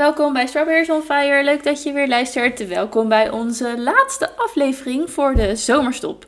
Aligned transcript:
welkom 0.00 0.32
bij 0.32 0.46
Strawberries 0.46 0.90
on 0.90 1.02
Fire. 1.02 1.44
Leuk 1.44 1.64
dat 1.64 1.82
je 1.82 1.92
weer 1.92 2.08
luistert. 2.08 2.66
Welkom 2.66 3.08
bij 3.08 3.30
onze 3.30 3.78
laatste 3.78 4.30
aflevering 4.36 5.10
voor 5.10 5.34
de 5.34 5.56
zomerstop. 5.56 6.26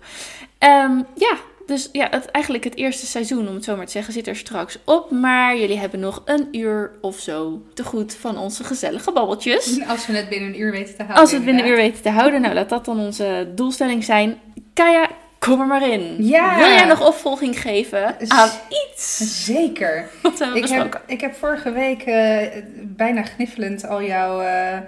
Ehm, 0.58 1.02
ja, 1.14 1.36
dus 1.66 1.88
ja, 1.93 2.08
het, 2.11 2.27
eigenlijk 2.27 2.64
het 2.64 2.77
eerste 2.77 3.06
seizoen, 3.06 3.48
om 3.48 3.54
het 3.54 3.64
zo 3.64 3.77
maar 3.77 3.86
te 3.86 3.93
zeggen, 3.93 4.12
zit 4.12 4.27
er 4.27 4.36
straks 4.36 4.79
op. 4.84 5.11
Maar 5.11 5.56
jullie 5.56 5.79
hebben 5.79 6.00
nog 6.00 6.22
een 6.24 6.48
uur 6.50 6.90
of 7.00 7.18
zo 7.18 7.62
te 7.74 7.84
goed 7.84 8.14
van 8.14 8.38
onze 8.38 8.64
gezellige 8.64 9.12
babbeltjes. 9.12 9.86
Als 9.86 10.07
we 10.07 10.12
het 10.12 10.29
binnen 10.29 10.48
een 10.48 10.61
uur 10.61 10.70
weten 10.70 10.96
te 10.96 11.02
houden. 11.02 11.16
Als 11.16 11.30
we 11.30 11.36
het 11.36 11.45
binnen 11.45 11.64
een 11.64 11.70
uur 11.70 11.77
weten 11.77 12.02
te 12.02 12.11
houden, 12.11 12.41
nou 12.41 12.54
laat 12.54 12.68
dat 12.68 12.84
dan 12.84 12.98
onze 12.98 13.52
doelstelling 13.54 14.04
zijn. 14.04 14.41
Kaya, 14.73 15.09
kom 15.48 15.61
er 15.61 15.66
maar 15.66 15.88
in. 15.90 16.16
Ja. 16.24 16.56
Wil 16.56 16.66
jij 16.68 16.84
nog 16.84 17.06
opvolging 17.06 17.61
geven 17.61 18.16
aan 18.29 18.48
iets 18.68 19.45
Zeker. 19.45 20.09
wat 20.22 20.38
we 20.38 20.45
Ik 20.45 20.60
besproken? 20.60 20.91
heb, 20.91 21.02
ik 21.06 21.20
heb 21.20 21.34
vorige 21.34 21.73
week 21.73 22.02
eh, 22.02 22.62
bijna 22.82 23.23
gniffelend 23.23 23.87
al 23.87 24.02
jouw 24.02 24.41
eh, 24.41 24.78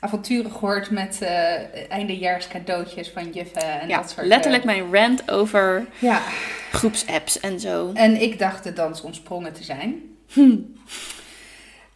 avonturen 0.00 0.50
gehoord 0.50 0.90
met 0.90 1.18
eh 1.22 1.52
eindejaars 1.88 2.48
cadeautjes 2.48 3.10
van 3.10 3.30
juffen 3.30 3.80
en 3.80 3.88
Ja, 3.88 3.96
dat 4.00 4.10
soort 4.10 4.26
letterlijk 4.26 4.64
mijn 4.64 4.92
rant 4.94 5.30
over 5.30 5.86
ja, 5.98 6.20
groepsapps 6.72 7.40
en 7.40 7.60
zo. 7.60 7.90
en 7.94 8.22
ik 8.22 8.38
dacht 8.38 8.64
de 8.64 8.72
dans 8.72 9.00
ontsprongen 9.02 9.52
te 9.52 9.64
zijn. 9.64 10.02
Hm. 10.32 10.56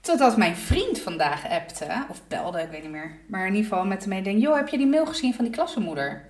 Totdat 0.01 0.37
mijn 0.37 0.57
vriend 0.57 0.99
vandaag 1.01 1.49
appte, 1.51 1.87
of 2.09 2.21
belde, 2.29 2.61
ik 2.61 2.71
weet 2.71 2.83
niet 2.83 2.91
meer. 2.91 3.19
Maar 3.29 3.47
in 3.47 3.55
ieder 3.55 3.69
geval 3.71 3.85
met 3.87 4.03
de 4.03 4.09
mededeling, 4.09 4.43
joh, 4.43 4.57
heb 4.57 4.69
je 4.69 4.77
die 4.79 4.87
mail 4.87 5.07
gezien 5.07 5.35
van 5.35 5.45
die 5.45 5.55
klassenmoeder? 5.55 6.25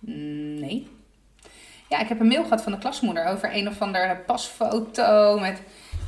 Mm, 0.00 0.54
Nee. 0.60 0.86
Ja, 1.90 1.98
ik 2.00 2.08
heb 2.08 2.20
een 2.20 2.26
mail 2.26 2.42
gehad 2.42 2.62
van 2.62 2.72
de 2.72 2.78
klasmoeder 2.78 3.24
over 3.26 3.56
een 3.56 3.68
of 3.68 3.80
andere 3.80 4.16
pasfoto 4.26 5.38
met... 5.38 5.58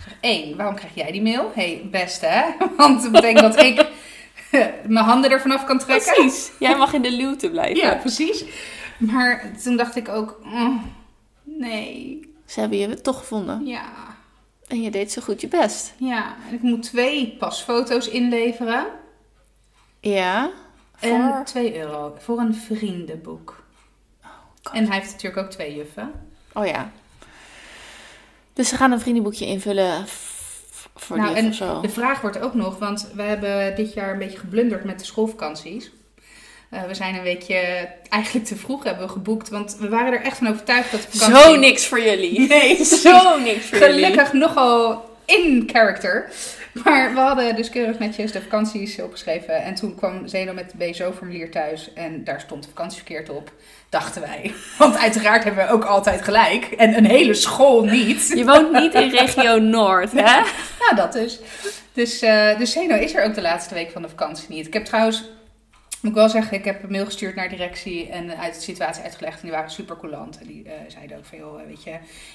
Ik 0.07 0.17
één, 0.21 0.57
waarom 0.57 0.75
krijg 0.75 0.95
jij 0.95 1.13
die 1.13 1.23
mail? 1.23 1.51
Hé, 1.55 1.63
hey, 1.75 1.89
beste 1.91 2.27
hè? 2.27 2.43
Want 2.77 3.03
dat 3.03 3.13
betekent 3.13 3.55
dat 3.55 3.63
ik 3.65 3.87
mijn 4.87 5.05
handen 5.05 5.31
ervan 5.31 5.51
af 5.51 5.65
kan 5.65 5.79
trekken. 5.79 6.13
Precies. 6.15 6.53
Jij 6.59 6.77
mag 6.77 6.93
in 6.93 7.03
de 7.03 7.13
luwte 7.13 7.51
blijven. 7.51 7.77
Ja, 7.77 7.95
precies. 7.95 8.45
Maar 8.99 9.51
toen 9.63 9.77
dacht 9.77 9.97
ik 9.97 10.09
ook, 10.09 10.41
oh, 10.45 10.77
nee, 11.43 12.21
Ze 12.47 12.61
hebben 12.61 12.79
je 12.79 13.01
toch 13.01 13.19
gevonden. 13.19 13.67
ja, 13.67 13.85
En 14.69 14.83
je 14.83 14.91
deed 14.91 15.13
zo 15.13 15.23
goed 15.23 15.41
je 15.41 15.49
best. 15.49 15.95
ja. 15.97 16.35
En 16.49 16.55
ik 16.55 16.63
moet 16.63 16.83
twee 16.83 17.37
pasfoto's 17.39 18.09
inleveren. 18.09 18.87
Ja. 20.01 20.51
En 21.01 21.33
Voor... 21.33 21.45
2 21.45 21.79
euro 21.79 22.15
voor 22.19 22.39
een 22.39 22.55
vriendenboek. 22.55 23.62
En 24.73 24.87
hij 24.87 24.97
heeft 24.99 25.11
natuurlijk 25.11 25.45
ook 25.45 25.51
twee 25.51 25.75
juffen. 25.75 26.13
Oh 26.53 26.67
ja. 26.67 26.91
Dus 28.53 28.69
ze 28.69 28.77
gaan 28.77 28.93
een 28.93 29.01
vriendenboekje 29.01 29.47
invullen 29.47 30.05
voor 30.95 31.17
Nou, 31.17 31.37
en 31.37 31.49
of 31.49 31.55
zo. 31.55 31.81
De 31.81 31.89
vraag 31.89 32.21
wordt 32.21 32.41
ook 32.41 32.55
nog, 32.55 32.79
want 32.79 33.11
we 33.15 33.23
hebben 33.23 33.77
dit 33.77 33.93
jaar 33.93 34.13
een 34.13 34.19
beetje 34.19 34.39
geblunderd 34.39 34.85
met 34.85 34.99
de 34.99 35.05
schoolvakanties. 35.05 35.91
Eh, 36.71 36.83
we 36.83 36.95
zijn 36.95 37.15
een 37.15 37.23
weekje 37.23 37.89
eigenlijk 38.09 38.47
te 38.47 38.57
vroeg 38.57 38.85
hebben 38.85 39.07
we 39.07 39.13
geboekt, 39.13 39.49
want 39.49 39.77
we 39.79 39.89
waren 39.89 40.13
er 40.13 40.23
echt 40.23 40.39
van 40.39 40.49
overtuigd 40.49 40.91
dat 40.91 41.01
de 41.11 41.19
vakantie... 41.19 41.43
Zo 41.43 41.57
niks 41.57 41.87
voor 41.87 42.01
jullie. 42.01 42.41
Nee, 42.49 42.85
Zo 43.05 43.39
niks 43.39 43.67
voor 43.67 43.79
jullie. 43.79 44.05
Gelukkig 44.05 44.33
nogal 44.33 45.11
in 45.25 45.69
character. 45.73 46.31
Maar 46.85 47.15
we 47.15 47.21
hadden 47.21 47.57
dus 47.57 47.71
keurig 47.71 47.99
netjes 47.99 48.33
de 48.33 48.43
vakanties 48.43 49.01
opgeschreven. 49.01 49.63
En 49.63 49.75
toen 49.75 49.95
kwam 49.95 50.29
Zeno 50.29 50.53
met 50.53 50.73
het 50.73 50.91
BSO-formulier 50.91 51.51
thuis. 51.51 51.93
En 51.93 52.25
daar 52.25 52.41
stond 52.41 52.63
de 52.63 52.69
vakantie 52.69 52.97
verkeerd 52.97 53.31
op. 53.31 53.53
Dachten 53.89 54.23
wij. 54.23 54.55
Want 54.79 54.99
uiteraard 54.99 55.45
hebben 55.45 55.67
we 55.67 55.73
ook 55.73 55.85
altijd 55.85 56.23
gelijk. 56.23 56.65
En 56.65 56.97
een 56.97 57.07
hele 57.07 57.35
school 57.35 57.85
niet. 57.85 58.33
Je 58.35 58.45
woont 58.45 58.73
niet 58.73 58.95
in 58.95 59.11
regio 59.11 59.59
Noord, 59.79 60.13
hè? 60.13 60.21
Ja, 60.21 60.45
dat 60.97 61.13
dus. 61.13 61.41
Dus, 61.93 62.23
eh 62.23 62.59
dus 62.59 62.73
Zeno 62.73 62.97
is 62.97 63.15
er 63.15 63.25
ook 63.25 63.35
de 63.35 63.41
laatste 63.41 63.75
week 63.75 63.91
van 63.91 64.03
de 64.03 64.09
vakantie 64.09 64.47
niet. 64.49 64.67
Ik 64.67 64.73
heb 64.73 64.85
trouwens, 64.85 65.25
moet 66.03 66.11
ik 66.11 66.19
wel 66.19 66.29
zeggen, 66.29 66.59
ik 66.59 66.65
heb 66.65 66.83
een 66.83 66.91
mail 66.91 67.05
gestuurd 67.05 67.35
naar 67.35 67.49
directie 67.49 68.09
en 68.09 68.39
uit 68.39 68.55
de 68.55 68.61
situatie 68.61 69.03
uitgelegd. 69.03 69.35
En 69.35 69.43
die 69.43 69.51
waren 69.51 69.71
super 69.71 69.97
coulant. 69.97 70.39
En 70.39 70.47
die 70.47 70.65
eh, 70.65 70.73
zeiden 70.89 71.17
ook 71.17 71.25
van, 71.25 71.39
joh, 71.39 71.67
weet 71.67 71.85
je, 71.85 71.91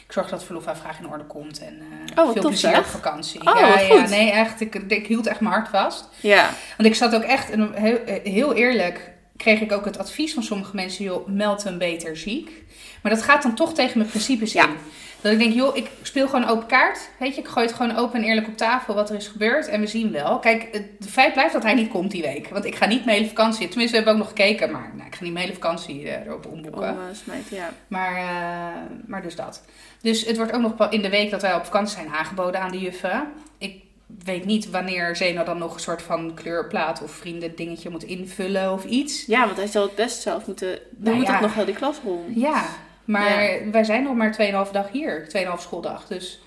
ik 0.06 0.12
zorg 0.12 0.30
dat 0.30 0.44
verlofaanvraag 0.44 1.00
in 1.00 1.08
orde 1.08 1.24
komt. 1.24 1.60
En 1.60 1.82
eh, 2.16 2.24
Oh, 2.24 2.32
veel 2.32 2.42
plezier 2.42 2.78
op 2.78 2.86
vakantie. 2.86 3.40
Oh, 3.40 3.60
ja, 3.60 3.80
ja, 3.80 3.96
goed. 3.96 4.10
nee, 4.10 4.32
echt. 4.32 4.62
Ik, 4.62 4.76
ik 4.76 5.08
hield 5.08 5.28
echt 5.28 5.40
mijn 5.40 5.54
hart 5.54 5.68
vast. 5.68 6.10
Ja. 6.20 6.50
Want 6.78 6.90
ik 6.90 6.96
zat 6.96 7.16
ook 7.16 7.24
echt, 7.24 7.50
heel, 7.74 8.00
heel 8.24 8.54
eerlijk, 8.54 9.12
kreeg 9.38 9.62
ik 9.62 9.72
ook 9.72 9.86
het 9.86 9.98
advies 9.98 10.34
van 10.34 10.44
sommige 10.44 10.76
mensen, 10.76 11.04
joh, 11.04 11.28
meld 11.28 11.64
hem 11.64 11.78
beter 11.78 12.18
ziek. 12.18 12.66
Maar 13.02 13.12
dat 13.12 13.24
gaat 13.24 13.42
dan 13.44 13.56
toch 13.56 13.74
tegen 13.74 13.98
mijn 13.98 14.10
principes 14.10 14.54
Ja. 14.54 14.68
in. 14.68 14.76
Dat 15.22 15.32
ik 15.32 15.38
denk, 15.38 15.54
joh, 15.54 15.76
ik 15.78 15.90
speel 16.02 16.28
gewoon 16.28 16.48
open 16.48 16.68
kaart. 16.68 17.10
Weet 17.20 17.36
je, 17.36 17.42
ik 17.42 17.48
gooi 17.48 17.66
het 17.66 17.76
gewoon 17.76 17.96
open 17.96 18.20
en 18.20 18.26
eerlijk 18.26 18.48
op 18.48 18.58
tafel 18.58 18.94
wat 18.94 19.10
er 19.10 19.16
is 19.16 19.28
gebeurd. 19.28 19.68
En 19.68 19.80
we 19.80 19.88
zien 19.88 20.12
wel. 20.12 20.40
Kijk, 20.40 20.68
het 20.72 21.10
feit 21.10 21.34
blijft 21.34 21.54
dat 21.54 21.64
hij 21.64 21.74
niet 21.74 21.90
komt 21.90 22.12
die 22.12 22.22
week. 22.22 22.50
Want 22.50 22.66
ik 22.66 22.76
ga 22.76 22.86
niet 22.86 23.06
mijn 23.06 23.18
hele 23.18 23.30
vakantie. 23.30 23.68
Tenminste, 23.68 23.98
we 23.98 24.04
hebben 24.04 24.14
ook 24.14 24.20
nog 24.20 24.38
gekeken. 24.38 24.72
Maar 24.72 24.92
nou, 24.96 25.08
ik 25.08 25.16
ga 25.16 25.24
niet 25.24 25.34
mijn 25.34 25.46
hele 25.46 25.60
vakantie 25.60 26.10
eh, 26.10 26.26
erop 26.26 26.46
omboeken. 26.46 26.82
Om, 26.82 26.88
eh, 26.88 27.16
smijt, 27.24 27.50
ja. 27.50 27.70
Maar, 27.88 28.16
eh, 28.16 28.82
maar 29.06 29.22
dus 29.22 29.36
dat. 29.36 29.62
Dus 30.02 30.26
het 30.26 30.38
wordt 30.38 30.52
ook 30.54 30.62
nog 30.62 30.90
in 30.92 31.02
de 31.02 31.10
week 31.10 31.32
dat 31.32 31.42
wij 31.42 31.56
op 31.56 31.66
vakantie 31.66 31.96
zijn 31.96 32.14
aangeboden 32.14 32.62
aan 32.62 32.72
de 32.72 32.80
juffen. 32.80 33.28
Ik 33.58 33.82
weet 34.24 34.46
niet 34.46 34.70
wanneer 34.70 35.16
Zeno 35.16 35.44
dan 35.44 35.58
nog 35.58 35.74
een 35.74 35.80
soort 35.80 36.02
van 36.02 36.34
kleurplaat 36.34 37.04
of 37.04 37.12
vrienden 37.12 37.56
dingetje 37.56 37.90
moet 37.90 38.04
invullen 38.04 38.74
of 38.74 38.86
iets. 38.86 39.26
Ja, 39.26 39.46
want 39.46 39.58
hij 39.58 39.68
zal 39.68 39.84
het 39.84 39.96
best 39.96 40.22
zelf 40.22 40.48
moeten... 40.48 40.68
Dan 40.70 40.80
Nou 41.00 41.16
moet 41.16 41.28
ja. 41.28 41.36
ook 41.36 41.42
nog 41.42 41.54
wel 41.54 41.66
die 41.66 41.76
klas 41.76 41.98
rond. 42.04 42.36
Ja, 42.36 42.66
maar 43.08 43.50
wij 43.72 43.84
zijn 43.84 44.04
nog 44.04 44.16
maar 44.16 44.36
2,5 44.66 44.72
dag 44.72 44.92
hier. 44.92 45.28
2,5 45.28 45.62
schooldag. 45.62 46.08
Dus 46.08 46.40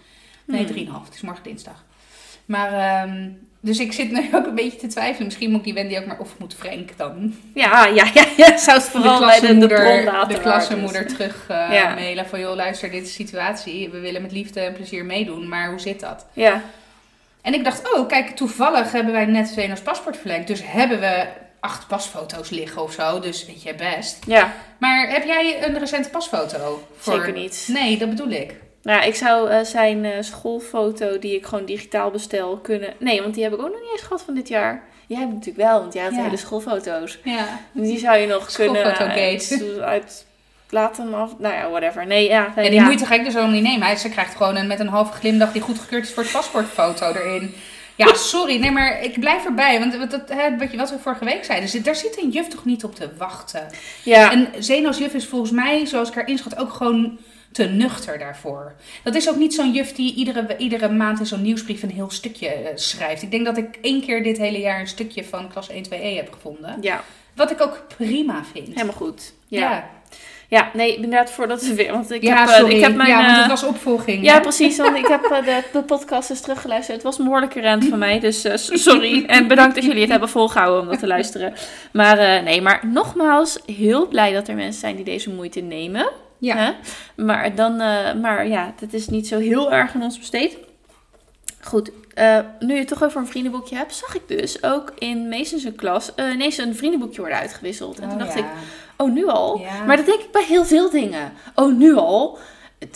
nee, 0.45 0.65
Hmm. 0.65 0.75
3,5. 0.75 1.05
Het 1.05 1.15
is 1.15 1.21
morgen 1.21 1.43
dinsdag. 1.45 1.85
Maar, 2.45 2.73
ehm, 2.73 3.29
dus 3.61 3.79
ik 3.79 3.93
zit 3.93 4.11
nu 4.11 4.29
ook 4.37 4.47
een 4.47 4.55
beetje 4.55 4.79
te 4.79 4.87
twijfelen. 4.87 5.27
Misschien 5.27 5.51
moet 5.51 5.59
ik 5.59 5.65
die 5.65 5.75
Wendy 5.75 5.97
ook 5.99 6.07
maar... 6.07 6.19
Of 6.19 6.39
moet 6.39 6.55
Frank 6.55 6.97
dan 6.97 7.35
Ja, 7.55 7.87
ja, 7.87 8.11
ja, 8.15 8.25
ja. 8.37 8.57
Zou 8.67 8.79
het 8.79 8.89
vooral 8.89 9.21
bij 9.21 9.41
de, 9.41 9.59
de 9.59 9.67
de 10.29 10.41
klassenmoeder 10.41 11.07
terug 11.07 11.45
eh, 11.49 11.69
Ja. 11.73 11.95
mailen 11.95 12.27
van... 12.27 12.41
joh, 12.41 12.55
luister, 12.55 12.91
dit 12.91 13.03
is 13.03 13.09
de 13.09 13.23
situatie. 13.23 13.89
We 13.91 13.99
willen 14.01 14.23
met 14.23 14.33
liefde 14.33 14.61
en 14.61 14.73
plezier 14.73 15.05
meedoen, 15.05 15.49
maar 15.49 15.69
hoe 15.71 15.81
zit 15.81 16.01
dat? 16.01 16.27
Ja. 16.33 16.63
En 17.43 17.55
ik 17.55 17.65
dacht, 17.65 17.95
oh, 17.95 18.09
kijk, 18.09 18.31
toevallig 18.37 18.93
hebben 18.93 19.13
wij 19.13 19.25
net 19.25 19.49
Zeno's 19.49 19.81
paspoort 19.81 20.17
verlengd. 20.17 20.47
Dus 20.47 20.61
hebben 20.65 21.01
we 21.01 21.27
acht 21.61 21.87
pasfoto's 21.87 22.51
liggen 22.51 22.83
of 22.83 22.93
zo. 22.93 23.21
Dus 23.21 23.47
weet 23.47 23.63
je, 23.63 23.75
best. 23.75 24.19
Ja, 24.27 24.53
Maar 24.79 25.09
heb 25.11 25.25
jij 25.25 25.65
een 25.67 25.79
recente 25.79 26.09
pasfoto? 26.11 26.87
Voor... 26.97 27.13
zeker 27.15 27.33
niet. 27.33 27.69
Nee, 27.73 27.99
dat 27.99 28.09
bedoel 28.09 28.31
ik. 28.31 28.55
Nou, 28.83 28.99
ja, 29.01 29.05
ik 29.05 29.15
zou 29.15 29.51
eh, 29.51 29.65
zijn 29.65 30.05
eh, 30.05 30.13
schoolfoto 30.23 31.19
die 31.19 31.37
ik 31.37 31.47
gewoon 31.47 31.65
digitaal 31.65 32.11
bestel 32.11 32.57
kunnen... 32.57 32.95
Nee, 32.99 33.23
want 33.23 33.35
die 33.35 33.43
heb 33.43 33.53
ik 33.53 33.59
ook 33.61 33.71
nog 33.71 33.81
niet 33.81 33.91
eens 33.93 34.03
gehad 34.03 34.23
van 34.23 34.35
dit 34.35 34.49
jaar. 34.49 34.83
Jij 35.07 35.19
hebt 35.19 35.33
natuurlijk 35.33 35.69
wel, 35.69 35.81
want 35.81 35.93
jij 35.93 36.03
had 36.05 36.15
Ja. 36.15 36.23
hele 36.23 36.37
schoolfoto's. 36.37 37.19
Ja. 37.25 37.61
Die 37.73 37.99
zou 37.99 38.17
je 38.19 38.27
nog 38.27 38.53
kunnen 38.53 38.77
Schoolfotogate. 38.81 39.55
uit, 39.55 39.81
uit 39.81 40.25
laten 40.71 41.05
hem 41.05 41.15
af. 41.15 41.31
Nou 41.39 41.55
ja, 41.55 41.71
whatever. 41.71 42.07
Nee, 42.07 42.29
ja. 42.29 42.53
En 42.57 42.63
die 42.63 42.73
ja. 42.73 42.85
moeite 42.85 43.07
ga 43.07 43.15
ik 43.15 43.25
dus 43.25 43.37
ook 43.37 43.49
niet 43.49 43.63
nemen. 43.63 43.87
Hij- 43.87 43.97
Ze 43.97 44.09
krijgt 44.09 44.37
gewoon 44.37 44.57
een, 44.57 44.67
met 44.67 44.81
een 44.81 44.89
halve 44.89 45.13
glimlach 45.13 45.53
die 45.53 45.63
goedgekeurd 45.63 46.05
is 46.05 46.13
voor 46.13 46.23
het 46.23 46.33
paspoortfoto 46.33 47.07
erin. 47.13 47.55
Ja, 48.07 48.15
sorry. 48.15 48.57
Nee, 48.61 48.71
maar 48.71 49.03
ik 49.03 49.21
blijf 49.21 49.45
erbij. 49.45 49.79
Want 49.79 50.11
dat, 50.11 50.29
hè, 50.29 50.57
wat, 50.57 50.71
je, 50.71 50.77
wat 50.77 50.91
we 50.91 50.99
vorige 50.99 51.25
week 51.25 51.45
zeiden. 51.45 51.69
zit- 51.69 51.85
Daar 51.85 51.97
zit 51.97 52.23
een 52.23 52.31
juf 52.31 52.49
toch 52.49 52.65
niet 52.65 52.85
op 52.85 52.95
te 52.95 53.09
wachten. 53.19 53.67
Ja, 54.03 54.33
En 54.33 54.49
Zeno's 54.59 54.99
juf 54.99 55.15
is 55.15 55.27
volgens 55.27 55.51
mij, 55.51 55.87
zoals 55.87 56.09
ik 56.09 56.15
haar 56.15 56.29
inschat, 56.29 56.57
ook 56.59 56.73
gewoon 56.73 57.19
te 57.53 57.65
nuchter 57.65 58.19
daarvoor. 58.19 58.73
Dat 59.05 59.15
is 59.15 59.29
ook 59.29 59.37
niet 59.37 59.55
zo'n 59.55 59.73
juf 59.73 59.93
die 59.93 60.15
iedere, 60.15 60.57
iedere 60.57 60.89
maand 60.89 61.19
in 61.21 61.27
zo'n 61.27 61.43
nieuwsbrief 61.43 61.83
een 61.83 61.91
heel 61.91 62.11
stukje 62.11 62.49
eh, 62.49 62.71
schrijft. 62.75 63.23
Ik 63.23 63.31
denk 63.31 63.45
dat 63.45 63.57
ik 63.57 63.79
één 63.83 64.01
keer 64.01 64.23
dit 64.23 64.39
hele 64.39 64.59
jaar 64.61 64.81
een 64.81 64.87
stukje 64.89 65.25
van 65.25 65.49
klas 65.49 65.71
1-2e 65.71 66.15
heb 66.17 66.33
gevonden. 66.33 66.77
ja, 66.81 67.05
Wat 67.35 67.51
ik 67.51 67.61
ook 67.61 67.85
prima 67.97 68.45
vind. 68.53 68.69
helemaal 68.69 68.95
goed. 68.95 69.33
Ja. 69.47 69.61
Ja, 69.61 69.91
ja. 70.51 70.71
nee, 70.73 70.95
inderdaad, 70.95 71.31
voordat 71.31 71.63
we 71.67 71.75
weer. 71.75 71.93
Want 71.93 72.11
ik 72.11 72.23
ja 72.23 72.39
heb, 72.39 72.49
eh, 72.49 72.55
sorry. 72.55 72.75
ik 72.75 72.81
heb 72.81 72.95
mijn. 72.95 73.09
ja, 73.09 73.17
want 73.17 73.29
eh, 73.29 73.39
het 73.39 73.47
was 73.47 73.65
opvolging. 73.65 74.25
Ja, 74.25 74.35
hè? 74.35 74.41
precies. 74.41 74.77
Want 74.77 74.97
ik 74.97 75.07
heb 75.07 75.25
eh, 75.25 75.45
de, 75.45 75.63
de 75.79 75.83
podcast 75.83 76.31
eens 76.31 76.41
teruggeluisterd. 76.41 76.97
Het 76.97 77.07
was 77.07 77.19
een 77.19 77.25
behoorlijke 77.25 77.61
rant 77.61 77.85
van 77.85 77.99
mij. 77.99 78.21
Dus 78.21 78.45
eh, 78.45 78.57
sorry. 78.87 79.25
En 79.27 79.49
bedankt 79.49 79.75
dat 79.75 79.85
jullie 79.85 80.01
het 80.01 80.11
hebben 80.11 80.29
volgehouden 80.29 80.81
om 80.81 80.89
dat 80.89 80.99
te 80.99 81.07
luisteren. 81.07 81.55
Maar 81.93 82.19
eh, 82.19 82.43
nee, 82.43 82.63
maar 82.63 82.81
nogmaals, 82.87 83.59
heel 83.67 84.09
blij 84.09 84.33
dat 84.33 84.49
er 84.49 84.55
mensen 84.55 84.81
zijn 84.81 84.97
die 84.97 85.05
deze 85.05 85.31
moeite 85.31 85.61
nemen. 85.61 86.11
Ja. 86.41 86.57
Hè? 86.57 86.73
Maar, 87.25 87.55
dan, 87.55 87.81
eh, 87.81 88.15
maar 88.15 88.47
ja, 88.49 88.75
het 88.81 88.95
is 88.95 89.09
niet 89.09 89.29
zo 89.29 89.39
heel 89.39 89.73
erg 89.73 89.95
aan 89.95 90.03
ons 90.03 90.19
besteed. 90.19 90.59
Goed, 91.61 91.91
eh, 92.15 92.39
nu 92.59 92.73
je 92.73 92.79
het 92.79 92.89
toch 92.89 93.05
over 93.05 93.21
een 93.21 93.27
vriendenboekje 93.27 93.77
hebt, 93.77 93.95
zag 93.95 94.15
ik 94.15 94.23
dus 94.27 94.63
ook 94.63 94.93
in 94.99 95.29
Mason's 95.29 95.67
klas 95.77 96.15
eh, 96.15 96.33
ineens 96.33 96.59
een 96.59 96.77
vriendenboekje 96.77 97.21
worden 97.21 97.39
uitgewisseld. 97.39 97.99
En 97.99 98.09
toen 98.09 98.19
Oh, 98.19 98.25
dacht 98.25 98.39
ja. 98.39 98.41
ik, 98.41 98.47
oh 99.01 99.13
nu 99.13 99.27
al? 99.29 99.59
Ja. 99.61 99.85
Maar 99.85 99.97
dat 99.97 100.07
denk 100.07 100.21
ik 100.21 100.31
bij 100.33 100.45
heel 100.45 100.65
veel 100.65 100.91
dingen. 100.91 101.33
Oh 101.55 101.73
nu 101.77 101.95
al? 101.95 102.39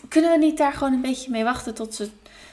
Kunnen 0.08 0.30
we 0.30 0.38
niet 0.38 0.56
daar 0.58 0.72
gewoon 0.72 0.92
een 0.92 1.00
beetje 1.00 1.30
mee 1.30 1.44
wachten 1.44 1.74
tot 1.74 1.94
ze 1.94 2.08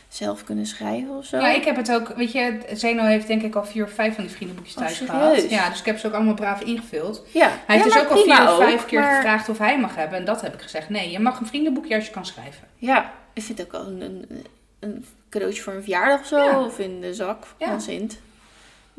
zelf 0.07 0.43
kunnen 0.43 0.65
schrijven 0.65 1.17
of 1.17 1.25
zo? 1.25 1.37
Ja, 1.37 1.49
ik 1.49 1.63
heb 1.63 1.75
het 1.75 1.91
ook, 1.91 2.07
weet 2.15 2.31
je, 2.31 2.57
Zeno 2.73 3.03
heeft 3.03 3.27
denk 3.27 3.41
ik 3.41 3.55
al 3.55 3.65
vier 3.65 3.83
of 3.83 3.91
vijf 3.91 4.15
van 4.15 4.23
die 4.23 4.33
vriendenboekjes 4.33 4.75
Oh, 4.75 4.81
thuis 4.83 4.97
gehad. 4.99 5.49
Ja, 5.49 5.69
dus 5.69 5.79
ik 5.79 5.85
heb 5.85 5.97
ze 5.99 6.07
ook 6.07 6.13
allemaal 6.13 6.33
braaf 6.33 6.61
ingevuld. 6.61 7.23
Ja. 7.33 7.47
Hij 7.65 7.77
heeft 7.77 7.87
Ja, 7.87 7.93
dus 7.93 8.03
ook 8.03 8.09
al 8.17 8.23
vier 8.23 8.41
of 8.49 8.57
vijf 8.57 8.81
ook, 8.81 8.87
keer 8.87 8.99
maar- 8.99 9.15
gevraagd 9.15 9.49
of 9.49 9.57
hij 9.57 9.79
mag 9.79 9.95
hebben. 9.95 10.17
En 10.17 10.25
dat 10.25 10.41
heb 10.41 10.53
ik 10.53 10.61
gezegd. 10.61 10.89
Nee, 10.89 11.11
je 11.11 11.19
mag 11.19 11.39
een 11.39 11.47
vriendenboekje 11.47 11.95
als 11.95 12.05
je 12.05 12.11
kan 12.11 12.25
schrijven. 12.25 12.67
Ja, 12.75 13.11
ik 13.33 13.43
vind 13.43 13.57
het 13.57 13.67
ook 13.67 13.71
wel 13.73 13.87
een, 13.91 14.01
een, 14.01 14.45
een 14.79 15.05
cadeautje 15.29 15.61
voor 15.61 15.73
een 15.73 15.81
verjaardag 15.81 16.19
of 16.19 16.25
zo. 16.25 16.37
Ja. 16.37 16.63
Of 16.65 16.79
in 16.79 17.01
de 17.01 17.13
zak 17.13 17.43
Ja. 17.57 17.67
van 17.67 17.81
Sint. 17.81 18.19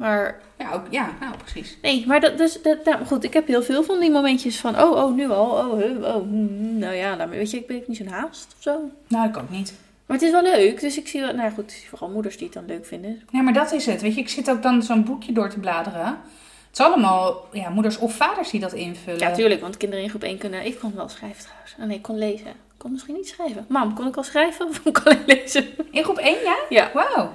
Maar 0.02 0.40
Ja, 0.58 0.72
ook, 0.72 0.82
ja 0.90 1.10
nou 1.20 1.34
precies. 1.37 1.78
nee, 1.82 2.06
maar 2.06 2.20
dat, 2.20 2.38
dus, 2.38 2.62
dat, 2.62 2.84
nou, 2.84 3.04
goed, 3.04 3.25
ik 3.25 3.32
heb 3.32 3.46
heel 3.46 3.62
veel 3.62 3.82
van 3.82 4.00
die 4.00 4.10
momentjes 4.10 4.60
van, 4.60 4.81
oh, 4.81 4.90
oh, 4.90 5.14
nu 5.14 5.31
al, 5.31 5.50
oh, 5.50 6.04
oh, 6.04 6.14
hmm, 6.14 6.78
nou 6.78 6.94
ja, 6.94 7.14
nou, 7.14 7.31
weet 7.31 7.50
je, 7.50 7.56
ik 7.56 7.66
ben 7.66 7.76
ik 7.76 7.88
niet 7.88 7.96
zo'n 7.96 8.06
haast 8.06 8.54
of 8.56 8.62
zo. 8.62 8.90
Nou, 9.08 9.28
ik 9.28 9.37
ook 9.37 9.50
niet. 9.50 9.75
Maar 10.06 10.16
het 10.16 10.26
is 10.26 10.32
wel 10.32 10.43
leuk, 10.43 10.81
dus 10.81 10.99
ik 10.99 11.08
zie 11.08 11.20
wel, 11.20 11.34
nou 11.34 11.52
goed, 11.52 11.72
ik 11.72 11.87
vooral 11.88 12.08
moeders 12.08 12.37
die 12.37 12.44
het 12.44 12.54
dan 12.54 12.66
leuk 12.66 12.87
vinden. 12.87 13.22
Ja, 13.31 13.43
maar 13.43 13.52
dat 13.52 13.72
is 13.72 13.87
het. 13.87 14.02
Weet 14.02 14.14
je, 14.14 14.20
ik 14.20 14.28
zit 14.28 14.50
ook 14.50 14.62
dan 14.62 14.82
zo'n 14.82 15.04
boekje 15.04 15.32
door 15.32 15.49
te 15.49 15.58
bladeren. 15.58 16.06
Het 16.06 16.81
is 16.81 16.81
allemaal 16.81 17.48
ja, 17.52 17.69
moeders 17.69 17.98
of 17.98 18.14
vaders 18.14 18.50
die 18.50 18.60
dat 18.60 18.72
invullen. 18.72 19.20
Ja, 19.20 19.32
tuurlijk, 19.32 19.60
want 19.60 19.76
kinderen 19.76 20.05
in 20.05 20.10
groep 20.10 20.22
1 20.22 20.38
kunnen, 20.38 20.66
ik 20.66 20.78
kon 20.78 20.94
wel 20.94 21.08
schrijven 21.08 21.43
trouwens. 21.43 21.75
Oh 21.78 21.84
nee, 21.87 21.96
ik 21.96 22.02
kon 22.02 22.19
lezen. 22.19 22.46
Ik 22.46 22.78
kon 22.78 22.93
misschien 22.93 23.14
niet 23.14 23.28
schrijven. 23.28 23.64
Mam, 23.69 23.94
kon 23.94 24.06
ik 24.06 24.16
al 24.16 24.22
schrijven 24.22 24.69
of 24.69 24.82
kon 25.02 25.12
ik 25.12 25.22
lezen? 25.26 25.66
In 25.90 26.05
groep 26.05 26.19
1, 26.19 26.43
ja? 26.44 26.56
Ja. 26.69 26.90
Wauw. 26.94 27.32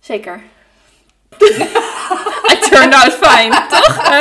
Zeker. 0.00 0.42
Turned 2.74 2.94
out 2.94 3.12
fine, 3.12 3.66
toch? 3.68 4.08
Hè? 4.10 4.20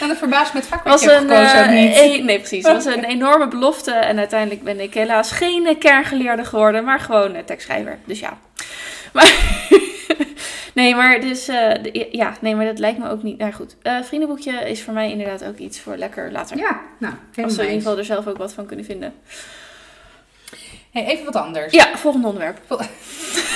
Nou, 0.00 0.08
dat 0.12 0.18
verbaast 0.18 0.52
me 0.52 0.58
het 0.60 0.68
vak 0.68 0.84
was 0.84 1.02
een, 1.02 1.08
gekozen 1.10 1.64
eh, 1.64 1.68
niet. 2.10 2.24
nee, 2.24 2.38
precies. 2.38 2.64
Het 2.66 2.72
was 2.84 2.94
een 2.94 3.04
enorme 3.16 3.48
belofte. 3.48 3.92
En 3.92 4.18
uiteindelijk 4.18 4.62
ben 4.62 4.80
ik 4.80 4.94
helaas 4.94 5.30
geen 5.30 5.78
kerngeleerde 5.78 6.44
geworden, 6.44 6.84
maar 6.84 7.00
gewoon 7.00 7.34
een 7.34 7.44
tekstschrijver. 7.44 7.98
Dus 8.04 8.20
ja. 8.20 8.38
Maar, 9.12 9.32
nee, 10.74 10.94
maar 10.94 11.20
dus, 11.20 11.44
de- 11.44 12.08
ja, 12.10 12.32
nee, 12.40 12.54
maar 12.56 12.64
dat 12.64 12.78
lijkt 12.78 12.98
me 12.98 13.10
ook 13.10 13.22
niet. 13.22 13.38
Nou 13.38 13.52
goed, 13.52 13.76
Eh, 13.82 13.94
vriendenboekje 14.02 14.52
is 14.70 14.82
voor 14.82 14.92
mij 14.94 15.10
inderdaad 15.10 15.44
ook 15.44 15.56
iets 15.58 15.80
voor 15.80 15.96
lekker 15.96 16.32
later. 16.32 16.56
Ja, 16.56 16.80
nou, 16.98 17.14
Als 17.42 17.56
we 17.56 17.62
in 17.62 17.68
ieder 17.68 17.82
geval 17.82 17.98
er 17.98 18.04
zelf 18.04 18.26
ook 18.26 18.36
wat 18.38 18.52
van 18.52 18.66
kunnen 18.66 18.84
vinden. 18.84 19.14
Hey, 20.92 21.04
even 21.06 21.24
wat 21.24 21.36
anders. 21.36 21.72
Ja, 21.72 21.88
volgende 21.96 22.26
onderwerp. 22.26 22.58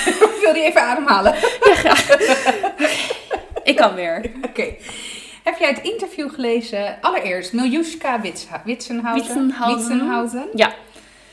Ik 0.05 0.37
wil 0.41 0.53
die 0.53 0.63
even 0.63 0.81
ademhalen. 0.81 1.35
Ja, 1.63 1.75
graag. 1.75 2.07
Ik 3.67 3.75
kan 3.75 3.93
weer. 3.95 4.31
Oké. 4.49 4.73
Heb 5.43 5.57
jij 5.59 5.69
het 5.69 5.81
interview 5.81 6.33
gelezen? 6.33 6.97
Allereerst, 7.01 7.53
Miljuska 7.53 8.21
Witsenhausen. 8.65 9.47
Witsenhausen. 9.75 10.47
Ja. 10.53 10.73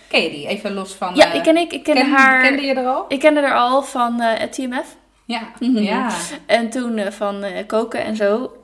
Ken 0.08 0.22
je 0.22 0.30
die? 0.30 0.46
Even 0.46 0.72
los 0.74 0.92
van... 0.94 1.14
Ja, 1.14 1.28
eh, 1.30 1.34
ik 1.34 1.42
ken, 1.42 1.56
ik, 1.56 1.72
ik 1.72 1.82
ken 1.82 1.94
ken- 1.94 2.10
haar. 2.10 2.42
Kende 2.42 2.62
je 2.62 2.74
er 2.74 2.86
al? 2.86 3.04
Ik 3.08 3.20
kende 3.20 3.40
haar 3.40 3.54
al 3.58 3.82
van 3.82 4.20
eh, 4.20 4.40
het 4.40 4.52
TMF. 4.52 4.96
Ja. 5.24 5.40
Mhm. 5.60 5.78
ja. 5.78 6.10
En 6.46 6.70
toen 6.70 6.96
eh, 6.98 7.12
van 7.12 7.44
koken 7.66 8.04
en 8.04 8.16
zo. 8.16 8.56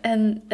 En 0.00 0.48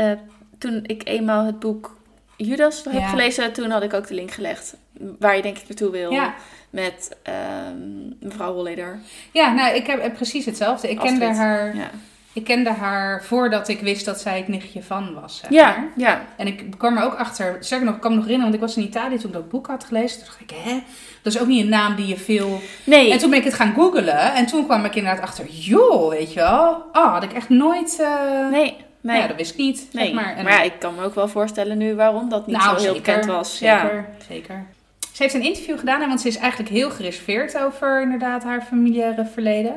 toen 0.58 0.85
ik 0.87 1.08
eenmaal 1.08 1.44
het 1.44 1.58
boek 1.58 1.96
Judas 2.37 2.85
heb 2.85 2.93
Ja. 2.93 3.06
gelezen, 3.08 3.53
toen 3.53 3.70
had 3.70 3.82
ik 3.82 3.94
ook 3.94 4.06
de 4.06 4.14
link 4.14 4.31
gelegd. 4.31 4.76
Waar 5.19 5.37
je 5.37 5.43
denk 5.43 5.58
ik 5.58 5.69
naartoe 5.69 5.91
wil. 5.91 6.11
Ja. 6.11 6.35
Met 6.70 7.17
ehm, 7.23 8.08
mevrouw 8.20 8.53
Holleder. 8.53 8.99
Ja, 9.32 9.53
nou, 9.53 9.75
ik 9.75 9.87
heb, 9.87 10.14
precies 10.14 10.44
hetzelfde. 10.44 10.91
Ik 10.91 10.99
kende, 10.99 11.25
haar, 11.25 11.76
Ja. 11.76 11.91
Ik 12.32 12.44
kende 12.44 12.71
haar 12.71 13.25
voordat 13.25 13.69
ik 13.69 13.81
wist 13.81 14.05
dat 14.05 14.21
zij 14.21 14.37
het 14.37 14.49
nichtje 14.49 14.82
van 14.82 15.15
was. 15.21 15.38
Zeg 15.38 15.50
Ja, 15.50 15.67
maar. 15.67 15.88
ja. 15.97 16.25
En 16.37 16.47
ik 16.47 16.65
kwam 16.79 16.97
er 16.97 17.05
ook 17.05 17.15
achter, 17.15 17.56
sterker 17.61 17.87
nog, 17.87 17.97
ik 17.97 18.03
me 18.03 18.09
nog 18.09 18.25
herinneren, 18.25 18.43
want 18.50 18.55
ik 18.55 18.61
was 18.61 18.77
in 18.77 18.82
Italië 18.82 19.17
toen 19.17 19.27
ik 19.27 19.32
dat 19.32 19.49
boek 19.49 19.67
had 19.67 19.85
gelezen. 19.85 20.17
Toen 20.19 20.27
dacht 20.27 20.41
ik, 20.41 20.50
hè? 20.65 20.82
Dat 21.23 21.32
is 21.35 21.41
ook 21.41 21.47
niet 21.47 21.62
een 21.62 21.69
naam 21.69 21.94
die 21.94 22.06
je 22.06 22.17
veel... 22.17 22.61
Nee. 22.85 23.12
En 23.12 23.19
toen 23.19 23.31
ben 23.31 23.38
ik 23.38 23.44
het 23.44 23.55
gaan 23.55 23.75
googlen 23.75 24.32
en 24.35 24.47
toen 24.47 24.65
kwam 24.67 24.85
ik 24.85 24.94
inderdaad 24.94 25.23
achter, 25.23 25.47
joh, 25.47 26.09
weet 26.11 26.32
je 26.32 26.41
wel. 26.41 26.85
Oh, 26.93 27.12
had 27.12 27.23
ik 27.23 27.32
echt 27.32 27.49
nooit... 27.49 27.99
eh, 28.00 28.50
nee. 28.50 28.77
Nee. 29.03 29.21
Ja, 29.21 29.27
dat 29.27 29.37
wist 29.37 29.50
ik 29.50 29.56
niet. 29.56 29.88
nee. 29.93 30.05
Zeg 30.06 30.15
maar. 30.15 30.35
maar. 30.43 30.53
Ja, 30.53 30.62
ik 30.62 30.73
kan 30.79 30.94
me 30.94 31.05
ook 31.05 31.15
wel 31.15 31.29
voorstellen 31.29 31.79
nu 31.79 31.94
waarom 31.94 32.29
dat 32.29 32.47
niet 32.47 32.56
nou, 32.56 32.79
zo 32.79 32.85
heel 32.85 32.93
bekend 32.94 33.25
was. 33.27 33.56
Zeker, 33.59 33.94
Ja. 33.94 34.05
zeker. 34.29 34.67
Ze 35.12 35.23
heeft 35.23 35.35
een 35.35 35.43
interview 35.43 35.79
gedaan, 35.79 36.09
want 36.09 36.21
ze 36.21 36.29
is 36.29 36.37
eigenlijk 36.37 36.71
heel 36.71 36.91
gereserveerd 36.91 37.59
over 37.59 38.03
inderdaad 38.03 38.43
haar 38.43 38.62
familiaire 38.62 39.27
verleden. 39.32 39.75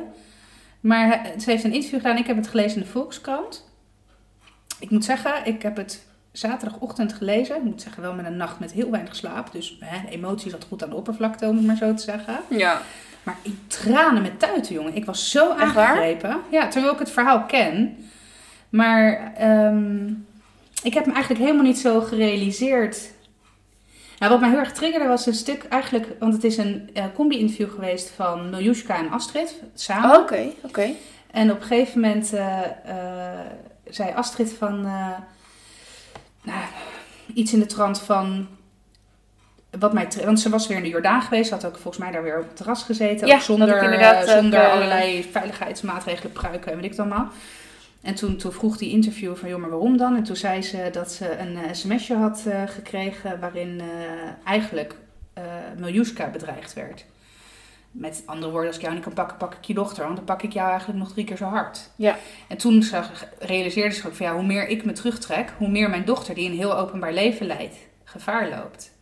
Maar 0.84 1.32
ze 1.38 1.50
heeft 1.50 1.64
een 1.64 1.72
interview 1.72 2.00
gedaan, 2.00 2.16
ik 2.16 2.26
heb 2.26 2.36
het 2.36 2.48
gelezen 2.48 2.78
in 2.78 2.82
de 2.82 2.90
Volkskrant. 2.90 3.68
Ik 4.78 4.90
moet 4.90 5.04
zeggen, 5.04 5.32
ik 5.44 5.62
heb 5.62 5.76
het 5.76 6.06
zaterdagochtend 6.32 7.12
gelezen. 7.12 7.56
Ik 7.56 7.62
moet 7.62 7.82
zeggen, 7.82 8.02
wel 8.02 8.14
met 8.14 8.26
een 8.26 8.36
nacht 8.36 8.58
met 8.58 8.72
heel 8.72 8.90
weinig 8.90 9.16
slaap. 9.16 9.52
Dus 9.52 9.76
hè, 9.80 10.08
emotie 10.08 10.50
zat 10.50 10.66
goed 10.68 10.82
aan 10.82 10.90
de 10.90 10.96
oppervlakte, 10.96 11.46
om 11.46 11.56
het 11.56 11.66
maar 11.66 11.76
zo 11.76 11.94
te 11.94 12.02
zeggen. 12.02 12.40
ja. 12.48 12.80
Maar 13.22 13.36
in 13.42 13.58
tranen 13.66 14.22
met 14.22 14.38
tuiten, 14.38 14.74
jongen. 14.74 14.94
Ik 14.94 15.04
was 15.04 15.30
zo 15.30 15.52
aangegrepen. 15.52 16.40
Ja, 16.50 16.68
terwijl 16.68 16.92
ik 16.92 16.98
het 16.98 17.10
verhaal 17.10 17.44
ken. 17.44 17.96
Maar 18.68 19.32
ehm, 19.36 20.06
ik 20.82 20.94
heb 20.94 21.06
me 21.06 21.12
eigenlijk 21.12 21.44
helemaal 21.44 21.64
niet 21.64 21.78
zo 21.78 22.00
gerealiseerd. 22.00 23.10
Nou, 24.18 24.32
wat 24.32 24.40
mij 24.40 24.50
heel 24.50 24.58
erg 24.58 24.72
triggerde 24.72 25.06
was 25.06 25.26
een 25.26 25.34
stuk 25.34 25.64
eigenlijk... 25.64 26.06
Want 26.18 26.32
het 26.32 26.44
is 26.44 26.56
een 26.56 26.90
eh, 26.94 27.04
combi-interview 27.14 27.70
geweest 27.70 28.10
van 28.10 28.50
Miljushka 28.50 28.96
en 28.96 29.10
Astrid 29.10 29.54
samen. 29.74 30.10
Oh, 30.10 30.22
Oké, 30.22 30.50
oké. 30.62 30.90
En 31.30 31.50
op 31.50 31.60
een 31.60 31.66
gegeven 31.66 32.00
moment 32.00 32.32
eh, 32.32 32.62
eh, 32.64 33.40
zei 33.88 34.12
Astrid 34.14 34.52
van... 34.52 34.82
nou, 36.42 36.60
iets 37.34 37.52
in 37.52 37.58
de 37.58 37.66
trant 37.66 38.00
van... 38.00 38.48
Wat 39.78 39.92
mij, 39.92 40.08
want 40.24 40.40
ze 40.40 40.48
was 40.48 40.66
weer 40.66 40.76
in 40.76 40.82
de 40.82 40.88
Jordaan 40.88 41.22
geweest. 41.22 41.50
Had 41.50 41.64
ook 41.64 41.76
volgens 41.76 41.98
mij 41.98 42.12
daar 42.12 42.22
weer 42.22 42.38
op 42.38 42.46
het 42.46 42.56
terras 42.56 42.82
gezeten. 42.82 43.26
Ja, 43.26 43.34
ook 43.34 43.40
zonder, 43.40 44.26
zonder 44.26 44.70
allerlei 44.70 45.28
veiligheidsmaatregelen, 45.30 46.32
pruiken 46.32 46.70
en 46.70 46.76
weet 46.76 46.84
ik 46.84 46.90
het 46.90 47.00
allemaal. 47.00 47.28
En 48.04 48.14
toen, 48.14 48.36
toen 48.36 48.52
vroeg 48.52 48.76
die 48.76 48.90
interviewer 48.90 49.36
van, 49.36 49.48
joh, 49.48 49.60
maar 49.60 49.70
waarom 49.70 49.96
dan? 49.96 50.16
En 50.16 50.22
toen 50.22 50.36
zei 50.36 50.62
ze 50.62 50.88
dat 50.92 51.12
ze 51.12 51.38
een 51.38 51.56
eh, 51.56 51.72
sms'je 51.72 52.14
had 52.14 52.44
eh, 52.46 52.62
gekregen 52.66 53.40
waarin 53.40 53.80
eh, 53.80 53.86
eigenlijk 54.44 54.94
Miljushka 55.76 56.30
bedreigd 56.30 56.72
werd. 56.72 57.04
Met 57.90 58.22
andere 58.26 58.50
woorden, 58.50 58.68
als 58.68 58.76
ik 58.76 58.82
jou 58.82 58.94
niet 58.94 59.04
kan 59.04 59.12
pakken, 59.12 59.36
pak 59.36 59.54
ik 59.54 59.64
je 59.64 59.74
dochter. 59.74 60.04
Want 60.04 60.16
dan 60.16 60.24
pak 60.24 60.42
ik 60.42 60.52
jou 60.52 60.68
eigenlijk 60.68 60.98
nog 60.98 61.12
drie 61.12 61.24
keer 61.24 61.36
zo 61.36 61.44
hard. 61.44 61.90
Ja. 61.96 62.16
En 62.48 62.56
toen 62.56 62.82
zag, 62.82 63.26
realiseerde 63.38 63.94
ze 63.94 64.06
ook 64.06 64.14
van 64.14 64.26
ja, 64.26 64.34
hoe 64.34 64.46
meer 64.46 64.68
ik 64.68 64.84
me 64.84 64.92
terugtrek, 64.92 65.52
hoe 65.58 65.68
meer 65.68 65.90
mijn 65.90 66.04
dochter, 66.04 66.34
die 66.34 66.50
een 66.50 66.56
heel 66.56 66.78
openbaar 66.78 67.12
leven 67.12 67.46
leidt, 67.46 67.76
gevaar 68.04 68.48
loopt. 68.48 68.94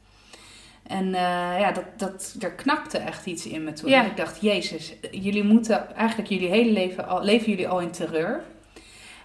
En 0.82 1.06
eh, 1.14 1.60
ja, 1.60 1.72
dat, 1.72 1.84
dat, 1.96 2.36
er 2.40 2.52
knapte 2.52 2.98
echt 2.98 3.26
iets 3.26 3.46
in 3.46 3.64
me 3.64 3.72
toen. 3.72 3.90
Ja. 3.90 4.04
En 4.04 4.10
ik 4.10 4.16
dacht, 4.16 4.40
Jezus, 4.40 4.94
jullie 5.10 5.44
moeten 5.44 5.94
eigenlijk 5.94 6.28
jullie 6.28 6.48
hele 6.48 6.72
leven 6.72 7.08
al, 7.08 7.22
leven 7.22 7.50
jullie 7.50 7.68
al 7.68 7.80
in 7.80 7.90
terreur. 7.90 8.42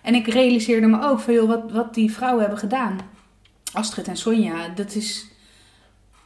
En 0.07 0.15
ik 0.15 0.27
realiseerde 0.27 0.87
me 0.87 1.01
ook 1.01 1.19
van 1.19 1.47
wat, 1.47 1.71
wat 1.71 1.93
die 1.93 2.11
vrouwen 2.11 2.41
hebben 2.41 2.59
gedaan. 2.59 2.99
Astrid 3.73 4.07
en 4.07 4.17
Sonja, 4.17 4.69
dat 4.69 4.95
is, 4.95 5.27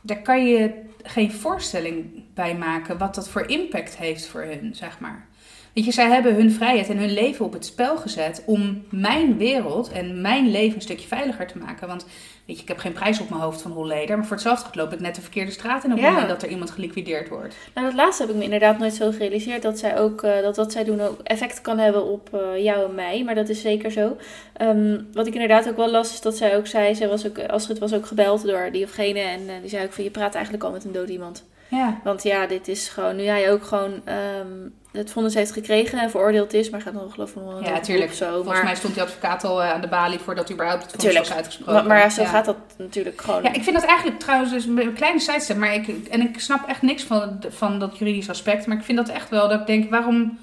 daar 0.01 0.21
kan 0.21 0.45
je 0.45 0.81
geen 1.03 1.31
voorstelling 1.31 2.23
bij 2.33 2.55
maken 2.55 2.97
wat 2.97 3.15
dat 3.15 3.29
voor 3.29 3.41
impact 3.41 3.97
heeft 3.97 4.25
voor 4.25 4.41
hun, 4.41 4.75
zeg 4.75 4.99
maar. 4.99 5.27
Weet 5.73 5.85
je, 5.85 5.91
zij 5.91 6.07
hebben 6.09 6.35
hun 6.35 6.51
vrijheid 6.51 6.89
en 6.89 6.97
hun 6.97 7.13
leven 7.13 7.45
op 7.45 7.53
het 7.53 7.65
spel 7.65 7.97
gezet 7.97 8.43
om 8.45 8.83
mijn 8.89 9.37
wereld 9.37 9.91
en 9.91 10.21
mijn 10.21 10.51
leven 10.51 10.75
een 10.75 10.81
stukje 10.81 11.07
veiliger 11.07 11.47
te 11.47 11.57
maken. 11.57 11.87
Want 11.87 12.05
weet 12.45 12.55
je, 12.55 12.61
ik 12.61 12.67
heb 12.67 12.77
geen 12.77 12.93
prijs 12.93 13.19
op 13.19 13.29
mijn 13.29 13.41
hoofd 13.41 13.61
van 13.61 13.71
Holleder, 13.71 14.15
maar 14.17 14.25
voor 14.25 14.35
hetzelfde 14.35 14.79
loop 14.79 14.93
ik 14.93 14.99
net 14.99 15.15
de 15.15 15.21
verkeerde 15.21 15.51
straat 15.51 15.83
in 15.83 15.89
op 15.91 15.97
het 15.97 16.05
Ja. 16.05 16.11
moment 16.11 16.29
dat 16.29 16.43
er 16.43 16.49
iemand 16.49 16.71
geliquideerd 16.71 17.29
wordt. 17.29 17.55
Nou, 17.73 17.87
dat 17.87 17.95
laatste 17.95 18.23
heb 18.23 18.31
ik 18.31 18.37
me 18.37 18.43
inderdaad 18.43 18.77
nooit 18.79 18.93
zo 18.93 19.11
gerealiseerd. 19.11 19.61
Dat, 19.61 19.79
zij 19.79 19.99
ook, 19.99 20.23
eh, 20.23 20.41
dat 20.41 20.55
wat 20.55 20.71
zij 20.71 20.83
doen 20.83 21.01
ook 21.01 21.19
effect 21.23 21.61
kan 21.61 21.77
hebben 21.77 22.05
op 22.05 22.29
eh, 22.33 22.63
jou 22.63 22.89
en 22.89 22.95
mij. 22.95 23.23
Maar 23.23 23.35
dat 23.35 23.49
is 23.49 23.61
zeker 23.61 23.91
zo. 23.91 24.17
Ehm, 24.53 24.99
wat 25.13 25.27
ik 25.27 25.33
inderdaad 25.33 25.69
ook 25.69 25.77
wel 25.77 25.91
las, 25.91 26.13
is 26.13 26.21
dat 26.21 26.37
zij 26.37 26.57
ook 26.57 26.67
zei... 26.67 26.95
Zij 26.95 27.07
was 27.07 27.27
ook, 27.27 27.39
Astrid 27.39 27.79
was 27.79 27.93
ook 27.93 28.05
gebeld 28.05 28.45
door 28.45 28.69
die 28.71 28.83
of 28.83 28.91
gene. 28.91 29.19
En 29.19 29.39
eh, 29.49 29.55
die 29.61 29.69
zei 29.69 29.85
ook 29.85 29.93
van, 29.93 30.03
je 30.03 30.11
praat 30.11 30.33
eigenlijk 30.35 30.63
al 30.63 30.71
met 30.71 30.83
een 30.83 30.91
dood 30.91 31.09
iemand. 31.09 31.43
Ja, 31.67 31.99
Want 32.03 32.23
ja, 32.23 32.47
dit 32.47 32.67
is 32.67 32.87
gewoon... 32.89 33.15
Nu 33.15 33.23
hij 33.23 33.51
ook 33.51 33.63
gewoon 33.63 34.01
ehm, 34.05 34.69
het 34.91 35.11
vonnis 35.11 35.33
heeft 35.33 35.51
gekregen 35.51 35.99
en 35.99 36.09
veroordeeld 36.09 36.53
is. 36.53 36.69
Maar 36.69 36.81
gaat 36.81 36.93
nog 36.93 37.13
geloof 37.13 37.29
ik 37.29 37.35
nog 37.35 37.45
ja 37.45 37.59
hoger 37.69 37.81
tuurlijk. 37.81 37.85
beroep 37.87 38.09
of 38.09 38.15
zo. 38.15 38.33
Volgens 38.33 38.53
maar, 38.53 38.63
mij 38.63 38.75
stond 38.75 38.93
die 38.93 39.03
advocaat 39.03 39.43
al 39.43 39.63
eh, 39.63 39.71
aan 39.71 39.81
de 39.81 39.87
balie 39.87 40.19
voordat 40.19 40.51
überhaupt 40.51 40.91
het 40.91 41.01
vonnis 41.01 41.17
was 41.17 41.31
uitgesproken. 41.33 41.73
maar, 41.73 41.85
maar 41.85 42.11
zo 42.11 42.21
Ja. 42.21 42.27
gaat 42.27 42.45
dat 42.45 42.57
natuurlijk 42.77 43.21
gewoon. 43.21 43.43
Ja, 43.43 43.53
ik 43.53 43.63
vind 43.63 43.75
dat 43.75 43.85
eigenlijk 43.85 44.19
trouwens 44.19 44.51
dus 44.51 44.65
een 44.65 44.93
kleine 44.93 45.19
sidestep, 45.19 45.57
maar 45.57 45.73
ik, 45.73 45.87
en 45.87 46.21
ik 46.21 46.39
snap 46.39 46.67
echt 46.67 46.81
niks 46.81 47.03
van, 47.03 47.39
van 47.49 47.79
dat 47.79 47.97
juridisch 47.97 48.29
aspect, 48.29 48.65
maar 48.67 48.77
ik 48.77 48.83
vind 48.83 48.97
dat 48.97 49.09
echt 49.09 49.29
wel 49.29 49.47
dat 49.49 49.59
ik 49.59 49.67
denk, 49.67 49.89
waarom, 49.89 50.37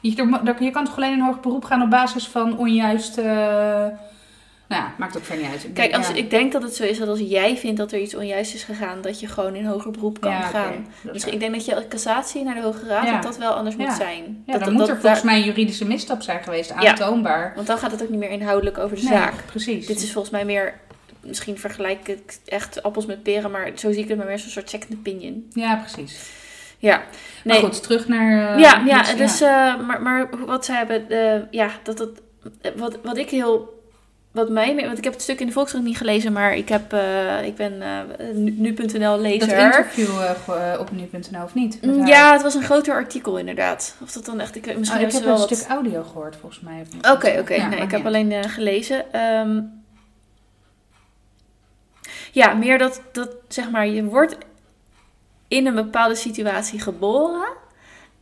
je, 0.00 0.54
je 0.58 0.70
kan 0.70 0.84
toch 0.84 0.96
alleen 0.96 1.12
in 1.12 1.20
hoger 1.20 1.40
beroep 1.40 1.64
gaan 1.64 1.82
op 1.82 1.90
basis 1.90 2.26
van 2.26 2.58
onjuist, 2.58 3.18
eh, 3.18 3.86
nou 4.68 4.82
ja, 4.82 4.94
maakt 4.98 5.16
ook 5.16 5.24
verder 5.24 5.44
niet 5.44 5.52
uit. 5.52 5.64
Ik 5.64 5.74
Kijk, 5.74 5.90
denk, 5.90 6.04
als, 6.04 6.14
ja. 6.14 6.22
ik 6.22 6.30
denk 6.30 6.52
dat 6.52 6.62
het 6.62 6.74
zo 6.74 6.84
is 6.84 6.98
dat 6.98 7.08
als 7.08 7.18
jij 7.18 7.56
vindt 7.56 7.76
dat 7.78 7.92
er 7.92 7.98
iets 8.00 8.14
onjuist 8.14 8.54
is 8.54 8.62
gegaan, 8.62 9.00
dat 9.02 9.20
je 9.20 9.26
gewoon 9.26 9.54
in 9.54 9.64
hoger 9.64 9.90
beroep 9.90 10.20
kan 10.20 10.30
Ja, 10.30 10.40
gaan. 10.40 10.86
Dus 11.12 11.24
ik 11.24 11.40
denk 11.40 11.54
dat 11.54 11.64
je 11.64 11.84
cassatie 11.88 12.44
naar 12.44 12.54
de 12.54 12.60
Hoge 12.60 12.86
Raad, 12.86 13.06
dat 13.12 13.22
dat 13.22 13.36
wel 13.36 13.52
anders 13.52 13.76
moet 13.76 13.92
zijn. 13.92 14.42
Ja, 14.46 14.52
dat, 14.52 14.64
dan 14.64 14.76
dat- 14.76 14.86
moet 14.86 14.88
er 14.88 15.00
volgens 15.00 15.22
mij 15.22 15.36
een 15.36 15.44
juridische 15.44 15.84
misstap 15.86 16.22
zijn 16.22 16.42
geweest, 16.42 16.70
aantoonbaar. 16.72 17.52
Want 17.54 17.66
dan 17.66 17.78
gaat 17.78 17.90
het 17.90 18.02
ook 18.02 18.08
niet 18.08 18.18
meer 18.18 18.30
inhoudelijk 18.30 18.78
over 18.78 18.96
de 18.96 19.02
Nee, 19.02 19.12
zaak. 19.12 19.34
precies. 19.46 19.86
Dit 19.86 20.02
is 20.02 20.12
volgens 20.12 20.32
mij 20.32 20.44
meer, 20.44 20.74
misschien 21.20 21.58
vergelijk 21.58 22.08
ik 22.08 22.38
echt 22.46 22.82
appels 22.82 23.06
met 23.06 23.22
peren, 23.22 23.50
maar 23.50 23.70
zo 23.74 23.92
zie 23.92 24.02
ik 24.02 24.08
het 24.08 24.18
maar 24.18 24.26
meer 24.26 24.38
zo'n 24.38 24.50
soort 24.50 24.70
second 24.70 24.92
opinion. 24.98 25.46
Ja, 25.52 25.76
precies. 25.76 26.30
Ja, 26.78 26.96
Maar 26.96 27.06
nee. 27.44 27.60
goed, 27.60 27.82
terug 27.82 28.08
naar... 28.08 28.54
eh, 28.54 28.60
ja, 28.60 28.82
ja, 28.86 29.14
dus, 29.14 29.40
eh, 29.40 29.80
maar, 29.86 30.02
maar 30.02 30.28
wat 30.46 30.64
zij 30.64 30.76
hebben, 30.76 31.10
eh, 31.10 31.40
ja, 31.50 31.70
dat, 31.82 31.98
dat, 31.98 32.10
wat, 32.76 32.98
wat 33.02 33.16
ik 33.16 33.30
heel, 33.30 33.77
wat 34.38 34.48
mij, 34.48 34.74
want 34.74 34.98
ik 34.98 35.04
heb 35.04 35.12
het 35.12 35.22
stuk 35.22 35.40
in 35.40 35.46
de 35.46 35.52
Volkskrant 35.52 35.84
niet 35.84 35.96
gelezen, 35.96 36.32
maar 36.32 36.56
ik, 36.56 36.68
heb, 36.68 36.92
uh, 36.92 37.44
ik 37.44 37.56
ben 37.56 37.72
uh, 37.72 38.00
nu.nl 38.34 39.18
lezer. 39.18 39.48
Dat 39.48 39.58
interview 39.58 40.08
uh, 40.48 40.80
op 40.80 40.90
nu.nl 40.90 41.42
of 41.42 41.54
niet? 41.54 41.82
Mm, 41.82 42.06
ja, 42.06 42.32
het 42.32 42.42
was 42.42 42.54
een 42.54 42.62
groter 42.62 42.94
artikel 42.94 43.38
inderdaad. 43.38 43.96
Of 44.02 44.12
dat 44.12 44.24
dan 44.24 44.40
echt, 44.40 44.56
ik, 44.56 44.78
misschien 44.78 45.00
oh, 45.00 45.06
ik 45.06 45.12
heb 45.12 45.22
wel 45.22 45.32
een 45.32 45.38
wat... 45.38 45.56
stuk 45.56 45.68
audio 45.68 46.02
gehoord 46.02 46.36
volgens 46.36 46.60
mij. 46.60 46.82
Oké, 46.98 47.10
oké. 47.10 47.38
Okay, 47.38 47.56
ja, 47.56 47.68
nee, 47.68 47.80
ik 47.80 47.90
heb 47.90 48.06
alleen 48.06 48.44
gelezen. 48.44 49.20
Um, 49.20 49.82
ja, 52.32 52.54
meer 52.54 52.78
dat, 52.78 53.02
dat, 53.12 53.30
zeg 53.48 53.70
maar, 53.70 53.86
je 53.86 54.04
wordt 54.04 54.36
in 55.48 55.66
een 55.66 55.74
bepaalde 55.74 56.14
situatie 56.14 56.80
geboren. 56.80 57.48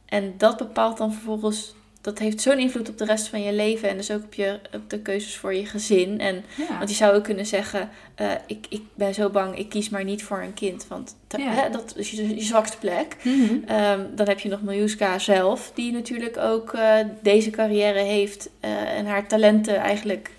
En 0.06 0.34
dat 0.38 0.56
bepaalt 0.56 0.98
dan 0.98 1.12
vervolgens 1.12 1.74
dat 2.06 2.18
heeft 2.18 2.40
zo'n 2.40 2.58
invloed 2.58 2.88
op 2.88 2.98
de 2.98 3.04
rest 3.04 3.28
van 3.28 3.42
je 3.42 3.52
leven 3.52 3.88
en 3.88 3.96
dus 3.96 4.10
ook 4.10 4.24
op, 4.24 4.34
je, 4.34 4.58
op 4.72 4.90
de 4.90 4.98
keuzes 4.98 5.36
voor 5.36 5.54
je 5.54 5.66
gezin. 5.66 6.20
En, 6.20 6.44
Want 6.78 6.90
je 6.90 6.96
zou 6.96 7.16
ook 7.16 7.24
kunnen 7.24 7.46
zeggen, 7.46 7.90
uh, 8.20 8.30
ik, 8.46 8.66
ik 8.68 8.82
ben 8.94 9.14
zo 9.14 9.30
bang, 9.30 9.58
ik 9.58 9.68
kies 9.68 9.88
maar 9.88 10.04
niet 10.04 10.24
voor 10.24 10.40
een 10.40 10.54
kind. 10.54 10.86
Want 10.88 11.16
hè, 11.36 11.70
dat 11.70 11.94
is 11.96 12.10
je, 12.10 12.34
je 12.34 12.42
zwakste 12.42 12.78
plek. 12.78 13.16
Mm 13.22 13.46
-hmm. 13.46 13.76
um, 13.76 14.08
dan 14.14 14.28
heb 14.28 14.38
je 14.38 14.48
nog 14.48 14.62
Miljuska 14.62 15.18
zelf, 15.18 15.72
die 15.74 15.92
natuurlijk 15.92 16.36
ook 16.36 16.74
uh, 16.74 16.94
deze 17.22 17.50
carrière 17.50 17.98
heeft 17.98 18.50
uh, 18.64 18.98
en 18.98 19.06
haar 19.06 19.26
talenten 19.26 19.76
eigenlijk 19.76 20.30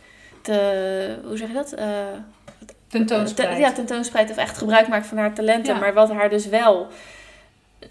te, 0.41 1.19
hoe 1.23 1.37
zeg 1.37 1.47
je 1.47 1.53
dat? 1.53 1.75
tentoonspreidt. 2.87 3.55
Te, 3.55 3.59
ja, 3.61 3.71
tentoonspreidt 3.71 4.31
of 4.31 4.37
echt 4.37 4.57
gebruik 4.57 4.87
maakt 4.87 5.07
van 5.07 5.17
haar 5.17 5.33
talenten. 5.33 5.73
Ja. 5.73 5.79
Maar 5.79 5.93
wat 5.93 6.11
haar 6.11 6.29
dus 6.29 6.47
wel 6.47 6.87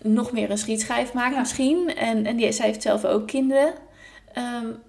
nog 0.03 0.33
meer 0.33 0.51
een 0.51 0.59
schietschijf 0.59 1.13
maakt 1.13 1.35
ja. 1.35 1.41
misschien. 1.41 1.95
En, 1.97 2.27
en 2.27 2.37
die, 2.37 2.53
zij 2.53 2.67
heeft 2.67 2.83
zelf 2.83 3.05
ook 3.05 3.27
kinderen. 3.27 3.75
Um, 4.63 4.83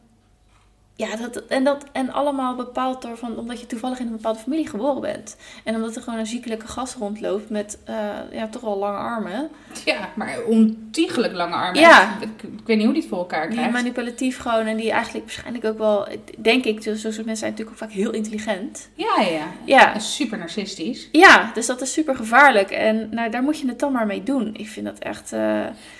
ja, 0.97 1.15
dat, 1.15 1.45
en, 1.45 1.63
dat, 1.63 1.85
en 1.91 2.11
allemaal 2.11 2.55
bepaald 2.55 3.01
door 3.01 3.17
van, 3.17 3.37
omdat 3.37 3.59
je 3.59 3.65
toevallig 3.65 3.99
in 3.99 4.05
een 4.05 4.11
bepaalde 4.11 4.39
familie 4.39 4.67
geboren 4.67 5.01
bent. 5.01 5.35
En 5.63 5.75
omdat 5.75 5.95
er 5.95 6.01
gewoon 6.01 6.19
een 6.19 6.25
ziekelijke 6.27 6.67
gast 6.67 6.95
rondloopt 6.95 7.49
met 7.49 7.77
uh, 7.89 7.95
ja, 8.31 8.47
toch 8.47 8.61
wel 8.61 8.77
lange 8.77 8.97
armen. 8.97 9.49
Ja, 9.85 10.09
maar 10.15 10.43
ontiegelijk 10.47 11.33
lange 11.33 11.55
armen. 11.55 11.81
Ja. 11.81 12.17
Ik, 12.19 12.43
ik, 12.43 12.49
weet 12.65 12.77
niet 12.77 12.85
hoe 12.85 12.93
die 12.93 13.01
het 13.01 13.11
voor 13.11 13.17
elkaar 13.17 13.47
krijgt. 13.47 13.63
Die 13.63 13.71
manipulatief 13.71 14.39
gewoon 14.39 14.65
en 14.65 14.77
die 14.77 14.91
eigenlijk 14.91 15.25
waarschijnlijk 15.25 15.65
ook 15.65 15.77
wel, 15.77 16.07
denk 16.37 16.65
ik, 16.65 16.83
zo'n 16.83 16.95
soort 16.97 17.15
mensen 17.15 17.37
zijn 17.37 17.51
natuurlijk 17.51 17.69
ook 17.69 17.89
vaak 17.89 17.91
heel 17.91 18.11
intelligent. 18.11 18.89
Ja, 18.93 19.21
ja. 19.21 19.47
ja. 19.65 19.93
En 19.93 20.01
super 20.01 20.37
narcistisch. 20.37 21.09
Ja, 21.11 21.51
dus 21.53 21.65
dat 21.65 21.81
is 21.81 21.93
super 21.93 22.15
gevaarlijk. 22.15 22.71
En 22.71 23.09
nou, 23.11 23.29
daar 23.29 23.43
moet 23.43 23.59
je 23.59 23.67
het 23.67 23.79
dan 23.79 23.91
maar 23.91 24.05
mee 24.05 24.23
doen. 24.23 24.55
Ik 24.55 24.67
vind 24.67 24.85
dat 24.85 24.99
echt... 24.99 25.33
Uh... 25.33 25.39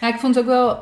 Ja, 0.02 0.08
ik 0.08 0.20
vond 0.20 0.40
ook 0.40 0.46
wel 0.46 0.80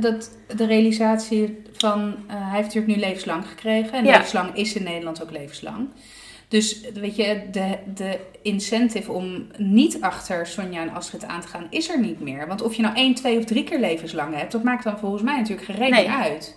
dat 0.00 0.30
de 0.56 0.66
realisatie 0.66 1.62
van, 1.82 2.00
uh, 2.00 2.34
hij 2.34 2.56
heeft 2.56 2.74
natuurlijk 2.74 2.94
nu 2.94 3.00
levenslang 3.00 3.46
gekregen. 3.46 3.92
En 3.92 4.04
ja. 4.04 4.10
levenslang 4.10 4.56
is 4.56 4.74
in 4.74 4.82
Nederland 4.82 5.22
ook 5.22 5.30
levenslang. 5.30 5.88
Dus 6.48 6.80
weet 6.94 7.16
je, 7.16 7.42
de, 7.50 7.78
de 7.94 8.18
incentive 8.42 9.12
om 9.12 9.46
niet 9.56 10.00
achter 10.00 10.46
Sonja 10.46 10.80
en 10.80 10.94
Astrid 10.94 11.24
aan 11.24 11.40
te 11.40 11.48
gaan, 11.48 11.66
is 11.70 11.88
er 11.90 12.00
niet 12.00 12.20
meer. 12.20 12.46
Want 12.46 12.62
of 12.62 12.74
je 12.74 12.82
nou 12.82 12.94
één, 12.94 13.14
twee 13.14 13.38
of 13.38 13.44
drie 13.44 13.64
keer 13.64 13.80
levenslang 13.80 14.36
hebt, 14.36 14.52
dat 14.52 14.62
maakt 14.62 14.84
dan 14.84 14.98
volgens 14.98 15.22
mij 15.22 15.36
natuurlijk 15.36 15.66
geen 15.66 15.76
reden 15.76 15.96
nee. 15.96 16.10
uit. 16.10 16.56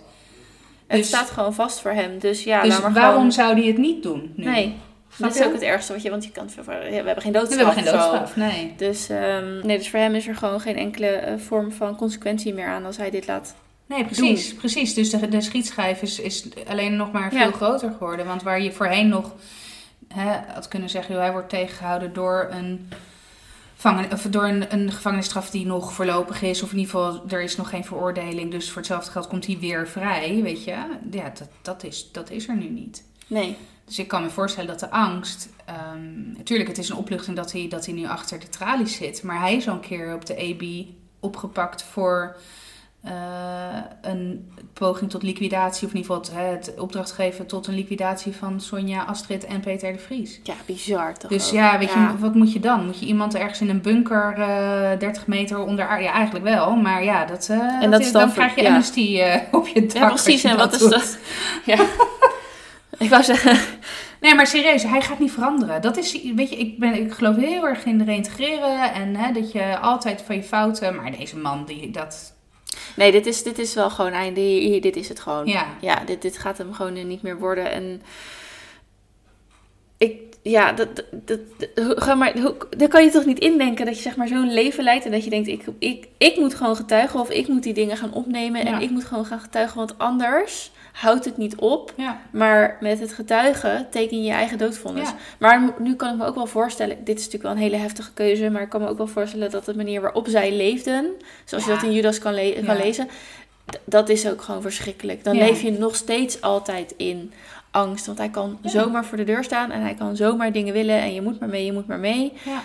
Het 0.86 0.98
dus, 0.98 1.06
staat 1.06 1.30
gewoon 1.30 1.54
vast 1.54 1.80
voor 1.80 1.90
hem. 1.90 2.18
Dus 2.18 2.44
ja, 2.44 2.62
dus 2.62 2.70
nou 2.70 2.82
maar 2.82 2.92
waarom 2.92 3.14
gewoon... 3.14 3.32
zou 3.32 3.54
hij 3.54 3.66
het 3.66 3.78
niet 3.78 4.02
doen 4.02 4.32
nu? 4.34 4.44
Nee. 4.44 4.74
Dat 5.16 5.34
is 5.34 5.42
ook 5.42 5.52
het 5.52 5.62
ergste 5.62 5.92
wat 5.92 6.02
je, 6.02 6.10
want 6.10 6.24
je 6.24 6.30
kan, 6.30 6.48
we 6.64 6.72
hebben 6.72 7.22
geen 7.22 7.32
doodstraf. 7.32 7.58
We 7.58 7.64
hebben 7.64 7.84
geen 7.84 7.92
doodstraf, 7.92 8.36
nee. 8.36 8.74
Dus, 8.76 9.08
um, 9.08 9.66
nee, 9.66 9.78
dus 9.78 9.90
voor 9.90 9.98
hem 9.98 10.14
is 10.14 10.28
er 10.28 10.34
gewoon 10.34 10.60
geen 10.60 10.76
enkele 10.76 11.22
uh, 11.26 11.38
vorm 11.38 11.72
van 11.72 11.96
consequentie 11.96 12.54
meer 12.54 12.66
aan 12.66 12.84
als 12.84 12.96
hij 12.96 13.10
dit 13.10 13.26
laat 13.26 13.54
Nee, 13.86 14.04
precies. 14.04 14.48
Doen. 14.48 14.58
precies. 14.58 14.94
Dus 14.94 15.10
de, 15.10 15.28
de 15.28 15.40
schietschijf 15.40 16.02
is, 16.02 16.20
is 16.20 16.46
alleen 16.68 16.96
nog 16.96 17.12
maar 17.12 17.30
veel 17.30 17.38
ja. 17.38 17.50
groter 17.50 17.90
geworden. 17.90 18.26
Want 18.26 18.42
waar 18.42 18.60
je 18.60 18.72
voorheen 18.72 19.08
nog 19.08 19.34
hè, 20.08 20.52
had 20.52 20.68
kunnen 20.68 20.90
zeggen, 20.90 21.14
joh, 21.14 21.22
hij 21.22 21.32
wordt 21.32 21.48
tegengehouden 21.48 22.12
door 22.12 22.48
een, 22.50 22.88
vangen, 23.74 24.12
of 24.12 24.22
door 24.22 24.44
een, 24.44 24.72
een 24.72 24.92
gevangenisstraf 24.92 25.50
die 25.50 25.66
nog 25.66 25.92
voorlopig 25.92 26.42
is. 26.42 26.62
Of 26.62 26.72
in 26.72 26.78
ieder 26.78 26.92
geval, 26.92 27.22
er 27.28 27.42
is 27.42 27.56
nog 27.56 27.68
geen 27.68 27.84
veroordeling. 27.84 28.50
Dus 28.50 28.68
voor 28.68 28.76
hetzelfde 28.76 29.10
geld 29.10 29.26
komt 29.26 29.46
hij 29.46 29.58
weer 29.58 29.88
vrij, 29.88 30.42
weet 30.42 30.64
je. 30.64 30.70
Ja, 31.10 31.30
dat, 31.34 31.48
dat, 31.62 31.84
is, 31.84 32.12
dat 32.12 32.30
is 32.30 32.48
er 32.48 32.56
nu 32.56 32.68
niet. 32.68 33.04
Nee. 33.26 33.56
Dus 33.84 33.98
ik 33.98 34.08
kan 34.08 34.22
me 34.22 34.30
voorstellen 34.30 34.68
dat 34.68 34.80
de 34.80 34.90
angst. 34.90 35.48
Um, 35.94 36.32
natuurlijk, 36.36 36.68
het 36.68 36.78
is 36.78 36.88
een 36.88 36.96
opluchting 36.96 37.36
dat 37.36 37.52
hij, 37.52 37.68
dat 37.68 37.86
hij 37.86 37.94
nu 37.94 38.06
achter 38.06 38.40
de 38.40 38.48
tralies 38.48 38.96
zit. 38.96 39.22
Maar 39.22 39.40
hij 39.40 39.56
is 39.56 39.68
al 39.68 39.74
een 39.74 39.80
keer 39.80 40.14
op 40.14 40.26
de 40.26 40.34
EB 40.34 40.86
opgepakt 41.20 41.82
voor 41.82 42.36
uh, 43.06 43.12
een 44.00 44.50
poging 44.72 45.10
tot 45.10 45.22
liquidatie, 45.22 45.86
of 45.86 45.94
in 45.94 46.00
ieder 46.00 46.16
geval 46.16 46.44
het, 46.44 46.66
het 46.66 46.80
opdracht 46.80 47.12
geven 47.12 47.46
tot 47.46 47.66
een 47.66 47.74
liquidatie 47.74 48.32
van 48.32 48.60
Sonja, 48.60 49.04
Astrid 49.04 49.44
en 49.44 49.60
Peter 49.60 49.92
de 49.92 49.98
Vries. 49.98 50.40
Ja, 50.42 50.54
bizar 50.66 51.18
toch? 51.18 51.30
Dus 51.30 51.46
ook. 51.46 51.54
ja, 51.54 51.78
weet 51.78 51.92
ja. 51.92 52.10
je, 52.10 52.18
wat 52.18 52.34
moet 52.34 52.52
je 52.52 52.60
dan? 52.60 52.84
Moet 52.84 52.98
je 52.98 53.06
iemand 53.06 53.34
ergens 53.34 53.60
in 53.60 53.68
een 53.68 53.80
bunker 53.80 54.34
uh, 54.38 54.98
30 54.98 55.26
meter 55.26 55.58
onder 55.58 55.86
aarde? 55.86 56.04
Ja, 56.04 56.12
eigenlijk 56.12 56.44
wel, 56.44 56.76
maar 56.76 57.04
ja, 57.04 57.24
dat, 57.24 57.48
uh, 57.50 57.82
en 57.82 57.90
dat 57.90 58.00
is 58.00 58.12
dan, 58.12 58.22
dan 58.22 58.32
krijg 58.32 58.54
je 58.54 59.10
ja. 59.10 59.42
op 59.52 59.66
je 59.66 59.86
dak. 59.86 59.96
Ja, 59.96 60.08
precies. 60.08 60.44
En 60.44 60.56
wat 60.56 60.74
is 60.74 60.88
dat? 60.88 61.18
Ja. 61.64 61.78
ik 63.04 63.10
wou 63.10 63.22
zeggen. 63.22 63.58
Nee, 64.20 64.34
maar 64.34 64.46
serieus, 64.46 64.82
hij 64.82 65.00
gaat 65.00 65.18
niet 65.18 65.32
veranderen. 65.32 65.82
Dat 65.82 65.96
is, 65.96 66.22
weet 66.34 66.50
je, 66.50 66.56
ik, 66.56 66.78
ben, 66.78 66.94
ik 66.94 67.12
geloof 67.12 67.36
heel 67.36 67.66
erg 67.66 67.84
in 67.84 67.98
de 67.98 68.04
reintegreren 68.04 68.92
en 68.92 69.16
hè, 69.16 69.32
dat 69.32 69.52
je 69.52 69.78
altijd 69.78 70.22
van 70.22 70.36
je 70.36 70.42
fouten, 70.42 70.96
maar 70.96 71.16
deze 71.16 71.36
man, 71.36 71.64
die, 71.64 71.90
dat, 71.90 72.35
Nee, 72.96 73.12
dit 73.12 73.26
is, 73.26 73.42
dit 73.42 73.58
is 73.58 73.74
wel 73.74 73.90
gewoon 73.90 74.12
einde. 74.12 74.40
Hier, 74.40 74.80
dit 74.80 74.96
is 74.96 75.08
het 75.08 75.20
gewoon. 75.20 75.46
Ja. 75.46 75.76
Ja, 75.80 76.04
dit, 76.04 76.22
dit 76.22 76.38
gaat 76.38 76.58
hem 76.58 76.72
gewoon 76.72 77.06
niet 77.06 77.22
meer 77.22 77.38
worden. 77.38 77.70
En 77.70 78.02
ik, 79.98 80.25
ja, 80.50 80.72
dat, 80.72 80.88
dat, 80.94 81.04
dat, 81.24 81.38
ga 82.02 82.14
maar, 82.14 82.32
dan 82.76 82.88
kan 82.88 83.04
je 83.04 83.10
toch 83.10 83.24
niet 83.24 83.38
indenken 83.38 83.86
dat 83.86 83.96
je 83.96 84.02
zeg 84.02 84.16
maar 84.16 84.28
zo'n 84.28 84.52
leven 84.52 84.84
leidt 84.84 85.04
en 85.04 85.10
dat 85.10 85.24
je 85.24 85.30
denkt, 85.30 85.48
ik, 85.48 85.64
ik, 85.78 86.08
ik 86.18 86.36
moet 86.36 86.54
gewoon 86.54 86.76
getuigen 86.76 87.20
of 87.20 87.30
ik 87.30 87.48
moet 87.48 87.62
die 87.62 87.74
dingen 87.74 87.96
gaan 87.96 88.12
opnemen 88.12 88.60
en 88.60 88.72
Ja. 88.72 88.78
ik 88.78 88.90
moet 88.90 89.04
gewoon 89.04 89.26
gaan 89.26 89.40
getuigen, 89.40 89.76
want 89.76 89.98
anders 89.98 90.70
houdt 90.92 91.24
het 91.24 91.36
niet 91.36 91.56
op. 91.56 91.92
Ja. 91.96 92.20
Maar 92.30 92.76
met 92.80 93.00
het 93.00 93.12
getuigen 93.12 93.86
teken 93.90 94.16
je 94.18 94.24
je 94.24 94.32
eigen 94.32 94.58
doodvonnis. 94.58 95.08
Ja. 95.08 95.14
Maar 95.38 95.74
nu 95.78 95.94
kan 95.94 96.10
ik 96.12 96.16
me 96.18 96.26
ook 96.26 96.34
wel 96.34 96.46
voorstellen, 96.46 96.96
dit 97.04 97.18
is 97.18 97.24
natuurlijk 97.24 97.42
wel 97.42 97.52
een 97.52 97.70
hele 97.70 97.82
heftige 97.82 98.12
keuze, 98.12 98.50
maar 98.50 98.62
ik 98.62 98.68
kan 98.68 98.80
me 98.80 98.88
ook 98.88 98.96
wel 98.98 99.06
voorstellen 99.06 99.50
dat 99.50 99.64
de 99.64 99.76
manier 99.76 100.00
waarop 100.00 100.28
zij 100.28 100.52
leefden, 100.56 101.10
zoals 101.44 101.64
je 101.64 101.70
dat 101.70 101.82
in 101.82 101.92
Judas 101.92 102.18
kan, 102.18 102.34
le- 102.34 102.62
kan 102.66 102.76
Ja. 102.76 102.82
lezen, 102.84 103.08
dat 103.84 104.08
is 104.08 104.28
ook 104.28 104.42
gewoon 104.42 104.62
verschrikkelijk. 104.62 105.24
Dan 105.24 105.36
leef 105.36 105.62
je 105.62 105.70
nog 105.72 105.96
steeds 105.96 106.40
altijd 106.40 106.94
in 106.96 107.32
angst, 107.76 108.06
want 108.06 108.18
hij 108.18 108.28
kan 108.30 108.58
Ja. 108.62 108.68
zomaar 108.70 109.04
voor 109.04 109.16
de 109.16 109.24
deur 109.24 109.44
staan 109.44 109.70
en 109.70 109.80
hij 109.80 109.94
kan 109.94 110.16
zomaar 110.16 110.52
dingen 110.52 110.72
willen 110.72 111.00
en 111.00 111.14
je 111.14 111.22
moet 111.22 111.40
maar 111.40 111.48
mee, 111.48 111.64
je 111.64 111.72
moet 111.72 111.86
maar 111.86 111.98
mee. 111.98 112.32
Ja. 112.44 112.62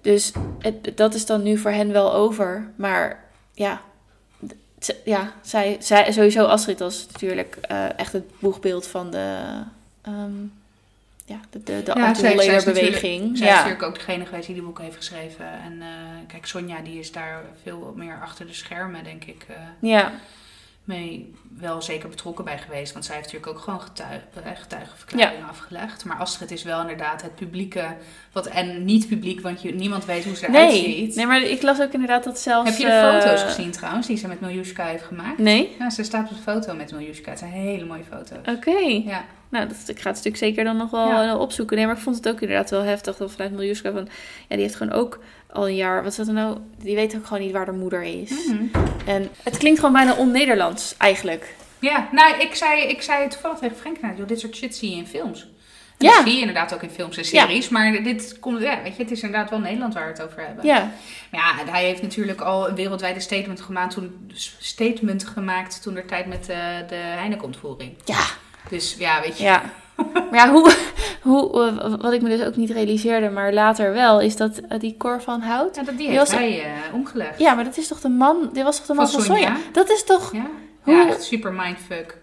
Dus 0.00 0.32
het, 0.58 0.96
dat 0.96 1.14
is 1.14 1.26
dan 1.26 1.42
nu 1.42 1.58
voor 1.58 1.70
hen 1.70 1.92
wel 1.92 2.14
over. 2.14 2.70
Maar 2.76 3.24
ja, 3.54 3.80
ja 5.04 5.32
zij, 5.42 5.76
zij, 5.80 6.12
sowieso 6.12 6.44
Astrid 6.44 6.78
was 6.78 7.06
natuurlijk 7.12 7.56
eh, 7.60 7.98
echt 7.98 8.12
het 8.12 8.24
boegbeeld 8.38 8.86
van 8.86 9.10
de, 9.10 9.38
ehm, 10.02 10.32
ja, 11.24 11.40
de, 11.50 11.62
de, 11.62 11.82
de 11.82 11.92
Ja, 11.94 12.14
zij- 12.14 12.36
zij 12.36 12.46
is 12.46 12.64
anti-Layer-beweging. 12.66 13.38
Zij 13.38 13.46
is 13.46 13.52
Ja. 13.52 13.56
natuurlijk 13.56 13.82
ook 13.82 13.94
degene 13.94 14.24
geweest 14.26 14.46
die 14.46 14.54
die 14.54 14.64
boeken 14.64 14.84
heeft 14.84 14.96
geschreven. 14.96 15.46
En 15.64 15.80
eh, 15.80 15.86
kijk, 16.26 16.46
Sonja 16.46 16.80
die 16.80 16.98
is 16.98 17.12
daar 17.12 17.42
veel 17.62 17.92
meer 17.96 18.18
achter 18.22 18.46
de 18.46 18.52
schermen, 18.54 19.04
denk 19.04 19.24
ik, 19.24 19.44
eh, 19.48 19.54
ja, 19.80 20.12
mee 20.88 21.34
wel 21.58 21.82
zeker 21.82 22.08
betrokken 22.08 22.44
bij 22.44 22.58
geweest. 22.58 22.92
Want 22.92 23.04
zij 23.04 23.14
heeft 23.16 23.26
natuurlijk 23.32 23.56
ook 23.56 23.64
gewoon 23.64 23.80
getuig, 23.80 24.20
eh, 24.44 24.50
getuigenverklaringen 24.54 25.48
afgelegd. 25.48 26.04
Maar 26.04 26.16
Astrid 26.16 26.50
is 26.50 26.62
wel 26.62 26.80
inderdaad 26.80 27.22
het 27.22 27.34
publieke, 27.34 27.84
wat, 28.32 28.46
en 28.46 28.84
niet 28.84 29.08
publiek, 29.08 29.40
want 29.40 29.62
je, 29.62 29.74
niemand 29.74 30.04
weet 30.04 30.24
hoe 30.24 30.36
ze 30.36 30.48
eruit 30.48 30.70
nee, 30.72 30.82
ziet. 30.82 31.14
nee, 31.16 31.26
maar 31.26 31.42
ik 31.42 31.62
las 31.62 31.80
ook 31.80 31.92
inderdaad 31.92 32.24
dat 32.24 32.38
zelfs... 32.38 32.70
Heb 32.70 32.78
je 32.78 32.84
de 32.86 32.92
eh, 32.92 33.20
foto's 33.20 33.42
gezien 33.42 33.70
trouwens, 33.70 34.06
die 34.06 34.16
ze 34.16 34.28
met 34.28 34.40
Miljuska 34.40 34.84
heeft 34.84 35.04
gemaakt? 35.04 35.38
Nee? 35.38 35.76
Ja, 35.78 35.90
ze 35.90 36.02
staat 36.02 36.30
op 36.30 36.36
de 36.36 36.42
foto 36.42 36.74
met 36.74 36.92
Miljuska. 36.92 37.30
Het 37.30 37.38
zijn 37.38 37.50
hele 37.50 37.84
mooie 37.84 38.04
foto's. 38.10 38.56
Oké. 38.56 38.78
Ja. 39.04 39.24
Nou, 39.48 39.68
dat, 39.68 39.76
ik 39.86 40.00
ga 40.00 40.08
het 40.08 40.18
stuk 40.18 40.36
zeker 40.36 40.64
dan 40.64 40.76
nog 40.76 40.90
wel 40.90 41.08
Ja. 41.08 41.28
eh, 41.28 41.40
opzoeken. 41.40 41.76
Nee, 41.76 41.86
maar 41.86 41.96
ik 41.96 42.02
vond 42.02 42.16
het 42.16 42.28
ook 42.28 42.40
inderdaad 42.40 42.70
wel 42.70 42.82
heftig 42.82 43.16
dat 43.16 43.32
vanuit 43.32 43.52
Miljuska 43.52 43.92
van... 43.92 44.08
Ja, 44.48 44.54
die 44.56 44.58
heeft 44.64 44.76
gewoon 44.76 44.92
ook 44.92 45.20
al 45.52 45.68
een 45.68 45.76
jaar... 45.76 46.02
Wat 46.02 46.10
is 46.18 46.26
dat 46.26 46.34
nou? 46.34 46.58
Die 46.78 46.94
weet 46.94 47.16
ook 47.16 47.26
gewoon 47.26 47.42
niet 47.42 47.52
waar 47.52 47.64
de 47.64 47.72
moeder 47.72 48.02
is. 48.02 48.30
Mhm. 48.30 48.62
En 49.06 49.30
het 49.42 49.56
klinkt 49.56 49.78
gewoon 49.78 49.94
bijna 49.94 50.14
on-Nederlands, 50.14 50.94
eigenlijk. 50.96 51.54
Ja, 51.78 52.08
nou, 52.12 52.40
ik 52.40 52.54
zei, 52.54 52.82
ik 52.82 53.02
zei 53.02 53.28
toevallig 53.28 53.58
tegen 53.58 53.76
Frank, 53.76 54.00
nou, 54.00 54.24
dit 54.26 54.40
soort 54.40 54.56
shit 54.56 54.76
zie 54.76 54.90
je 54.90 54.96
in 54.96 55.06
films. 55.06 55.42
En 55.98 56.06
Ja. 56.06 56.14
Dat 56.14 56.24
zie 56.24 56.34
je 56.34 56.40
inderdaad 56.40 56.74
ook 56.74 56.82
in 56.82 56.90
films 56.90 57.16
en 57.16 57.24
series. 57.24 57.68
Maar 57.68 58.02
dit 58.02 58.36
komt, 58.40 58.60
ja, 58.62 58.82
weet 58.82 58.96
je, 58.96 59.02
het 59.02 59.10
is 59.10 59.22
inderdaad 59.22 59.50
wel 59.50 59.58
Nederland 59.58 59.94
waar 59.94 60.04
we 60.04 60.10
het 60.10 60.22
over 60.22 60.46
hebben. 60.46 60.66
Ja, 60.66 60.92
Maar 61.30 61.40
ja, 61.40 61.72
hij 61.72 61.84
heeft 61.84 62.02
natuurlijk 62.02 62.40
al 62.40 62.68
een 62.68 62.74
wereldwijde 62.74 63.20
statement 63.20 63.60
gemaakt 63.60 63.94
toen, 63.94 64.30
statement 64.58 65.24
gemaakt 65.26 65.82
toen 65.82 65.96
er 65.96 66.06
tijd 66.06 66.26
met 66.26 66.44
de, 66.44 66.84
de 66.88 66.94
Heineken-ontvoering. 66.94 67.94
ja, 68.04 68.24
Dus 68.68 68.96
ja, 68.98 69.20
weet 69.20 69.38
je. 69.38 69.44
ja. 69.44 69.62
Maar 70.30 70.38
ja, 70.46 70.50
hoe, 70.52 70.74
hoe, 71.22 71.62
eh, 71.80 71.94
wat 72.00 72.12
ik 72.12 72.22
me 72.22 72.28
dus 72.36 72.46
ook 72.46 72.56
niet 72.56 72.70
realiseerde, 72.70 73.30
maar 73.30 73.52
later 73.52 73.92
wel, 73.92 74.20
is 74.20 74.36
dat 74.36 74.58
eh, 74.68 74.78
die 74.80 74.96
Cor 74.96 75.22
van 75.22 75.40
Hout... 75.40 75.76
Ja, 75.76 75.82
dat, 75.82 75.96
die 75.96 76.06
Die 76.08 76.16
heeft 76.16 76.30
was- 76.30 76.38
hij 76.38 76.62
eh, 76.64 76.70
omgelegd. 76.94 77.38
Ja, 77.38 77.54
maar 77.54 77.64
dat 77.64 77.76
is 77.76 77.88
toch 77.88 78.00
de 78.00 78.08
man, 78.08 78.50
dit 78.52 78.64
was 78.64 78.76
toch 78.76 78.86
de 78.86 78.94
man 78.94 79.08
Van 79.10 79.22
van 79.22 79.36
Sonja? 79.36 79.56
Dat 79.72 79.90
is 79.90 80.04
toch... 80.04 80.32
Ja, 80.32 80.46
Hoe- 80.82 80.94
ja 80.94 81.08
echt 81.08 81.22
super 81.22 81.52
mindfuck. 81.52 82.16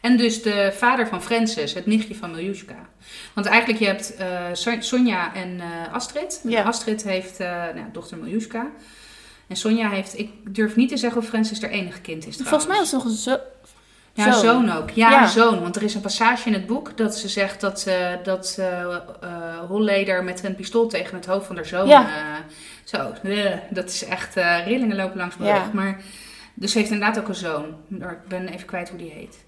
En 0.00 0.16
dus 0.16 0.42
de 0.42 0.72
vader 0.76 1.06
van 1.08 1.22
Francis, 1.22 1.74
het 1.74 1.86
nichtje 1.86 2.14
van 2.14 2.30
Miljuska. 2.30 2.88
Want 3.34 3.46
eigenlijk 3.46 3.80
je 3.80 3.86
hebt 3.86 4.14
Son- 4.58 4.82
Sonja 4.82 5.34
en 5.34 5.60
Astrid. 5.92 6.40
Ja. 6.44 6.62
Astrid 6.62 7.02
heeft 7.04 7.40
uh, 7.40 7.46
nou, 7.48 7.86
dochter 7.92 8.16
Miljuska. 8.18 8.66
En 9.48 9.56
Sonja 9.56 9.88
heeft, 9.90 10.18
ik 10.18 10.30
durf 10.54 10.76
niet 10.76 10.88
te 10.88 10.96
zeggen 10.96 11.20
of 11.20 11.26
Francis 11.28 11.60
haar 11.62 11.70
enige 11.70 12.00
kind 12.00 12.26
is 12.26 12.36
Volgens 12.36 12.66
mij 12.66 12.78
was 12.78 12.90
het 12.92 13.02
nog 13.02 13.12
een 13.12 13.18
zo... 13.18 13.36
Ja, 14.14 14.32
zoon. 14.32 14.40
zoon, 14.40 14.76
ook. 14.76 14.90
Ja, 14.90 15.10
Ja. 15.10 15.26
zoon. 15.26 15.60
Want 15.60 15.76
er 15.76 15.82
is 15.82 15.94
een 15.94 16.00
passage 16.00 16.46
in 16.48 16.52
het 16.52 16.66
boek 16.66 16.96
dat 16.96 17.16
ze 17.18 17.28
zegt 17.28 17.60
dat, 17.60 17.86
eh 17.86 18.12
dat 18.22 18.56
eh, 18.58 19.58
Holleder 19.68 20.24
met 20.24 20.44
een 20.44 20.54
pistool 20.54 20.86
tegen 20.86 21.16
het 21.16 21.26
hoofd 21.26 21.46
van 21.46 21.56
haar 21.56 21.66
zoon... 21.66 21.88
Ja. 21.88 22.06
zo, 22.84 23.12
dat 23.70 23.88
is 23.90 24.04
echt 24.04 24.34
rillingen 24.64 24.96
lopen 24.96 25.16
langs 25.16 25.36
mijn 25.36 25.54
rug. 25.56 25.72
Maar, 25.72 26.00
dus 26.54 26.72
ze 26.72 26.78
heeft 26.78 26.90
inderdaad 26.90 27.18
ook 27.18 27.28
een 27.28 27.34
zoon. 27.34 27.64
Ik 27.90 28.28
ben 28.28 28.48
even 28.48 28.66
kwijt 28.66 28.88
hoe 28.88 28.98
die 28.98 29.10
heet. 29.10 29.44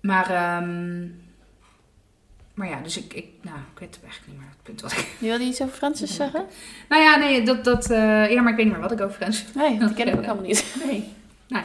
Maar, 0.00 0.30
ehm, 0.30 1.02
maar 2.54 2.68
ja, 2.68 2.80
dus 2.82 2.96
ik, 2.98 3.12
ik, 3.14 3.26
nou, 3.42 3.56
ik 3.74 3.78
weet 3.78 3.98
eigenlijk 4.02 4.26
niet 4.32 4.38
meer 4.38 4.48
het 4.48 4.62
punt 4.62 4.80
wat 4.80 4.92
ik... 4.92 4.98
Je 5.18 5.26
wilde 5.28 5.44
iets 5.44 5.62
over 5.62 5.74
Francis 5.76 6.14
zeggen? 6.22 6.44
Nou 6.88 7.02
ja, 7.02 7.16
nee, 7.16 7.42
dat, 7.42 7.64
dat, 7.64 7.86
ja, 7.88 8.40
maar 8.42 8.50
ik 8.50 8.56
weet 8.56 8.64
niet 8.64 8.72
meer 8.72 8.80
wat 8.80 8.92
ik 8.92 9.00
over 9.00 9.16
Frans... 9.16 9.44
Nee, 9.54 9.78
die 9.78 9.94
ken 9.94 10.08
ik 10.08 10.14
ook 10.14 10.20
helemaal 10.28 10.44
niet. 10.44 10.76
Nee. 10.86 11.12
Nou. 11.52 11.64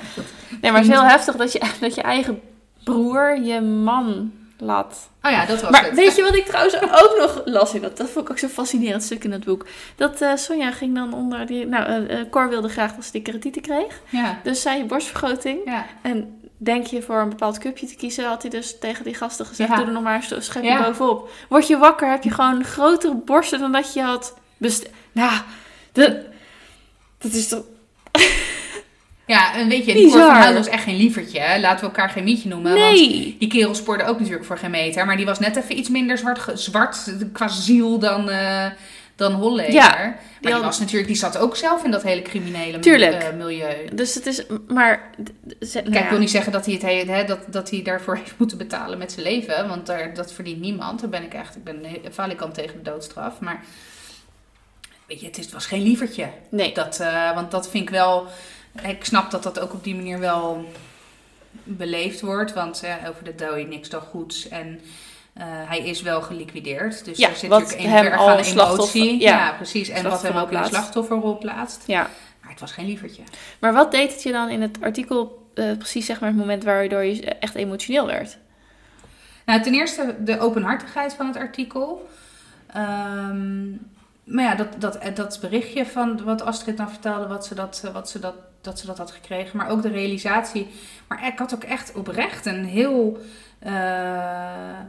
Nee, 0.62 0.72
maar 0.72 0.82
het 0.82 0.90
is 0.90 0.96
heel 0.96 1.06
heftig 1.08 1.36
dat 1.36 1.52
je, 1.52 1.60
dat 1.80 1.96
je 1.96 2.02
eigen 2.02 2.42
broer 2.84 3.40
je 3.42 3.62
man 3.62 4.32
laat. 4.60 5.10
Oh 5.22 5.32
ja, 5.32 5.46
dat 5.46 5.62
was 5.62 5.72
Maar 5.72 5.84
het. 5.86 5.96
weet 5.96 6.16
je 6.16 6.24
wat 6.24 6.36
ik 6.36 6.46
trouwens 6.46 6.76
ook 6.82 7.16
nog 7.20 7.42
las 7.46 7.74
in 7.74 7.82
dat? 7.82 7.98
Dat 7.98 8.10
vond 8.10 8.26
ik 8.26 8.32
ook 8.32 8.40
zo'n 8.40 8.50
fascinerend 8.50 9.04
stuk 9.04 9.24
in 9.24 9.32
het 9.32 9.46
boek. 9.46 9.66
Dat 9.96 10.22
eh, 10.22 10.36
Sonja 10.36 10.72
ging 10.72 10.96
dan 10.96 11.14
onder 11.14 11.46
die... 11.46 11.66
Nou, 11.66 11.86
eh, 11.86 12.20
eh, 12.20 12.30
Cor 12.30 12.50
wilde 12.50 12.70
graag 12.70 12.96
dat 12.96 13.06
ze 13.06 13.12
die 13.12 13.22
keratite 13.22 13.60
kreeg. 13.62 14.02
Ja, 14.10 14.40
Dus 14.44 14.62
zij 14.62 14.86
borstvergroting. 14.86 15.60
ja. 15.66 15.86
En 16.02 16.42
denk 16.58 16.86
je 16.86 17.02
voor 17.02 17.20
een 17.20 17.30
bepaald 17.30 17.58
cupje 17.58 17.88
te 17.88 17.96
kiezen, 17.96 18.26
had 18.26 18.42
hij 18.42 18.52
dus 18.52 18.80
tegen 18.80 19.04
die 19.04 19.14
gasten 19.16 19.46
gezegd: 19.46 19.70
Ja. 19.70 19.76
doe 19.76 19.86
er 19.86 19.92
nog 19.92 20.04
maar 20.04 20.26
een 20.30 20.42
schepje 20.42 20.70
Ja. 20.70 20.84
bovenop. 20.84 21.30
Word 21.50 21.68
je 21.68 21.78
wakker, 21.78 22.10
heb 22.10 22.24
je 22.24 22.32
gewoon 22.32 22.64
grotere 22.64 23.16
borsten 23.16 23.60
dan 23.60 23.72
dat 23.72 23.94
je 23.94 24.02
had 24.02 24.34
besteld. 24.58 24.94
Nou, 25.12 25.32
de, 25.92 26.26
dat 27.18 27.32
is 27.34 27.48
toch. 27.48 27.64
Ja, 29.28 29.56
en 29.56 29.68
weet 29.68 29.86
je, 29.86 29.94
die. 29.94 30.10
Cor 30.12 30.36
van 30.36 30.54
was 30.54 30.68
echt 30.68 30.84
geen 30.84 30.96
lievertje. 30.98 31.40
Hè? 31.40 31.60
Laten 31.60 31.80
we 31.80 31.86
elkaar 31.86 32.10
geen 32.10 32.24
mietje 32.24 32.50
noemen. 32.50 32.74
Want 32.74 32.84
Nee! 32.92 33.36
die 33.40 33.48
kerel 33.50 33.76
spoorde 33.76 34.04
ook 34.06 34.20
natuurlijk 34.20 34.46
voor 34.46 34.58
geen 34.58 34.72
meter. 34.72 35.06
Maar 35.06 35.18
die 35.18 35.26
was 35.26 35.40
net 35.40 35.56
even 35.56 35.78
iets 35.78 35.90
minder 35.90 36.18
zwart, 36.18 36.60
zwart 36.60 37.14
qua 37.34 37.48
ziel 37.48 38.00
dan, 38.00 38.30
eh 38.30 38.66
dan 39.16 39.32
Holleder. 39.34 39.74
Ja, 39.74 39.90
maar 39.90 40.18
die, 40.42 40.52
had- 40.52 40.64
was 40.64 40.80
natuurlijk, 40.80 41.08
die 41.08 41.16
zat 41.16 41.38
ook 41.38 41.56
zelf 41.56 41.84
in 41.84 41.92
dat 41.92 42.04
hele 42.04 42.22
criminele 42.22 42.80
Tuurlijk. 42.80 43.14
eh, 43.24 43.34
milieu. 43.38 43.90
Dus 43.94 44.14
het 44.16 44.26
is. 44.26 44.44
Maar. 44.68 45.10
nou 45.58 45.70
Kijk, 45.72 45.86
ik 45.88 45.94
ja. 45.94 46.10
wil 46.10 46.20
niet 46.20 46.30
zeggen 46.30 46.52
dat 46.52 46.66
hij, 46.66 46.74
het, 46.74 46.84
he- 46.84 47.06
hè, 47.14 47.24
dat, 47.24 47.40
dat 47.48 47.70
hij 47.70 47.82
daarvoor 47.82 48.16
heeft 48.24 48.34
moeten 48.38 48.58
betalen 48.58 48.98
met 48.98 49.12
zijn 49.12 49.26
leven. 49.26 49.68
Want 49.68 49.86
daar, 49.86 50.14
dat 50.14 50.34
verdient 50.34 50.62
niemand. 50.62 51.00
Daar 51.02 51.10
ben 51.10 51.24
ik 51.24 51.34
echt, 51.34 51.56
ik 51.56 51.64
ben 51.64 51.86
falikant 52.12 52.54
tegen 52.54 52.84
de 52.84 52.90
doodstraf. 52.90 53.40
Maar 53.40 53.60
weet 55.08 55.20
je, 55.20 55.26
het, 55.26 55.38
is, 55.38 55.44
het 55.46 55.54
was 55.54 55.66
geen 55.66 55.84
lievertje. 55.84 56.28
Nee. 56.50 56.74
Dat, 56.74 57.00
eh, 57.00 57.34
want 57.34 57.52
dat 57.52 57.70
vind 57.70 57.84
ik 57.84 57.90
wel. 57.90 58.28
Ik 58.84 59.06
snap 59.06 59.32
dat 59.32 59.44
dat 59.44 59.60
ook 59.60 59.74
op 59.74 59.84
die 59.84 59.96
manier 59.96 60.20
wel 60.20 60.66
beleefd 61.64 62.22
wordt. 62.22 62.54
Want 62.54 62.84
eh, 62.84 62.94
over 63.10 63.24
de 63.24 63.36
dooi 63.36 63.66
niks 63.66 63.90
dan 63.90 64.02
goeds. 64.02 64.48
En 64.48 64.80
eh, 65.34 65.44
hij 65.48 65.80
is 65.80 66.02
wel 66.02 66.22
geliquideerd. 66.22 67.06
Dus 67.06 67.18
Ja, 67.18 67.30
er 67.30 67.36
zit 67.36 67.50
natuurlijk 67.50 68.04
een 68.06 68.14
al 68.14 68.44
slachtoffer- 68.44 69.00
emotie. 69.02 69.22
ja, 69.22 69.38
Ja, 69.38 69.52
precies. 69.52 69.90
En 69.90 70.10
wat 70.10 70.22
hem 70.22 70.38
ook 70.38 70.52
in 70.52 70.62
de 70.62 70.68
slachtofferrol 70.68 71.38
plaatst. 71.38 71.84
Ja. 71.88 72.10
Maar 72.42 72.52
het 72.52 72.60
was 72.60 72.72
geen 72.72 72.86
lievertje. 72.86 73.22
Maar 73.60 73.74
wat 73.74 73.92
deed 73.92 74.12
het 74.12 74.24
je 74.24 74.32
dan 74.32 74.50
in 74.50 74.62
het 74.62 74.78
artikel? 74.82 75.46
eh, 75.54 75.78
precies 75.78 76.06
zeg 76.06 76.20
maar 76.20 76.30
het 76.30 76.38
moment 76.38 76.64
waardoor 76.64 77.04
je 77.04 77.22
echt 77.26 77.56
emotioneel 77.56 78.06
werd. 78.06 78.38
Nou, 79.46 79.62
ten 79.62 79.74
eerste 79.74 80.16
de 80.20 80.40
openhartigheid 80.40 81.14
van 81.14 81.28
het 81.28 81.36
artikel. 81.36 82.10
Ehm, 82.74 83.70
maar 84.24 84.44
ja, 84.44 84.56
dat, 84.56 84.68
dat, 84.82 85.00
dat 85.14 85.38
berichtje 85.42 85.86
van 85.86 86.24
wat 86.24 86.42
Astrid 86.42 86.78
nou 86.78 86.90
vertelde, 86.90 87.28
wat 87.28 87.46
ze 87.46 87.56
dat, 87.56 87.90
wat 87.94 88.10
ze 88.10 88.20
dat, 88.20 88.34
dat 88.62 88.80
ze 88.80 88.86
dat 88.86 88.98
had 88.98 89.12
gekregen. 89.12 89.58
Maar 89.58 89.70
ook 89.70 89.82
de 89.82 89.90
realisatie. 89.92 90.68
Maar 91.08 91.28
ik 91.28 91.40
had 91.40 91.54
ook 91.54 91.64
echt 91.64 91.94
oprecht 91.94 92.46
een 92.46 92.66
heel. 92.66 93.18
eh, 93.60 94.80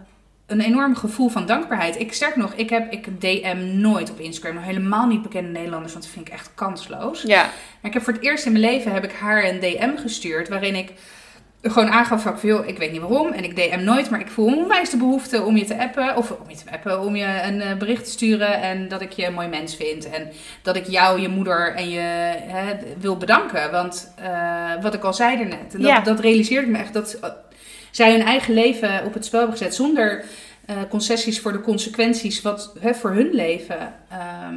een 0.47 0.61
enorm 0.61 0.95
gevoel 0.95 1.29
van 1.29 1.47
dankbaarheid. 1.47 1.99
Ik 2.01 2.13
sterk 2.13 2.37
nog, 2.37 2.53
ik 2.55 2.71
heb 2.71 2.93
ik 2.93 3.21
DM 3.21 3.81
nooit 3.81 4.11
op 4.11 4.19
Instagram, 4.21 4.55
nog 4.55 4.65
helemaal 4.65 5.07
niet 5.07 5.23
bekende 5.23 5.51
Nederlanders, 5.51 5.93
want 5.93 6.05
dat 6.05 6.15
vind 6.15 6.27
ik 6.27 6.33
echt 6.33 6.51
kansloos. 6.55 7.23
Ja. 7.23 7.43
Maar 7.43 7.53
ik 7.91 7.93
heb 7.93 8.03
voor 8.03 8.13
het 8.13 8.23
eerst 8.23 8.47
in 8.47 8.53
mijn 8.53 8.65
leven 8.65 8.93
heb 8.93 9.05
ik 9.05 9.13
haar 9.13 9.45
een 9.45 9.61
DM 9.61 9.97
gestuurd 9.97 10.49
waarin 10.49 10.75
ik 10.75 10.93
gewoon 11.63 11.91
aangaf 11.91 12.23
van, 12.23 12.37
joh, 12.43 12.67
ik 12.67 12.79
weet 12.79 12.93
niet 12.93 13.01
waarom 13.01 13.33
en 13.33 13.45
ik 13.45 13.57
DM 13.57 13.85
nooit, 13.85 14.11
maar 14.11 14.21
ik 14.21 14.29
voel 14.29 14.57
onwijs 14.57 14.91
de 14.91 14.97
behoefte 14.97 15.43
om 15.43 15.57
je 15.57 15.65
te 15.65 15.79
appen 15.79 16.17
of 16.17 16.31
om 16.31 16.51
je 16.51 16.57
te 16.57 16.71
appen, 16.73 17.01
om 17.01 17.17
je 17.17 17.43
een 17.43 17.61
eh, 17.61 17.77
bericht 17.77 18.05
te 18.05 18.11
sturen 18.11 18.61
en 18.63 18.89
dat 18.89 19.01
ik 19.01 19.13
je 19.13 19.27
een 19.27 19.35
mooi 19.35 19.49
mens 19.49 19.77
vind 19.77 20.11
en 20.11 20.29
dat 20.63 20.77
ik 20.77 20.87
jou, 20.89 21.21
je 21.21 21.29
moeder 21.29 21.75
en 21.75 21.91
je 21.91 22.01
hè, 22.47 22.73
wil 22.99 23.17
bedanken, 23.17 23.71
want 23.71 24.13
eh, 24.23 24.73
wat 24.83 24.95
ik 24.95 25.05
al 25.05 25.15
zei 25.15 25.37
daarnet, 25.37 25.75
en 25.75 25.81
dat, 25.81 25.91
Ja. 25.91 26.01
dat 26.01 26.21
realiseerde 26.21 26.67
ik 26.67 26.73
me 26.73 26.79
echt 26.79 26.93
dat 26.93 27.19
eh, 27.21 27.31
zij 27.91 28.11
hun 28.13 28.23
eigen 28.27 28.55
leven 28.55 29.05
op 29.05 29.15
het 29.15 29.25
spel 29.25 29.39
hebben 29.41 29.59
gezet 29.59 29.75
zonder 29.75 30.25
concessies 30.89 31.41
voor 31.41 31.53
de 31.53 31.61
consequenties 31.61 32.43
wat 32.43 32.73
hè, 32.81 32.95
voor 32.95 33.11
hun 33.11 33.31
leven. 33.33 33.95
ehm, 34.11 34.57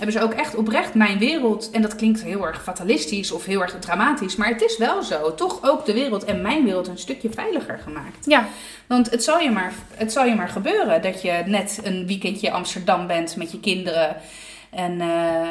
hebben 0.00 0.12
ze 0.20 0.22
ook 0.22 0.32
echt 0.32 0.54
oprecht 0.54 0.94
mijn 0.94 1.18
wereld, 1.18 1.70
en 1.70 1.82
dat 1.82 1.96
klinkt 1.96 2.22
heel 2.22 2.46
erg 2.46 2.62
fatalistisch 2.62 3.30
of 3.32 3.44
heel 3.44 3.60
erg 3.62 3.78
dramatisch, 3.78 4.36
maar 4.36 4.48
het 4.48 4.62
is 4.62 4.78
wel 4.78 5.02
zo, 5.02 5.34
toch 5.34 5.58
ook 5.62 5.86
de 5.86 5.92
wereld 5.92 6.24
en 6.24 6.42
mijn 6.42 6.64
wereld 6.64 6.86
een 6.88 6.98
stukje 6.98 7.30
veiliger 7.32 7.78
gemaakt. 7.84 8.26
Ja. 8.26 8.46
Want 8.86 9.10
het 9.10 9.24
zal 9.24 9.38
je 9.38 9.50
maar, 9.50 9.72
het 9.94 10.12
zal 10.12 10.24
je 10.24 10.34
maar 10.34 10.48
gebeuren 10.48 11.02
dat 11.02 11.22
je 11.22 11.42
net 11.46 11.80
een 11.82 12.06
weekendje 12.06 12.50
Amsterdam 12.50 13.06
bent 13.06 13.36
met 13.36 13.52
je 13.52 13.60
kinderen. 13.60 14.16
En, 14.70 15.00
eh, 15.00 15.06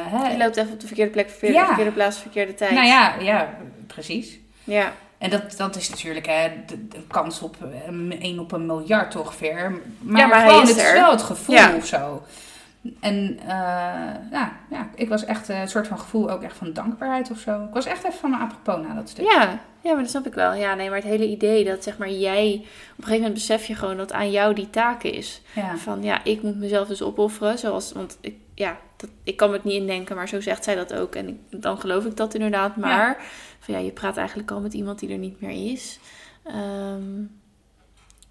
hè, 0.05 0.31
Je 0.31 0.37
loopt 0.37 0.57
even 0.57 0.71
op 0.73 0.79
de 0.79 0.87
verkeerde 0.87 1.11
plek, 1.11 1.29
verkeerde, 1.29 1.55
Ja. 1.55 1.65
verkeerde 1.65 1.91
plaats, 1.91 2.17
verkeerde 2.17 2.53
tijd. 2.53 2.71
nou 2.71 2.85
ja, 2.87 3.13
ja, 3.19 3.57
precies. 3.87 4.39
Ja. 4.63 4.93
En 5.17 5.29
dat, 5.29 5.57
dat 5.57 5.75
is 5.75 5.89
natuurlijk 5.89 6.25
hè, 6.27 6.47
de, 6.67 6.87
de 6.87 7.01
kans 7.07 7.41
op 7.41 7.55
een 7.87 8.15
1 8.21 8.39
op 8.39 8.51
een 8.51 8.65
miljard 8.65 9.15
ongeveer. 9.15 9.73
Maar, 9.99 10.21
Ja, 10.21 10.27
maar 10.27 10.47
gewoon, 10.47 10.61
is 10.63 10.69
het 10.69 10.77
is 10.77 10.91
wel 10.91 11.11
het 11.11 11.21
gevoel 11.21 11.55
Ja. 11.55 11.73
of 11.75 11.85
zo. 11.85 12.23
En 12.99 13.39
eh, 13.39 13.47
ja, 14.31 14.51
ja, 14.69 14.89
ik 14.95 15.09
was 15.09 15.25
echt 15.25 15.49
eh, 15.49 15.61
een 15.61 15.67
soort 15.67 15.87
van 15.87 15.99
gevoel 15.99 16.29
ook 16.29 16.41
echt 16.41 16.57
van 16.57 16.73
dankbaarheid 16.73 17.31
of 17.31 17.39
zo. 17.39 17.63
Ik 17.63 17.73
was 17.73 17.85
echt 17.85 18.03
even 18.03 18.19
van 18.19 18.29
mijn 18.29 18.41
apropos 18.41 18.87
na 18.87 18.93
dat 18.93 19.09
stuk. 19.09 19.31
Ja, 19.31 19.59
ja, 19.81 19.91
maar 19.91 20.01
dat 20.01 20.09
snap 20.09 20.25
ik 20.25 20.33
wel. 20.33 20.53
Ja, 20.53 20.75
nee, 20.75 20.87
maar 20.87 20.97
het 20.97 21.07
hele 21.07 21.27
idee 21.27 21.65
dat 21.65 21.83
zeg 21.83 21.97
maar 21.97 22.09
jij... 22.09 22.53
Op 22.53 22.97
een 22.97 23.03
gegeven 23.03 23.15
moment 23.15 23.33
besef 23.33 23.65
je 23.65 23.75
gewoon 23.75 23.97
dat 23.97 24.11
aan 24.11 24.31
jou 24.31 24.53
die 24.53 24.69
taak 24.69 25.03
is. 25.03 25.41
Ja. 25.55 25.77
Van 25.77 26.03
ja, 26.03 26.23
ik 26.23 26.41
moet 26.41 26.55
mezelf 26.55 26.87
dus 26.87 27.01
opofferen. 27.01 27.57
Zoals, 27.57 27.91
want 27.91 28.17
ik, 28.21 28.35
ja, 28.55 28.77
dat, 28.95 29.09
ik 29.23 29.37
kan 29.37 29.49
me 29.49 29.55
het 29.55 29.63
niet 29.63 29.81
indenken, 29.81 30.15
maar 30.15 30.27
zo 30.27 30.41
zegt 30.41 30.63
zij 30.63 30.75
dat 30.75 30.93
ook. 30.93 31.15
En 31.15 31.27
ik, 31.27 31.61
dan 31.61 31.79
geloof 31.79 32.05
ik 32.05 32.17
dat 32.17 32.33
inderdaad. 32.33 32.75
Maar 32.75 33.17
van 33.59 33.73
ja, 33.73 33.79
je 33.79 33.91
praat 33.91 34.17
eigenlijk 34.17 34.51
al 34.51 34.59
met 34.59 34.73
iemand 34.73 34.99
die 34.99 35.09
er 35.09 35.17
niet 35.17 35.41
meer 35.41 35.71
is. 35.71 35.99
Ehm, 36.43 37.23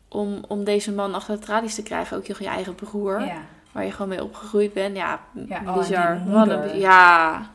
om, 0.08 0.44
om 0.48 0.64
deze 0.64 0.92
man 0.92 1.14
achter 1.14 1.34
de 1.34 1.44
tralies 1.44 1.74
te 1.74 1.82
krijgen, 1.82 2.16
ook 2.16 2.26
je 2.26 2.46
eigen 2.46 2.74
broer. 2.74 3.20
Ja. 3.20 3.42
Waar 3.72 3.85
je 3.85 3.92
gewoon 3.92 4.09
mee 4.09 4.22
opgegroeid 4.22 4.72
bent. 4.72 4.96
Ja, 4.96 5.20
Ja, 5.48 5.62
oh, 5.66 5.76
bizar. 5.78 6.20
Wat 6.31 6.48
een 6.48 6.78
ja, 6.78 7.50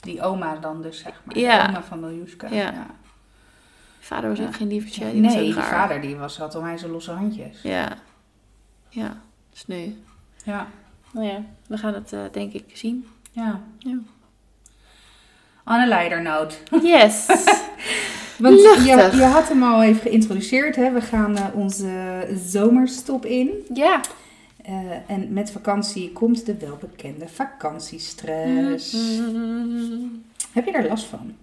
Die 0.00 0.22
oma 0.22 0.56
dan 0.56 0.82
dus, 0.82 0.98
zeg 0.98 1.20
maar. 1.24 1.38
Ja. 1.38 1.62
De 1.62 1.68
oma 1.68 1.82
van 1.82 2.00
Miljuska. 2.00 2.48
Ja. 2.50 2.86
vader 4.00 4.30
was 4.30 4.40
ook 4.40 4.54
geen 4.54 4.68
lievertje. 4.68 5.10
Die 5.10 5.20
Nee, 5.20 5.38
die 5.44 5.54
raar. 5.54 5.64
vader 5.64 6.00
die 6.00 6.16
was, 6.16 6.38
had 6.38 6.54
onwijs 6.54 6.80
zijn 6.80 6.92
losse 6.92 7.10
handjes. 7.12 7.62
Ja, 7.62 7.88
ja, 8.88 9.16
sneu. 9.52 9.88
Ja. 10.44 10.66
Nou 11.10 11.26
ja, 11.26 11.42
we 11.66 11.78
gaan 11.78 11.94
het 11.94 12.12
eh, 12.12 12.20
denk 12.32 12.52
ik 12.52 12.64
zien. 12.72 13.08
ja. 13.32 13.60
Ja. 13.78 13.96
On 15.68 15.74
a 15.74 15.86
lighter 15.86 16.22
note. 16.22 16.56
Yes! 16.82 17.26
Want 18.38 18.54
je, 18.60 19.10
je 19.16 19.24
had 19.24 19.48
hem 19.48 19.62
al 19.62 19.82
even 19.82 20.00
geïntroduceerd. 20.00 20.76
Hè? 20.76 20.92
We 20.92 21.00
gaan 21.00 21.36
eh, 21.36 21.44
onze 21.54 22.26
zomerstop 22.46 23.24
in. 23.24 23.50
ja. 23.74 24.00
Eh, 24.66 24.74
en 25.06 25.32
met 25.32 25.50
vakantie 25.50 26.12
komt 26.12 26.46
de 26.46 26.56
welbekende 26.56 27.28
vakantiestress. 27.28 28.92
Mm. 28.92 30.24
Heb 30.52 30.64
je 30.64 30.72
daar 30.72 30.86
last 30.86 31.04
van? 31.04 31.36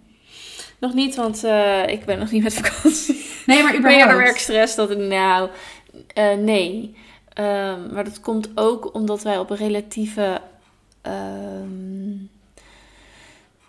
Nog 0.79 0.93
niet, 0.93 1.15
want 1.15 1.43
eh, 1.43 1.87
ik 1.87 2.05
ben 2.05 2.19
nog 2.19 2.31
niet 2.31 2.43
met 2.43 2.53
vakantie. 2.53 3.25
Nee, 3.45 3.63
maar 3.63 3.75
Ik 3.75 3.81
ben 3.81 3.91
überhaupt. 3.91 4.23
werkstress 4.23 4.75
dat 4.75 4.91
ik, 4.91 4.97
nou, 4.97 5.49
eh, 6.13 6.33
nee. 6.33 6.95
Ehm, 7.33 7.93
maar 7.93 8.03
dat 8.03 8.19
komt 8.19 8.49
ook 8.55 8.93
omdat 8.93 9.23
wij 9.23 9.37
op 9.37 9.49
een 9.49 9.57
relatieve 9.57 10.41
ehm, 11.01 12.15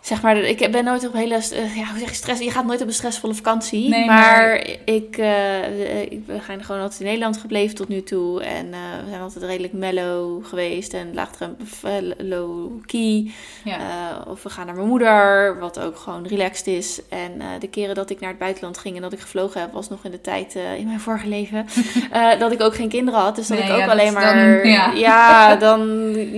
zeg 0.05 0.21
maar, 0.21 0.37
ik 0.37 0.71
ben 0.71 0.83
nooit 0.83 1.07
op 1.07 1.13
hele, 1.13 1.35
uh, 1.35 1.75
ja, 1.77 1.85
hoe 1.89 1.99
zeg 1.99 2.09
je, 2.09 2.15
stress. 2.15 2.41
Je 2.41 2.51
gaat 2.51 2.65
nooit 2.65 2.81
op 2.81 2.87
een 2.87 2.93
stressvolle 2.93 3.33
vakantie. 3.33 3.89
Nee, 3.89 4.05
maar, 4.05 4.37
maar- 4.47 4.67
ik, 4.85 5.17
eh, 5.17 6.01
ik, 6.01 6.19
we 6.25 6.39
zijn 6.45 6.63
gewoon 6.63 6.81
altijd 6.81 6.99
in 6.99 7.05
Nederland 7.05 7.37
gebleven 7.37 7.75
tot 7.75 7.87
nu 7.87 8.03
toe. 8.03 8.43
En 8.43 8.73
eh, 8.73 8.79
we 9.03 9.09
zijn 9.09 9.21
altijd 9.21 9.43
redelijk 9.45 9.73
mellow 9.73 10.45
geweest 10.45 10.93
en 10.93 11.13
laagdrempelig, 11.13 11.83
eh, 11.83 11.91
low 12.17 12.71
key. 12.85 13.31
Ja. 13.63 13.77
Eh, 13.77 14.31
of 14.31 14.43
we 14.43 14.49
gaan 14.49 14.65
naar 14.65 14.75
mijn 14.75 14.87
moeder, 14.87 15.59
wat 15.59 15.79
ook 15.79 15.97
gewoon 15.97 16.27
relaxed 16.27 16.67
is. 16.67 17.01
En 17.09 17.31
eh, 17.41 17.47
de 17.59 17.67
keren 17.67 17.95
dat 17.95 18.09
ik 18.09 18.19
naar 18.19 18.29
het 18.29 18.39
buitenland 18.39 18.77
ging 18.77 18.95
en 18.95 19.01
dat 19.01 19.13
ik 19.13 19.19
gevlogen 19.19 19.61
heb, 19.61 19.73
was 19.73 19.89
nog 19.89 20.03
in 20.03 20.11
de 20.11 20.21
tijd 20.21 20.55
eh, 20.55 20.75
in 20.77 20.85
mijn 20.87 20.99
vorige 20.99 21.27
leven. 21.27 21.65
eh, 22.11 22.39
dat 22.39 22.51
ik 22.51 22.61
ook 22.61 22.75
geen 22.75 22.89
kinderen 22.89 23.19
had. 23.19 23.35
Dus 23.35 23.47
dat 23.47 23.57
Nee, 23.57 23.67
ik 23.67 23.73
ook 23.73 23.79
ja, 23.79 23.87
alleen 23.91 24.13
maar. 24.13 24.35
dan- 24.35 24.71
ja. 24.71 24.91
ja, 24.93 25.55
dan 25.55 25.81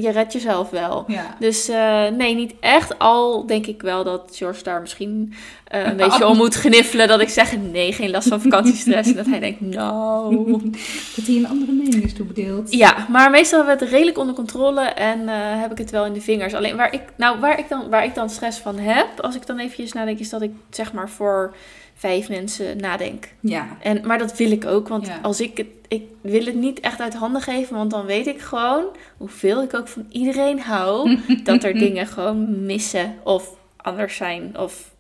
je 0.02 0.10
redt 0.12 0.34
jezelf 0.34 0.70
wel. 0.70 1.04
ja. 1.08 1.36
Dus 1.40 1.70
eh, 1.70 2.08
nee, 2.08 2.36
niet 2.36 2.54
echt. 2.60 3.00
Al 3.00 3.46
denk 3.46 3.57
ik 3.66 3.82
wel 3.82 4.04
dat 4.04 4.32
George 4.34 4.64
daar 4.64 4.82
misschien 4.82 5.34
eh, 5.64 5.86
een 5.86 5.98
beetje 6.08 6.28
om 6.28 6.38
moet 6.38 6.56
gniffelen. 6.56 7.08
Dat 7.08 7.22
ik 7.22 7.30
zeg, 7.30 7.58
nee, 7.58 7.94
geen 7.94 8.10
last 8.10 8.28
van 8.28 8.42
vakantiestress. 8.42 9.10
en 9.10 9.16
dat 9.16 9.26
hij 9.26 9.40
denkt, 9.40 9.62
nou... 9.62 10.36
Dat 11.16 11.26
hij 11.26 11.36
een 11.36 11.48
andere 11.48 11.72
mening 11.72 12.04
is 12.04 12.14
toebedeeld. 12.14 12.74
Ja, 12.74 13.06
maar 13.10 13.30
meestal 13.30 13.60
hebben 13.60 13.78
we 13.78 13.84
het 13.84 13.94
redelijk 13.94 14.18
onder 14.18 14.36
controle 14.36 14.82
en 14.82 15.30
eh, 15.30 15.36
heb 15.62 15.72
ik 15.72 15.78
het 15.78 15.92
wel 15.92 16.06
in 16.06 16.14
de 16.14 16.22
vingers. 16.22 16.54
Alleen 16.54 16.76
waar 16.76 16.94
ik, 16.94 17.02
nou, 17.16 17.40
waar, 17.40 17.60
ik 17.60 17.70
dan, 17.70 17.90
waar 17.90 18.04
ik 18.04 18.16
dan 18.16 18.30
stress 18.30 18.60
van 18.60 18.78
heb, 18.78 19.20
als 19.20 19.36
ik 19.36 19.46
dan 19.46 19.60
eventjes 19.60 19.94
nadenk, 19.94 20.20
is 20.20 20.30
dat 20.30 20.42
ik 20.42 20.52
zeg 20.70 20.94
maar 20.94 21.10
voor 21.10 21.56
vijf 21.98 22.30
mensen 22.30 22.78
nadenk. 22.78 23.28
Ja. 23.40 23.68
En, 23.82 24.02
maar 24.08 24.18
dat 24.18 24.38
wil 24.38 24.52
ik 24.52 24.66
ook, 24.66 24.88
want 24.88 25.08
Ja. 25.08 25.20
als 25.22 25.42
ik 25.42 25.58
het, 25.58 25.68
ik 25.88 26.04
wil 26.22 26.46
het 26.46 26.56
niet 26.56 26.80
echt 26.80 27.00
uit 27.02 27.14
handen 27.14 27.42
geven, 27.42 27.76
want 27.76 27.92
dan 27.92 28.06
weet 28.06 28.28
ik 28.28 28.40
gewoon 28.42 28.86
hoeveel 29.18 29.64
ik 29.64 29.74
ook 29.74 29.88
van 29.88 30.06
iedereen 30.10 30.60
hou, 30.60 31.18
dat 31.44 31.64
er 31.64 31.74
dingen 31.74 32.08
gewoon 32.08 32.66
missen 32.66 33.16
of 33.24 33.50
anders 33.78 34.16
zijn 34.16 34.58
of 34.58 34.92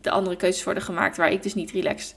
de 0.00 0.10
andere 0.10 0.36
keuzes 0.36 0.64
worden 0.64 0.82
gemaakt 0.82 1.16
waar 1.16 1.32
ik 1.32 1.42
dus 1.42 1.54
niet 1.54 1.70
relaxed. 1.70 2.14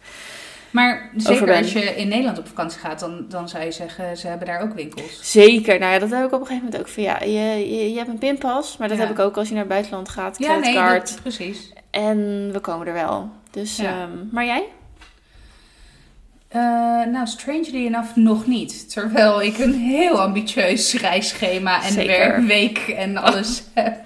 Maar 0.72 1.10
zeker 1.18 1.56
als 1.56 1.74
je 1.74 1.80
in 1.96 2.08
Nederland 2.08 2.38
op 2.38 2.48
vakantie 2.48 2.80
gaat, 2.80 3.00
dan, 3.00 3.26
dan 3.30 3.50
zou 3.50 3.64
je 3.64 3.72
zeggen, 3.72 4.18
ze 4.18 4.28
hebben 4.28 4.48
daar 4.48 4.62
ook 4.62 4.74
winkels. 4.74 5.32
Zeker, 5.32 5.80
nou 5.80 5.94
ja, 5.94 6.00
dat 6.00 6.10
heb 6.10 6.26
ik 6.26 6.34
op 6.34 6.40
een 6.40 6.46
gegeven 6.48 6.64
moment 6.66 6.82
ook 6.82 6.88
van 6.94 7.04
ja, 7.04 7.20
je, 7.24 7.70
je, 7.76 7.90
je 7.92 7.98
hebt 7.98 8.10
een 8.10 8.18
pinpas, 8.18 8.78
maar 8.78 8.88
dat 8.88 8.98
Ja. 8.98 9.04
heb 9.04 9.14
ik 9.14 9.20
ook 9.20 9.38
als 9.38 9.48
je 9.48 9.54
naar 9.54 9.64
het 9.64 9.72
buitenland 9.72 10.10
gaat, 10.10 10.38
Ja, 10.40 10.48
nee, 10.52 10.60
creditcard. 10.62 11.08
dat, 11.10 11.22
precies. 11.22 11.74
En 11.90 12.50
we 12.52 12.60
komen 12.60 12.88
er 12.88 12.94
wel. 12.94 13.30
Dus, 13.54 13.78
Ja. 13.78 14.02
ehm, 14.02 14.10
maar 14.32 14.46
jij? 14.46 14.63
Eh, 16.48 16.62
nou, 17.12 17.28
strangely 17.28 17.86
enough 17.86 18.16
nog 18.16 18.48
niet. 18.48 18.89
Terwijl 18.94 19.42
ik 19.42 19.58
een 19.58 19.74
heel 19.74 20.22
ambitieus 20.22 20.94
reisschema 20.94 21.84
en 21.84 21.92
Zeker. 21.92 22.18
werkweek 22.18 22.78
en 22.78 23.18
alles 23.18 23.63
heb 23.74 23.98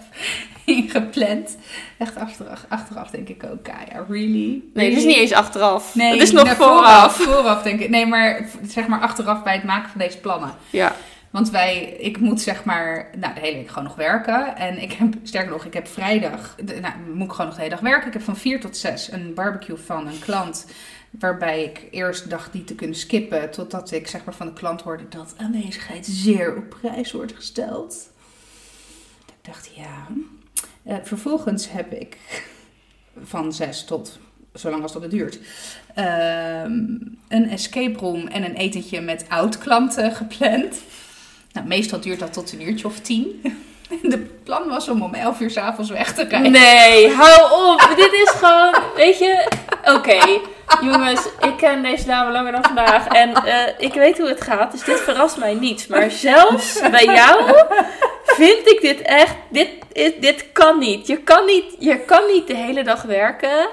ingepland. 0.66 1.58
Echt 1.98 2.16
achteraf, 2.18 2.66
achteraf 2.70 3.10
denk 3.10 3.30
ik 3.30 3.44
ook, 3.44 3.68
ja, 3.68 4.06
really? 4.10 4.62
Nee, 4.74 4.90
het 4.90 4.98
is 4.98 5.06
niet 5.06 5.16
eens 5.18 5.34
achteraf. 5.34 5.96
Nee, 5.96 6.12
het 6.12 6.22
is 6.22 6.32
nog 6.32 6.44
nee, 6.44 6.54
vooraf. 6.54 7.16
Vooraf 7.16 7.62
denk 7.62 7.80
ik. 7.80 7.90
Nee, 7.90 8.06
maar 8.06 8.50
zeg 8.68 8.88
maar 8.88 9.00
achteraf 9.00 9.44
bij 9.44 9.54
het 9.54 9.64
maken 9.64 9.90
van 9.90 10.00
deze 10.02 10.18
plannen. 10.18 10.52
Ja, 10.70 10.96
Want 11.38 11.50
wij, 11.50 11.84
ik 11.84 12.20
moet 12.20 12.42
zeg 12.42 12.64
maar, 12.64 13.10
nou 13.18 13.34
de 13.34 13.40
hele 13.40 13.56
week 13.56 13.68
gewoon 13.68 13.84
nog 13.84 13.96
werken. 13.96 14.56
En 14.56 14.82
ik 14.82 14.92
heb, 14.92 15.14
sterker 15.24 15.52
nog, 15.52 15.66
ik 15.66 15.74
heb 15.74 15.88
vrijdag, 15.88 16.56
nou 16.82 16.94
moet 17.14 17.26
ik 17.26 17.32
gewoon 17.32 17.46
nog 17.46 17.56
de 17.56 17.62
hele 17.62 17.74
dag 17.74 17.80
werken. 17.80 18.08
Ik 18.08 18.14
heb 18.14 18.22
van 18.22 18.38
4 18.38 18.60
tot 18.60 18.78
6 18.78 19.12
een 19.12 19.34
barbecue 19.34 19.78
van 19.78 20.08
een 20.08 20.20
klant. 20.20 20.66
Waarbij 21.10 21.64
ik 21.64 21.88
eerst 21.92 22.30
dacht 22.30 22.52
die 22.52 22.64
te 22.64 22.76
kunnen 22.76 22.96
skippen. 22.96 23.52
Totdat 23.52 23.92
ik 23.92 24.08
zeg 24.08 24.26
maar 24.26 24.34
van 24.34 24.46
de 24.46 24.54
klant 24.54 24.82
hoorde 24.82 25.08
dat 25.10 25.34
aanwezigheid 25.38 26.06
zeer 26.06 26.56
op 26.56 26.76
prijs 26.82 27.12
wordt 27.12 27.36
gesteld. 27.36 28.10
Ik 29.26 29.46
dacht, 29.46 29.70
ja. 29.76 30.08
Eh, 30.84 30.98
vervolgens 31.04 31.72
heb 31.72 31.94
ik 31.94 32.18
van 33.24 33.54
6 33.54 33.84
tot, 33.84 34.20
zolang 34.54 34.84
als 34.84 34.94
dat 34.94 35.02
het 35.02 35.12
duurt, 35.12 35.40
ehm, 35.94 36.82
een 37.28 37.50
escape 37.50 38.00
room 38.00 38.28
en 38.28 38.44
een 38.44 38.56
etentje 38.56 39.02
met 39.02 39.26
oud-klanten 39.30 40.12
gepland. 40.12 40.82
Nou, 41.58 41.70
meestal 41.70 42.00
duurt 42.00 42.20
dat 42.20 42.34
tot 42.34 42.54
een 42.54 42.68
uurtje 42.68 42.88
of 42.88 43.00
tien. 43.00 43.42
De 44.02 44.20
plan 44.44 44.68
was 44.68 44.90
om 44.90 45.02
om 45.02 45.14
11 45.14 45.40
uur 45.40 45.50
s'avonds 45.50 45.90
weg 45.90 46.14
te 46.14 46.24
rijden. 46.24 46.52
Nee, 46.52 47.12
hou 47.12 47.72
op. 47.72 47.94
Dit 47.96 48.14
is 48.14 48.30
gewoon, 48.30 48.76
weet 48.96 49.18
je... 49.18 49.48
Oké, 49.86 50.40
jongens, 50.82 51.26
ik 51.26 51.58
ken 51.58 51.82
deze 51.82 52.06
dame 52.06 52.32
langer 52.32 52.52
dan 52.52 52.64
vandaag. 52.64 53.08
En 53.08 53.34
eh, 53.34 53.74
ik 53.78 53.94
weet 53.94 54.18
hoe 54.18 54.28
het 54.28 54.42
gaat, 54.42 54.72
dus 54.72 54.84
dit 54.84 55.00
verrast 55.00 55.38
mij 55.38 55.54
niet. 55.54 55.90
Maar 55.90 56.12
zelfs 56.12 56.80
bij 56.92 57.06
jou 57.06 57.54
vind 58.24 58.68
ik 58.68 58.80
dit 58.82 59.02
echt... 59.02 59.36
Dit, 59.50 59.70
is, 59.92 60.12
dit 60.20 60.46
kan 60.52 60.80
niet. 60.80 61.08
Je 61.08 61.18
kan 61.18 61.46
niet, 61.46 61.76
je 61.80 62.00
kan 62.00 62.22
niet 62.28 62.48
de 62.48 62.56
hele 62.56 62.84
dag 62.84 63.02
werken... 63.02 63.68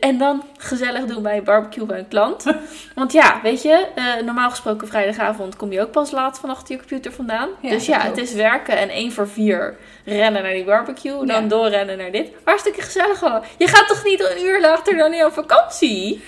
en 0.00 0.18
dan 0.18 0.42
gezellig 0.56 1.04
doen 1.04 1.22
bij 1.22 1.36
een 1.36 1.44
barbecue 1.44 1.86
bij 1.86 1.98
een 1.98 2.08
klant. 2.08 2.44
Want 2.94 3.12
ja, 3.12 3.40
weet 3.42 3.62
je, 3.62 3.86
eh, 3.94 4.04
normaal 4.24 4.50
gesproken 4.50 4.88
vrijdagavond 4.88 5.56
kom 5.56 5.72
je 5.72 5.80
ook 5.80 5.90
pas 5.90 6.10
laat 6.10 6.38
van 6.38 6.50
achter 6.50 6.72
je 6.72 6.78
computer 6.78 7.12
vandaan. 7.12 7.48
Ja, 7.60 7.70
dus 7.70 7.86
ja, 7.86 8.00
het 8.00 8.16
is 8.18 8.32
werken 8.32 8.76
en 8.78 8.88
één 8.88 9.12
voor 9.12 9.28
vier 9.28 9.76
rennen 10.04 10.42
naar 10.42 10.52
die 10.52 10.64
barbecue. 10.64 11.26
Dan 11.26 11.42
Ja. 11.42 11.48
doorrennen 11.48 11.98
naar 11.98 12.10
dit. 12.10 12.28
Hartstikke 12.44 12.82
gezellig 12.82 13.18
gewoon. 13.18 13.42
Je 13.58 13.66
gaat 13.68 13.88
toch 13.88 14.04
niet 14.04 14.20
een 14.20 14.44
uur 14.44 14.60
later 14.60 14.96
dan 14.96 15.12
in 15.12 15.24
op 15.24 15.32
vakantie? 15.32 16.22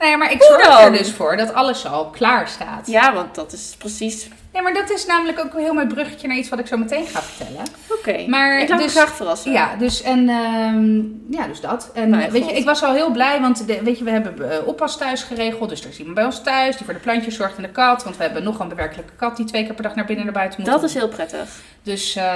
Nee, 0.00 0.16
maar 0.16 0.32
ik 0.32 0.42
zorg 0.42 0.80
er 0.80 0.92
dus 0.92 1.12
voor 1.12 1.36
dat 1.36 1.54
alles 1.54 1.86
al 1.86 2.10
klaar 2.10 2.48
staat. 2.48 2.86
Ja, 2.86 3.14
want 3.14 3.34
dat 3.34 3.52
is 3.52 3.74
precies... 3.78 4.28
Nee, 4.52 4.62
maar 4.62 4.74
dat 4.74 4.90
is 4.90 5.06
namelijk 5.06 5.38
ook 5.38 5.54
een 5.54 5.60
heel 5.60 5.74
mooi 5.74 5.86
bruggetje 5.86 6.28
naar 6.28 6.36
iets 6.36 6.48
wat 6.48 6.58
ik 6.58 6.66
zo 6.66 6.76
meteen 6.76 7.06
ga 7.06 7.22
vertellen. 7.22 7.62
Oké, 7.86 8.24
Maar 8.28 8.60
ik 8.60 8.68
laat 8.68 8.78
dus- 8.78 8.94
me 8.94 9.00
graag 9.00 9.14
verrassen. 9.14 9.52
Ja, 9.52 9.76
dus, 9.76 10.02
en, 10.02 10.28
ehm, 10.28 10.96
ja, 11.36 11.46
dus 11.46 11.60
dat. 11.60 11.90
En 11.94 12.10
Mijn 12.10 12.30
weet 12.30 12.48
je, 12.48 12.52
ik 12.52 12.64
was 12.64 12.82
al 12.82 12.92
heel 12.92 13.10
blij, 13.10 13.40
want 13.40 13.66
de, 13.66 13.82
weet 13.82 13.98
je, 13.98 14.04
we 14.04 14.10
hebben 14.10 14.50
eh, 14.50 14.66
oppas 14.66 14.96
thuis 14.96 15.22
geregeld. 15.22 15.68
Dus 15.68 15.82
er 15.82 15.88
is 15.88 15.98
iemand 15.98 16.14
bij 16.14 16.24
ons 16.24 16.42
thuis 16.42 16.76
die 16.76 16.84
voor 16.84 16.94
de 16.94 17.00
plantjes 17.00 17.36
zorgt 17.36 17.56
en 17.56 17.62
de 17.62 17.68
kat. 17.68 18.04
Want 18.04 18.16
we 18.16 18.22
hebben 18.22 18.42
nog 18.42 18.58
een 18.58 18.68
bewerkelijke 18.68 19.12
kat 19.16 19.36
die 19.36 19.46
twee 19.46 19.64
keer 19.64 19.74
per 19.74 19.82
dag 19.82 19.94
naar 19.94 20.04
binnen 20.04 20.26
en 20.26 20.32
naar 20.32 20.40
buiten 20.42 20.60
moet. 20.60 20.70
Dat 20.70 20.82
is 20.82 20.94
heel 20.94 21.08
prettig. 21.08 21.48
Dus, 21.82 22.16
eh, 22.16 22.34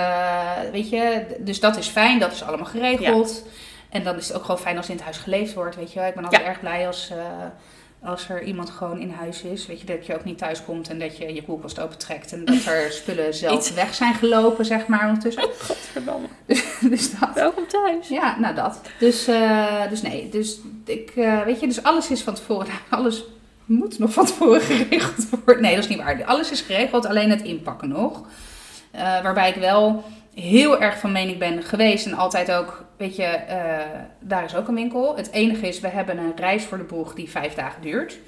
weet 0.73 0.91
je, 0.91 1.23
dus 1.39 1.61
dat 1.61 1.77
is 1.77 1.87
fijn, 1.87 2.19
dat 2.19 2.33
is 2.33 2.43
allemaal 2.43 2.67
geregeld. 2.67 3.43
En 3.91 4.05
dan 4.05 4.17
is 4.17 4.29
het 4.29 4.37
ook 4.37 4.43
gewoon 4.45 4.61
fijn 4.61 4.77
als 4.77 4.89
in 4.89 4.95
het 4.95 5.05
huis 5.05 5.17
geleefd 5.19 5.55
wordt, 5.55 5.77
weet 5.77 5.93
je 5.93 5.99
wel. 5.99 6.09
Ik 6.09 6.15
ben 6.15 6.25
altijd 6.25 6.43
Ja. 6.43 6.49
erg 6.49 6.61
blij 6.61 6.87
als, 6.87 7.11
eh, 7.11 7.17
als 8.09 8.29
er 8.29 8.43
iemand 8.43 8.71
gewoon 8.71 9.01
in 9.01 9.11
huis 9.11 9.43
is. 9.43 9.67
Weet 9.67 9.81
je, 9.81 9.87
dat 9.87 10.07
je 10.07 10.15
ook 10.15 10.25
niet 10.25 10.39
thuis 10.39 10.65
komt 10.65 10.89
en 10.89 10.99
dat 10.99 11.17
je 11.17 11.35
je 11.35 11.43
koelkast 11.45 11.81
opentrekt. 11.81 12.33
En 12.33 12.45
dat 12.45 12.65
er 12.65 12.93
spullen 13.01 13.35
zelf 13.35 13.59
Iets- 13.59 13.75
weg 13.75 13.95
zijn 13.95 14.15
gelopen, 14.15 14.65
zeg 14.65 14.87
maar, 14.87 15.07
ondertussen. 15.07 15.43
Godverdamme. 15.59 16.27
dus 16.91 17.19
dat. 17.19 17.31
Welkom 17.35 17.67
thuis. 17.67 18.09
Ja, 18.09 18.39
nou 18.39 18.55
dat. 18.55 18.81
Dus, 18.99 19.27
eh, 19.27 19.89
dus 19.89 20.03
nee, 20.03 20.29
dus 20.29 20.59
ik, 20.85 21.11
eh, 21.17 21.43
weet 21.43 21.61
je, 21.61 21.67
dus 21.67 21.83
alles 21.83 22.11
is 22.11 22.23
van 22.23 22.35
tevoren, 22.35 22.75
alles 22.91 23.25
moet 23.65 23.99
nog 23.99 24.13
van 24.13 24.27
tevoren 24.27 24.61
geregeld 24.61 25.29
worden. 25.45 25.63
Nee, 25.63 25.75
dat 25.75 25.85
is 25.85 25.91
niet 25.91 25.99
waar. 25.99 26.25
Alles 26.25 26.51
is 26.51 26.61
geregeld, 26.61 27.07
alleen 27.07 27.31
het 27.31 27.43
inpakken 27.43 27.89
nog. 27.89 28.23
Waarbij 29.23 29.49
ik 29.49 29.55
wel 29.55 30.05
heel 30.35 30.81
erg 30.81 30.99
van 30.99 31.13
mening 31.13 31.39
ben 31.39 31.63
geweest 31.63 32.07
en 32.07 32.15
altijd 32.15 32.53
ook, 32.53 32.85
weet 32.99 33.17
je, 33.17 33.23
eh, 33.23 33.57
daar 34.21 34.45
is 34.45 34.55
ook 34.55 34.69
een 34.69 34.75
winkel. 34.75 35.17
Het 35.17 35.31
enige 35.33 35.69
is, 35.69 35.81
we 35.81 35.89
hebben 35.89 36.19
een 36.19 36.33
reis 36.37 36.65
voor 36.65 36.79
de 36.79 36.85
boeg 36.85 37.15
die 37.15 37.31
vijf 37.31 37.55
dagen 37.55 37.83
duurt. 37.83 38.19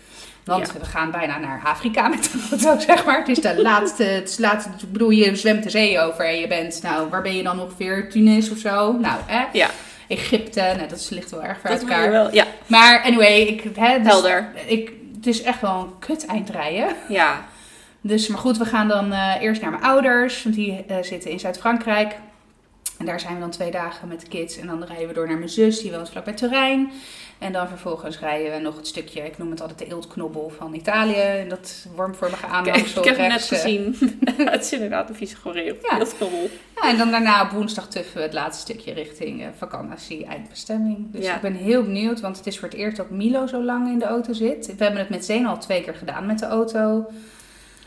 Want 0.45 0.67
Ja. 0.67 0.79
we 0.81 0.85
gaan 0.85 1.11
bijna 1.11 1.39
naar 1.39 1.61
Afrika 1.65 2.09
met 2.09 2.23
de 2.33 2.49
auto, 2.51 2.81
zeg 2.87 3.05
maar. 3.05 3.19
Het 3.19 3.29
is 3.29 3.41
de 3.41 3.63
laatste, 3.63 4.03
het 4.05 4.29
is 4.29 4.37
de 4.37 4.43
laatste, 4.43 4.71
ik 4.83 4.93
bedoel, 4.93 5.11
je 5.11 5.37
zwemt 5.37 5.63
de 5.63 5.71
zee 5.71 6.01
over 6.01 6.27
en 6.29 6.39
je 6.39 6.47
bent, 6.47 6.83
nou, 6.83 7.09
waar 7.09 7.23
ben 7.23 7.37
je 7.37 7.43
dan 7.43 7.61
ongeveer? 7.61 8.11
Tunis 8.11 8.51
of 8.51 8.59
zo? 8.59 8.93
Nou, 8.93 9.19
hè? 9.27 9.45
Ja, 9.53 9.69
Egypte, 10.09 10.61
nou, 10.77 10.89
dat 10.89 11.09
ligt 11.11 11.31
wel 11.31 11.43
erg 11.45 11.61
ver 11.61 11.71
uit 11.71 11.81
elkaar. 11.81 12.11
wel. 12.11 12.35
Ja, 12.35 12.45
Maar 12.67 13.03
anyway, 13.03 13.41
ik, 13.41 13.63
hè, 13.79 13.99
dus, 13.99 14.07
helder. 14.07 14.49
Ik, 14.67 14.93
het 15.17 15.27
is 15.27 15.43
echt 15.43 15.61
wel 15.61 15.75
een 15.81 15.99
kut 15.99 16.27
eindrijden. 16.27 16.89
Ja, 17.09 17.45
Dus, 18.01 18.29
maar 18.29 18.39
goed, 18.39 18.59
we 18.59 18.65
gaan 18.65 18.89
dan 18.89 19.13
eh, 19.13 19.35
eerst 19.41 19.61
naar 19.63 19.71
mijn 19.71 19.83
ouders, 19.83 20.43
want 20.43 20.55
die 20.55 20.85
eh, 20.89 20.97
zitten 21.03 21.31
in 21.31 21.41
Zuid-Frankrijk. 21.41 22.15
En 23.01 23.07
daar 23.07 23.21
zijn 23.21 23.35
we 23.35 23.41
dan 23.41 23.51
twee 23.51 23.71
dagen 23.71 24.09
met 24.09 24.21
de 24.21 24.29
kids. 24.29 24.57
En 24.57 24.67
dan 24.67 24.85
rijden 24.85 25.09
we 25.09 25.15
door 25.15 25.27
naar 25.29 25.37
mijn 25.37 25.49
zus, 25.49 25.81
die 25.81 25.91
woont 25.91 26.11
vlakbij 26.11 26.35
Turijn. 26.35 26.91
En 27.39 27.53
dan 27.53 27.69
vervolgens 27.69 28.19
rijden 28.19 28.53
we 28.53 28.59
nog 28.59 28.77
het 28.77 28.87
stukje, 28.87 29.23
ik 29.23 29.39
noem 29.39 29.51
het 29.51 29.61
altijd 29.61 29.79
de 29.79 29.87
eeltknobbel 29.87 30.53
van 30.57 30.75
Italië. 30.75 31.15
En 31.15 31.49
dat 31.49 31.87
wormvormige 31.97 32.47
ik, 32.47 32.53
aanhangsel. 32.53 33.03
ik 33.03 33.09
heb 33.09 33.17
hem 33.17 33.29
net 33.29 33.49
rechts, 33.49 33.51
eh. 33.51 33.59
gezien. 33.61 33.97
het 34.55 34.65
is 34.65 34.73
inderdaad 34.73 35.09
een 35.09 35.15
vieze 35.15 35.37
goreel. 35.37 35.77
Ja. 35.91 35.99
Dat 35.99 36.07
is 36.07 36.17
knobbel. 36.17 36.49
Ja, 36.75 36.89
en 36.89 36.99
dan 36.99 37.11
daarna 37.11 37.43
op 37.43 37.51
woensdag 37.51 37.89
tuffen 37.89 38.17
we 38.17 38.23
het 38.23 38.33
laatste 38.33 38.61
stukje 38.73 38.93
richting 38.93 39.43
eh, 39.43 39.49
vakantie, 39.57 40.25
eindbestemming. 40.27 41.13
Dus 41.13 41.25
Ja. 41.25 41.35
ik 41.35 41.41
ben 41.41 41.55
heel 41.55 41.83
benieuwd, 41.83 42.21
want 42.21 42.37
het 42.37 42.47
is 42.47 42.59
voor 42.59 42.69
het 42.69 42.77
eerst 42.77 42.97
dat 42.97 43.11
Milo 43.11 43.47
zo 43.47 43.63
lang 43.65 43.89
in 43.89 43.99
de 43.99 44.05
auto 44.05 44.33
zit. 44.33 44.67
We 44.67 44.83
hebben 44.85 45.01
het 45.01 45.11
met 45.11 45.25
Zeen 45.25 45.47
al 45.47 45.59
twee 45.59 45.83
keer 45.83 45.95
gedaan 45.95 46.27
met 46.27 46.39
de 46.39 46.47
auto. 46.47 47.07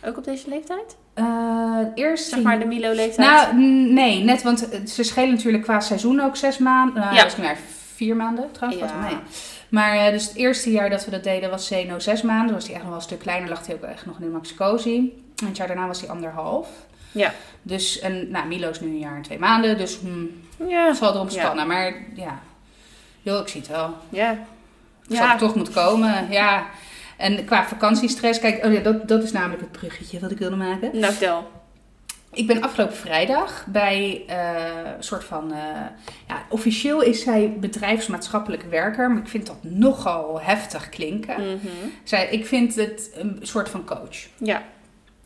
Ook 0.06 0.18
op 0.18 0.24
deze 0.24 0.50
leeftijd? 0.50 0.96
Eh 1.14 1.78
eerst 1.96 2.30
Zeg 2.30 2.42
maar 2.42 2.60
de 2.60 2.66
Milo-leeftijd? 2.66 3.30
Nou, 3.30 3.56
nee, 3.94 4.24
net, 4.24 4.42
want 4.44 4.70
eh, 4.70 4.86
ze 4.86 5.04
schelen 5.04 5.30
natuurlijk 5.30 5.64
qua 5.64 5.80
seizoen 5.80 6.20
ook 6.22 6.36
zes 6.36 6.58
maanden. 6.58 7.02
Nou, 7.02 7.16
Ja. 7.16 7.28
meer 7.40 7.58
vier 7.96 8.16
maanden 8.16 8.52
trouwens. 8.52 8.82
Ja. 8.92 9.00
mee. 9.00 9.16
Maar 9.70 9.98
eh, 9.98 10.12
dus 10.12 10.26
het 10.28 10.36
eerste 10.36 10.72
jaar 10.72 10.90
dat 10.90 11.06
we 11.06 11.12
dat 11.12 11.24
deden 11.24 11.50
was 11.50 11.68
Zeno 11.68 12.00
zes 12.00 12.22
maanden. 12.22 12.54
Was 12.56 12.64
hij 12.66 12.74
echt 12.74 12.82
nog 12.84 12.90
wel 12.92 13.00
een 13.00 13.06
stuk 13.06 13.20
kleiner, 13.20 13.50
lag 13.50 13.66
hij 13.66 13.76
ook 13.76 13.82
echt 13.84 14.06
nog 14.06 14.20
in 14.20 14.26
de 14.26 14.32
maxicosi. 14.32 15.24
En 15.42 15.48
het 15.48 15.58
jaar 15.58 15.68
daarna 15.68 15.88
was 15.88 16.00
hij 16.02 16.10
anderhalf. 16.10 16.68
Ja. 17.12 17.34
Dus, 17.62 18.00
en 18.00 18.32
nou, 18.32 18.48
Milo 18.48 18.70
is 18.70 18.80
nu 18.82 18.88
een 18.88 19.00
jaar 19.00 19.16
en 19.16 19.22
twee 19.22 19.40
maanden, 19.40 19.78
dus 19.78 19.98
hm, 20.00 20.68
Ja. 20.70 20.88
het 20.88 20.98
zal 20.98 21.14
erom 21.14 21.30
Ja. 21.30 21.40
spannen. 21.44 21.68
Maar 21.68 21.94
ja, 22.16 22.40
joh, 23.22 23.40
ik 23.42 23.48
zie 23.48 23.62
het 23.62 23.70
wel. 23.70 23.94
Ja. 24.10 24.30
Het 25.08 25.18
zal 25.18 25.26
Ja. 25.26 25.36
toch 25.38 25.56
moeten 25.56 25.74
komen, 25.74 26.28
ja. 26.32 26.66
En 27.24 27.46
qua 27.46 27.66
vakantiestress, 27.66 28.40
kijk, 28.40 28.66
oh 28.66 28.74
ja, 28.74 28.80
dat, 28.80 29.08
dat 29.08 29.24
is 29.24 29.32
namelijk 29.32 29.62
het 29.62 29.72
bruggetje 29.72 30.20
wat 30.20 30.32
ik 30.32 30.38
wilde 30.38 30.56
maken. 30.56 30.90
Nou, 31.00 31.14
vertel. 31.14 31.52
Ik 32.34 32.48
ben 32.48 32.62
afgelopen 32.62 32.96
vrijdag 32.96 33.66
bij 33.68 34.24
eh, 34.28 34.36
een 34.98 35.04
soort 35.04 35.24
van. 35.24 35.52
eh, 35.52 35.58
ja, 36.28 36.44
officieel 36.50 37.02
is 37.02 37.24
zij 37.24 37.58
bedrijfsmaatschappelijk 37.60 38.64
werker, 38.64 39.12
maar 39.12 39.22
ik 39.22 39.28
vind 39.28 39.46
dat 39.48 39.58
nogal 39.62 40.42
heftig 40.42 40.90
klinken. 40.90 41.42
Mhm. 41.42 41.68
Zij, 42.04 42.28
ik 42.30 42.46
vind 42.46 42.76
het 42.76 43.12
een 43.16 43.40
soort 43.42 43.70
van 43.70 43.86
coach. 43.86 44.28
Ja. 44.38 44.64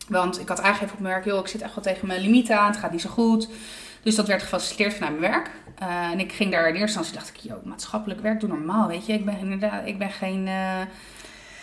Want 0.08 0.40
ik 0.40 0.48
had 0.48 0.60
aangegeven 0.60 0.94
op 0.94 1.00
mijn 1.00 1.14
werk, 1.14 1.24
joh, 1.26 1.40
ik 1.40 1.46
zit 1.46 1.62
echt 1.62 1.74
wel 1.74 1.84
tegen 1.84 2.06
mijn 2.06 2.20
limieten 2.20 2.58
aan, 2.58 2.70
het 2.70 2.76
gaat 2.76 2.92
niet 2.92 3.00
zo 3.00 3.10
goed. 3.10 3.48
Dus 4.02 4.14
dat 4.14 4.26
werd 4.26 4.42
gefaciliteerd 4.42 4.94
vanuit 4.94 5.18
mijn 5.18 5.32
werk. 5.32 5.50
Eh, 5.78 6.10
en 6.10 6.20
ik 6.20 6.32
ging 6.32 6.52
daar 6.52 6.68
in 6.68 6.74
eerste 6.74 6.98
instantie, 6.98 7.14
dacht 7.14 7.28
ik, 7.28 7.50
joh, 7.50 7.64
maatschappelijk 7.64 8.20
werk, 8.20 8.40
doe 8.40 8.48
normaal, 8.48 8.88
weet 8.88 9.06
je. 9.06 9.12
Ik 9.12 9.24
ben 9.24 9.38
inderdaad, 9.38 9.86
ik 9.86 9.98
ben 9.98 10.10
geen... 10.10 10.48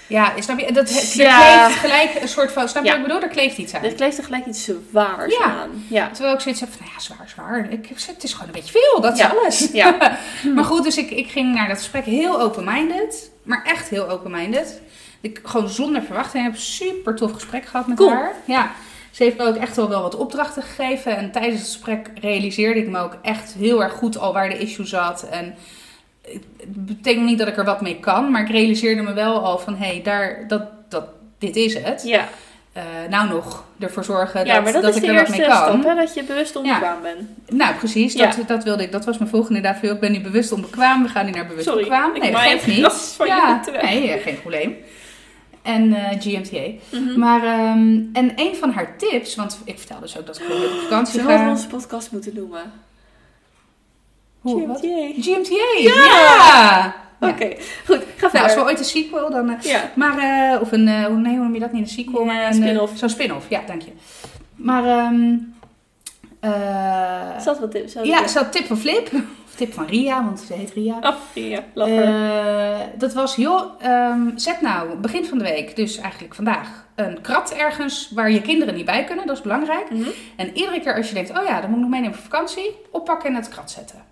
ja, 0.07 0.31
snap 0.39 0.59
je? 0.59 0.71
Dat, 0.71 0.89
er 0.89 1.21
Ja. 1.21 1.65
kleeft 1.65 1.79
gelijk 1.79 2.21
een 2.21 2.27
soort 2.27 2.51
van, 2.51 2.69
snap 2.69 2.83
je 2.83 2.89
Ja. 2.89 2.95
wat 2.95 3.05
ik 3.05 3.13
bedoel? 3.13 3.29
Er 3.29 3.35
kleeft 3.35 3.57
iets 3.57 3.73
aan. 3.73 3.81
Dit 3.81 3.95
kleeft 3.95 4.17
er 4.17 4.23
gelijk 4.23 4.45
iets 4.45 4.63
zwaars 4.63 5.37
Ja. 5.37 5.43
aan. 5.45 5.85
Ja. 5.89 6.09
Terwijl 6.09 6.33
ik 6.35 6.39
zoiets 6.41 6.59
heb 6.61 6.69
van, 6.69 6.79
nou 6.81 6.91
ja, 6.93 6.99
zwaar, 7.01 7.29
zwaar. 7.29 7.67
Ik, 7.71 7.87
het 8.07 8.23
is 8.23 8.33
gewoon 8.33 8.47
een 8.47 8.53
beetje 8.53 8.79
veel, 8.79 9.01
dat 9.01 9.17
is 9.17 9.23
alles. 9.23 9.69
Ja. 9.73 10.17
maar 10.55 10.63
goed, 10.63 10.83
dus 10.83 10.97
ik, 10.97 11.09
ik 11.11 11.29
ging 11.31 11.53
naar 11.55 11.67
dat 11.67 11.77
gesprek 11.77 12.05
heel 12.05 12.41
open-minded. 12.41 13.31
Maar 13.43 13.63
echt 13.65 13.89
heel 13.89 14.09
open-minded. 14.09 14.81
Ik 15.21 15.39
gewoon 15.43 15.69
zonder 15.69 16.01
verwachting 16.03 16.43
heb 16.43 16.53
een 16.53 16.59
super 16.59 17.15
tof 17.15 17.31
gesprek 17.31 17.65
gehad 17.65 17.87
met 17.87 17.97
Cool. 17.97 18.09
haar. 18.09 18.33
Ja, 18.45 18.71
ze 19.11 19.23
heeft 19.23 19.37
me 19.37 19.45
ook 19.45 19.55
echt 19.55 19.75
wel 19.75 19.89
wel 19.89 20.01
wat 20.01 20.15
opdrachten 20.15 20.63
gegeven. 20.63 21.17
En 21.17 21.31
tijdens 21.31 21.59
het 21.61 21.69
gesprek 21.71 22.07
realiseerde 22.21 22.79
ik 22.79 22.87
me 22.87 22.99
ook 22.99 23.17
echt 23.21 23.53
heel 23.57 23.83
erg 23.83 23.93
goed 23.93 24.17
al 24.17 24.33
waar 24.33 24.49
de 24.49 24.57
issue 24.57 24.85
zat. 24.85 25.23
En 25.29 25.55
het 26.57 26.85
betekent 26.85 27.25
niet 27.25 27.37
dat 27.39 27.47
ik 27.47 27.57
er 27.57 27.65
wat 27.65 27.81
mee 27.81 27.99
kan. 27.99 28.31
Maar 28.31 28.41
ik 28.41 28.49
realiseerde 28.49 29.01
me 29.01 29.13
wel 29.13 29.39
al 29.39 29.57
van, 29.57 29.75
hé, 29.75 29.85
hey, 29.85 30.01
daar, 30.03 30.45
dat, 30.47 30.63
dat, 30.89 31.05
dit 31.37 31.55
is 31.55 31.73
het. 31.73 32.03
Ja. 32.05 32.27
Eh, 32.73 32.83
nou 33.09 33.29
nog 33.29 33.63
ervoor 33.79 34.03
zorgen 34.03 34.45
ja, 34.45 34.53
dat, 34.53 34.63
maar 34.63 34.73
dat, 34.73 34.81
dat 34.81 34.91
is 34.91 34.97
ik 34.97 35.01
de 35.01 35.07
er 35.07 35.15
wat 35.15 35.29
mee 35.29 35.47
kan. 35.47 35.55
stap, 35.55 35.83
hè? 35.83 35.95
Dat 35.95 36.13
je 36.13 36.23
bewust 36.23 36.55
onbekwaam 36.55 37.01
bent. 37.01 37.29
Nou, 37.47 37.75
precies. 37.75 38.13
Ja. 38.13 38.31
Dat, 38.31 38.47
dat 38.47 38.63
wilde 38.63 38.83
ik. 38.83 38.91
Dat 38.91 39.05
was 39.05 39.17
mijn 39.17 39.29
volgende 39.29 39.75
veel. 39.79 39.93
Ik 39.93 39.99
ben 39.99 40.11
nu 40.11 40.21
bewust 40.21 40.51
onbekwaam. 40.51 41.03
We 41.03 41.09
gaan 41.09 41.25
nu 41.25 41.31
naar 41.31 41.47
bewust 41.47 41.65
Sorry, 41.65 41.81
bekwaam. 41.81 42.19
Nee, 42.19 42.31
dat 42.31 42.41
geeft 42.41 42.67
niet. 42.67 42.91
van 42.91 43.27
ja, 43.27 43.61
nee, 43.81 44.11
eh, 44.11 44.23
geen 44.23 44.41
probleem. 44.41 44.75
En 45.61 45.93
eh, 45.93 46.19
GMTA. 46.19 46.85
Mhm. 46.89 47.19
Maar, 47.19 47.43
ehm, 47.43 47.99
en 48.13 48.31
een 48.35 48.55
van 48.55 48.71
haar 48.71 48.97
tips, 48.97 49.35
want 49.35 49.59
ik 49.63 49.77
vertelde 49.77 50.01
dus 50.01 50.17
ook 50.17 50.25
dat 50.25 50.37
ik 50.39 50.45
gewoon 50.45 50.63
op 50.63 50.79
vakantie 50.81 51.21
we 51.21 51.27
ga. 51.27 51.49
onze 51.49 51.67
podcast 51.67 52.11
moeten 52.11 52.35
noemen. 52.35 52.71
Hoe, 54.51 54.67
wat? 54.67 54.79
GMTA. 54.79 55.21
GMTA, 55.21 55.79
Ja! 55.81 56.95
Oké, 57.29 57.55
goed. 57.85 58.01
Ga 58.17 58.29
Nou, 58.31 58.43
als 58.43 58.55
we 58.55 58.61
ooit 58.63 58.79
een 58.79 58.85
sequel, 58.85 59.29
dan... 59.31 59.49
eh, 59.49 59.61
Ja. 59.61 59.91
Maar, 59.95 60.17
eh, 60.17 60.61
of 60.61 60.71
een, 60.71 60.87
eh, 60.87 61.05
hoe- 61.05 61.17
nee, 61.17 61.35
hoe 61.35 61.43
noem 61.43 61.53
je 61.53 61.59
dat 61.59 61.71
niet? 61.71 61.81
Een 61.81 61.87
sequel, 61.89 62.19
Ja, 62.25 62.25
maar 62.33 62.47
een 62.47 62.53
spin-off. 62.53 62.97
Zo'n 62.97 63.09
spin-off, 63.09 63.45
ja, 63.49 63.61
dank 63.67 63.81
je. 63.81 63.91
Maar, 64.55 64.83
ehm 64.85 65.33
eh, 66.39 67.39
Zat 67.39 67.59
wat 67.59 67.77
zat 67.85 68.05
ja, 68.05 68.27
ze 68.27 68.37
had 68.37 68.51
tip 68.51 68.65
van 68.65 68.77
Flip, 68.77 69.09
of 69.45 69.55
tip 69.55 69.73
van 69.73 69.85
Ria, 69.85 70.23
want 70.23 70.39
ze 70.39 70.53
heet 70.53 70.71
Ria. 70.73 70.97
Oh. 71.01 71.15
Eh, 72.03 72.79
dat 72.97 73.13
was, 73.13 73.35
joh, 73.35 73.63
ehm, 73.81 74.21
zet 74.35 74.61
nou 74.61 74.95
begin 74.95 75.25
van 75.25 75.37
de 75.37 75.43
week, 75.43 75.75
dus 75.75 75.97
eigenlijk 75.97 76.35
vandaag, 76.35 76.85
een 76.95 77.21
krat 77.21 77.51
ergens 77.51 78.11
waar 78.13 78.31
je 78.31 78.41
kinderen 78.41 78.75
niet 78.75 78.85
bij 78.85 79.03
kunnen. 79.03 79.27
Dat 79.27 79.35
is 79.35 79.41
belangrijk. 79.41 79.89
Mhm. 79.89 80.09
En 80.35 80.57
iedere 80.57 80.79
keer 80.79 80.95
als 80.95 81.07
je 81.07 81.13
denkt, 81.13 81.29
oh 81.39 81.45
ja, 81.47 81.61
dan 81.61 81.69
moet 81.69 81.75
ik 81.77 81.83
nog 81.83 81.91
meenemen 81.91 82.15
voor 82.15 82.23
vakantie, 82.31 82.75
oppakken 82.91 83.29
en 83.29 83.35
het 83.35 83.49
krat 83.49 83.71
zetten. 83.71 84.03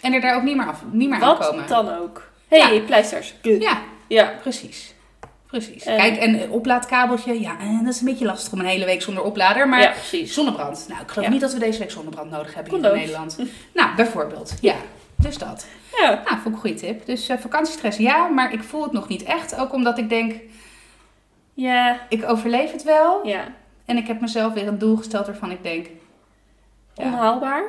En 0.00 0.12
er 0.12 0.20
daar 0.20 0.36
ook 0.36 0.42
niet 0.42 0.56
meer, 0.56 0.66
af, 0.66 0.82
niet 0.90 1.08
meer 1.08 1.18
Wat 1.18 1.40
aankomen. 1.40 1.66
dan 1.68 1.88
ook. 1.98 2.30
hey, 2.48 2.80
pleisters. 2.86 3.34
Ja, 3.42 3.78
Ja. 4.08 4.32
precies. 4.40 4.94
Precies. 5.46 5.84
En- 5.84 5.96
Kijk, 5.96 6.16
en 6.16 6.42
een 6.42 6.50
oplaadkabeltje, 6.50 7.40
ja, 7.40 7.58
en 7.60 7.84
dat 7.84 7.94
is 7.94 8.00
een 8.00 8.06
beetje 8.06 8.24
lastig 8.24 8.52
om 8.52 8.58
een 8.60 8.66
hele 8.66 8.84
week 8.84 9.02
zonder 9.02 9.22
oplader. 9.24 9.68
Maar 9.68 9.80
ja, 9.80 9.92
zonnebrand. 10.24 10.84
Nou, 10.88 11.00
ik 11.02 11.08
geloof 11.10 11.26
Ja. 11.26 11.32
niet 11.32 11.40
dat 11.40 11.52
we 11.52 11.58
deze 11.58 11.78
week 11.78 11.90
zonnebrand 11.90 12.30
nodig 12.30 12.54
hebben 12.54 12.74
hier 12.74 12.84
in. 12.92 12.98
Nederland. 12.98 13.38
Nou, 13.74 13.94
bijvoorbeeld. 13.96 14.54
Ja, 14.60 14.74
dus 15.16 15.38
dat. 15.38 15.66
Ja. 16.00 16.08
Nou, 16.10 16.26
vond 16.26 16.46
ik 16.46 16.52
een 16.52 16.58
goede 16.58 16.74
tip. 16.76 17.06
Dus 17.06 17.28
eh, 17.28 17.38
vakantiestress 17.38 17.98
ja, 17.98 18.26
maar 18.28 18.52
ik 18.52 18.62
voel 18.62 18.82
het 18.82 18.92
nog 18.92 19.08
niet 19.08 19.22
echt. 19.22 19.56
Ook 19.58 19.72
omdat 19.72 19.98
ik 19.98 20.08
denk, 20.08 20.34
Ja. 21.54 22.00
ik 22.08 22.28
overleef 22.30 22.72
het 22.72 22.82
wel. 22.82 23.26
Ja. 23.26 23.44
En 23.84 23.96
ik 23.96 24.06
heb 24.06 24.20
mezelf 24.20 24.52
weer 24.52 24.66
een 24.68 24.78
doel 24.78 24.96
gesteld 24.96 25.26
waarvan 25.26 25.50
ik 25.50 25.62
denk, 25.62 25.86
ja, 26.94 27.04
Onhaalbaar. 27.04 27.62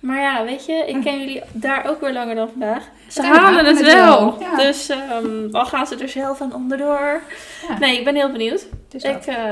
Maar 0.00 0.20
ja, 0.20 0.44
weet 0.44 0.66
je, 0.66 0.84
ik 0.86 1.02
ken 1.02 1.18
jullie 1.18 1.42
daar 1.52 1.86
ook 1.88 2.00
weer 2.00 2.12
langer 2.12 2.34
dan 2.34 2.48
vandaag. 2.50 2.88
Ze 3.08 3.22
halen 3.22 3.64
het 3.64 3.80
wel. 3.82 4.36
Ja. 4.40 4.56
Dus 4.56 4.88
ehm, 4.88 5.48
al 5.52 5.66
gaan 5.66 5.86
ze 5.86 5.96
er 5.96 6.08
zelf 6.08 6.40
aan 6.40 6.54
onderdoor. 6.54 7.22
Ja. 7.68 7.78
Nee, 7.78 7.98
ik 7.98 8.04
ben 8.04 8.14
heel 8.14 8.32
benieuwd. 8.32 8.66
dus. 8.88 9.02
Ik, 9.02 9.26
eh, 9.26 9.44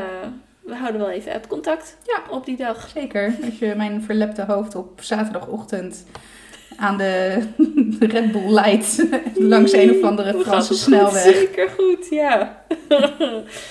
we 0.60 0.74
houden 0.74 1.00
wel 1.00 1.10
even 1.10 1.32
app-contact 1.32 1.96
Ja. 2.06 2.34
op 2.36 2.44
die 2.44 2.56
dag. 2.56 2.88
Zeker, 2.94 3.34
als 3.44 3.58
je 3.58 3.74
mijn 3.76 4.02
verlepte 4.02 4.42
hoofd 4.42 4.74
op 4.74 5.00
zaterdagochtend 5.02 6.04
aan 6.76 6.96
de 6.96 7.42
Red 8.12 8.32
Bull 8.32 8.50
leidt 8.50 9.04
langs 9.34 9.72
een 9.72 9.90
of 9.90 10.02
andere 10.02 10.40
Franse 10.40 10.74
snelweg. 10.74 11.22
Goed, 11.24 11.32
zeker 11.34 11.68
goed, 11.68 12.06
ja. 12.10 12.62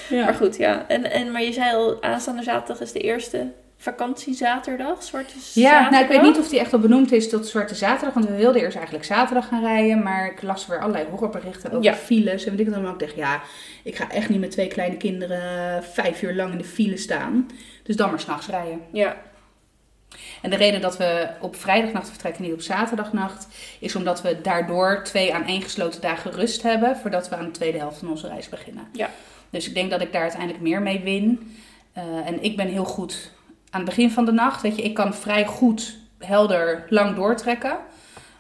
Ja. 0.10 0.24
Maar 0.26 0.34
goed, 0.34 0.58
ja. 0.58 0.86
En, 0.88 1.12
en, 1.12 1.32
maar 1.32 1.44
je 1.44 1.54
zei 1.54 1.76
al, 1.76 2.04
aanstaande 2.04 2.44
zaterdag 2.44 2.82
is 2.82 2.92
de 2.92 3.00
eerste 3.00 3.48
vakantiezaterdag, 3.78 5.04
zwarte 5.04 5.34
Ja, 5.36 5.42
zaterdag. 5.70 5.92
nou 5.92 6.04
ik 6.04 6.10
weet 6.10 6.22
niet 6.22 6.38
of 6.40 6.50
die 6.50 6.60
echt 6.60 6.74
al 6.74 6.80
benoemd 6.80 7.12
is 7.12 7.30
tot 7.30 7.48
Zwarte 7.48 7.76
Zaterdag. 7.76 8.14
Want 8.14 8.26
we 8.26 8.36
wilden 8.36 8.62
eerst 8.62 8.76
eigenlijk 8.76 9.06
zaterdag 9.06 9.48
gaan 9.48 9.62
rijden. 9.64 10.04
Maar 10.04 10.26
ik 10.32 10.42
las 10.42 10.68
weer 10.68 10.80
allerlei 10.80 11.06
horrorberichten 11.10 11.72
over 11.72 11.84
Ja. 11.84 11.94
files. 11.94 12.46
En 12.46 12.56
weet 12.56 12.68
ik. 12.68 12.76
Ik 12.76 13.00
dacht, 13.00 13.16
ja, 13.16 13.42
ik 13.84 13.96
ga 13.96 14.12
echt 14.12 14.30
niet 14.30 14.40
met 14.40 14.52
twee 14.52 14.68
kleine 14.68 14.98
kinderen 14.98 15.84
vijf 15.84 16.22
uur 16.22 16.34
lang 16.36 16.52
in 16.52 16.58
de 16.58 16.64
file 16.64 16.98
staan. 16.98 17.48
Dus 17.84 17.96
dan 17.96 18.10
maar 18.10 18.20
s'nachts 18.20 18.48
rijden. 18.48 18.82
Ja, 18.92 19.16
En 20.42 20.50
de 20.50 20.56
reden 20.56 20.82
dat 20.82 20.98
we 20.98 21.28
op 21.42 21.56
vrijdagnacht 21.56 22.10
vertrekken, 22.10 22.44
niet 22.44 22.54
op 22.54 22.62
zaterdagnacht, 22.62 23.48
is 23.80 23.96
omdat 23.96 24.22
we 24.22 24.42
daardoor 24.42 25.02
twee 25.04 25.34
aaneengesloten 25.34 26.02
dagen 26.02 26.32
rust 26.32 26.62
hebben. 26.64 26.98
Voordat 26.98 27.30
we 27.30 27.36
aan 27.36 27.46
de 27.46 27.52
tweede 27.52 27.78
helft 27.78 27.98
van 28.00 28.10
onze 28.10 28.28
reis 28.28 28.50
beginnen. 28.50 28.88
Ja. 28.92 29.10
Dus 29.50 29.68
ik 29.68 29.74
denk 29.74 29.92
dat 29.92 30.02
ik 30.02 30.12
daar 30.12 30.22
uiteindelijk 30.22 30.62
meer 30.62 30.82
mee 30.82 31.00
win. 31.00 31.56
Eh, 31.94 32.04
en 32.26 32.44
ik 32.44 32.56
ben 32.58 32.68
heel 32.68 32.86
goed 32.86 33.32
aan 33.70 33.82
het 33.82 33.90
begin 33.90 34.12
van 34.12 34.26
de 34.26 34.32
nacht. 34.32 34.62
Weet 34.62 34.76
je, 34.76 34.82
ik 34.82 34.94
kan 34.94 35.14
vrij 35.16 35.46
goed, 35.46 35.98
helder, 36.20 36.86
lang 36.90 37.16
doortrekken. 37.16 37.78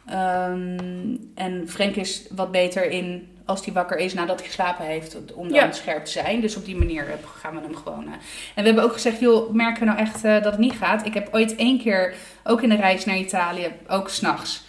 Ehm, 0.05 1.15
en 1.35 1.63
Frank 1.69 1.95
is 1.95 2.25
wat 2.35 2.51
beter 2.51 2.89
in 2.89 3.27
als 3.45 3.65
hij 3.65 3.73
wakker 3.73 3.97
is 3.97 4.13
nadat 4.13 4.37
hij 4.39 4.47
geslapen 4.47 4.85
heeft, 4.85 5.17
om 5.33 5.47
dan 5.47 5.57
Ja. 5.57 5.71
scherp 5.71 6.05
te 6.05 6.11
zijn. 6.11 6.41
Dus 6.41 6.55
op 6.55 6.65
die 6.65 6.75
manier 6.75 7.07
eh, 7.07 7.13
gaan 7.39 7.55
we 7.55 7.61
hem 7.61 7.75
gewoon. 7.75 8.05
eh. 8.05 8.11
En 8.11 8.19
we 8.55 8.61
hebben 8.63 8.83
ook 8.83 8.93
gezegd, 8.93 9.19
joh, 9.19 9.51
merken 9.53 9.79
we 9.79 9.85
nou 9.85 9.97
echt 9.99 10.23
eh, 10.23 10.33
dat 10.33 10.51
het 10.51 10.57
niet 10.57 10.73
gaat? 10.73 11.05
Ik 11.05 11.13
heb 11.13 11.27
ooit 11.31 11.55
één 11.55 11.79
keer, 11.79 12.13
ook 12.43 12.61
in 12.61 12.69
de 12.69 12.75
reis 12.75 13.05
naar 13.05 13.17
Italië, 13.17 13.71
ook 13.87 14.09
s'nachts, 14.09 14.63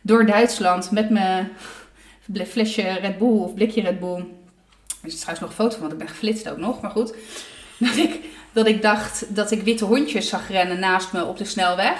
door 0.00 0.26
Duitsland 0.26 0.90
met 0.90 1.10
mijn 1.10 1.48
flesje 2.50 2.82
Red 2.82 3.18
Bull 3.18 3.38
of 3.38 3.54
blikje 3.54 3.82
Red 3.82 4.00
Bull. 4.00 4.16
Er 5.02 5.08
is 5.08 5.14
trouwens 5.20 5.40
nog 5.40 5.48
een 5.50 5.56
foto 5.64 5.70
van, 5.72 5.80
want 5.80 5.92
ik 5.92 5.98
ben 5.98 6.08
geflitst 6.08 6.48
ook 6.50 6.58
nog, 6.58 6.80
maar 6.80 6.90
goed. 6.90 7.14
Dat 7.78 7.96
ik, 7.96 8.20
dat 8.52 8.66
ik 8.66 8.82
dacht 8.82 9.34
dat 9.34 9.50
ik 9.50 9.62
witte 9.62 9.84
hondjes 9.84 10.28
zag 10.28 10.48
rennen 10.50 10.78
naast 10.78 11.12
me 11.12 11.24
op 11.24 11.38
de 11.38 11.44
snelweg. 11.44 11.96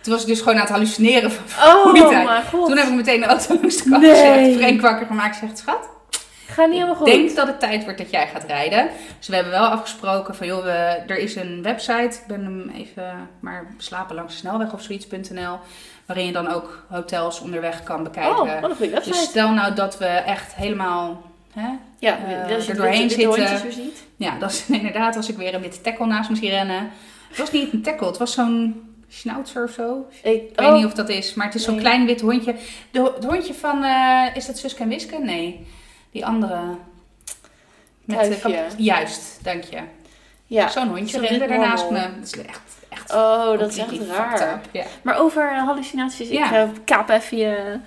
Toen 0.00 0.12
was 0.12 0.22
ik 0.22 0.28
dus 0.28 0.38
gewoon 0.38 0.54
aan 0.54 0.60
het 0.60 0.70
hallucineren 0.70 1.30
van 1.32 1.68
Oh 1.84 1.92
mijn 1.92 2.44
god. 2.44 2.66
toen 2.68 2.76
heb 2.76 2.86
ik 2.86 2.94
meteen 2.94 3.20
de 3.20 3.26
auto 3.26 3.54
langs 3.60 3.76
de 3.82 3.90
kant 3.90 4.02
Nee. 4.02 4.44
gezet. 4.44 4.60
Frank 4.62 4.80
wakker 4.80 5.06
gemaakt. 5.06 5.36
Zegt, 5.36 5.58
schat, 5.58 5.88
Gaat 6.46 6.66
niet 6.66 6.74
helemaal 6.74 6.94
goed. 6.94 7.06
ik 7.08 7.12
denk 7.14 7.36
dat 7.36 7.46
het 7.46 7.60
tijd 7.60 7.84
wordt 7.84 7.98
dat 7.98 8.10
jij 8.10 8.28
gaat 8.32 8.44
rijden. 8.44 8.88
Dus 9.18 9.28
we 9.28 9.34
hebben 9.34 9.52
wel 9.52 9.66
afgesproken 9.66 10.34
van, 10.34 10.46
joh, 10.46 10.62
we, 10.64 10.70
er 11.06 11.18
is 11.18 11.36
een 11.36 11.62
website. 11.62 12.02
Ik 12.20 12.26
ben 12.26 12.44
hem 12.44 12.72
even, 12.76 13.28
maar 13.40 13.66
slapen 13.78 14.14
langs 14.14 14.32
de 14.32 14.38
snelweg 14.38 14.72
of 14.72 14.82
zoiets.nl. 14.82 15.58
Waarin 16.06 16.26
je 16.26 16.32
dan 16.32 16.48
ook 16.52 16.84
hotels 16.88 17.40
onderweg 17.40 17.82
kan 17.82 18.02
bekijken. 18.02 18.40
Oh, 18.40 18.60
wat 18.60 18.70
een 18.70 18.76
goede 18.76 18.92
website. 18.92 19.16
dus 19.16 19.22
stel 19.28 19.50
nou 19.50 19.74
dat 19.74 19.98
we 19.98 20.06
echt 20.06 20.54
helemaal... 20.54 21.22
Hè, 21.52 21.68
ja, 21.98 22.18
eh, 22.18 22.54
als 22.54 22.64
je 22.66 22.70
er 22.72 22.76
doorheen 22.76 23.26
hondjes 23.26 23.62
weer 23.62 23.72
ziet. 23.72 24.02
ja, 24.16 24.38
dat 24.38 24.50
is 24.50 24.64
inderdaad 24.80 25.16
als 25.16 25.28
ik 25.28 25.36
weer 25.36 25.54
een 25.54 25.60
witte 25.60 25.80
tackle 25.80 26.06
naast 26.06 26.30
me 26.30 26.36
zie 26.36 26.50
rennen. 26.50 26.90
Het 27.28 27.38
was 27.38 27.50
niet 27.52 27.72
een 27.72 27.82
tackle, 27.82 28.06
het 28.06 28.18
was 28.18 28.32
zo'n 28.32 28.90
schnauzer 29.08 29.64
of 29.64 29.70
zo. 29.70 30.06
Ik, 30.22 30.32
Ik 30.32 30.52
weet 30.58 30.68
oh, 30.68 30.74
niet 30.74 30.84
of 30.84 30.92
dat 30.92 31.08
is, 31.08 31.34
maar 31.34 31.46
het 31.46 31.54
is 31.54 31.62
zo'n 31.64 31.74
Nee. 31.74 31.82
klein 31.82 32.06
wit 32.06 32.20
hondje. 32.20 32.54
De, 32.90 33.12
het 33.14 33.24
hondje 33.24 33.54
van, 33.54 33.84
eh, 33.84 34.26
is 34.34 34.46
dat 34.46 34.58
Suske 34.58 34.82
en 34.82 34.88
Wiske? 34.88 35.18
Nee, 35.18 35.66
die 36.10 36.26
andere. 36.26 36.60
Met 38.04 38.42
de 38.42 38.66
Juist, 38.76 39.38
dank 39.44 39.64
je. 39.64 39.78
ja. 40.46 40.68
Zo'n 40.68 40.88
hondje 40.88 41.20
rende 41.20 41.38
wit 41.38 41.50
er 41.50 41.58
naast 41.58 41.90
me. 41.90 42.00
Dat 42.18 42.24
is 42.34 42.44
echt, 42.46 42.60
echt 42.88 43.12
Oh, 43.14 43.58
dat 43.58 43.70
is 43.70 43.76
echt 43.78 44.06
raar. 44.08 44.60
Ja. 44.72 44.84
Maar 45.02 45.18
over 45.18 45.50
eh, 45.52 45.64
hallucinaties, 45.64 46.28
ik 46.28 46.38
Ja. 46.38 46.52
eh, 46.52 46.68
kaap 46.84 47.08
even 47.08 47.36
je, 47.36 47.78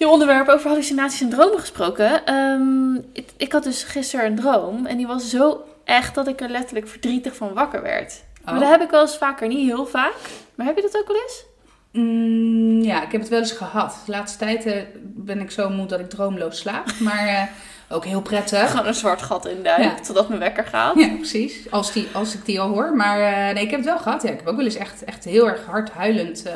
je 0.00 0.08
onderwerp 0.08 0.48
over 0.48 0.68
hallucinaties 0.68 1.20
en 1.20 1.28
dromen 1.28 1.58
gesproken. 1.60 2.24
Ehm, 2.26 2.94
ik, 3.12 3.28
ik 3.36 3.52
had 3.52 3.62
dus 3.62 3.82
gisteren 3.82 4.26
een 4.26 4.34
droom 4.36 4.86
en 4.86 4.96
die 4.96 5.06
was 5.06 5.30
zo 5.30 5.64
echt 5.84 6.14
dat 6.14 6.28
ik 6.28 6.40
er 6.40 6.48
letterlijk 6.48 6.88
verdrietig 6.88 7.36
van 7.36 7.52
wakker 7.54 7.82
werd. 7.82 8.22
Maar 8.44 8.60
dat 8.60 8.68
heb 8.68 8.80
ik 8.82 8.90
wel 8.90 9.00
eens 9.00 9.16
vaker, 9.18 9.48
niet 9.48 9.66
heel 9.68 9.86
vaak. 9.86 10.14
Maar 10.54 10.66
heb 10.66 10.76
je 10.76 10.82
dat 10.82 10.96
ook 10.96 11.06
wel 11.06 11.16
eens? 11.22 11.44
Mm, 11.92 12.80
ja, 12.82 13.02
ik 13.02 13.12
heb 13.12 13.20
het 13.20 13.30
wel 13.30 13.38
eens 13.38 13.52
gehad. 13.52 13.96
De 14.06 14.10
laatste 14.12 14.38
tijd 14.38 14.66
eh, 14.66 14.82
ben 15.02 15.40
ik 15.40 15.50
zo 15.50 15.68
moe 15.70 15.86
dat 15.86 16.00
ik 16.00 16.10
droomloos 16.10 16.58
slaap. 16.58 16.86
Maar 16.98 17.26
eh, 17.26 17.42
ook 17.88 18.04
heel 18.04 18.22
prettig. 18.22 18.70
Gewoon 18.70 18.86
een 18.86 18.94
zwart 18.94 19.22
gat 19.22 19.46
in 19.46 19.62
duik, 19.62 19.82
Ja. 19.82 19.94
totdat 19.94 20.28
mijn 20.28 20.40
wekker 20.40 20.64
gaat. 20.64 20.98
Ja, 20.98 21.08
precies. 21.16 21.70
Als, 21.70 21.92
die, 21.92 22.08
als 22.12 22.34
ik 22.34 22.44
die 22.44 22.60
al 22.60 22.68
hoor. 22.68 22.96
Maar 22.96 23.20
eh, 23.20 23.54
nee, 23.54 23.64
ik 23.64 23.70
heb 23.70 23.80
het 23.80 23.88
wel 23.88 23.98
gehad. 23.98 24.22
Ja, 24.22 24.30
ik 24.30 24.36
heb 24.38 24.46
ook 24.46 24.56
wel 24.56 24.64
eens 24.64 24.74
echt, 24.76 25.04
echt 25.04 25.24
heel 25.24 25.48
erg 25.48 25.64
hard 25.64 25.90
huilend 25.90 26.42
eh 26.42 26.52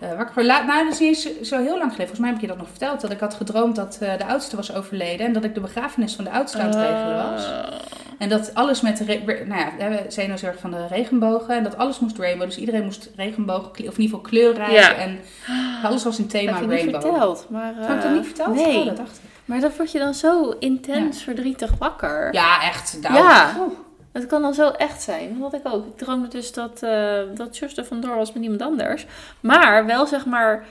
eh, 0.00 0.08
wakker 0.08 0.26
geworden. 0.26 0.46
Laat- 0.52 0.66
Nou, 0.66 0.84
dat 0.84 0.92
is 0.92 0.98
niet 0.98 1.08
eens 1.08 1.48
zo 1.48 1.56
heel 1.56 1.78
lang 1.78 1.92
geleden. 1.92 1.96
Volgens 1.96 2.18
mij 2.18 2.28
heb 2.28 2.36
ik 2.38 2.42
je 2.44 2.50
dat 2.50 2.56
nog 2.58 2.68
verteld. 2.68 3.00
Dat 3.00 3.10
ik 3.10 3.20
had 3.20 3.34
gedroomd 3.34 3.76
dat 3.76 3.98
eh, 4.00 4.18
de 4.18 4.24
oudste 4.26 4.56
was 4.56 4.74
overleden. 4.74 5.26
En 5.26 5.32
dat 5.32 5.44
ik 5.44 5.54
de 5.54 5.60
begrafenis 5.60 6.14
van 6.14 6.24
de 6.24 6.30
oudste 6.30 6.58
aan 6.58 6.66
het 6.66 6.74
regelen 6.74 7.30
was. 7.32 7.44
Eh, 7.46 7.74
En 8.18 8.28
dat 8.28 8.54
alles 8.54 8.80
met 8.80 8.96
de... 8.96 9.04
re- 9.04 9.44
nou 9.46 9.60
ja, 9.78 9.88
we 9.88 10.04
zijn 10.08 10.26
nou 10.28 10.38
zorg 10.38 10.58
van 10.58 10.70
de 10.70 10.86
regenbogen. 10.86 11.56
En 11.56 11.62
dat 11.62 11.76
alles 11.76 11.98
moest 11.98 12.18
rainbow. 12.18 12.46
Dus 12.46 12.56
iedereen 12.58 12.84
moest 12.84 13.10
regenbogen... 13.16 13.70
Of 13.70 13.76
in 13.78 13.84
ieder 13.84 14.02
geval 14.02 14.20
kleurrijk. 14.20 14.70
Ja. 14.70 14.94
En 14.94 15.18
alles 15.82 16.04
was 16.04 16.18
in 16.18 16.26
thema 16.26 16.52
heb 16.52 16.60
je 16.60 16.66
niet 16.66 16.76
rainbow. 16.78 17.02
verteld. 17.02 17.46
Maar, 17.50 17.72
Heb 17.76 17.96
ik 17.96 18.02
dat 18.02 18.12
niet 18.12 18.24
verteld? 18.26 18.54
Nee, 18.54 18.78
Oh, 18.78 18.86
dat 18.86 18.96
dacht 18.96 19.16
ik. 19.16 19.30
maar 19.44 19.60
dan 19.60 19.70
word 19.76 19.92
je 19.92 19.98
dan 19.98 20.14
zo 20.14 20.50
intens 20.58 21.22
verdrietig 21.22 21.70
wakker. 21.78 22.32
Ja, 22.34 22.62
echt. 22.62 22.98
Nou, 23.02 23.14
Ja. 23.14 23.50
Het 24.16 24.26
kan 24.26 24.42
dan 24.42 24.54
zo 24.54 24.68
echt 24.70 25.02
zijn. 25.02 25.38
Dat 25.38 25.52
had 25.52 25.60
ik 25.60 25.72
ook. 25.72 25.86
Ik 25.86 25.96
droomde 25.98 26.28
dus 26.28 26.52
dat, 26.52 26.82
eh 26.82 27.20
dat 27.34 27.56
er 27.76 27.84
vandoor 27.84 28.16
was 28.16 28.32
met 28.32 28.42
iemand 28.42 28.62
anders. 28.62 29.06
Maar 29.40 29.86
wel 29.86 30.06
zeg 30.06 30.26
maar 30.26 30.66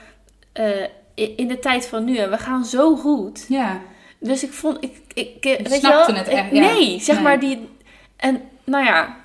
eh, 0.52 0.88
in 1.14 1.48
de 1.48 1.58
tijd 1.58 1.86
van 1.86 2.04
nu. 2.04 2.16
En 2.16 2.30
we 2.30 2.38
gaan 2.38 2.64
zo 2.64 2.96
goed. 2.96 3.44
Ja. 3.48 3.80
Dus 4.18 4.42
ik 4.42 4.52
vond... 4.52 4.76
Ik, 4.84 5.00
ik, 5.14 5.34
ik, 5.34 5.42
weet 5.42 5.68
je 5.70 5.78
snapte 5.78 6.12
wel, 6.12 6.20
het 6.20 6.26
ik- 6.28 6.34
echt, 6.34 6.50
ja. 6.50 6.60
Nee, 6.60 7.00
zeg 7.00 7.14
Nee. 7.14 7.24
maar 7.24 7.40
die... 7.40 7.68
En 8.16 8.42
nou 8.64 8.84
ja... 8.84 9.16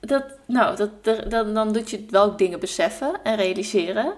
Dat, 0.00 0.24
nou, 0.46 0.76
dat, 0.76 1.04
dat, 1.04 1.30
dan, 1.30 1.54
dan 1.54 1.72
doet 1.72 1.90
je 1.90 2.06
wel 2.10 2.36
dingen 2.36 2.60
beseffen 2.60 3.12
en 3.22 3.36
realiseren. 3.36 4.12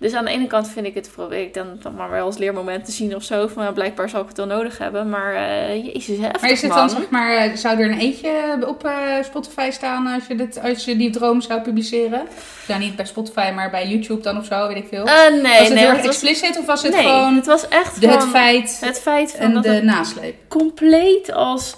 Dus 0.00 0.14
aan 0.14 0.24
de 0.24 0.30
ene 0.30 0.46
kant 0.46 0.68
vind 0.68 0.86
ik 0.86 0.94
het, 0.94 1.10
probeer 1.14 1.40
ik 1.40 1.54
dan, 1.54 1.66
dan 1.82 1.94
maar 1.94 2.10
wel 2.10 2.24
als 2.24 2.38
leermoment 2.38 2.84
te 2.84 2.92
zien 2.92 3.16
of 3.16 3.22
zo. 3.22 3.46
Van 3.46 3.64
ja, 3.64 3.72
blijkbaar 3.72 4.08
zal 4.08 4.20
ik 4.20 4.28
het 4.28 4.36
wel 4.36 4.46
nodig 4.46 4.78
hebben. 4.78 5.08
Maar 5.08 5.34
eh 5.34 5.84
jezus, 5.84 6.18
heftig 6.18 6.40
Maar 6.40 6.50
is 6.50 6.62
het 6.62 6.70
man. 6.70 6.78
dan, 6.78 6.90
zeg 6.90 7.10
maar, 7.10 7.36
eh, 7.36 7.54
zou 7.54 7.80
er 7.80 7.90
een 7.90 7.98
eentje 7.98 8.30
op 8.66 8.84
eh, 8.84 8.92
Spotify 9.22 9.68
staan 9.70 10.06
als 10.06 10.26
je, 10.26 10.34
dit, 10.34 10.60
als 10.62 10.84
je 10.84 10.96
die 10.96 11.10
droom 11.10 11.40
zou 11.40 11.60
publiceren? 11.60 12.22
Nou, 12.68 12.80
niet 12.80 12.96
bij 12.96 13.04
Spotify, 13.04 13.50
maar 13.54 13.70
bij 13.70 13.88
YouTube 13.88 14.22
dan 14.22 14.38
of 14.38 14.44
zo, 14.44 14.68
weet 14.68 14.76
ik 14.76 14.88
veel. 14.88 15.04
Nee, 15.04 15.42
was 15.42 15.58
het 15.58 15.68
nee. 15.68 15.78
heel 15.78 15.88
erg 15.88 16.04
explicit 16.04 16.58
of 16.58 16.66
was 16.66 16.82
het 16.82 16.92
nee, 16.92 17.02
gewoon 17.02 17.34
het 17.34 17.46
was 17.46 17.68
echt 17.68 18.00
de, 18.00 18.08
het 18.08 18.24
feit 18.24 18.78
het 18.80 19.00
feit 19.00 19.30
van 19.30 19.40
en 19.40 19.54
dat 19.54 19.62
de 19.62 19.82
nasleep? 19.82 20.34
compleet 20.48 21.32
als 21.32 21.76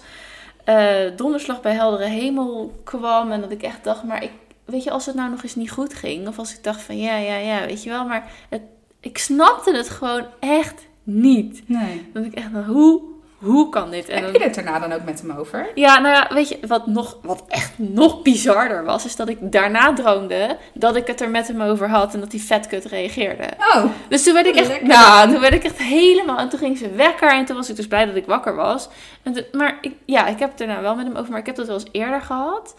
donderslag 1.16 1.61
bij 1.61 1.72
heldere 1.72 2.04
hemel 2.08 2.80
kwam. 2.85 3.32
En 3.32 3.40
dat 3.40 3.50
ik 3.50 3.62
echt 3.62 3.85
dacht, 3.85 4.04
maar 4.04 4.22
ik, 4.22 4.30
weet 4.64 4.85
je, 4.85 4.90
als 4.90 5.07
het 5.07 5.14
nou 5.14 5.31
nog 5.31 5.42
eens 5.42 5.55
niet 5.55 5.70
goed 5.70 5.94
ging. 5.94 6.29
Of 6.29 6.38
als 6.38 6.53
ik 6.55 6.64
dacht 6.64 6.81
van 6.83 6.98
ja, 6.98 7.16
ja, 7.16 7.37
ja, 7.37 7.66
weet 7.66 7.83
je 7.83 7.90
wel. 7.90 8.05
Maar 8.07 8.25
het, 8.48 8.62
ik 9.01 9.18
snapte 9.18 9.77
het 9.77 9.88
gewoon 9.88 10.25
echt 10.40 10.87
niet. 11.03 11.62
Nee. 11.66 12.11
Dat 12.12 12.25
ik 12.25 12.35
echt 12.35 12.46
hoe, 12.66 13.01
hoe 13.38 13.68
kan 13.68 13.90
dit? 13.90 14.09
En 14.09 14.14
Heb 14.14 14.33
dan- 14.33 14.40
je 14.40 14.46
het 14.46 14.55
daarna 14.55 14.79
dan 14.79 14.92
ook 14.92 15.05
met 15.05 15.20
hem 15.20 15.31
over? 15.31 15.70
ja, 15.75 15.98
nou 15.98 16.14
ja, 16.14 16.35
weet 16.35 16.48
je, 16.48 16.59
wat, 16.66 16.87
nog, 16.87 17.18
wat 17.22 17.44
echt 17.48 17.72
nog 17.77 18.22
bizarder 18.22 18.85
was, 18.85 19.05
is 19.05 19.16
dat 19.16 19.29
ik 19.29 19.53
daarna 19.53 19.92
droomde 19.92 20.57
dat 20.75 20.96
ik 20.96 21.07
het 21.07 21.20
er 21.20 21.31
met 21.31 21.48
hem 21.48 21.61
over 21.62 21.88
had 21.88 22.14
en 22.14 22.20
dat 22.20 22.33
hij 22.33 22.40
vetkut 22.40 22.85
reageerde. 22.85 23.48
Oh, 23.75 23.85
Dus 24.09 24.22
toen 24.22 24.35
werd 24.35 24.46
ik 24.46 24.55
echt, 24.55 24.68
Lekker. 24.68 24.88
nou, 24.88 25.31
toen 25.31 25.40
werd 25.40 25.55
ik 25.55 25.64
echt 25.64 25.79
helemaal, 25.79 26.38
en 26.38 26.48
toen 26.48 26.59
ging 26.59 26.79
ze 26.79 26.90
wekker 26.90 27.33
en 27.33 27.44
toen 27.44 27.57
was 27.57 27.68
ik 27.70 27.77
dus 27.77 27.87
blij 27.87 28.07
dat 28.07 28.16
ik 28.16 28.27
wakker 28.27 28.55
was. 28.55 28.88
En 29.22 29.33
toen- 29.33 29.44
maar 29.53 29.79
ik, 29.81 29.92
ja, 30.07 30.27
ik 30.27 30.38
heb 30.38 30.48
het 30.48 30.59
daarna 30.59 30.81
wel 30.81 30.94
met 30.96 31.07
hem 31.07 31.16
over, 31.16 31.31
maar 31.31 31.40
ik 31.40 31.46
heb 31.46 31.57
dat 31.57 31.66
wel 31.66 31.75
eens 31.79 31.88
eerder 31.92 32.20
gehad. 32.22 32.75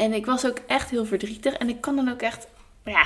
En 0.00 0.12
ik 0.12 0.26
was 0.26 0.46
ook 0.46 0.58
echt 0.66 0.90
heel 0.90 1.04
verdrietig 1.04 1.54
en 1.54 1.68
ik 1.68 1.80
kan 1.80 1.96
dan 1.96 2.10
ook 2.10 2.20
echt, 2.22 2.46
ja, 2.84 3.04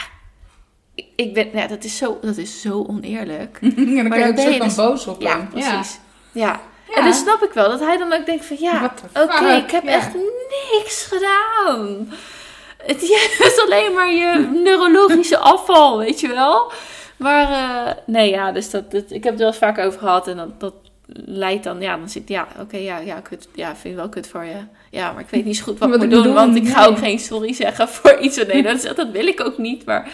ik, 0.95 1.07
ik 1.17 1.35
ben, 1.35 1.49
ja, 1.53 1.67
dat 1.67 1.85
is 1.85 1.97
zo, 1.97 2.19
dat 2.23 2.37
is 2.37 2.61
zo 2.61 2.85
oneerlijk. 2.89 3.59
en 3.63 3.75
dan 3.75 3.95
Maar 3.95 3.95
kun 3.95 4.03
je 4.05 4.09
dan 4.09 4.29
ook 4.29 4.35
ben 4.35 4.51
je 4.53 4.59
van 4.59 4.67
dus- 4.67 4.77
boos 4.77 5.07
op 5.07 5.23
Ja, 5.23 5.37
hem. 5.37 5.49
precies. 5.49 5.99
Ja. 6.33 6.61
Ja. 6.89 6.97
En 6.97 7.05
dus 7.05 7.19
snap 7.19 7.43
ik 7.43 7.53
wel 7.53 7.69
dat 7.69 7.81
hij 7.81 7.97
dan 7.97 8.13
ook 8.13 8.27
denkt 8.27 8.45
van 8.45 8.57
ja, 8.61 8.93
oké, 9.15 9.53
ik 9.53 9.71
heb 9.71 9.85
ja. 9.85 9.91
echt 9.91 10.15
niks 10.73 11.05
gedaan. 11.13 12.09
Het 12.87 13.03
is 13.03 13.61
alleen 13.65 13.93
maar 13.93 14.13
je 14.13 14.49
neurologische 14.53 15.39
afval, 15.39 15.99
weet 15.99 16.21
je 16.21 16.29
wel. 16.29 16.73
Maar 17.17 17.51
eh, 17.51 17.95
nee, 18.07 18.31
ja, 18.31 18.53
dus 18.53 18.71
dat, 18.71 18.91
dat, 18.91 19.05
ik 19.11 19.25
heb 19.25 19.33
het 19.33 19.39
wel 19.39 19.49
eens 19.49 19.59
vaker 19.59 19.85
over 19.87 19.99
gehad 19.99 20.29
en 20.29 20.37
dat, 20.37 20.61
dat 20.61 20.75
leidt 21.27 21.65
dan, 21.65 21.81
ja, 21.81 21.97
dan 21.97 22.09
zit 22.09 22.29
ja, 22.29 22.47
oké, 22.61 22.77
ja, 22.77 22.99
ja, 22.99 23.21
kut, 23.21 23.49
ja, 23.55 23.67
vind 23.77 23.85
ik 23.95 24.01
wel 24.01 24.09
kut 24.09 24.27
voor 24.29 24.45
je. 24.45 24.57
Ja, 24.91 25.13
maar 25.13 25.23
ik 25.23 25.29
weet 25.31 25.45
niet 25.45 25.57
zo 25.57 25.63
goed 25.63 25.79
wat, 25.79 25.89
Wat 25.89 26.03
ik 26.03 26.05
ik 26.11 26.15
moet 26.15 26.25
doen, 26.25 26.35
want 26.35 26.57
ik 26.57 26.69
ga 26.69 26.81
nee. 26.81 26.89
ook 26.89 26.99
geen 26.99 27.19
sorry 27.19 27.53
zeggen 27.53 27.89
voor 27.95 28.19
iets. 28.19 28.37
Nee, 28.47 28.63
dat, 28.63 28.85
is, 28.85 28.95
dat 28.95 29.11
wil 29.11 29.27
ik 29.27 29.41
ook 29.41 29.59
niet, 29.59 29.85
maar 29.85 30.09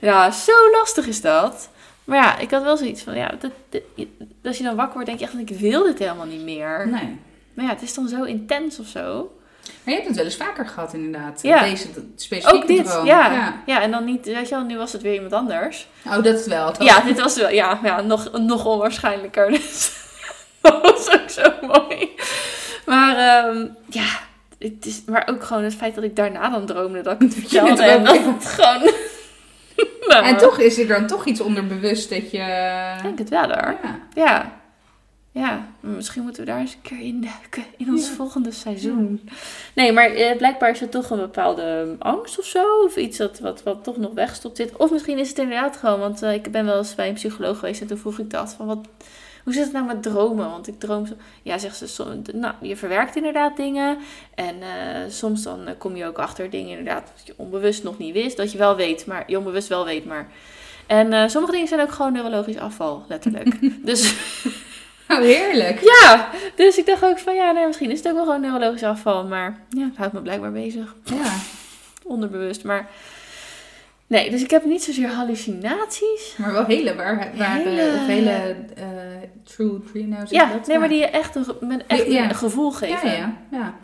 ja, 0.00 0.30
zo 0.30 0.52
lastig 0.72 1.06
is 1.06 1.20
dat. 1.20 1.68
Maar 2.04 2.18
ja, 2.18 2.38
ik 2.38 2.50
had 2.50 2.62
wel 2.62 2.76
zoiets 2.76 3.02
van, 3.02 3.16
ja, 3.16 3.32
dat, 3.40 3.50
dat- 3.68 4.06
als 4.44 4.56
je 4.58 4.62
dan 4.64 4.76
wakker 4.76 4.94
wordt, 4.94 5.08
denk 5.08 5.18
je 5.18 5.24
echt, 5.24 5.50
ik 5.50 5.58
wil 5.58 5.82
dit 5.82 5.98
helemaal 5.98 6.26
niet 6.26 6.42
meer. 6.44 6.88
Nee. 6.88 7.18
Maar 7.54 7.64
ja, 7.64 7.70
het 7.70 7.82
is 7.82 7.94
dan 7.94 8.08
zo 8.08 8.22
intens 8.22 8.78
of 8.78 8.86
zo. 8.86 9.32
Maar 9.84 9.94
je 9.94 10.00
hebt 10.00 10.06
het 10.06 10.16
wel 10.16 10.24
eens 10.24 10.36
vaker 10.36 10.66
gehad 10.66 10.94
inderdaad. 10.94 11.42
Ja. 11.42 11.62
Deze 11.62 11.86
specifieke 12.16 12.56
Ook 12.56 12.66
dit, 12.66 13.00
ja. 13.04 13.54
ja. 13.66 13.82
en 13.82 13.90
dan 13.90 14.04
niet, 14.04 14.26
weet 14.26 14.48
je 14.48 14.54
wel, 14.54 14.64
nu 14.64 14.76
was 14.76 14.92
het 14.92 15.02
weer 15.02 15.14
iemand 15.14 15.32
anders. 15.32 15.86
Oh, 16.06 16.22
dat 16.22 16.46
wel. 16.46 16.66
Dat- 16.66 16.82
Ja, 16.82 17.00
dit 17.00 17.20
was 17.20 17.36
wel, 17.36 17.50
ja, 17.50 17.78
ja 17.82 18.00
nog, 18.00 18.30
nog 18.32 18.64
onwaarschijnlijker. 18.66 19.50
Dus 19.60 19.98
dat 20.82 20.82
was 20.82 21.10
ook 21.20 21.30
zo 21.30 21.52
mooi. 21.66 22.10
Maar 22.86 23.16
ehm, 23.16 23.66
ja, 23.88 24.06
het 24.58 24.86
is, 24.86 25.02
maar 25.06 25.28
ook 25.30 25.44
gewoon 25.44 25.62
het 25.62 25.74
feit 25.74 25.94
dat 25.94 26.04
ik 26.04 26.16
daarna 26.16 26.50
dan 26.50 26.66
droomde 26.66 27.00
dat 27.02 27.14
ik 27.14 27.20
het 27.20 27.34
vertelde. 27.34 27.82
En 27.82 28.04
dat 28.04 28.24
het 28.24 28.46
gewoon... 28.46 28.90
Nou, 30.08 30.24
En 30.24 30.36
toch 30.36 30.58
is 30.58 30.78
er 30.78 30.86
dan 30.86 31.06
toch 31.06 31.24
iets 31.24 31.40
onderbewust 31.40 32.10
dat 32.10 32.30
je... 32.30 32.94
Ik 32.96 33.02
denk 33.02 33.18
het 33.18 33.28
wel 33.28 33.44
hoor. 33.44 33.76
Ja. 33.82 33.98
Ja. 34.14 34.60
Ja, 35.32 35.66
misschien 35.80 36.22
moeten 36.22 36.44
we 36.44 36.50
daar 36.50 36.60
eens 36.60 36.74
een 36.74 36.80
keer 36.82 37.00
in 37.00 37.20
duiken 37.20 37.64
in 37.76 37.88
ons 37.88 38.08
Ja. 38.08 38.14
volgende 38.14 38.52
seizoen. 38.52 39.28
Nee, 39.74 39.92
maar 39.92 40.10
eh, 40.10 40.36
blijkbaar 40.36 40.70
is 40.70 40.80
het 40.80 40.90
toch 40.90 41.10
een 41.10 41.18
bepaalde 41.18 41.96
angst 41.98 42.38
of 42.38 42.44
zo. 42.44 42.64
Of 42.84 42.96
iets 42.96 43.18
dat, 43.18 43.38
wat, 43.38 43.62
wat 43.62 43.84
toch 43.84 43.96
nog 43.96 44.12
wegstopt 44.14 44.56
zit. 44.56 44.76
Of 44.76 44.90
misschien 44.90 45.18
is 45.18 45.28
het 45.28 45.38
inderdaad 45.38 45.76
gewoon, 45.76 46.00
want 46.00 46.22
eh, 46.22 46.34
ik 46.34 46.50
ben 46.52 46.64
wel 46.64 46.78
eens 46.78 46.94
bij 46.94 47.08
een 47.08 47.14
psycholoog 47.14 47.58
geweest 47.58 47.80
en 47.80 47.86
toen 47.86 47.98
vroeg 47.98 48.18
ik 48.18 48.30
dat. 48.30 48.54
Van 48.56 48.66
wat, 48.66 48.88
hoe 49.50 49.58
zit 49.58 49.72
het 49.72 49.82
nou 49.82 49.94
met 49.94 50.02
dromen? 50.02 50.50
Want 50.50 50.68
ik 50.68 50.80
droom 50.80 51.06
zo. 51.06 51.14
Ja, 51.42 51.58
zegt 51.58 51.76
ze, 51.76 52.20
nou, 52.32 52.54
je 52.60 52.76
verwerkt 52.76 53.16
inderdaad 53.16 53.56
dingen. 53.56 53.98
En 54.34 54.62
eh, 54.62 55.10
soms 55.10 55.42
dan 55.42 55.66
eh, 55.66 55.74
kom 55.78 55.96
je 55.96 56.06
ook 56.06 56.18
achter 56.18 56.50
dingen 56.50 56.78
inderdaad 56.78 57.12
dat 57.16 57.26
je 57.26 57.34
onbewust 57.36 57.82
nog 57.82 57.98
niet 57.98 58.12
wist. 58.12 58.36
Dat 58.36 58.52
je 58.52 58.58
wel 58.58 58.76
weet, 58.76 59.06
maar 59.06 59.24
je 59.26 59.38
onbewust 59.38 59.68
wel 59.68 59.84
weet, 59.84 60.04
maar... 60.04 60.28
En 60.86 61.12
eh, 61.12 61.28
sommige 61.28 61.52
dingen 61.52 61.68
zijn 61.68 61.80
ook 61.80 61.92
gewoon 61.92 62.12
neurologisch 62.12 62.58
afval, 62.58 63.04
letterlijk. 63.08 63.56
dus 63.86 64.14
Oh, 65.08 65.18
heerlijk. 65.18 65.80
ja, 66.00 66.30
dus 66.56 66.78
ik 66.78 66.86
dacht 66.86 67.04
ook 67.04 67.18
van 67.18 67.34
ja, 67.34 67.52
nee, 67.52 67.66
misschien 67.66 67.90
is 67.90 67.98
het 67.98 68.08
ook 68.08 68.14
wel 68.14 68.24
gewoon 68.24 68.40
neurologisch 68.40 68.82
afval. 68.82 69.24
Maar 69.24 69.60
ja, 69.68 69.84
het 69.84 69.96
houdt 69.96 70.12
me 70.12 70.20
blijkbaar 70.20 70.52
bezig. 70.52 70.94
Ja. 71.04 71.34
Onderbewust. 72.04 72.64
Maar 72.64 72.90
nee, 74.10 74.30
dus 74.30 74.42
ik 74.42 74.50
heb 74.50 74.64
niet 74.64 74.82
zozeer 74.82 75.08
hallucinaties. 75.08 76.34
Maar 76.38 76.52
wel 76.52 76.64
hele, 76.64 76.94
waar, 76.94 77.16
waar 77.36 77.56
Hele- 77.56 77.70
hele, 77.70 77.92
of 78.00 78.06
hele 78.06 78.30
eh, 78.76 78.84
true 79.44 79.80
dream 79.92 80.12
zeg 80.18 80.30
Ja, 80.30 80.52
dat? 80.52 80.66
nee, 80.66 80.78
maar 80.78 80.88
die 80.88 80.98
je 80.98 81.06
echt 81.06 81.34
een, 81.34 81.82
echt 81.86 82.06
Ja. 82.06 82.24
een 82.28 82.34
gevoel 82.34 82.70
geven. 82.70 83.08
Ja, 83.10 83.16
ja, 83.16 83.36
ja. 83.50 83.74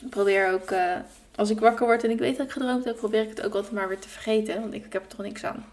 Ik 0.00 0.10
probeer 0.10 0.52
ook, 0.52 0.70
eh, 0.70 0.92
als 1.34 1.50
ik 1.50 1.60
wakker 1.60 1.86
word 1.86 2.04
en 2.04 2.10
ik 2.10 2.18
weet 2.18 2.36
dat 2.36 2.46
ik 2.46 2.52
gedroomd 2.52 2.84
heb, 2.84 2.96
probeer 2.96 3.22
ik 3.22 3.28
het 3.28 3.42
ook 3.42 3.54
altijd 3.54 3.72
maar 3.72 3.88
weer 3.88 3.98
te 3.98 4.08
vergeten. 4.08 4.60
Want 4.60 4.74
ik, 4.74 4.84
ik 4.86 4.92
heb 4.92 5.02
er 5.02 5.08
toch 5.08 5.26
niks 5.26 5.44
aan. 5.44 5.64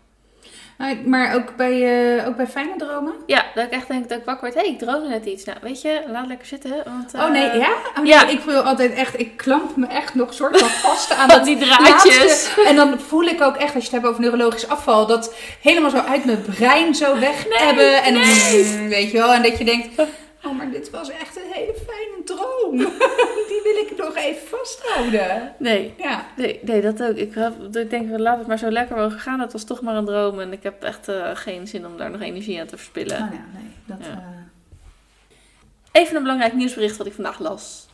Nou, 0.78 0.98
Maar 1.06 1.36
ook 1.36 1.56
bij, 1.56 2.18
eh, 2.18 2.28
ook 2.28 2.36
bij 2.36 2.48
fijne 2.48 2.74
dromen? 2.78 3.14
Ja, 3.26 3.46
dat 3.56 3.66
ik 3.66 3.72
echt 3.72 3.88
denk 3.88 4.10
dat 4.10 4.18
ik 4.18 4.26
wakker 4.26 4.44
word. 4.44 4.54
Hé, 4.54 4.70
hey, 4.70 4.78
ik 4.78 4.80
droomde 4.80 5.10
net 5.10 5.26
iets. 5.26 5.44
Nou, 5.44 5.58
weet 5.62 5.82
je, 5.82 6.02
laat 6.08 6.28
lekker 6.28 6.48
zitten. 6.48 6.72
Want, 6.86 7.14
oh 7.14 7.32
nee, 7.32 7.50
eh, 7.50 7.60
ja? 7.60 7.70
Oh, 7.70 7.98
nee, 7.98 8.08
ja. 8.12 8.28
Ik 8.28 8.40
wil 8.40 8.62
altijd 8.62 8.94
echt, 8.94 9.20
ik 9.20 9.38
klamp 9.38 9.76
me 9.76 9.88
echt 9.88 10.16
nog 10.16 10.34
soort 10.34 10.60
van 10.60 10.70
vast 10.70 11.14
aan 11.14 11.28
dat 11.38 11.46
die 11.46 11.58
draadjes. 11.58 12.18
laatste. 12.18 12.64
En 12.66 12.76
dan 12.76 13.00
voel 13.00 13.24
ik 13.24 13.42
ook 13.42 13.56
echt, 13.56 13.76
als 13.76 13.84
je 13.84 13.90
het 13.90 14.02
hebt 14.02 14.06
over 14.06 14.22
neurologisch 14.22 14.68
afval, 14.68 15.08
dat 15.08 15.36
helemaal 15.62 15.90
zo 15.90 15.98
uit 15.98 16.26
mijn 16.26 16.42
brein 16.42 16.96
zo 16.96 17.20
weg 17.20 17.48
Nee, 17.48 17.60
hebben. 17.60 18.04
En 18.04 18.14
nee. 18.14 18.64
mm, 18.64 18.88
weet 18.90 19.12
je 19.12 19.18
wel, 19.18 19.34
en 19.34 19.42
dat 19.44 19.58
je 19.58 19.66
denkt, 19.66 20.02
oh 20.46 20.58
maar 20.58 20.72
dit 20.72 20.90
was 20.90 21.10
echt 21.10 21.36
een 21.36 21.52
hele 21.52 21.74
fijne 21.86 22.24
droom. 22.26 22.78
Die 23.50 23.62
wil 23.64 23.76
ik 23.86 23.94
nog 23.98 24.16
even 24.16 24.48
vasthouden. 24.48 25.56
Nee, 25.60 25.94
Ja. 25.98 26.26
Nee, 26.36 26.60
nee, 26.62 26.82
dat 26.82 27.02
ook. 27.04 27.16
Ik, 27.16 27.36
ik 27.74 27.90
denk, 27.90 28.20
laat 28.20 28.38
het 28.38 28.48
maar 28.48 28.58
zo 28.58 28.70
lekker 28.72 28.96
mogen 28.96 29.20
gaan. 29.20 29.40
Het 29.40 29.52
was 29.52 29.64
toch 29.64 29.82
maar 29.82 29.96
een 29.96 30.06
droom. 30.06 30.40
En 30.40 30.52
ik 30.52 30.64
heb 30.64 30.84
echt 30.84 31.08
eh, 31.08 31.30
geen 31.34 31.68
zin 31.68 31.86
om 31.86 31.98
daar 31.98 32.12
nog 32.12 32.22
energie 32.22 32.60
aan 32.60 32.68
te 32.68 32.78
verspillen. 32.78 33.16
Oh 33.22 33.28
ja, 33.32 33.46
nee. 33.54 33.72
Dat, 33.86 33.98
Ja. 34.00 34.12
eh, 34.12 36.02
Even 36.02 36.16
een 36.16 36.22
belangrijk 36.22 36.54
nieuwsbericht 36.54 36.98
wat 36.98 37.08
ik 37.08 37.14
vandaag 37.14 37.40
las. 37.40 37.88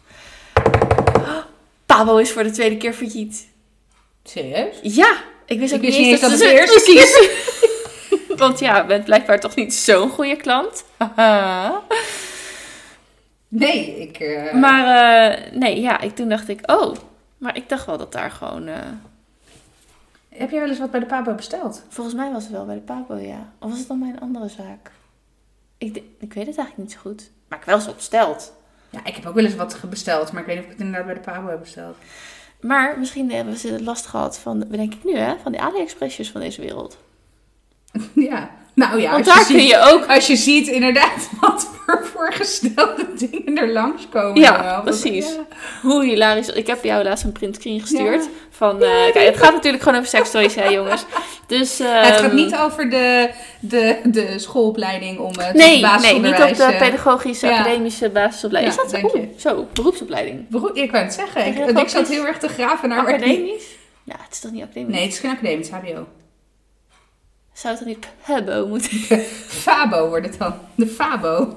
Pabo 1.85 2.17
is 2.17 2.31
voor 2.31 2.43
de 2.43 2.51
tweede 2.51 2.77
keer 2.77 2.93
failliet. 2.93 3.47
serieus? 4.23 4.79
Ja, 4.81 5.17
ik 5.45 5.59
wist 5.59 5.73
ook 5.73 5.79
Ik 5.79 5.85
wist 5.85 5.97
niet 5.99 6.07
eens 6.07 6.21
dat, 6.21 6.31
het 6.31 6.41
eerste 6.41 6.81
Precies. 6.83 7.29
Want 8.41 8.59
ja, 8.59 8.77
je 8.77 8.85
bent 8.85 9.05
blijkbaar 9.05 9.39
toch 9.39 9.55
niet 9.55 9.73
zo'n 9.73 10.09
goede 10.09 10.35
klant. 10.35 10.83
Nee, 13.51 13.99
ik... 14.01 14.19
eh, 14.19 14.53
maar 14.53 14.85
eh, 15.31 15.51
nee, 15.51 15.81
ja, 15.81 15.99
ik, 16.01 16.15
toen 16.15 16.29
dacht 16.29 16.47
ik, 16.47 16.71
oh, 16.71 16.95
Maar 17.37 17.55
ik 17.55 17.69
dacht 17.69 17.85
wel 17.85 17.97
dat 17.97 18.11
daar 18.11 18.31
gewoon... 18.31 18.67
eh, 18.67 18.75
Heb 20.29 20.49
jij 20.49 20.59
wel 20.59 20.69
eens 20.69 20.79
wat 20.79 20.91
bij 20.91 20.99
de 20.99 21.05
Pabo 21.05 21.33
besteld? 21.33 21.83
volgens 21.89 22.15
mij 22.15 22.31
was 22.31 22.43
het 22.43 22.51
wel 22.51 22.65
bij 22.65 22.75
de 22.75 22.81
Pabo, 22.81 23.15
ja. 23.15 23.51
Of 23.59 23.69
was 23.69 23.79
het 23.79 23.87
dan 23.87 23.99
bij 23.99 24.09
een 24.09 24.19
andere 24.19 24.47
zaak? 24.49 24.91
Ik, 25.77 25.93
de- 25.93 26.15
ik 26.19 26.33
weet 26.33 26.47
het 26.47 26.57
eigenlijk 26.57 26.77
niet 26.77 26.91
zo 26.91 26.99
goed. 26.99 27.29
Maar 27.47 27.59
ik 27.59 27.65
heb 27.65 27.65
wel 27.65 27.75
eens 27.75 27.85
wat 27.85 27.95
besteld. 27.95 28.53
Ja, 28.89 28.99
ik 29.05 29.15
heb 29.15 29.25
ook 29.25 29.33
wel 29.35 29.43
eens 29.45 29.55
wat 29.55 29.79
besteld, 29.89 30.31
maar 30.31 30.41
ik 30.41 30.47
weet 30.47 30.55
niet 30.55 30.65
of 30.65 30.71
ik 30.71 30.77
het 30.77 30.85
inderdaad 30.87 31.05
bij 31.13 31.15
de 31.23 31.31
Pabo 31.31 31.49
heb 31.49 31.59
besteld. 31.59 31.95
Maar 32.61 32.99
misschien 32.99 33.31
hebben 33.31 33.57
ze 33.57 33.83
last 33.83 34.05
gehad 34.05 34.39
van, 34.39 34.59
bedenk 34.67 34.93
ik 34.93 35.03
nu 35.03 35.15
hè, 35.17 35.35
van 35.43 35.51
die 35.51 35.61
AliExpressjes 35.61 36.31
van 36.31 36.41
deze 36.41 36.61
wereld. 36.61 36.97
Ja, 38.29 38.49
nou 38.73 39.01
ja, 39.01 39.11
Want 39.11 39.25
als 39.27 39.35
daar 39.35 39.47
je 39.47 39.53
kun 39.53 39.59
ziet, 39.61 39.69
je 39.69 39.79
ook... 39.93 40.05
als 40.05 40.27
je 40.27 40.35
ziet 40.35 40.67
inderdaad 40.67 41.29
wat 41.41 41.67
voor 41.85 42.05
voorgestelde 42.13 43.05
dingen 43.29 43.57
er 43.57 43.71
langskomen. 43.71 44.41
Ja, 44.41 44.63
wel. 44.63 44.81
precies. 44.81 45.25
Ja. 45.27 45.45
Hoe 45.81 46.03
hilarisch. 46.05 46.47
Ik 46.47 46.67
heb 46.67 46.83
jou 46.83 47.03
laatst 47.03 47.23
een 47.23 47.31
printscreen 47.31 47.79
gestuurd. 47.81 48.23
Ja. 48.23 48.29
Van, 48.49 48.83
eh, 48.83 49.11
kijk, 49.11 49.25
het 49.25 49.37
gaat 49.37 49.53
natuurlijk 49.53 49.83
gewoon 49.83 49.97
over 49.97 50.09
sekstoys, 50.09 50.55
hè 50.55 50.63
jongens. 50.67 51.05
Dus, 51.47 51.77
het 51.77 51.87
gaat 51.87 52.21
ehm, 52.21 52.35
niet 52.35 52.55
over 52.55 52.89
de, 52.89 53.29
de, 53.59 53.99
de 54.03 54.39
schoolopleiding 54.39 55.19
om 55.19 55.27
het 55.37 55.53
Nee, 55.53 55.65
nee, 55.65 55.71
niet 55.73 55.81
basisonderwijs, 55.81 56.51
op 56.51 56.57
de 56.57 56.63
eh, 56.63 56.77
pedagogische 56.77 57.47
ja. 57.47 57.59
academische 57.59 58.09
basisopleiding. 58.09 58.75
Is 58.75 58.81
dat 58.81 58.91
denk 58.91 59.11
je. 59.11 59.17
Oeh, 59.17 59.27
Zo, 59.37 59.67
beroepsopleiding. 59.73 60.47
beroep- 60.49 60.75
Ik 60.75 60.91
wou 60.91 61.03
het 61.03 61.13
zeggen. 61.13 61.77
Ik, 61.77 61.89
zat 61.89 62.07
heel 62.07 62.25
erg 62.25 62.37
te 62.37 62.47
graven 62.47 62.89
naar. 62.89 62.99
Academisch? 62.99 63.63
Ja, 64.03 64.15
het 64.19 64.31
is 64.33 64.39
toch 64.39 64.51
niet 64.51 64.63
academisch? 64.63 64.93
Nee, 64.93 65.03
het 65.03 65.13
is 65.13 65.19
geen 65.19 65.31
academisch 65.31 65.69
HBO. 65.69 66.07
Zou 67.59 67.75
het 67.75 67.83
dan 67.83 67.87
niet 67.93 68.07
PEBO 68.25 68.67
moeten? 68.67 69.19
Fabo 69.63 70.07
wordt 70.07 70.25
het 70.25 70.37
dan. 70.39 70.53
De 70.75 70.87
Fabo. 70.87 71.55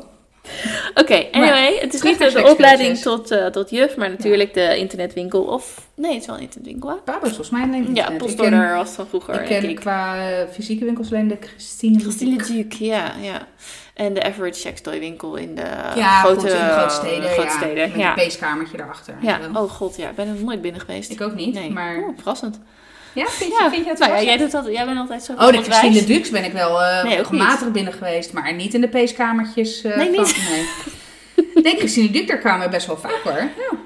Oké, 0.95 1.27
anyway. 1.33 1.77
Het 1.81 1.95
is 1.95 2.03
niet 2.03 2.19
de 2.19 2.51
opleiding 2.51 2.99
tot, 2.99 3.31
eh, 3.31 3.47
tot 3.47 3.71
juf, 3.71 3.97
maar 3.97 4.11
natuurlijk 4.11 4.55
de 4.55 4.77
internetwinkel. 4.79 5.43
Of, 5.43 5.87
nee, 5.95 6.13
het 6.13 6.21
is 6.21 6.27
wel 6.27 6.37
een 6.37 6.43
internetwinkel, 6.43 6.89
hè? 6.91 6.95
Fabo 7.05 7.27
is 7.27 7.29
volgens 7.35 7.51
mij 7.51 7.63
een 7.63 7.73
Ja, 7.73 7.77
internet. 7.79 8.05
Ken- 8.07 8.17
postorder 8.17 8.75
was 8.75 8.91
van 8.91 9.07
vroeger. 9.07 9.41
Ik 9.41 9.47
ken 9.47 9.69
ik. 9.69 9.77
qua 9.77 10.29
eh, 10.31 10.49
fysieke 10.53 10.85
winkels 10.85 11.13
alleen 11.13 11.29
de 11.29 11.37
Christine. 11.41 11.99
Christine 12.01 12.37
Duke, 12.47 12.85
ja, 12.85 13.13
ja. 13.21 13.47
En 13.95 14.15
de 14.15 14.23
Average 14.23 14.59
Sextoy 14.61 14.99
winkel 14.99 15.37
in 15.37 15.55
de 15.55 15.67
Ja, 15.95 16.21
grote, 16.21 16.41
goed, 16.41 16.49
in 16.51 16.57
de 16.59 16.71
grote 16.73 16.95
steden. 16.95 17.29
grote 17.31 17.49
ja, 17.49 17.57
steden. 17.57 17.91
Met 17.91 18.01
Ja. 18.01 18.09
een 18.09 18.15
peeskamertje 18.15 18.77
daarachter. 18.77 19.15
en 19.21 19.27
Ja, 19.27 19.39
oh 19.61 19.71
god, 19.71 19.97
ja. 19.97 20.09
Ik 20.09 20.15
ben 20.17 20.29
er 20.29 20.45
nooit 20.45 20.61
binnen 20.63 20.81
geweest. 20.81 21.11
Ik 21.11 21.21
ook 21.21 21.35
niet, 21.35 21.55
nee. 21.55 21.71
maar... 21.71 21.97
Oh, 21.99 22.09
verrassend. 22.17 22.61
Ja, 23.15 23.27
vind 23.27 23.51
je, 23.53 23.59
Ja. 23.63 23.71
vind 23.71 23.85
je 23.85 23.91
het 23.91 23.99
Nou 23.99 24.13
ja, 24.13 24.23
jij, 24.23 24.37
doet 24.37 24.55
altijd, 24.55 24.75
jij 24.75 24.85
bent 24.87 24.99
altijd 24.99 25.23
zo 25.23 25.33
Oh, 25.33 25.47
de 25.47 25.63
Christine. 25.63 26.05
Dux 26.05 26.31
ben 26.31 26.45
ik 26.45 26.53
wel 26.53 26.79
Nee, 27.05 27.23
matig 27.31 27.71
binnen 27.71 27.93
geweest, 27.93 28.33
maar 28.33 28.55
niet 28.55 28.75
in 28.75 28.81
de 28.81 28.89
peeskamertjes. 28.89 29.83
eh, 29.83 29.97
Nee, 29.97 30.15
van- 30.15 30.25
niet? 30.25 30.49
Nee. 31.35 31.63
nee, 31.65 31.77
Christine 31.77 32.11
Dux, 32.11 32.27
daar 32.27 32.39
kwamen 32.39 32.67
we 32.67 32.71
best 32.73 32.87
wel 32.87 32.97
vaak 32.97 33.21
hoor. 33.25 33.33
Ja. 33.33 33.77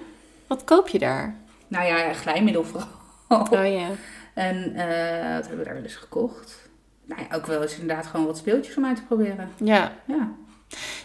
Wat 0.46 0.64
koop 0.64 0.88
je 0.88 0.98
daar? 0.98 1.36
Nou 1.68 1.86
ja, 1.86 2.12
glijmiddel 2.12 2.64
vooral. 2.64 2.88
Oh 3.28 3.48
ja. 3.72 3.86
En 4.34 4.74
eh, 4.74 5.34
wat 5.34 5.40
hebben 5.46 5.58
we 5.58 5.64
daar 5.64 5.74
wel 5.74 5.82
eens 5.82 5.94
gekocht? 5.94 6.68
Nou 7.04 7.20
ja, 7.30 7.36
ook 7.36 7.46
wel 7.46 7.62
eens 7.62 7.78
inderdaad 7.78 8.06
gewoon 8.06 8.26
wat 8.26 8.38
speeltjes 8.38 8.76
om 8.76 8.84
uit 8.86 8.96
te 8.96 9.02
proberen. 9.02 9.52
Ja. 9.56 9.92
Ja. 10.06 10.28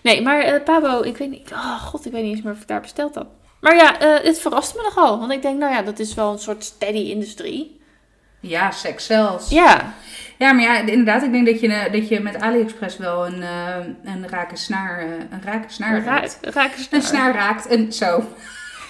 Nee, 0.01 0.22
maar 0.22 0.61
Pabo, 0.61 1.01
ik 1.01 1.17
weet 1.17 1.30
niet... 1.30 1.51
Oh 1.51 1.82
god, 1.82 2.05
ik 2.05 2.11
weet 2.11 2.24
niet 2.24 2.36
eens 2.36 2.43
meer 2.43 2.53
of 2.53 2.61
ik 2.61 2.67
daar 2.67 2.82
besteld 2.82 3.15
heb. 3.15 3.28
Maar 3.61 3.76
ja, 3.76 3.95
het 4.24 4.39
verraste 4.39 4.78
me 4.78 4.84
nogal. 4.84 5.19
Want 5.19 5.32
ik 5.32 5.41
denk, 5.41 5.59
nou 5.59 5.74
ja, 5.74 5.82
dat 5.82 5.99
is 5.99 6.13
wel 6.13 6.32
een 6.32 6.39
soort 6.39 6.63
steady 6.63 6.97
industrie. 7.09 7.80
Ja, 8.41 8.71
seks 8.71 9.05
zelfs. 9.05 9.49
Ja. 9.49 9.93
Ja, 10.37 10.51
maar 10.51 10.63
ja, 10.63 10.77
inderdaad, 10.77 11.23
ik 11.23 11.31
denk 11.31 11.45
dat 11.45 11.59
je, 11.59 11.73
eh, 11.73 11.91
dat 11.91 12.07
je 12.07 12.19
met 12.19 12.39
AliExpress 12.39 12.97
wel 12.97 13.25
een, 13.25 13.41
eh, 13.43 13.75
een 14.03 14.27
rake 14.29 14.55
snaar, 14.55 14.99
eh, 14.99 15.05
een 15.05 15.41
rake 15.43 15.67
snaar 15.67 16.03
Ra 16.03 16.23
raakt. 16.41 16.87
Een 16.91 17.01
snaar 17.01 17.33
raakt, 17.33 17.71
een 17.71 17.93
zo. 17.93 18.23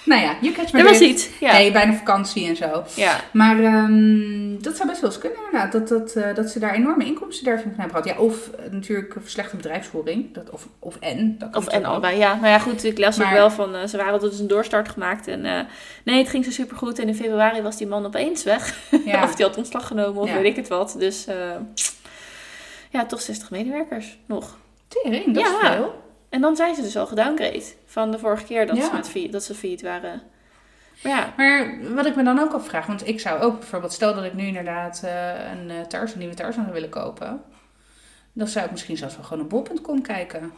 Nou 0.03 0.21
ja, 0.21 0.35
you 0.41 0.53
catch 0.53 0.71
my 0.73 0.83
was 0.83 0.97
drift. 0.97 1.11
iets. 1.11 1.29
Ja. 1.39 1.51
Nee, 1.51 1.71
bijna 1.71 1.93
vakantie 1.93 2.47
en 2.47 2.55
zo. 2.55 2.83
Ja. 2.95 3.19
Maar 3.33 3.59
ehm, 3.63 4.61
dat 4.61 4.75
zou 4.75 4.87
best 4.89 5.01
wel 5.01 5.09
eens 5.09 5.19
kunnen 5.19 5.37
inderdaad. 5.45 5.71
Dat, 5.71 5.87
dat, 5.87 6.11
eh, 6.23 6.35
dat 6.35 6.49
ze 6.49 6.59
daar 6.59 6.73
enorme 6.73 7.05
inkomsten 7.05 7.45
daarvan 7.45 7.73
hebben 7.77 7.89
gehad. 8.03 8.05
Ja, 8.17 8.23
of 8.23 8.49
eh, 8.49 8.71
natuurlijk 8.71 9.15
slechte 9.25 9.55
bedrijfsvoering. 9.55 10.33
Dat, 10.33 10.49
of, 10.49 10.67
of 10.79 10.95
en. 10.99 11.35
Dat 11.37 11.49
kan 11.49 11.61
Of 11.61 11.67
en 11.67 11.85
allebei, 11.85 12.17
ja. 12.17 12.33
Nou 12.35 12.47
ja, 12.47 12.59
goed, 12.59 12.83
ik 12.83 12.97
las 12.97 13.21
ook 13.21 13.29
wel 13.29 13.51
van, 13.51 13.75
eh, 13.75 13.87
ze 13.87 13.97
waren 13.97 14.19
dus 14.19 14.39
een 14.39 14.47
doorstart 14.47 14.89
gemaakt. 14.89 15.27
En 15.27 15.67
nee, 16.03 16.17
het 16.17 16.29
ging 16.29 16.45
zo 16.45 16.51
supergoed. 16.51 16.99
En 16.99 17.07
in 17.07 17.15
februari 17.15 17.61
was 17.61 17.77
die 17.77 17.87
man 17.87 18.05
opeens 18.05 18.43
weg. 18.43 18.77
Ja. 19.05 19.23
of 19.27 19.35
die 19.35 19.45
had 19.45 19.57
ontslag 19.57 19.87
genomen 19.87 20.21
of 20.21 20.27
Ja. 20.29 20.35
weet 20.35 20.45
ik 20.45 20.55
het 20.55 20.67
wat. 20.67 20.95
Dus 20.99 21.25
ja, 22.89 23.05
toch 23.05 23.21
60 23.21 23.49
medewerkers 23.51 24.17
nog. 24.25 24.57
Tering, 24.87 25.33
dat 25.33 25.43
Ja. 25.43 25.49
is 25.61 25.67
veel. 25.75 26.01
En 26.31 26.41
dan 26.41 26.55
zijn 26.55 26.75
ze 26.75 26.81
dus 26.81 26.97
al 26.97 27.07
gedowngrade 27.07 27.63
van 27.85 28.11
de 28.11 28.19
vorige 28.19 28.43
keer 28.45 28.67
dat, 28.67 28.75
Ja. 28.77 28.85
ze, 28.85 28.93
met 28.93 29.09
failliet, 29.09 29.31
dat 29.31 29.43
ze 29.43 29.55
failliet 29.55 29.81
waren. 29.81 30.21
Maar 31.03 31.11
ja, 31.13 31.33
Maar 31.37 31.93
wat 31.95 32.05
ik 32.05 32.15
me 32.15 32.23
dan 32.23 32.39
ook 32.39 32.53
afvraag, 32.53 32.85
want 32.85 33.07
ik 33.07 33.19
zou 33.19 33.39
ook 33.41 33.59
bijvoorbeeld, 33.59 33.93
stel 33.93 34.13
dat 34.15 34.23
ik 34.23 34.33
nu 34.33 34.45
inderdaad 34.45 35.01
eh, 35.03 35.51
een 35.51 35.69
uh, 35.69 35.81
Tarzan, 35.81 36.13
een 36.13 36.19
nieuwe 36.19 36.35
Tarzan 36.35 36.61
zou 36.63 36.73
willen 36.73 36.89
kopen. 36.89 37.41
Dan 38.33 38.47
zou 38.47 38.65
ik 38.65 38.71
misschien 38.71 38.97
zelfs 38.97 39.15
wel 39.15 39.25
gewoon 39.25 39.43
op 39.43 39.49
bol.com 39.49 40.01
kijken. 40.01 40.51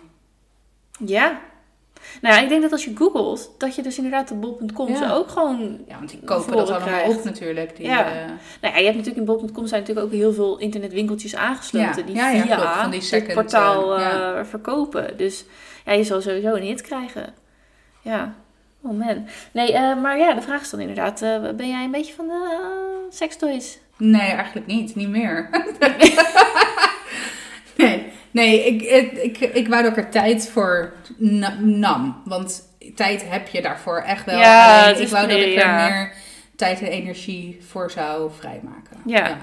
ja. 1.05 1.39
Nou 2.21 2.35
ja, 2.35 2.41
ik 2.41 2.49
denk 2.49 2.61
dat 2.61 2.71
als 2.71 2.83
je 2.85 2.91
googelt, 2.95 3.51
dat 3.57 3.75
je 3.75 3.81
dus 3.81 3.97
inderdaad 3.97 4.27
de 4.27 4.33
bol.com 4.35 4.87
Ja. 4.89 4.95
ze 4.97 5.13
ook 5.13 5.29
gewoon... 5.29 5.79
Ja, 5.87 5.97
want 5.97 6.09
die 6.09 6.19
kopen 6.25 6.57
dat 6.57 6.69
allemaal 6.69 6.87
krijgt. 6.87 7.17
op 7.17 7.23
natuurlijk. 7.23 7.75
Die, 7.75 7.85
Ja. 7.85 8.05
eh, 8.05 8.13
Nou 8.61 8.73
ja, 8.73 8.77
je 8.77 8.85
hebt 8.85 8.97
natuurlijk 8.97 9.17
in 9.17 9.25
bol.com 9.25 9.67
zijn 9.67 9.81
natuurlijk 9.81 10.07
ook 10.07 10.13
heel 10.13 10.33
veel 10.33 10.57
internetwinkeltjes 10.57 11.35
aangesloten. 11.35 12.13
Ja, 12.13 12.31
die 12.31 12.43
via 12.43 12.55
klopt, 12.55 12.75
van 12.75 12.91
die 12.91 13.09
dit 13.09 13.33
portaal 13.33 13.97
eh, 13.99 14.39
eh, 14.39 14.45
verkopen. 14.45 15.17
Dus 15.17 15.45
ja, 15.85 15.91
je 15.93 16.03
zal 16.03 16.21
sowieso 16.21 16.53
een 16.53 16.63
hit 16.63 16.81
krijgen. 16.81 17.33
Ja. 18.01 18.33
Oh 18.81 18.97
man. 18.99 19.27
Nee, 19.51 19.95
maar 19.95 20.17
ja, 20.17 20.33
de 20.33 20.41
vraag 20.41 20.61
is 20.61 20.69
dan 20.69 20.79
inderdaad, 20.79 21.19
ben 21.55 21.69
jij 21.69 21.83
een 21.83 21.91
beetje 21.91 22.13
van 22.13 22.27
de 22.27 22.61
sextoys? 23.09 23.79
Nee, 23.97 24.31
eigenlijk 24.31 24.65
niet. 24.67 24.95
Niet 24.95 25.09
meer. 25.09 25.49
nee, 27.77 28.11
nee 28.33 28.65
ik, 28.65 28.81
ik, 28.81 29.37
ik, 29.37 29.53
ik 29.53 29.67
wou 29.67 29.83
dat 29.83 29.91
ik 29.97 30.03
er 30.03 30.09
tijd 30.09 30.49
voor 30.49 30.93
na- 31.17 31.57
nam. 31.59 32.21
Want 32.25 32.61
tijd 32.95 33.29
heb 33.29 33.47
je 33.47 33.61
daarvoor 33.61 33.97
echt 33.97 34.25
wel. 34.25 34.39
Ja, 34.39 34.87
ik 34.87 35.07
wou 35.07 35.27
dat 35.27 35.37
ik 35.39 35.61
er 35.61 35.73
meer 35.73 36.13
tijd 36.55 36.81
en 36.81 36.87
energie 36.87 37.59
voor 37.69 37.91
zou 37.91 38.31
vrijmaken. 38.39 38.97
Ja. 39.05 39.27
ja. 39.27 39.37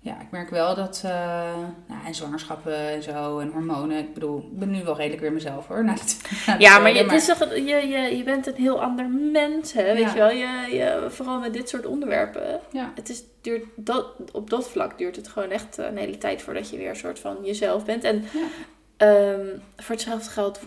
Ja, 0.00 0.12
ik 0.20 0.26
merk 0.30 0.50
wel 0.50 0.74
dat... 0.74 1.02
eh, 1.04 1.10
nou, 1.86 2.00
en 2.06 2.14
zwangerschappen 2.14 2.76
en 2.88 3.02
zo 3.02 3.38
en 3.38 3.50
hormonen. 3.52 3.98
Ik 3.98 4.14
bedoel, 4.14 4.38
ik 4.38 4.58
ben 4.58 4.70
nu 4.70 4.84
wel 4.84 4.96
redelijk 4.96 5.20
weer 5.20 5.32
mezelf 5.32 5.66
hoor. 5.66 5.84
Na 5.84 5.94
de 5.94 6.54
Ja, 6.58 6.78
maar 6.78 6.92
je, 6.94 7.02
het 7.02 7.12
is 7.12 7.26
toch, 7.26 7.54
je, 7.54 7.64
je, 7.88 8.16
je 8.16 8.22
bent 8.22 8.46
een 8.46 8.54
heel 8.54 8.82
ander 8.82 9.08
mens, 9.32 9.72
hè? 9.72 9.82
Weet 9.94 9.98
Ja. 10.02 10.08
je 10.12 10.18
wel? 10.18 10.30
Je, 10.30 10.76
je, 10.76 11.06
vooral 11.10 11.38
met 11.38 11.52
dit 11.52 11.68
soort 11.68 11.86
onderwerpen. 11.86 12.60
Ja. 12.72 12.92
Het 12.94 13.08
is, 13.08 13.22
duurt, 13.40 13.64
dat, 13.76 14.06
op 14.32 14.50
dat 14.50 14.68
vlak 14.68 14.98
duurt 14.98 15.16
het 15.16 15.28
gewoon 15.28 15.50
echt 15.50 15.78
een 15.78 15.96
hele 15.96 16.18
tijd 16.18 16.42
voordat 16.42 16.70
je 16.70 16.76
weer 16.76 16.88
een 16.90 16.96
soort 16.96 17.18
van 17.18 17.36
jezelf 17.42 17.84
bent. 17.84 18.04
En 18.04 18.24
Ja. 18.32 18.40
ehm, 18.96 19.46
voor 19.76 19.94
hetzelfde 19.94 20.30
geld, 20.30 20.60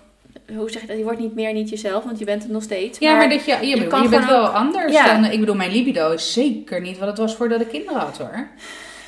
hoe 0.56 0.70
zeg 0.72 0.82
je 0.82 0.88
dat? 0.88 0.98
Je 0.98 1.04
wordt 1.04 1.20
niet 1.20 1.36
meer 1.36 1.54
niet 1.54 1.70
jezelf, 1.70 2.04
want 2.04 2.20
je 2.20 2.26
bent 2.26 2.44
het 2.44 2.52
nog 2.52 2.64
steeds. 2.64 3.00
Ja, 3.00 3.16
maar 3.16 3.30
dat 3.30 3.46
je, 3.46 3.52
je, 3.62 3.66
je 4.02 4.10
bent 4.10 4.26
wel 4.26 4.46
anders 4.48 4.94
Ja. 4.94 5.06
dan... 5.22 5.32
Ik 5.32 5.40
bedoel, 5.40 5.56
mijn 5.56 5.72
libido 5.72 6.12
is 6.12 6.34
zeker 6.34 6.82
niet 6.82 6.98
wat 6.98 7.08
het 7.08 7.18
was 7.18 7.36
voordat 7.36 7.62
ik 7.62 7.68
kinderen 7.68 8.00
had, 8.02 8.18
hoor. 8.18 8.48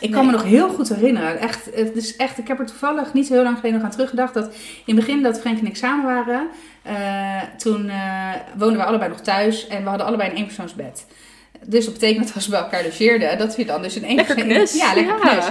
Ik 0.03 0.11
kan 0.11 0.21
Nee. 0.25 0.31
me 0.31 0.37
nog 0.37 0.45
heel 0.47 0.69
goed 0.69 0.89
herinneren. 0.89 1.39
Echt, 1.39 1.65
het 1.75 1.95
is 1.95 2.15
echt, 2.15 2.37
ik 2.37 2.47
heb 2.47 2.59
er 2.59 2.65
toevallig 2.65 3.13
niet 3.13 3.27
zo 3.27 3.33
heel 3.33 3.43
lang 3.43 3.55
geleden 3.55 3.77
nog 3.77 3.83
aan 3.87 3.91
teruggedacht. 3.93 4.33
Dat 4.33 4.45
in 4.85 4.95
het 4.95 5.05
begin 5.05 5.21
dat 5.23 5.39
Frank 5.39 5.59
en 5.59 5.65
ik 5.65 5.75
samen 5.75 6.05
waren... 6.05 6.47
eh, 6.81 7.41
toen 7.57 7.89
eh, 7.89 8.29
woonden 8.57 8.77
we 8.77 8.85
allebei 8.85 9.09
nog 9.09 9.21
thuis. 9.21 9.67
En 9.67 9.83
we 9.83 9.89
hadden 9.89 10.07
allebei 10.07 10.29
een 10.29 10.35
eenpersoonsbed. 10.35 11.05
Dus 11.65 11.85
dat 11.85 11.93
betekent 11.93 12.25
dat 12.25 12.35
als 12.35 12.45
we 12.45 12.51
bij 12.51 12.59
elkaar 12.59 12.83
logeerden... 12.83 13.37
dat 13.37 13.55
we 13.55 13.65
dan 13.65 13.81
dus 13.81 13.95
een 13.95 14.15
Lekker 14.15 14.37
eenpersoons... 14.37 14.71
knus. 14.71 14.81
Ja, 14.81 14.93
lekker 14.93 15.15
Ja. 15.25 15.31
knus. 15.31 15.45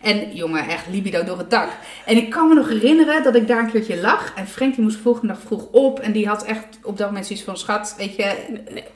En 0.00 0.34
jongen, 0.34 0.68
echt 0.68 0.84
libido 0.90 1.24
door 1.24 1.38
het 1.38 1.50
dak. 1.50 1.68
En 2.06 2.16
ik 2.16 2.30
kan 2.30 2.48
me 2.48 2.54
nog 2.54 2.68
herinneren 2.68 3.22
dat 3.22 3.34
ik 3.34 3.48
daar 3.48 3.58
een 3.58 3.70
keertje 3.70 4.00
lag. 4.00 4.32
En 4.36 4.46
Frank 4.48 4.74
die 4.74 4.82
moest 4.84 4.96
de 4.96 5.02
volgende 5.02 5.32
dag 5.32 5.42
vroeg 5.46 5.66
op. 5.70 6.00
En 6.00 6.12
die 6.12 6.26
had 6.28 6.44
echt 6.44 6.64
op 6.82 6.98
dat 6.98 7.06
moment 7.06 7.26
zoiets 7.26 7.44
van... 7.44 7.56
Schat, 7.56 7.94
weet 7.98 8.16
je, 8.16 8.34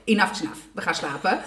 enough 0.05 0.33
is 0.33 0.41
enough. 0.41 0.59
We 0.75 0.81
gaan 0.83 0.95
slapen. 0.95 1.39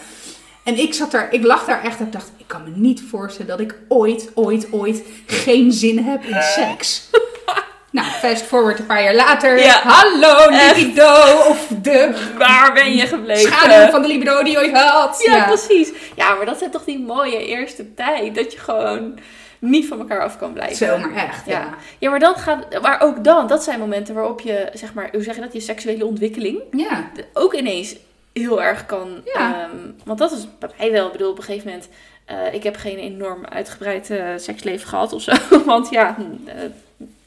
En 0.64 0.78
ik 0.80 0.94
zat 0.94 1.12
daar, 1.12 1.28
ik 1.34 1.44
lag 1.44 1.66
daar 1.66 1.84
echt 1.84 2.00
en 2.00 2.12
dacht... 2.12 2.32
Ik 2.38 2.48
kan 2.48 2.64
me 2.64 2.70
niet 2.76 3.02
voorstellen 3.10 3.48
dat 3.48 3.60
ik 3.60 3.76
ooit, 3.88 4.32
ooit, 4.34 4.68
ooit 4.72 5.04
geen 5.26 5.72
zin 5.72 5.98
heb 6.00 6.24
in 6.24 6.42
seks. 6.42 7.10
nou, 7.92 8.08
fast 8.08 8.44
forward 8.44 8.80
een 8.80 8.86
paar 8.86 9.04
jaar 9.04 9.16
later. 9.16 9.60
Ja. 9.60 9.80
Hallo, 9.84 10.38
Echt. 10.50 10.78
libido. 10.78 11.14
Of 11.48 11.68
de 11.82 12.30
Waar 12.38 12.74
ben 12.74 12.96
je 12.96 13.08
gebleven? 13.08 13.52
schaduw 13.52 13.92
van 13.92 14.02
de 14.02 14.08
libido 14.08 14.44
die 14.44 14.52
je 14.52 14.58
ooit 14.58 14.78
had. 14.78 15.22
Ja, 15.26 15.44
precies. 15.46 15.92
Ja, 16.16 16.34
maar 16.36 16.46
dat 16.46 16.62
is 16.62 16.68
toch 16.72 16.84
die 16.84 17.00
mooie 17.00 17.46
eerste 17.46 17.94
tijd. 17.94 18.36
Dat 18.36 18.54
je 18.54 18.60
gewoon 18.60 19.20
niet 19.60 19.88
van 19.88 20.00
elkaar 20.00 20.24
af 20.24 20.38
kan 20.38 20.54
blijven. 20.54 20.76
Zo, 20.76 20.98
maar 20.98 21.14
echt. 21.16 21.46
Ja. 21.46 21.60
Ja. 21.60 21.70
Ja, 22.00 22.10
maar 22.10 22.20
dan 22.20 22.36
gaat, 22.36 22.82
maar 22.82 23.02
ook 23.02 23.24
dan, 23.24 23.48
dat 23.48 23.64
zijn 23.64 23.80
momenten 23.80 24.16
waarop 24.16 24.42
je, 24.42 24.70
zeg 24.74 24.94
maar, 24.94 25.10
hoe 25.12 25.24
zeg 25.24 25.36
je 25.36 25.42
dat, 25.42 25.54
je 25.54 25.60
seksuele 25.60 26.06
ontwikkeling 26.06 26.60
Ja. 26.72 27.12
ook 27.34 27.54
ineens 27.54 27.96
heel 28.34 28.62
erg 28.64 28.86
kan. 28.86 29.22
Ja. 29.34 29.64
ehm, 29.64 29.78
want 30.06 30.20
dat 30.20 30.32
is 30.32 30.48
bij 30.60 30.70
mij 30.78 30.92
wel, 30.92 31.06
ik 31.06 31.12
bedoel, 31.12 31.32
op 31.32 31.38
een 31.38 31.44
gegeven 31.44 31.68
moment, 31.68 31.90
eh, 32.26 32.54
ik 32.54 32.64
heb 32.64 32.76
geen 32.76 32.98
enorm 32.98 33.46
uitgebreid 33.46 34.10
eh, 34.10 34.28
seksleven 34.38 34.88
gehad 34.88 35.14
of 35.14 35.22
zo. 35.22 35.32
Want 35.66 35.90
ja, 35.90 36.16
hm, 36.16 36.48
eh, 36.50 36.56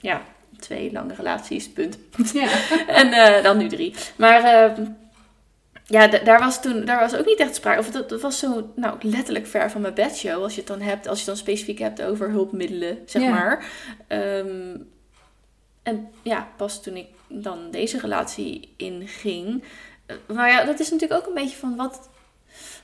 ja, 0.01 0.23
twee 0.59 0.93
lange 0.93 1.15
relaties, 1.15 1.69
punt. 1.71 1.99
ja. 2.33 2.49
en 3.03 3.43
dan 3.43 3.57
nu 3.57 3.69
drie. 3.69 3.95
Maar 4.17 4.45
ehm, 4.45 4.85
ja, 5.87 6.07
da- 6.09 6.19
daar 6.19 6.39
was 6.39 6.63
toen 6.63 6.85
daar 6.85 7.01
was 7.01 7.15
ook 7.17 7.27
niet 7.27 7.39
echt 7.41 7.55
sprake. 7.55 7.79
Of 7.79 7.91
dat, 7.91 8.09
dat 8.09 8.21
was 8.21 8.39
zo 8.39 8.71
nou, 8.77 8.97
letterlijk 9.01 9.47
ver 9.47 9.71
van 9.71 9.81
mijn 9.81 9.95
bedshow. 9.95 10.43
Als 10.43 10.53
je 10.55 10.59
het 10.59 10.69
dan 10.69 10.81
hebt, 10.81 11.09
als 11.09 11.19
je 11.19 11.25
het 11.25 11.35
dan 11.35 11.45
specifiek 11.45 11.79
hebt 11.79 12.03
over 12.03 12.31
hulpmiddelen, 12.31 12.99
zeg 13.07 13.23
Ja. 13.23 13.31
maar. 13.31 13.65
Ehm, 14.07 14.77
en 15.83 16.09
ja, 16.23 16.49
pas 16.57 16.83
toen 16.83 16.97
ik 16.97 17.07
dan 17.29 17.71
deze 17.71 17.99
relatie 18.01 18.69
inging. 18.77 19.63
Eh, 20.07 20.17
Maar 20.35 20.51
ja, 20.51 20.65
dat 20.65 20.81
is 20.81 20.91
natuurlijk 20.91 21.21
ook 21.21 21.27
een 21.29 21.43
beetje 21.43 21.57
van 21.57 21.77
wat. 21.77 22.09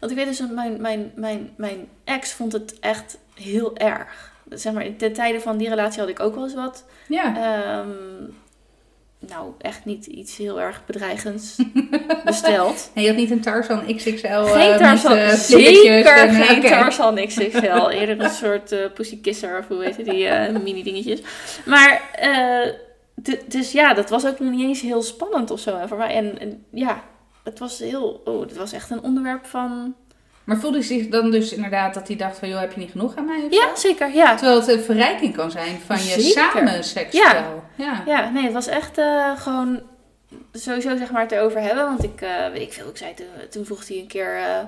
Want 0.00 0.12
ik 0.12 0.18
weet 0.18 0.26
dus, 0.26 0.38
dat 0.38 0.50
mijn, 0.50 0.80
mijn, 0.80 1.12
mijn, 1.14 1.50
mijn 1.56 1.88
ex 2.04 2.32
vond 2.32 2.52
het 2.52 2.78
echt 2.80 3.18
heel 3.34 3.76
erg. 3.76 4.32
Zeg 4.48 4.72
maar, 4.72 4.96
ten 4.96 5.12
tijde 5.12 5.40
van 5.40 5.56
die 5.56 5.68
relatie 5.68 6.00
had 6.00 6.08
ik 6.08 6.20
ook 6.20 6.34
wel 6.34 6.44
eens 6.44 6.54
wat. 6.54 6.84
Ja. 7.08 7.36
Ehm, 7.36 7.88
nou, 9.28 9.52
echt 9.58 9.84
niet 9.84 10.06
iets 10.06 10.36
heel 10.36 10.60
erg 10.60 10.82
bedreigends 10.86 11.56
besteld. 12.24 12.90
En 12.94 13.02
je 13.02 13.08
had 13.08 13.16
niet 13.16 13.30
een 13.30 13.40
Tarzan 13.40 13.96
XXL 13.96 14.26
eh, 14.26 14.52
Geen 14.52 14.78
Tarzan, 14.78 15.14
met 15.14 15.22
eh, 15.30 15.34
zeker 15.34 16.06
en- 16.06 16.34
geen. 16.34 16.60
Tarzan 16.62 17.14
XXL. 17.26 17.88
Eerder 17.88 18.20
een 18.20 18.30
soort 18.30 18.72
eh 18.72 18.92
pussykisser 18.94 19.58
of 19.58 19.68
hoe 19.68 19.84
heet 19.84 19.96
het, 19.96 20.06
die 20.06 20.26
eh, 20.28 20.60
mini 20.62 20.82
dingetjes. 20.82 21.20
Maar, 21.64 22.10
eh, 22.12 22.72
dus 23.46 23.72
ja, 23.72 23.94
dat 23.94 24.10
was 24.10 24.26
ook 24.26 24.38
nog 24.38 24.50
niet 24.50 24.60
eens 24.68 24.80
heel 24.80 25.02
spannend 25.02 25.50
of 25.50 25.60
zo 25.60 25.78
voor 25.86 25.96
mij. 25.98 26.14
En, 26.14 26.38
en 26.38 26.64
ja, 26.70 27.02
het 27.44 27.58
was 27.58 27.78
heel, 27.78 28.22
oh, 28.24 28.40
het 28.40 28.56
was 28.56 28.72
echt 28.72 28.90
een 28.90 29.02
onderwerp 29.02 29.46
van... 29.46 29.94
Maar 30.44 30.56
voelde 30.56 30.76
hij 30.76 30.86
zich 30.86 31.08
dan 31.08 31.30
dus 31.30 31.52
inderdaad 31.52 31.94
dat 31.94 32.08
hij 32.08 32.16
dacht 32.16 32.38
van, 32.38 32.48
joh, 32.48 32.60
heb 32.60 32.72
je 32.72 32.80
niet 32.80 32.90
genoeg 32.90 33.16
aan 33.16 33.24
mij? 33.24 33.42
of 33.44 33.52
Ja, 33.52 33.76
zeker, 33.76 34.14
ja. 34.14 34.34
Terwijl 34.34 34.60
het 34.60 34.68
een 34.68 34.80
verrijking 34.80 35.36
kan 35.36 35.50
zijn 35.50 35.80
van 35.86 35.96
je 35.96 36.02
Zeker. 36.20 36.30
samen 36.30 36.84
seksspel. 36.84 37.64
Ja. 37.74 38.02
Ja, 38.06 38.30
nee, 38.30 38.44
het 38.44 38.52
was 38.52 38.66
echt 38.66 38.98
eh, 38.98 39.40
gewoon 39.40 39.82
sowieso 40.52 40.96
zeg 40.96 41.10
maar 41.10 41.22
het 41.22 41.32
erover 41.32 41.60
hebben. 41.60 41.84
Want 41.84 42.04
ik, 42.04 42.20
eh, 42.20 42.48
weet 42.52 42.62
ik 42.62 42.72
veel, 42.72 42.88
ik 42.88 42.96
zei 42.96 43.14
toen, 43.14 43.26
toen 43.50 43.64
vroeg 43.64 43.88
hij 43.88 43.96
een 43.96 44.06
keer... 44.06 44.36
eh, 44.36 44.58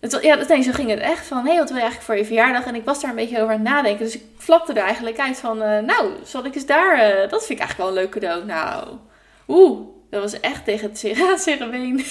het, 0.00 0.18
ja, 0.22 0.34
nee, 0.48 0.62
zo 0.62 0.72
ging 0.72 0.90
het 0.90 1.00
echt 1.00 1.26
van, 1.26 1.44
hé, 1.44 1.48
hey, 1.48 1.58
wat 1.58 1.68
wil 1.68 1.76
je 1.76 1.82
eigenlijk 1.82 2.10
voor 2.10 2.16
je 2.16 2.24
verjaardag? 2.24 2.64
En 2.64 2.74
ik 2.74 2.84
was 2.84 3.00
daar 3.00 3.10
een 3.10 3.16
beetje 3.16 3.36
over 3.42 3.54
aan 3.54 3.60
het 3.60 3.68
nadenken. 3.68 4.04
Dus 4.04 4.14
ik 4.14 4.22
flapte 4.38 4.72
er 4.72 4.82
eigenlijk 4.82 5.18
uit 5.18 5.38
van, 5.38 5.58
nou, 5.58 6.12
zal 6.24 6.44
ik 6.44 6.54
eens 6.54 6.66
daar... 6.66 7.28
dat 7.28 7.46
vind 7.46 7.58
ik 7.60 7.64
eigenlijk 7.64 7.78
wel 7.78 7.88
een 7.88 7.94
leuk 7.94 8.10
cadeau. 8.10 8.44
Nou, 8.44 8.88
oeh, 9.48 9.88
dat 10.10 10.22
was 10.22 10.40
echt 10.40 10.64
tegen 10.64 10.88
het 10.88 10.98
zere, 10.98 11.38
zere 11.44 11.68
been. 11.68 11.96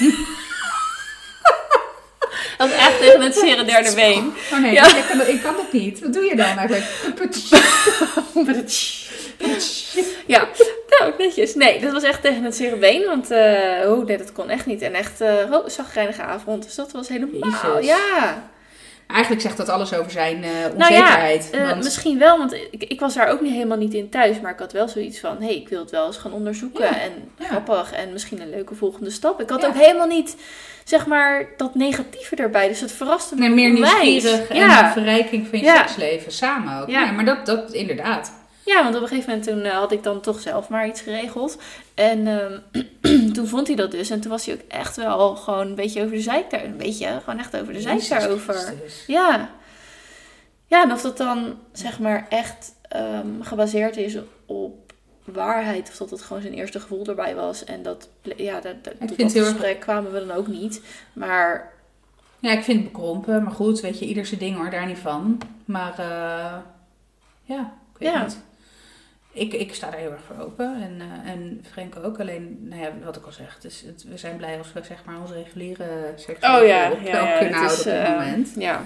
dat 2.57 2.69
was 2.69 2.71
echt 2.77 2.99
tegen 2.99 3.21
het 3.21 3.35
zere 3.35 3.65
derde 3.65 3.93
been. 3.95 4.33
Oh 4.53 4.59
nee, 4.59 4.73
Ja. 4.73 4.95
ik, 4.95 5.05
kan, 5.07 5.17
dat- 5.17 5.27
ik 5.27 5.41
kan 5.41 5.55
dat 5.55 5.71
niet. 5.71 5.99
Wat 5.99 6.13
doe 6.13 6.23
je 6.23 6.35
dan 6.35 6.57
eigenlijk? 6.57 6.85
Ja, 10.27 10.47
nou, 10.99 11.13
netjes. 11.17 11.55
Nee, 11.55 11.79
dat 11.79 11.91
was 11.91 12.03
echt 12.03 12.21
tegen 12.21 12.43
het 12.43 12.55
zere 12.55 12.75
been. 12.75 13.05
Want, 13.05 13.31
eh 13.31 13.91
oh 13.91 14.05
nee, 14.05 14.17
dat 14.17 14.31
kon 14.31 14.49
echt 14.49 14.65
niet. 14.65 14.81
En 14.81 14.93
echt, 14.93 15.21
eh 15.21 15.51
oh, 15.51 15.67
zagrijnige 15.67 16.21
avond. 16.21 16.63
Dus 16.63 16.75
dat 16.75 16.91
was 16.91 17.07
helemaal, 17.07 17.49
Jezus. 17.73 17.85
ja. 17.87 18.49
Eigenlijk 19.07 19.41
zegt 19.41 19.57
dat 19.57 19.69
alles 19.69 19.93
over 19.93 20.11
zijn 20.11 20.43
eh, 20.43 20.49
Nou 20.51 20.63
ja, 20.93 20.99
onzekerheid. 20.99 21.49
eh, 21.49 21.65
want- 21.69 21.83
misschien 21.83 22.19
wel, 22.19 22.37
want 22.37 22.53
ik, 22.71 22.83
ik 22.83 22.99
was 22.99 23.13
daar 23.13 23.27
ook 23.29 23.41
niet 23.41 23.53
helemaal 23.53 23.77
niet 23.77 23.93
in 23.93 24.09
thuis. 24.09 24.39
Maar 24.39 24.51
ik 24.51 24.59
had 24.59 24.71
wel 24.71 24.87
zoiets 24.87 25.19
van, 25.19 25.37
hé, 25.39 25.45
hey, 25.45 25.55
ik 25.55 25.69
wil 25.69 25.79
het 25.79 25.91
wel 25.91 26.05
eens 26.07 26.17
gaan 26.17 26.33
onderzoeken. 26.33 26.83
Ja, 26.83 26.99
En 26.99 27.11
grappig. 27.39 27.91
En 27.91 28.11
misschien 28.13 28.41
een 28.41 28.49
leuke 28.49 28.75
volgende 28.75 29.09
stap. 29.09 29.41
Ik 29.41 29.49
had 29.49 29.65
ook 29.65 29.75
helemaal 29.75 30.07
niet, 30.07 30.35
zeg 30.83 31.05
maar, 31.05 31.45
dat 31.57 31.75
negatieve 31.75 32.35
erbij. 32.35 32.67
Dus 32.67 32.79
het 32.79 32.91
verraste 32.91 33.35
me 33.35 33.41
Nee, 33.41 33.49
meer 33.49 33.75
onwijs. 33.75 34.03
nieuwsgierig 34.03 34.47
en 34.47 34.55
Ja. 34.55 34.85
een 34.85 34.91
verrijking 34.91 35.47
van 35.47 35.59
je 35.59 35.65
seksleven 35.65 36.31
samen 36.31 36.81
ook. 36.81 36.89
Ja. 36.89 37.03
Ja. 37.03 37.11
maar 37.11 37.25
dat, 37.25 37.45
dat 37.45 37.71
inderdaad. 37.73 38.31
Ja, 38.67 38.83
want 38.83 38.95
op 38.95 39.01
een 39.01 39.07
gegeven 39.07 39.29
moment 39.29 39.47
toen 39.47 39.61
eh, 39.63 39.77
had 39.77 39.91
ik 39.91 40.03
dan 40.03 40.21
toch 40.21 40.39
zelf 40.39 40.69
maar 40.69 40.87
iets 40.87 41.01
geregeld. 41.01 41.57
En 41.93 42.27
ehm, 42.27 42.59
toen 43.33 43.47
vond 43.47 43.67
hij 43.67 43.75
dat 43.75 43.91
dus. 43.91 44.09
En 44.09 44.21
toen 44.21 44.31
was 44.31 44.45
hij 44.45 44.55
ook 44.55 44.61
echt 44.67 44.95
wel 44.95 45.35
gewoon 45.35 45.67
een 45.67 45.75
beetje 45.75 46.01
over 46.03 46.15
de 46.15 46.21
zeik 46.21 46.49
daar. 46.49 46.63
Een 46.63 46.77
beetje, 46.77 47.19
gewoon 47.23 47.39
echt 47.39 47.57
over 47.61 47.73
de 47.73 47.81
zeik 47.81 47.93
Jezus 47.99 48.09
daarover. 48.09 48.73
Ja. 49.07 49.49
Ja, 50.65 50.83
en 50.83 50.91
of 50.91 51.01
dat 51.01 51.17
dan 51.17 51.57
zeg 51.71 51.99
maar 51.99 52.25
echt 52.29 52.73
ehm, 52.89 53.41
gebaseerd 53.41 53.97
is 53.97 54.17
op 54.45 54.93
waarheid. 55.23 55.89
Of 55.89 55.97
dat 55.97 56.09
het 56.09 56.21
gewoon 56.21 56.41
zijn 56.41 56.53
eerste 56.53 56.79
gevoel 56.79 57.05
erbij 57.05 57.35
was. 57.35 57.63
En 57.63 57.83
dat, 57.83 58.09
ja, 58.37 58.59
dat, 58.61 58.83
dat, 58.83 58.93
tot 59.07 59.17
dat 59.19 59.33
erg- 59.35 59.47
gesprek 59.47 59.79
kwamen 59.79 60.11
we 60.11 60.25
dan 60.25 60.31
ook 60.37 60.47
niet. 60.47 60.81
Maar 61.13 61.71
Ja, 62.39 62.51
ik 62.51 62.63
vind 62.63 62.83
het 62.83 62.91
bekrompen. 62.91 63.43
Maar 63.43 63.53
goed, 63.53 63.79
weet 63.81 63.99
je, 63.99 64.05
ieder 64.05 64.25
zijn 64.25 64.39
ding 64.39 64.55
hoor, 64.55 64.69
daar 64.69 64.85
niet 64.87 64.97
van. 64.97 65.37
Maar 65.65 65.91
eh, 65.99 66.55
ja, 67.43 67.73
ik 67.93 67.99
weet 67.99 68.09
Ja. 68.11 68.23
niet. 68.23 68.37
Ik, 69.37 69.53
ik 69.53 69.73
sta 69.73 69.89
daar 69.89 69.99
heel 69.99 70.11
erg 70.11 70.21
voor 70.27 70.45
open. 70.45 70.81
En, 70.81 71.01
eh 71.01 71.31
en 71.31 71.65
Frank 71.71 71.95
ook. 72.03 72.19
Alleen, 72.19 72.57
nou 72.61 72.81
ja, 72.81 72.91
wat 73.03 73.15
ik 73.15 73.25
al 73.25 73.31
zeg. 73.31 73.57
Het, 73.61 74.05
we 74.09 74.17
zijn 74.17 74.37
blij 74.37 74.57
als 74.57 74.73
we 74.73 74.83
zeg 74.83 75.03
maar 75.05 75.19
onze 75.21 75.33
reguliere 75.33 76.13
seksuele 76.15 76.61
Oh 76.61 76.67
ja, 76.67 76.91
op 76.91 76.99
ja, 77.01 77.23
ja, 77.23 77.37
kunnen 77.37 77.55
houden 77.55 77.77
is, 77.77 77.79
op 77.79 77.83
dit 77.83 77.93
eh, 77.93 78.09
moment. 78.09 78.53
ja. 78.57 78.81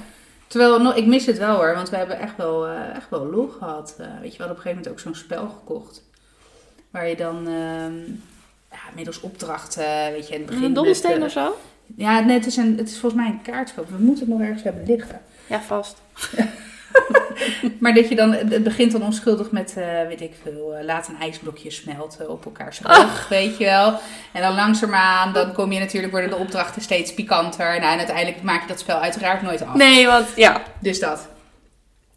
Terwijl, 0.48 0.80
nog, 0.82 0.96
ik 0.96 1.06
mis 1.06 1.26
het 1.26 1.38
wel 1.38 1.56
hoor. 1.56 1.74
Want 1.76 1.90
we 1.90 1.96
hebben 1.96 2.20
echt 2.20 2.38
wel, 2.38 2.68
eh, 2.68 2.96
echt 2.96 3.10
wel 3.10 3.26
lol 3.26 3.48
gehad. 3.48 3.96
Eh, 3.98 4.08
weet 4.22 4.32
je, 4.32 4.38
we 4.38 4.44
hadden 4.44 4.58
op 4.58 4.66
een 4.66 4.72
gegeven 4.72 4.78
moment 4.78 4.90
ook 4.90 5.00
zo'n 5.00 5.16
spel 5.16 5.50
gekocht. 5.50 6.04
Waar 6.90 7.08
je 7.08 7.16
dan... 7.16 7.48
ehm, 7.48 7.98
ja, 8.72 8.80
middels 8.96 9.20
opdrachten, 9.20 10.12
weet 10.12 10.28
je, 10.28 10.34
in 10.34 10.40
het 10.40 10.50
begin... 10.50 10.64
Een 10.64 10.74
dobbelsteen 10.74 11.24
of 11.24 11.32
zo? 11.32 11.58
ja, 11.96 12.20
nee, 12.20 12.38
het 12.38 12.46
is, 12.46 12.58
een, 12.58 12.78
het 12.78 12.88
is 12.88 13.00
volgens 13.00 13.22
mij 13.22 13.32
een 13.32 13.42
kaartspel. 13.42 13.86
We 13.90 14.04
moeten 14.04 14.26
het 14.26 14.34
nog 14.34 14.42
ergens 14.42 14.64
hebben 14.64 14.86
liggen. 14.86 15.22
Ja, 15.48 15.62
vast. 15.62 16.02
Maar 17.80 17.94
dat 17.94 18.10
je 18.10 18.16
dan, 18.16 18.32
het 18.34 18.64
begint 18.64 18.92
dan 18.92 19.04
onschuldig 19.04 19.52
met, 19.52 19.74
eh, 19.78 20.08
weet 20.08 20.22
ik 20.22 20.34
veel, 20.44 20.74
eh, 20.76 20.84
laat 20.86 21.08
een 21.08 21.20
ijsblokje 21.20 21.72
smelten 21.72 22.30
op 22.30 22.46
elkaars 22.46 22.82
rug, 22.82 23.28
weet 23.30 23.58
je 23.58 23.66
wel. 23.66 24.00
En 24.34 24.42
dan 24.42 24.56
langzaamaan, 24.56 25.34
dan 25.34 25.54
kom 25.54 25.72
je 25.72 25.80
natuurlijk, 25.80 26.12
worden 26.12 26.30
de 26.30 26.36
opdrachten 26.36 26.82
steeds 26.82 27.14
pikanter. 27.14 27.80
Nou, 27.80 27.92
en 27.92 27.98
uiteindelijk 27.98 28.42
maak 28.44 28.62
je 28.62 28.68
dat 28.68 28.80
spel 28.80 28.98
uiteraard 29.00 29.42
nooit 29.42 29.62
af. 29.66 29.74
Nee, 29.76 30.06
want 30.08 30.28
ja. 30.36 30.62
Dus 30.80 31.00
dat. 31.00 31.30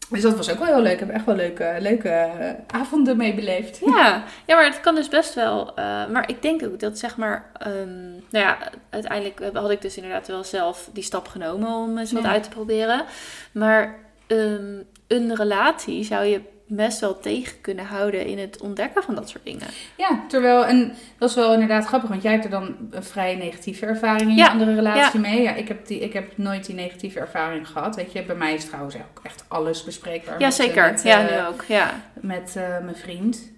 Dus 0.09 0.23
dat 0.23 0.37
was 0.37 0.51
ook 0.51 0.59
wel 0.59 0.67
heel 0.67 0.83
leuk. 0.83 0.93
Ik 0.93 0.99
heb 1.01 1.11
echt 1.11 1.25
wel 1.25 1.35
leuke, 1.35 1.77
leuke 1.79 2.29
avonden 2.67 3.17
mee 3.17 3.35
beleefd. 3.35 3.79
Ja, 3.87 4.23
ja, 4.47 4.55
maar 4.57 4.65
het 4.65 4.81
kan 4.81 4.95
dus 4.95 5.09
best 5.09 5.35
wel. 5.35 5.69
eh, 5.77 5.85
maar 6.07 6.29
ik 6.29 6.43
denk 6.43 6.63
ook 6.65 6.81
dat 6.81 6.99
zeg 6.99 7.17
maar. 7.17 7.51
ehm, 7.59 8.11
nou 8.31 8.45
ja, 8.45 8.59
uiteindelijk 8.91 9.41
had 9.53 9.71
ik 9.71 9.83
dus 9.83 9.97
inderdaad 9.97 10.27
wel 10.27 10.45
zelf 10.45 10.89
die 10.93 11.03
stap 11.03 11.29
genomen 11.29 11.69
om 11.73 11.99
eens 11.99 12.13
wat 12.13 12.23
Ja. 12.23 12.29
uit 12.31 12.43
te 12.43 12.49
proberen. 12.49 13.05
Maar 13.53 13.95
ehm, 14.27 14.83
een 15.07 15.35
relatie 15.37 16.05
zou 16.05 16.25
je 16.25 16.41
best 16.67 17.01
wel 17.01 17.19
tegen 17.21 17.61
kunnen 17.61 17.85
houden 17.85 18.27
in 18.27 18.39
het 18.39 18.61
ontdekken 18.61 19.03
van 19.03 19.15
dat 19.15 19.29
soort 19.29 19.45
dingen. 19.45 19.67
Ja, 19.97 20.25
terwijl, 20.29 20.65
en 20.67 20.93
dat 21.19 21.29
is 21.29 21.35
wel 21.35 21.53
inderdaad 21.53 21.85
grappig, 21.87 22.09
want 22.11 22.23
jij 22.23 22.33
hebt 22.33 22.45
er 22.45 22.51
dan 22.51 22.77
een 22.91 23.03
vrij 23.05 23.35
negatieve 23.35 23.87
ervaring 23.87 24.31
in 24.31 24.37
Ja, 24.37 24.45
je 24.45 24.51
andere 24.51 24.75
relatie 24.75 25.21
mee. 25.21 25.43
Ja, 25.43 25.55
ik 25.55 25.69
heb, 25.69 25.87
die, 25.87 26.01
ik 26.01 26.13
heb 26.13 26.37
nooit 26.37 26.67
die 26.67 26.75
negatieve 26.75 27.19
ervaring 27.21 27.69
gehad. 27.69 27.97
Weet 27.97 28.13
je, 28.13 28.23
bij 28.23 28.37
mij 28.37 28.55
is 28.55 28.65
trouwens 28.65 28.95
ook 28.97 29.21
echt 29.23 29.45
alles 29.49 29.85
bespreekbaar. 29.85 30.39
Ja, 30.41 30.47
met, 30.47 30.59
eh, 30.59 30.65
zeker. 30.67 30.91
met, 30.91 31.03
ja, 31.03 31.29
eh, 31.29 31.41
nu 31.43 31.47
ook. 31.47 31.65
Ja. 31.69 32.01
met 32.21 32.57
eh, 32.57 32.69
mijn 32.69 32.97
vriend. 32.97 33.53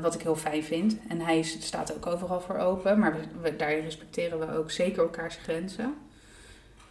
wat 0.00 0.14
ik 0.14 0.22
heel 0.22 0.36
fijn 0.36 0.62
vind. 0.64 0.96
En 1.08 1.20
hij 1.20 1.38
is- 1.38 1.56
staat 1.60 1.94
ook 1.96 2.06
overal 2.06 2.40
voor 2.40 2.56
open. 2.58 2.98
Maar 2.98 3.12
we, 3.12 3.20
we- 3.42 3.56
daarin 3.56 3.80
respecteren 3.84 4.38
we 4.38 4.56
ook 4.58 4.70
zeker 4.70 5.02
elkaars 5.02 5.38
grenzen. 5.42 5.94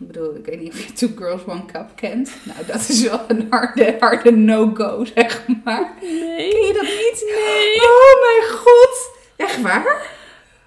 Ik 0.01 0.07
bedoel, 0.07 0.35
ik 0.35 0.45
weet 0.45 0.59
niet 0.59 0.71
of 0.73 0.85
je 0.85 0.93
Two 0.93 1.09
Girls 1.15 1.41
One 1.47 1.65
Cup 1.65 1.91
kent. 1.95 2.31
Nou, 2.43 2.65
dat 2.65 2.89
is 2.89 3.01
wel 3.01 3.19
een 3.27 3.47
harde, 3.49 3.95
harde 3.99 4.31
no-go, 4.31 5.05
zeg 5.15 5.47
maar. 5.63 5.93
Nee. 6.01 6.49
Ken 6.51 6.61
je 6.67 6.73
dat 6.73 6.81
niet? 6.83 7.23
Nee. 7.25 7.75
Oh 7.81 8.21
mijn 8.21 8.59
god. 8.59 9.09
Echt 9.35 9.61
waar? 9.61 10.09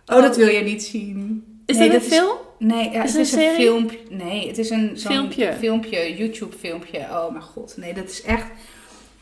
Oh, 0.07 0.23
dat 0.23 0.37
wil 0.37 0.49
je 0.49 0.61
niet 0.63 0.83
zien. 0.85 1.45
Is 1.67 1.77
Nee, 1.77 1.91
dit 1.91 2.03
een 2.03 2.09
dat 2.11 2.13
is- 2.13 2.19
film? 2.19 2.37
Nee, 2.59 2.91
ja, 2.91 3.03
Is 3.03 3.13
het 3.13 3.21
is 3.21 3.33
een 3.33 3.39
een 3.39 3.45
serie? 3.45 3.67
filmpje. 3.67 3.99
Nee, 4.09 4.49
het 4.49 4.59
is 4.59 4.71
een 4.71 4.99
Filmpje. 4.99 5.53
filmpje, 5.59 6.17
YouTube 6.17 6.57
filmpje. 6.57 6.99
Oh 6.99 7.31
mijn 7.31 7.43
god. 7.45 7.75
Nee, 7.77 7.95
dat 7.95 8.05
is 8.09 8.23
echt... 8.23 8.45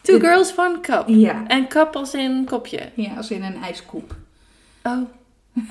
Two 0.00 0.18
girls, 0.18 0.52
one 0.56 0.80
cup. 0.80 1.04
Ja. 1.06 1.44
En 1.46 1.68
cup 1.68 1.96
als 1.96 2.14
in 2.14 2.44
kopje. 2.44 2.80
Ja, 2.94 3.14
als 3.16 3.30
in 3.30 3.42
een 3.42 3.62
ijskoep. 3.62 4.14
Oh. 4.82 4.98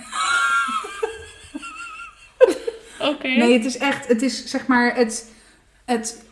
Nee, 3.24 3.54
het 3.54 3.66
is 3.66 3.78
echt, 3.78 4.08
het 4.08 4.22
is 4.22 4.46
zeg 4.46 4.68
maar 4.68 4.96
het, 4.96 5.32
het, 5.86 6.24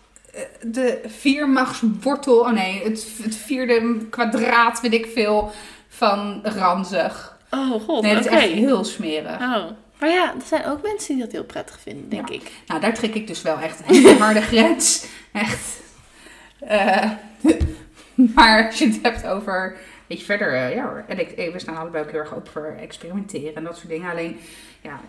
de 0.62 1.02
viermachtswortel, 1.06 2.40
oh 2.40 2.52
nee, 2.52 2.84
het, 2.84 3.08
het 3.24 3.36
vierde 3.36 3.98
kwadraat, 4.10 4.82
weet 4.82 4.94
ik 4.94 5.06
veel, 5.14 5.52
van 5.88 6.40
ranzig. 6.44 7.38
Oh 7.52 7.82
god, 7.82 8.02
Nee, 8.04 8.12
oké. 8.12 8.20
is 8.20 8.26
echt 8.26 8.48
heel 8.52 8.84
smerig. 8.84 9.40
Oh. 9.42 9.64
Maar 10.00 10.10
ja, 10.10 10.34
er 10.34 10.46
zijn 10.46 10.66
ook 10.66 10.82
mensen 10.84 11.14
die 11.16 11.24
dat 11.24 11.32
heel 11.32 11.44
prettig 11.44 11.80
vinden, 11.80 12.10
denk 12.10 12.30
Ja. 12.30 12.36
ik. 12.36 12.52
Nou, 12.68 12.82
daar 12.82 12.94
trek 12.94 13.14
ik 13.16 13.28
dus 13.28 13.42
wel 13.42 13.60
echt 13.60 13.80
een 13.80 13.96
hele 13.96 14.14
harde 14.24 14.42
grens. 14.42 15.06
Echt. 15.34 15.80
Eh, 16.60 17.12
maar 18.36 18.66
als 18.68 18.78
je 18.80 18.86
het 18.88 19.00
hebt 19.02 19.26
over, 19.28 19.76
weet 20.08 20.20
je, 20.20 20.26
verder, 20.26 20.54
eh, 20.54 20.76
ja 20.76 20.84
hoor. 20.84 21.04
En 21.08 21.20
ik, 21.20 21.32
eh, 21.32 21.52
we 21.54 21.60
staan 21.60 21.78
allebei 21.78 22.04
ook 22.04 22.12
heel 22.12 22.20
erg 22.20 22.36
open 22.36 22.52
voor 22.52 22.76
experimenteren 22.80 23.56
en 23.56 23.64
dat 23.64 23.78
soort 23.78 23.90
dingen. 23.90 24.12
Alleen, 24.12 24.40
ja, 24.82 25.00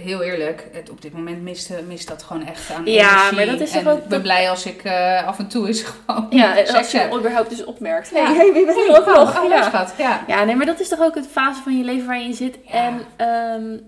heel 0.00 0.22
eerlijk, 0.22 0.68
het, 0.72 0.90
op 0.90 1.02
dit 1.02 1.12
moment 1.12 1.42
mist, 1.42 1.70
eh, 1.70 1.76
mist 1.86 2.08
dat 2.08 2.22
gewoon 2.22 2.46
echt 2.46 2.70
aan 2.70 2.84
Ja, 2.86 3.08
energie. 3.10 3.36
maar 3.36 3.46
dat 3.46 3.60
is 3.60 3.70
toch 3.70 3.82
en 3.82 3.88
ook- 3.88 3.98
Ik 4.02 4.08
ben 4.08 4.22
blij 4.22 4.50
als 4.50 4.66
ik 4.66 4.84
eh, 4.84 5.26
af 5.26 5.38
en 5.38 5.48
toe 5.48 5.66
eens 5.66 5.82
gewoon 6.06 6.26
Ja, 6.30 6.54
als 6.74 6.90
je 6.90 6.98
heb. 6.98 7.10
het 7.10 7.18
überhaupt 7.18 7.50
dus 7.50 7.64
opmerkt. 7.64 8.10
Ja. 8.14 8.34
Hey, 8.34 8.52
bent 8.52 8.68
er 8.68 8.98
ook 8.98 9.06
oh, 9.06 9.14
nog? 9.14 9.42
oh, 9.42 9.48
Ja. 9.48 9.86
ja. 9.98 10.24
ja, 10.26 10.44
nee, 10.44 10.56
maar 10.56 10.66
dat 10.66 10.80
is 10.80 10.88
toch 10.88 11.00
ook 11.00 11.16
een 11.16 11.24
fase 11.24 11.62
van 11.62 11.78
je 11.78 11.84
leven 11.84 12.06
waarin 12.06 12.26
je 12.28 12.34
zit. 12.34 12.58
Ja. 12.64 12.72
En 12.72 13.00
ehm, 13.16 13.78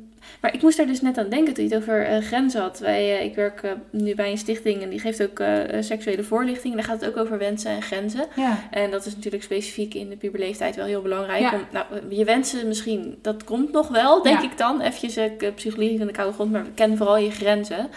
Maar 0.40 0.54
ik 0.54 0.62
moest 0.62 0.76
daar 0.76 0.86
dus 0.86 1.00
net 1.00 1.18
aan 1.18 1.28
denken 1.28 1.54
toen 1.54 1.64
je 1.68 1.74
het 1.74 1.82
over 1.82 2.06
eh, 2.06 2.22
grenzen 2.22 2.60
had. 2.60 2.78
Wij, 2.78 3.18
eh, 3.18 3.24
ik 3.24 3.34
werk 3.34 3.62
eh, 3.62 3.70
nu 3.90 4.14
bij 4.14 4.30
een 4.30 4.38
stichting 4.38 4.82
en 4.82 4.88
die 4.90 5.00
geeft 5.00 5.22
ook 5.22 5.42
seksuele 5.80 6.22
voorlichting. 6.22 6.72
En 6.74 6.78
daar 6.80 6.88
gaat 6.88 7.00
het 7.00 7.10
ook 7.10 7.16
over 7.16 7.38
wensen 7.38 7.70
en 7.70 7.82
grenzen. 7.82 8.24
Ja. 8.36 8.68
En 8.70 8.90
dat 8.90 9.06
is 9.06 9.14
natuurlijk 9.14 9.42
specifiek 9.42 9.94
in 9.94 10.08
de 10.08 10.16
puberleeftijd 10.16 10.76
wel 10.76 10.86
heel 10.86 11.02
belangrijk. 11.02 11.40
Ja. 11.40 11.52
Om, 11.54 11.60
nou, 11.72 11.86
je 12.08 12.24
wensen 12.24 12.68
misschien, 12.68 13.18
dat 13.22 13.44
komt 13.44 13.72
nog 13.72 13.88
wel, 13.88 14.22
denk 14.22 14.40
Ja. 14.42 14.50
ik 14.50 14.58
dan. 14.58 14.80
Eventjes 14.80 15.16
eh, 15.16 15.54
psychologie 15.54 15.98
van 15.98 16.06
de 16.06 16.12
koude 16.12 16.34
grond, 16.34 16.50
maar 16.52 16.64
ken 16.74 16.96
vooral 16.96 17.18
je 17.18 17.30
grenzen. 17.30 17.88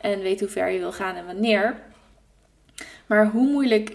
En 0.00 0.20
weet 0.20 0.40
hoe 0.40 0.48
ver 0.48 0.68
je 0.70 0.78
wil 0.78 0.92
gaan 0.92 1.16
en 1.16 1.26
wanneer. 1.26 1.76
Maar 3.06 3.26
hoe 3.26 3.46
moeilijk 3.46 3.92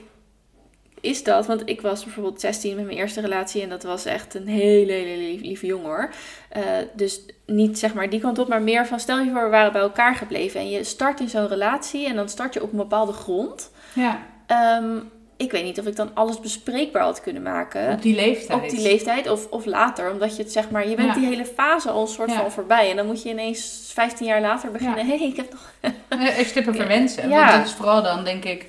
is 1.03 1.23
dat? 1.23 1.45
Want 1.45 1.61
ik 1.65 1.81
was 1.81 2.03
bijvoorbeeld 2.03 2.39
16 2.41 2.75
met 2.75 2.85
mijn 2.85 2.97
eerste 2.97 3.21
relatie 3.21 3.61
en 3.61 3.69
dat 3.69 3.83
was 3.83 4.05
echt 4.05 4.33
een 4.33 4.47
hele, 4.47 4.91
hele 4.91 5.17
lief- 5.17 5.41
lieve 5.41 5.65
jongen 5.65 5.85
hoor. 5.85 6.09
Eh, 6.49 6.61
dus 6.93 7.21
niet 7.45 7.79
zeg 7.79 7.93
maar 7.93 8.09
die 8.09 8.19
kant 8.19 8.39
op, 8.39 8.47
maar 8.47 8.61
meer 8.61 8.85
van 8.87 8.99
stel 8.99 9.19
je 9.19 9.31
voor 9.31 9.43
we 9.43 9.49
waren 9.49 9.71
bij 9.71 9.81
elkaar 9.81 10.15
gebleven 10.15 10.59
en 10.59 10.69
je 10.69 10.83
start 10.83 11.19
in 11.19 11.29
zo'n 11.29 11.47
relatie 11.47 12.07
en 12.07 12.15
dan 12.15 12.29
start 12.29 12.53
je 12.53 12.61
op 12.63 12.71
een 12.71 12.77
bepaalde 12.77 13.11
grond. 13.13 13.71
ja, 13.93 14.19
Ehm, 14.47 14.97
ik 15.37 15.51
weet 15.51 15.63
niet 15.63 15.79
of 15.79 15.85
ik 15.85 15.95
dan 15.95 16.11
alles 16.13 16.39
bespreekbaar 16.39 17.03
had 17.03 17.21
kunnen 17.21 17.41
maken. 17.41 17.91
op 17.93 18.01
die 18.01 18.15
leeftijd. 18.15 18.61
Op 18.63 18.69
die 18.69 18.81
leeftijd 18.81 19.29
of, 19.29 19.47
of 19.49 19.65
later, 19.65 20.11
omdat 20.11 20.35
je 20.37 20.43
het 20.43 20.51
zeg 20.51 20.69
maar, 20.69 20.89
je 20.89 20.95
bent 20.95 21.07
Ja. 21.07 21.13
die 21.13 21.25
hele 21.27 21.45
fase 21.45 21.89
al 21.89 22.01
een 22.01 22.07
soort 22.07 22.29
Ja. 22.31 22.35
van 22.41 22.51
voorbij. 22.51 22.89
En 22.89 22.95
dan 22.95 23.05
moet 23.05 23.23
je 23.23 23.29
ineens 23.29 23.91
15 23.93 24.25
jaar 24.27 24.41
later 24.41 24.71
beginnen. 24.71 25.05
Hé, 25.05 25.17
hey, 25.17 25.27
ik 25.27 25.35
heb 25.35 25.51
nog. 25.51 25.71
Eh, 25.79 26.27
Even 26.27 26.45
stippen 26.45 26.75
verwensen. 26.75 27.29
Ja. 27.29 27.39
Want 27.39 27.51
dat 27.57 27.65
is 27.65 27.73
vooral 27.73 28.03
dan, 28.03 28.23
denk 28.23 28.43
ik, 28.45 28.65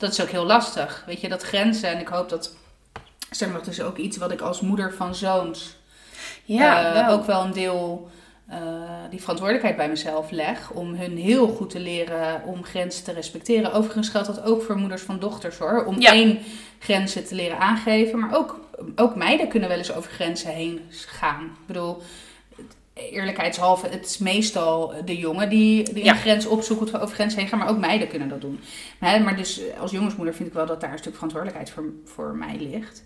dat 0.00 0.12
is 0.12 0.20
ook 0.20 0.28
heel 0.28 0.44
lastig. 0.46 1.02
Weet 1.06 1.20
je, 1.20 1.28
dat 1.28 1.42
grenzen. 1.42 1.88
En 1.90 1.98
ik 2.00 2.08
hoop 2.08 2.28
dat, 2.28 2.56
zeg 3.30 3.50
maar, 3.50 3.62
dus 3.64 3.82
ook 3.82 3.96
iets 3.96 4.16
wat 4.16 4.30
ik 4.32 4.40
als 4.40 4.60
moeder 4.60 4.94
van 4.94 5.14
zoons 5.14 5.76
Ja, 6.44 6.94
eh, 7.06 7.12
ook 7.12 7.24
wel 7.24 7.44
een 7.44 7.52
deel 7.52 8.10
eh, 8.48 8.58
die 9.10 9.20
verantwoordelijkheid 9.20 9.76
bij 9.76 9.88
mezelf 9.88 10.30
leg. 10.30 10.70
Om 10.70 10.94
hun 10.94 11.16
heel 11.16 11.48
goed 11.48 11.70
te 11.70 11.80
leren 11.80 12.42
om 12.44 12.64
grenzen 12.64 13.04
te 13.04 13.12
respecteren. 13.12 13.72
Overigens 13.72 14.08
geldt 14.08 14.26
dat 14.26 14.42
ook 14.42 14.62
voor 14.62 14.76
moeders 14.76 15.02
van 15.02 15.18
dochters 15.18 15.58
hoor. 15.58 15.84
Om 15.84 16.00
Ja. 16.00 16.12
één 16.12 16.38
grenzen 16.78 17.24
te 17.26 17.34
leren 17.34 17.58
aangeven. 17.58 18.18
Maar 18.18 18.36
ook, 18.36 18.60
ook 18.96 19.14
meiden 19.16 19.48
kunnen 19.48 19.68
wel 19.68 19.78
eens 19.78 19.92
over 19.94 20.10
grenzen 20.10 20.50
heen 20.50 20.80
gaan. 20.90 21.44
Ik 21.44 21.66
bedoel, 21.66 22.02
eerlijkheidshalve, 23.10 23.88
het 23.88 24.06
is 24.06 24.18
meestal 24.18 24.94
de 25.04 25.16
jongen 25.16 25.48
die, 25.48 25.92
die 25.94 26.04
Ja. 26.04 26.12
een 26.12 26.18
grens 26.18 26.46
opzoekt, 26.46 27.00
over 27.00 27.14
grenzen 27.14 27.40
heen. 27.46 27.58
Maar 27.58 27.68
ook 27.68 27.78
meiden 27.78 28.08
kunnen 28.08 28.28
dat 28.28 28.40
doen. 28.40 28.60
Maar, 28.98 29.22
maar 29.22 29.36
dus 29.36 29.60
als 29.80 29.90
jongensmoeder 29.90 30.34
vind 30.34 30.48
ik 30.48 30.54
wel 30.54 30.66
dat 30.66 30.80
daar 30.80 30.92
een 30.92 30.98
stuk 30.98 31.14
verantwoordelijkheid 31.14 31.70
voor, 31.74 31.84
voor 32.04 32.36
mij 32.36 32.56
ligt. 32.58 33.04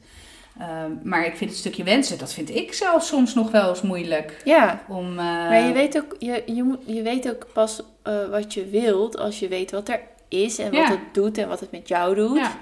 Ehm, 0.59 0.90
maar 1.03 1.26
ik 1.26 1.36
vind 1.36 1.51
het 1.51 1.59
stukje 1.59 1.84
wensen, 1.84 2.18
dat 2.18 2.32
vind 2.32 2.51
ik 2.55 2.72
zelf 2.72 3.03
soms 3.05 3.34
nog 3.34 3.51
wel 3.51 3.68
eens 3.68 3.82
moeilijk. 3.82 4.40
ja. 4.45 4.84
Om, 4.88 5.09
eh, 5.11 5.16
Maar 5.24 5.66
je 5.66 5.72
weet 5.72 5.97
ook, 5.97 6.16
je, 6.18 6.42
je, 6.47 6.78
je 6.95 7.03
weet 7.03 7.28
ook 7.30 7.47
pas 7.53 7.82
eh, 8.03 8.28
wat 8.30 8.55
je 8.55 8.66
wilt 8.68 9.18
als 9.18 9.38
je 9.38 9.49
weet 9.49 9.70
wat 9.70 9.88
er 9.88 10.01
is 10.28 10.59
en 10.59 10.72
wat 10.72 10.88
het 10.88 11.14
doet 11.14 11.38
en 11.38 11.49
wat 11.49 11.61
het 11.61 11.70
met 11.70 11.88
jou 11.88 12.14
doet. 12.14 12.36
Ja. 12.36 12.53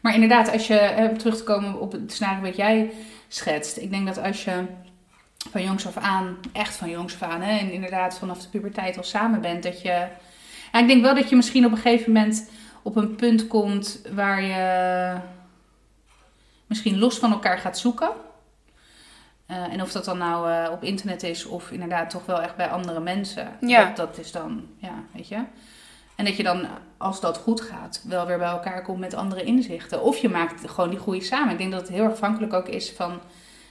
Maar 0.00 0.14
inderdaad, 0.14 0.52
als 0.52 0.66
je 0.66 0.78
eh, 0.78 1.08
terug 1.08 1.36
te 1.36 1.42
komen 1.44 1.80
op 1.80 1.92
het 1.92 2.12
scenario 2.12 2.42
wat 2.42 2.56
jij 2.56 2.90
schetst. 3.28 3.76
Ik 3.76 3.90
denk 3.90 4.06
dat 4.06 4.18
als 4.22 4.44
je 4.44 4.52
van 5.50 5.62
jongs 5.62 5.86
af 5.86 5.96
aan, 5.96 6.36
echt 6.52 6.76
van 6.76 6.90
jongs 6.90 7.14
af 7.14 7.22
aan, 7.22 7.40
hè, 7.40 7.58
en 7.58 7.72
inderdaad 7.72 8.18
vanaf 8.18 8.42
de 8.42 8.48
puberteit 8.48 8.96
al 8.96 9.02
samen 9.02 9.40
bent, 9.40 9.62
dat 9.62 9.82
je. 9.82 10.06
Ja, 10.72 10.78
ik 10.78 10.86
denk 10.86 11.02
wel 11.02 11.14
dat 11.14 11.28
je 11.28 11.36
misschien 11.36 11.64
op 11.64 11.70
een 11.70 11.78
gegeven 11.78 12.12
moment 12.12 12.50
op 12.82 12.96
een 12.96 13.14
punt 13.14 13.46
komt 13.46 14.00
waar 14.12 14.42
je 14.42 15.20
misschien 16.66 16.98
los 16.98 17.18
van 17.18 17.32
elkaar 17.32 17.58
gaat 17.58 17.78
zoeken. 17.78 18.10
Eh, 19.46 19.72
en 19.72 19.82
of 19.82 19.92
dat 19.92 20.04
dan 20.04 20.18
nou 20.18 20.50
eh, 20.50 20.72
op 20.72 20.82
internet 20.82 21.22
is 21.22 21.44
of 21.44 21.70
inderdaad 21.70 22.10
toch 22.10 22.26
wel 22.26 22.42
echt 22.42 22.56
bij 22.56 22.68
andere 22.68 23.00
mensen. 23.00 23.48
Ja. 23.60 23.84
Dat, 23.84 23.96
dat 23.96 24.18
is 24.18 24.32
dan, 24.32 24.66
ja, 24.76 24.94
weet 25.12 25.28
je. 25.28 25.44
En 26.16 26.24
dat 26.24 26.36
je 26.36 26.42
dan, 26.42 26.66
als 26.96 27.20
dat 27.20 27.36
goed 27.36 27.60
gaat, 27.60 28.02
wel 28.04 28.26
weer 28.26 28.38
bij 28.38 28.48
elkaar 28.48 28.82
komt 28.82 28.98
met 28.98 29.14
andere 29.14 29.42
inzichten. 29.42 30.02
Of 30.02 30.16
je 30.16 30.28
maakt 30.28 30.70
gewoon 30.70 30.90
die 30.90 30.98
groei 30.98 31.22
samen. 31.22 31.52
Ik 31.52 31.58
denk 31.58 31.72
dat 31.72 31.80
het 31.80 31.90
heel 31.90 32.06
afhankelijk 32.06 32.52
ook 32.52 32.68
is 32.68 32.92
van 32.92 33.20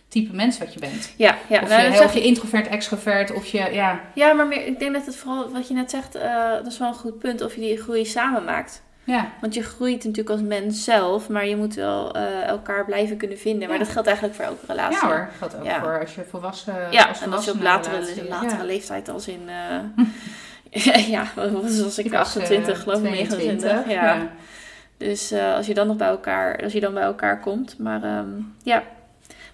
type 0.08 0.36
mens 0.36 0.58
wat 0.58 0.74
je 0.74 0.80
bent. 0.80 1.14
Ja, 1.18 1.36
ja. 1.50 1.62
of 1.62 1.70
nou, 1.70 1.82
je, 1.84 1.92
dat 1.92 2.06
of 2.06 2.16
introvert, 2.16 2.68
extrovert, 2.68 3.32
of 3.34 3.46
je, 3.46 3.70
ja. 3.72 4.00
ja, 4.14 4.34
maar 4.34 4.48
meer, 4.48 4.66
ik 4.66 4.80
denk 4.80 4.94
dat 4.94 5.06
het 5.06 5.16
vooral, 5.16 5.50
wat 5.50 5.68
je 5.68 5.74
net 5.74 5.90
zegt, 5.90 6.16
eh, 6.16 6.52
dat 6.52 6.66
is 6.66 6.78
wel 6.78 6.88
een 6.88 6.94
goed 6.94 7.20
punt, 7.20 7.42
of 7.42 7.56
je 7.56 7.62
die 7.62 7.78
groei 7.78 8.06
samen 8.06 8.44
maakt. 8.44 8.84
Ja, 9.04 9.30
Want 9.42 9.54
je 9.54 9.64
groeit 9.64 10.04
natuurlijk 10.04 10.30
als 10.30 10.42
mens 10.42 10.84
zelf, 10.84 11.30
maar 11.30 11.48
je 11.48 11.56
moet 11.56 11.74
wel 11.76 12.14
eh, 12.16 12.48
elkaar 12.48 12.86
blijven 12.86 13.18
kunnen 13.18 13.38
vinden. 13.38 13.68
Maar 13.68 13.78
Ja. 13.78 13.84
dat 13.84 13.92
geldt 13.94 14.08
eigenlijk 14.08 14.38
voor 14.38 14.46
elke 14.46 14.66
relatie. 14.68 15.08
ja 15.08 15.08
hoor, 15.08 15.30
geldt 15.38 15.56
ook 15.56 15.66
Ja. 15.66 15.80
voor 15.82 16.00
als 16.00 16.16
je 16.16 16.24
volwassen 16.30 16.76
Ja, 16.92 17.04
als 17.06 17.22
en 17.22 17.34
als 17.34 17.46
je 17.46 17.52
op 17.52 17.62
latere, 17.62 17.96
relatie- 17.96 18.28
latere 18.30 18.66
leeftijd 18.66 19.10
als 19.10 19.28
in... 19.28 19.50
eh, 20.72 21.08
ja, 21.16 21.26
was 21.36 21.98
ik 21.98 22.06
Ik 22.06 22.12
was, 22.12 22.20
28, 22.28 22.76
eh, 22.78 22.84
geloof 22.84 22.98
ik, 22.98 23.04
29. 23.10 23.70
22, 23.70 23.94
Ja. 23.94 24.16
ja. 24.16 24.28
Dus 24.98 25.34
als 25.34 25.66
je 25.68 25.74
dan 25.74 25.88
nog 25.88 25.98
bij 25.98 26.08
elkaar, 26.08 26.64
als 26.64 26.74
je 26.74 26.80
dan 26.80 26.94
bij 26.94 27.04
elkaar 27.04 27.40
komt. 27.40 27.78
Maar 27.80 28.04
ehm, 28.04 28.28
ja, 28.64 28.84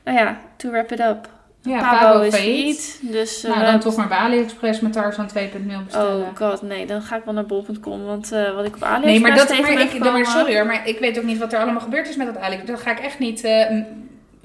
nou 0.04 0.18
ja, 0.18 0.38
to 0.58 0.70
wrap 0.72 0.92
it 0.92 1.00
up. 1.00 1.30
Ja, 1.64 1.80
Pabo, 2.00 2.20
is 2.22 2.36
failliet. 2.36 3.00
Dus 3.02 3.42
Nou, 3.42 3.60
eh, 3.62 3.66
dan 3.72 3.80
toch 3.80 3.96
maar 3.96 4.08
bij 4.08 4.18
AliExpress 4.18 4.80
met 4.80 4.94
Tarzan 4.94 5.28
2.0 5.28 5.84
bestellen. 5.86 6.22
Oh 6.22 6.36
god, 6.36 6.62
nee, 6.62 6.86
dan 6.86 7.02
ga 7.02 7.16
ik 7.16 7.24
wel 7.26 7.34
naar 7.34 7.46
bol.com. 7.46 8.06
Want 8.06 8.32
eh, 8.32 8.56
wat 8.56 8.66
ik 8.66 8.76
op 8.76 8.84
AliExpress 8.84 9.06
Nee, 9.06 9.20
maar 9.20 9.36
dat, 9.36 9.48
tegen 9.48 9.64
maar 9.74 9.82
ik, 9.82 10.00
maar 10.00 10.26
sorry 10.26 10.56
hoor, 10.56 10.66
maar 10.66 10.88
ik 10.88 11.00
weet 11.00 11.18
ook 11.18 11.24
niet 11.24 11.38
wat 11.38 11.54
er 11.54 11.60
allemaal 11.60 11.82
gebeurd 11.82 12.10
is 12.10 12.16
met 12.16 12.28
dat 12.28 12.38
AliExpress. 12.38 12.72
Dat 12.72 12.82
ga 12.82 12.92
ik 12.92 13.06
echt 13.06 13.20
niet 13.20 13.44
eh, 13.44 13.52
mijn 13.70 13.86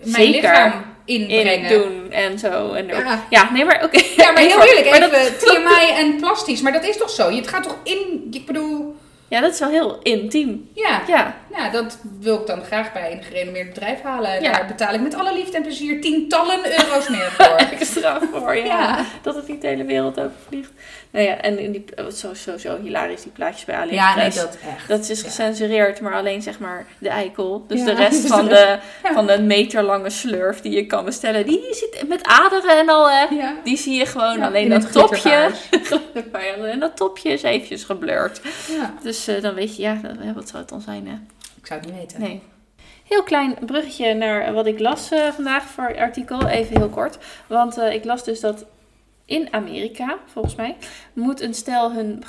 Zeker. 0.04 0.32
lichaam 0.32 0.72
in 1.04 1.28
inbrengen. 1.28 1.68
doen 1.70 2.10
en 2.12 2.38
zo. 2.38 2.72
En 2.72 2.86
Ja. 2.86 3.20
ja, 3.30 3.50
nee, 3.52 3.64
maar 3.64 3.84
oké. 3.84 4.02
Ja, 4.16 4.30
maar 4.32 4.42
heel 4.50 4.62
eerlijk, 4.62 4.90
Maar 4.90 5.00
dat- 5.00 5.12
even 5.12 5.38
TMI 5.38 5.96
en 5.96 6.16
plastisch. 6.16 6.60
Maar 6.60 6.72
dat 6.72 6.84
is 6.84 6.96
toch 6.96 7.10
zo? 7.10 7.30
Het 7.30 7.48
gaat 7.48 7.62
toch 7.62 7.76
in, 7.82 8.28
ik 8.30 8.46
bedoel, 8.46 8.95
Ja, 9.28 9.40
dat 9.40 9.52
is 9.52 9.58
wel 9.58 9.68
heel 9.68 9.98
intiem. 10.02 10.68
ja. 10.74 11.02
Ja, 11.06 11.34
Nou, 11.50 11.72
dat 11.72 11.98
wil 12.20 12.40
ik 12.40 12.46
dan 12.46 12.64
graag 12.64 12.92
bij 12.92 13.12
een 13.12 13.22
gerenommeerd 13.22 13.68
bedrijf 13.74 14.02
halen. 14.02 14.30
En 14.30 14.42
Ja. 14.42 14.52
Daar 14.52 14.66
betaal 14.66 14.94
ik 14.94 15.00
met 15.00 15.14
alle 15.14 15.34
liefde 15.34 15.56
en 15.56 15.62
plezier 15.62 16.00
tientallen 16.00 16.58
euro's 16.80 17.08
meer 17.08 17.30
voor. 17.32 17.56
extra 17.78 18.20
voor, 18.32 18.56
ja. 18.56 18.64
Ja. 18.64 19.04
Dat 19.22 19.34
het 19.34 19.48
niet 19.48 19.60
de 19.60 19.66
hele 19.66 19.84
wereld 19.84 20.18
overvliegt. 20.20 20.70
Nou 21.10 21.26
ja, 21.28 21.36
en 21.40 21.58
in 21.58 21.72
die, 21.72 21.84
zo, 22.14 22.34
zo, 22.34 22.58
zo 22.58 22.78
hilarisch, 22.82 23.22
die 23.22 23.32
plaatjes 23.32 23.64
bij 23.64 23.74
Ja, 23.74 23.80
AliExpress. 23.82 24.36
nee, 24.36 24.44
dat 24.46 24.56
echt. 24.76 24.88
Dat 24.88 25.08
is 25.08 25.20
Ja. 25.20 25.26
gecensureerd, 25.26 26.00
maar 26.00 26.14
alleen 26.14 26.42
zeg 26.42 26.58
maar 26.58 26.86
de 26.98 27.08
eikel. 27.08 27.64
Dus 27.68 27.78
Ja, 27.78 27.84
de 27.84 27.94
rest 27.94 28.22
dus 28.22 28.30
van 28.36 28.44
de 28.48 28.78
ja. 29.02 29.12
van 29.12 29.26
de 29.26 29.40
meterlange 29.42 30.10
slurf 30.10 30.60
die 30.60 30.72
je 30.72 30.86
kan 30.86 31.04
bestellen, 31.04 31.46
die 31.46 31.62
zit 31.70 32.08
met 32.08 32.22
aderen 32.24 32.78
en 32.78 32.88
al, 32.88 33.10
hè. 33.10 33.24
Ja. 33.34 33.54
Die 33.64 33.76
zie 33.76 33.94
je 33.98 34.06
gewoon. 34.06 34.38
Ja, 34.38 34.46
alleen 34.46 34.68
dat 34.68 34.92
topje. 34.92 35.50
en 36.72 36.78
dat 36.80 36.96
topje 36.96 37.28
is 37.30 37.42
eventjes 37.42 37.84
geblurred. 37.84 38.40
Ja. 38.68 38.94
Dus 39.02 39.15
eh, 39.28 39.42
dan 39.42 39.54
weet 39.54 39.76
je, 39.76 39.82
ja, 39.82 40.00
wat 40.34 40.48
zou 40.48 40.58
het 40.58 40.68
dan 40.68 40.80
zijn, 40.80 41.06
hè? 41.06 41.14
Ik 41.56 41.66
zou 41.66 41.80
het 41.80 41.88
niet 41.88 41.98
weten. 41.98 42.20
Nee. 42.20 42.42
Heel 43.08 43.22
klein 43.22 43.54
bruggetje 43.66 44.14
naar 44.14 44.52
wat 44.52 44.66
ik 44.66 44.78
las 44.78 45.10
eh, 45.10 45.28
vandaag 45.32 45.64
voor 45.64 45.88
het 45.88 45.96
artikel. 45.96 46.46
Even 46.46 46.76
heel 46.76 46.88
kort. 46.88 47.18
Want 47.46 47.78
eh, 47.78 47.94
ik 47.94 48.04
las 48.04 48.24
dus 48.24 48.40
dat 48.40 48.64
in 49.24 49.48
Amerika, 49.52 50.18
volgens 50.26 50.54
mij, 50.54 50.76
moet 51.12 51.40
een 51.40 51.54
stel 51.54 51.92
hun, 51.92 52.22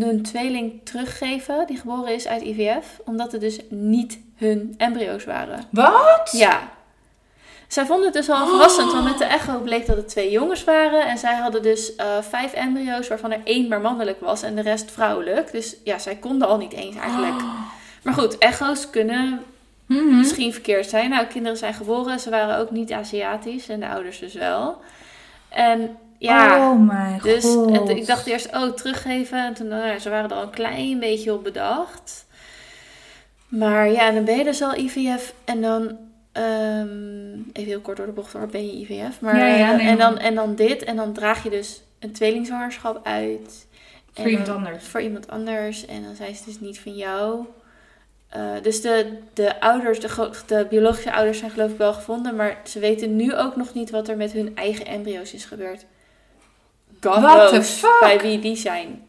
hun 0.00 0.22
tweeling 0.22 0.80
teruggeven 0.84 1.66
die 1.66 1.76
geboren 1.76 2.14
is 2.14 2.26
uit 2.26 2.42
IVF. 2.42 3.00
Omdat 3.04 3.32
het 3.32 3.40
dus 3.40 3.60
niet 3.68 4.20
hun 4.34 4.74
embryo's 4.76 5.24
waren. 5.24 5.64
Wat? 5.70 6.28
Ja. 6.32 6.72
Zij 7.70 7.86
vonden 7.86 8.04
het 8.04 8.14
dus 8.14 8.28
al 8.30 8.46
verrassend, 8.46 8.92
want 8.92 9.04
met 9.04 9.18
de 9.18 9.24
echo 9.24 9.58
bleek 9.58 9.86
dat 9.86 9.96
het 9.96 10.08
twee 10.08 10.30
jongens 10.30 10.64
waren. 10.64 11.06
En 11.06 11.18
zij 11.18 11.34
hadden 11.34 11.62
dus 11.62 11.96
eh, 11.96 12.06
vijf 12.20 12.52
embryo's, 12.52 13.08
waarvan 13.08 13.32
er 13.32 13.40
één 13.44 13.68
maar 13.68 13.80
mannelijk 13.80 14.20
was 14.20 14.42
en 14.42 14.54
de 14.54 14.62
rest 14.62 14.90
vrouwelijk. 14.90 15.52
Dus 15.52 15.76
ja, 15.84 15.98
zij 15.98 16.16
konden 16.16 16.48
al 16.48 16.56
niet 16.56 16.72
eens 16.72 16.96
eigenlijk. 16.96 17.42
Maar 18.02 18.14
goed, 18.14 18.38
echo's 18.38 18.90
kunnen 18.90 19.42
Mhm. 19.86 20.16
misschien 20.18 20.52
verkeerd 20.52 20.88
zijn. 20.88 21.10
Nou, 21.10 21.26
kinderen 21.26 21.58
zijn 21.58 21.74
geboren, 21.74 22.20
ze 22.20 22.30
waren 22.30 22.58
ook 22.58 22.70
niet 22.70 22.92
Aziatisch 22.92 23.68
en 23.68 23.80
de 23.80 23.88
ouders 23.88 24.18
dus 24.18 24.34
wel. 24.34 24.80
En 25.48 25.96
ja, 26.18 26.70
Oh 26.70 26.86
mijn 26.86 27.20
dus 27.22 27.44
god. 27.44 27.70
het- 27.78 27.88
ik 27.88 28.06
dacht 28.06 28.26
eerst, 28.26 28.56
oh, 28.56 28.72
teruggeven. 28.72 29.38
En 29.44 29.54
toen, 29.54 29.68
nou 29.68 29.98
ze 29.98 30.10
waren 30.10 30.30
er 30.30 30.36
al 30.36 30.42
een 30.42 30.50
klein 30.50 30.98
beetje 30.98 31.32
op 31.32 31.42
bedacht. 31.44 32.26
Maar 33.48 33.90
ja, 33.90 34.10
dan 34.10 34.24
ben 34.24 34.36
je 34.36 34.44
dus 34.44 34.62
al 34.62 34.74
IVF 34.76 35.32
en 35.44 35.60
dan... 35.60 35.96
ehm, 36.32 37.34
even 37.52 37.68
heel 37.68 37.80
kort 37.80 37.96
door 37.96 38.06
de 38.06 38.12
bocht, 38.12 38.32
waar 38.32 38.46
ben 38.46 38.66
je 38.66 38.72
IVF? 38.72 39.20
Maar, 39.20 39.36
Ja, 39.38 39.46
ja, 39.46 39.76
nee, 39.76 39.86
en, 39.88 39.98
dan, 39.98 40.18
en 40.18 40.34
dan 40.34 40.54
dit. 40.54 40.84
En 40.84 40.96
dan 40.96 41.12
draag 41.12 41.42
je 41.42 41.50
dus 41.50 41.82
een 41.98 42.12
tweelingzwangerschap 42.12 43.06
uit. 43.06 43.66
Voor 44.12 44.28
iemand 44.28 44.46
dan- 44.46 44.56
anders. 44.56 44.84
Voor 44.86 45.00
iemand 45.00 45.28
anders. 45.30 45.86
En 45.86 46.02
dan 46.02 46.14
zijn 46.14 46.34
ze 46.34 46.44
dus 46.44 46.60
niet 46.60 46.80
van 46.80 46.94
jou. 46.96 47.44
Eh, 48.28 48.50
dus 48.62 48.80
de, 48.80 49.18
de 49.34 49.60
ouders, 49.60 50.00
de, 50.46 50.66
biologische 50.70 51.12
ouders 51.12 51.38
zijn 51.38 51.50
geloof 51.50 51.70
ik 51.70 51.78
wel 51.78 51.92
gevonden. 51.92 52.36
Maar 52.36 52.60
ze 52.64 52.78
weten 52.78 53.16
nu 53.16 53.34
ook 53.36 53.56
nog 53.56 53.74
niet 53.74 53.90
wat 53.90 54.08
er 54.08 54.16
met 54.16 54.32
hun 54.32 54.56
eigen 54.56 54.86
embryo's 54.86 55.32
is 55.32 55.44
gebeurd. 55.44 55.84
God 57.00 57.20
What 57.20 57.48
the 57.52 57.62
fuck? 57.62 57.98
bij 58.00 58.20
wie 58.20 58.38
die 58.38 58.56
zijn. 58.56 59.08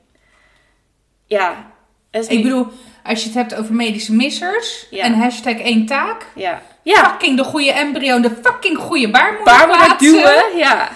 Ja. 1.25 1.71
Ik 2.11 2.43
bedoel, 2.43 2.67
als 3.03 3.19
je 3.21 3.25
het 3.25 3.37
hebt 3.37 3.55
over 3.55 3.73
medische 3.75 4.13
missers 4.13 4.87
Ja. 4.89 5.03
en 5.03 5.13
hashtag 5.13 5.57
één 5.59 5.85
taak. 5.85 6.27
Ja. 6.35 6.61
Ja. 6.83 7.09
Fucking 7.09 7.37
de 7.37 7.43
goede 7.43 7.71
embryo 7.71 8.15
en 8.15 8.21
de 8.21 8.31
fucking 8.43 8.77
goede 8.77 9.09
baarmoeder 9.09 9.43
Baarmoeder 9.57 9.85
plaatsen. 9.85 10.11
duwen. 10.11 10.57
Ja. 10.57 10.89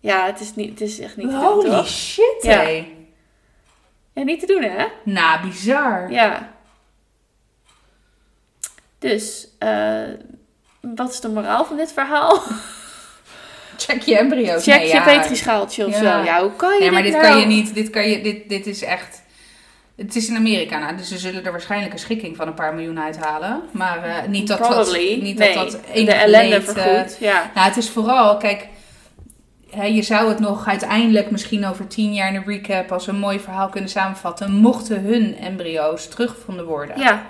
Ja, 0.00 0.26
het 0.26 0.40
is, 0.40 0.54
niet, 0.54 0.70
het 0.70 0.80
is 0.80 0.98
echt 1.00 1.16
niet 1.16 1.26
te 1.26 1.32
doen, 1.32 1.42
Holy 1.44 1.70
toch? 1.70 1.88
shit, 1.88 2.36
Ja. 2.40 2.58
hé. 2.58 2.86
Ja, 4.12 4.22
niet 4.22 4.40
te 4.40 4.46
doen, 4.46 4.62
hè? 4.62 4.86
Nou, 5.04 5.40
bizar. 5.48 6.10
Ja. 6.10 6.52
Dus, 8.98 9.48
eh, 9.58 10.02
wat 10.80 11.12
is 11.12 11.20
de 11.20 11.28
moraal 11.28 11.64
van 11.64 11.76
dit 11.76 11.92
verhaal? 11.92 12.42
Check 13.76 14.02
je 14.02 14.18
embryo's. 14.18 14.62
Check 14.64 14.78
Nee, 14.78 14.86
je 14.88 14.94
ja. 14.94 15.04
petrischaaltje 15.04 15.86
of 15.86 15.92
Ja. 15.92 15.98
zo. 16.18 16.24
Ja, 16.24 16.40
hoe 16.42 16.52
kan 16.56 16.74
je 16.74 16.80
Nee, 16.80 16.90
maar 16.90 17.02
dit 17.02 17.12
dit 17.12 17.20
nou? 17.22 17.32
kan 17.34 17.40
je 17.40 17.46
niet. 17.46 17.74
Dit, 17.74 17.90
kan 17.90 18.08
je, 18.08 18.20
dit, 18.22 18.48
dit 18.48 18.66
is 18.66 18.82
echt... 18.82 19.22
Het 19.98 20.16
is 20.16 20.28
in 20.28 20.36
Amerika, 20.36 20.78
nou, 20.78 20.96
dus 20.96 21.08
ze 21.08 21.18
zullen 21.18 21.44
er 21.44 21.50
waarschijnlijk 21.50 21.92
een 21.92 21.98
schikking 21.98 22.36
van 22.36 22.46
een 22.46 22.54
paar 22.54 22.74
miljoen 22.74 23.00
uithalen. 23.00 23.62
Maar 23.70 24.02
eh, 24.02 24.28
niet 24.28 24.48
dat 24.48 24.58
Probably. 24.58 25.10
dat, 25.10 25.22
niet 25.22 25.38
nee, 25.38 25.54
dat, 25.54 25.70
dat 25.70 25.80
de 25.94 26.12
ellende 26.12 26.48
leed, 26.48 26.68
eh, 26.68 26.74
vergoed. 26.74 27.16
ja. 27.20 27.50
Nou, 27.54 27.66
het 27.68 27.76
is 27.76 27.90
vooral, 27.90 28.36
kijk, 28.36 28.68
hè, 29.70 29.84
je 29.84 30.02
zou 30.02 30.28
het 30.28 30.38
nog 30.38 30.66
uiteindelijk 30.66 31.30
misschien 31.30 31.66
over 31.66 31.86
tien 31.86 32.14
jaar 32.14 32.28
in 32.28 32.34
een 32.34 32.44
recap 32.46 32.92
als 32.92 33.06
een 33.06 33.18
mooi 33.18 33.40
verhaal 33.40 33.68
kunnen 33.68 33.90
samenvatten. 33.90 34.52
Mochten 34.52 35.00
hun 35.00 35.36
embryo's 35.38 36.08
teruggevonden 36.08 36.66
worden. 36.66 36.98
Ja. 36.98 37.26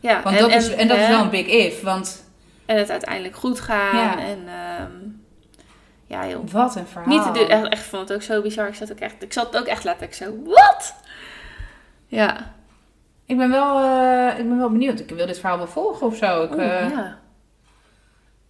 ja. 0.00 0.22
Want 0.22 0.38
dat 0.38 0.50
is, 0.50 0.68
en 0.68 0.88
dat 0.88 0.98
is 0.98 1.08
wel 1.08 1.22
een 1.22 1.30
big 1.30 1.46
if, 1.46 1.82
want 1.82 2.24
En 2.66 2.76
het 2.76 2.90
uiteindelijk 2.90 3.36
goed 3.36 3.60
gaan. 3.60 3.96
Ja. 3.96 4.18
En 4.18 4.38
ehm, 4.46 4.92
ja, 6.06 6.28
joh. 6.28 6.50
wat 6.50 6.76
een 6.76 6.86
verhaal. 6.86 7.08
Niet 7.08 7.22
te 7.22 7.30
doen. 7.30 7.48
Echt, 7.48 7.68
echt 7.68 7.82
vond 7.82 8.08
het 8.08 8.18
ook 8.18 8.22
zo 8.22 8.42
bizar. 8.42 8.68
Ik 8.68 8.74
zat 8.74 8.92
ook 8.92 8.98
echt, 8.98 9.14
ik 9.18 9.32
zat 9.32 9.56
ook 9.56 9.66
echt 9.66 9.84
letterlijk 9.84 10.14
zo. 10.14 10.24
Wat? 10.44 10.94
Ja. 12.08 12.54
Ik 13.26 13.36
ben 13.36 13.50
wel, 13.50 13.78
eh, 13.80 14.38
ik 14.38 14.48
ben 14.48 14.58
wel 14.58 14.70
benieuwd. 14.70 15.00
Ik 15.00 15.08
wil 15.10 15.26
dit 15.26 15.38
verhaal 15.38 15.58
wel 15.58 15.66
volgen 15.66 16.06
of 16.06 16.16
zo. 16.16 16.42
Ik, 16.42 16.50
Oeh, 16.52 16.84
eh, 16.84 16.90
ja. 16.90 17.18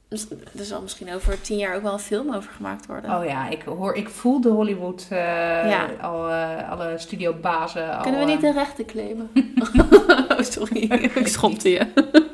Dus 0.08 0.26
er 0.58 0.64
zal 0.64 0.82
misschien 0.82 1.14
over 1.14 1.40
tien 1.40 1.58
jaar 1.58 1.74
ook 1.76 1.82
wel 1.82 1.92
een 1.92 1.98
film 1.98 2.34
over 2.34 2.52
gemaakt 2.52 2.86
worden. 2.86 3.18
Oh 3.18 3.24
ja, 3.24 3.48
ik, 3.48 3.62
hoor, 3.62 3.94
ik 3.94 4.08
voel 4.08 4.40
de 4.40 4.48
Hollywood, 4.48 5.06
Ja. 5.10 5.86
al, 6.00 6.30
alle 6.70 6.98
studiobazen. 6.98 7.96
al, 7.96 8.02
Kunnen 8.02 8.20
we 8.20 8.26
niet 8.26 8.40
de 8.40 8.52
rechten 8.52 8.86
claimen? 8.86 9.30
oh, 10.28 10.40
sorry. 10.40 10.82
ik 11.22 11.28
schopte 11.28 11.70
je. 11.70 11.86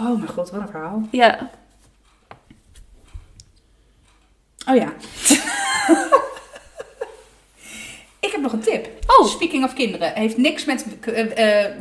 Oh 0.00 0.16
mijn 0.16 0.28
god, 0.28 0.50
wat 0.50 0.60
een 0.60 0.68
verhaal. 0.68 1.02
Ja. 1.10 1.50
Oh 4.68 4.76
ja. 4.76 4.92
Ik 8.28 8.34
heb 8.34 8.42
nog 8.42 8.52
een 8.52 8.60
tip. 8.60 8.88
Oh. 9.06 9.26
Speaking 9.26 9.64
of 9.64 9.74
kinderen. 9.74 10.12
Heeft 10.14 10.36
niks 10.36 10.64
met 10.64 10.86
uh, 11.08 11.14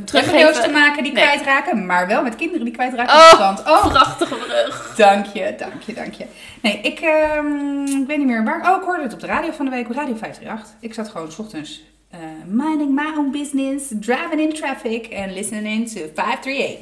Teruggeven. 0.05 0.61
te 0.61 0.69
maken 0.71 1.03
die 1.03 1.11
Nee. 1.13 1.23
kwijtraken. 1.23 1.85
Maar 1.85 2.07
wel 2.07 2.21
met 2.23 2.35
kinderen 2.35 2.65
die 2.65 2.73
kwijtraken 2.73 3.13
Oh. 3.15 3.49
op 3.49 3.57
het. 3.57 3.67
Oh, 3.67 3.87
Prachtige 3.87 4.35
brug. 4.35 4.93
dank 4.97 5.25
je, 5.25 5.55
dank 5.57 5.81
je, 5.85 5.93
dank 5.93 6.13
je. 6.13 6.25
Nee, 6.61 6.79
ik, 6.81 6.99
ehm, 6.99 7.83
ik 7.85 8.07
weet 8.07 8.17
niet 8.17 8.27
meer 8.27 8.43
waar. 8.43 8.71
Oh, 8.71 8.77
ik 8.77 8.83
hoorde 8.83 9.03
het 9.03 9.13
op 9.13 9.19
de 9.19 9.27
radio 9.27 9.51
van 9.51 9.65
de 9.65 9.71
week. 9.71 9.89
op 9.89 9.95
Radio 9.95 10.15
538. 10.15 10.75
Ik 10.79 10.93
zat 10.93 11.09
gewoon 11.09 11.31
's 11.31 11.39
ochtends 11.39 11.83
eh, 12.11 12.19
minding 12.45 12.93
my 12.95 13.17
own 13.17 13.31
business. 13.31 13.85
Driving 13.99 14.39
in 14.41 14.53
traffic. 14.53 15.05
En 15.07 15.33
listening 15.33 15.89
to 15.89 15.99
538. 16.15 16.77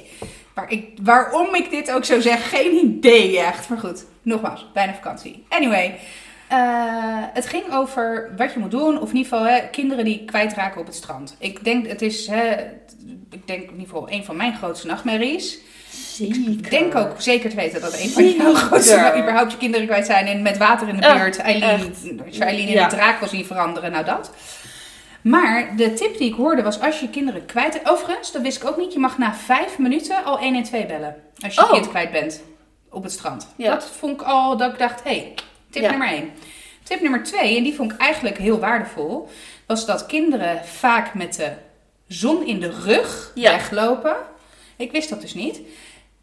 Waar 0.53 0.71
ik, 0.71 0.87
waarom 1.01 1.55
ik 1.55 1.69
dit 1.69 1.91
ook 1.91 2.05
zo 2.05 2.19
zeg, 2.19 2.49
geen 2.49 2.73
idee 2.85 3.39
echt. 3.39 3.69
Maar 3.69 3.77
goed, 3.77 4.05
nogmaals, 4.21 4.67
bijna 4.73 4.93
vakantie. 4.93 5.45
Anyway, 5.49 5.95
eh, 6.47 6.57
het 7.33 7.45
ging 7.47 7.73
over 7.73 8.33
wat 8.37 8.53
je 8.53 8.59
moet 8.59 8.71
doen. 8.71 8.99
Of 9.01 9.09
in 9.09 9.15
ieder 9.15 9.31
geval 9.31 9.47
hè, 9.47 9.69
kinderen 9.71 10.05
die 10.05 10.25
kwijtraken 10.25 10.79
op 10.81 10.85
het 10.85 10.95
strand. 10.95 11.35
Ik 11.39 11.63
denk, 11.63 11.87
het 11.87 12.01
is, 12.01 12.27
hè, 12.27 12.51
ik 13.31 13.47
denk 13.47 13.61
in 13.63 13.71
ieder 13.71 13.87
geval 13.87 14.09
een 14.11 14.23
van 14.25 14.35
mijn 14.35 14.55
grootste 14.55 14.87
nachtmerries. 14.87 15.57
Zeker. 16.13 16.49
Ik 16.49 16.69
denk 16.69 16.95
ook 16.95 17.21
zeker 17.21 17.49
te 17.49 17.55
weten 17.55 17.81
dat 17.81 17.99
een 17.99 18.09
van 18.09 18.29
jouw 18.31 18.53
grootste, 18.53 19.13
überhaupt 19.17 19.51
je 19.51 19.57
kinderen 19.57 19.87
kwijt 19.87 20.05
zijn 20.05 20.25
en 20.27 20.41
met 20.41 20.57
water 20.57 20.87
in 20.87 20.95
de 20.95 21.13
buurt. 21.17 21.37
Eileen, 21.37 21.93
Eileen 22.39 22.67
in 22.67 22.73
Ja. 22.73 22.83
een 22.83 22.89
draak 22.89 23.19
wil 23.19 23.27
zien 23.29 23.45
veranderen, 23.45 23.91
nou 23.91 24.05
dat. 24.05 24.31
Maar 25.21 25.75
de 25.77 25.93
tip 25.93 26.17
die 26.17 26.29
ik 26.29 26.35
hoorde 26.35 26.63
was 26.63 26.79
als 26.81 26.99
je 26.99 27.09
kinderen 27.09 27.45
kwijt... 27.45 27.79
Overigens, 27.83 28.31
dat 28.31 28.41
wist 28.41 28.61
ik 28.63 28.67
ook 28.69 28.77
niet. 28.77 28.93
Je 28.93 28.99
mag 28.99 29.17
na 29.17 29.33
vijf 29.33 29.77
minuten 29.77 30.23
al 30.23 30.37
112 30.39 30.85
bellen. 30.87 31.15
Als 31.43 31.55
je 31.55 31.61
Oh. 31.63 31.71
kind 31.71 31.89
kwijt 31.89 32.11
bent 32.11 32.41
op 32.89 33.03
het 33.03 33.11
strand. 33.11 33.47
Ja. 33.57 33.69
Dat 33.73 33.85
vond 33.99 34.21
ik 34.21 34.27
al, 34.27 34.57
dat 34.57 34.71
ik 34.73 34.79
dacht, 34.79 35.03
hé, 35.03 35.09
hey, 35.09 35.33
tip 35.75 35.83
Ja. 35.83 35.89
nummer 35.89 36.07
één. 36.09 36.31
Tip 36.83 37.01
nummer 37.01 37.23
twee, 37.23 37.57
en 37.57 37.63
die 37.63 37.73
vond 37.75 37.91
ik 37.91 37.97
eigenlijk 37.97 38.37
heel 38.37 38.59
waardevol... 38.59 39.29
was 39.67 39.85
dat 39.85 40.05
kinderen 40.05 40.65
vaak 40.65 41.13
met 41.13 41.33
de 41.35 41.51
zon 42.07 42.45
in 42.45 42.59
de 42.59 42.71
rug 42.83 43.31
Ja. 43.35 43.51
weglopen. 43.51 44.15
Ik 44.77 44.91
wist 44.91 45.09
dat 45.09 45.21
dus 45.21 45.33
niet. 45.33 45.59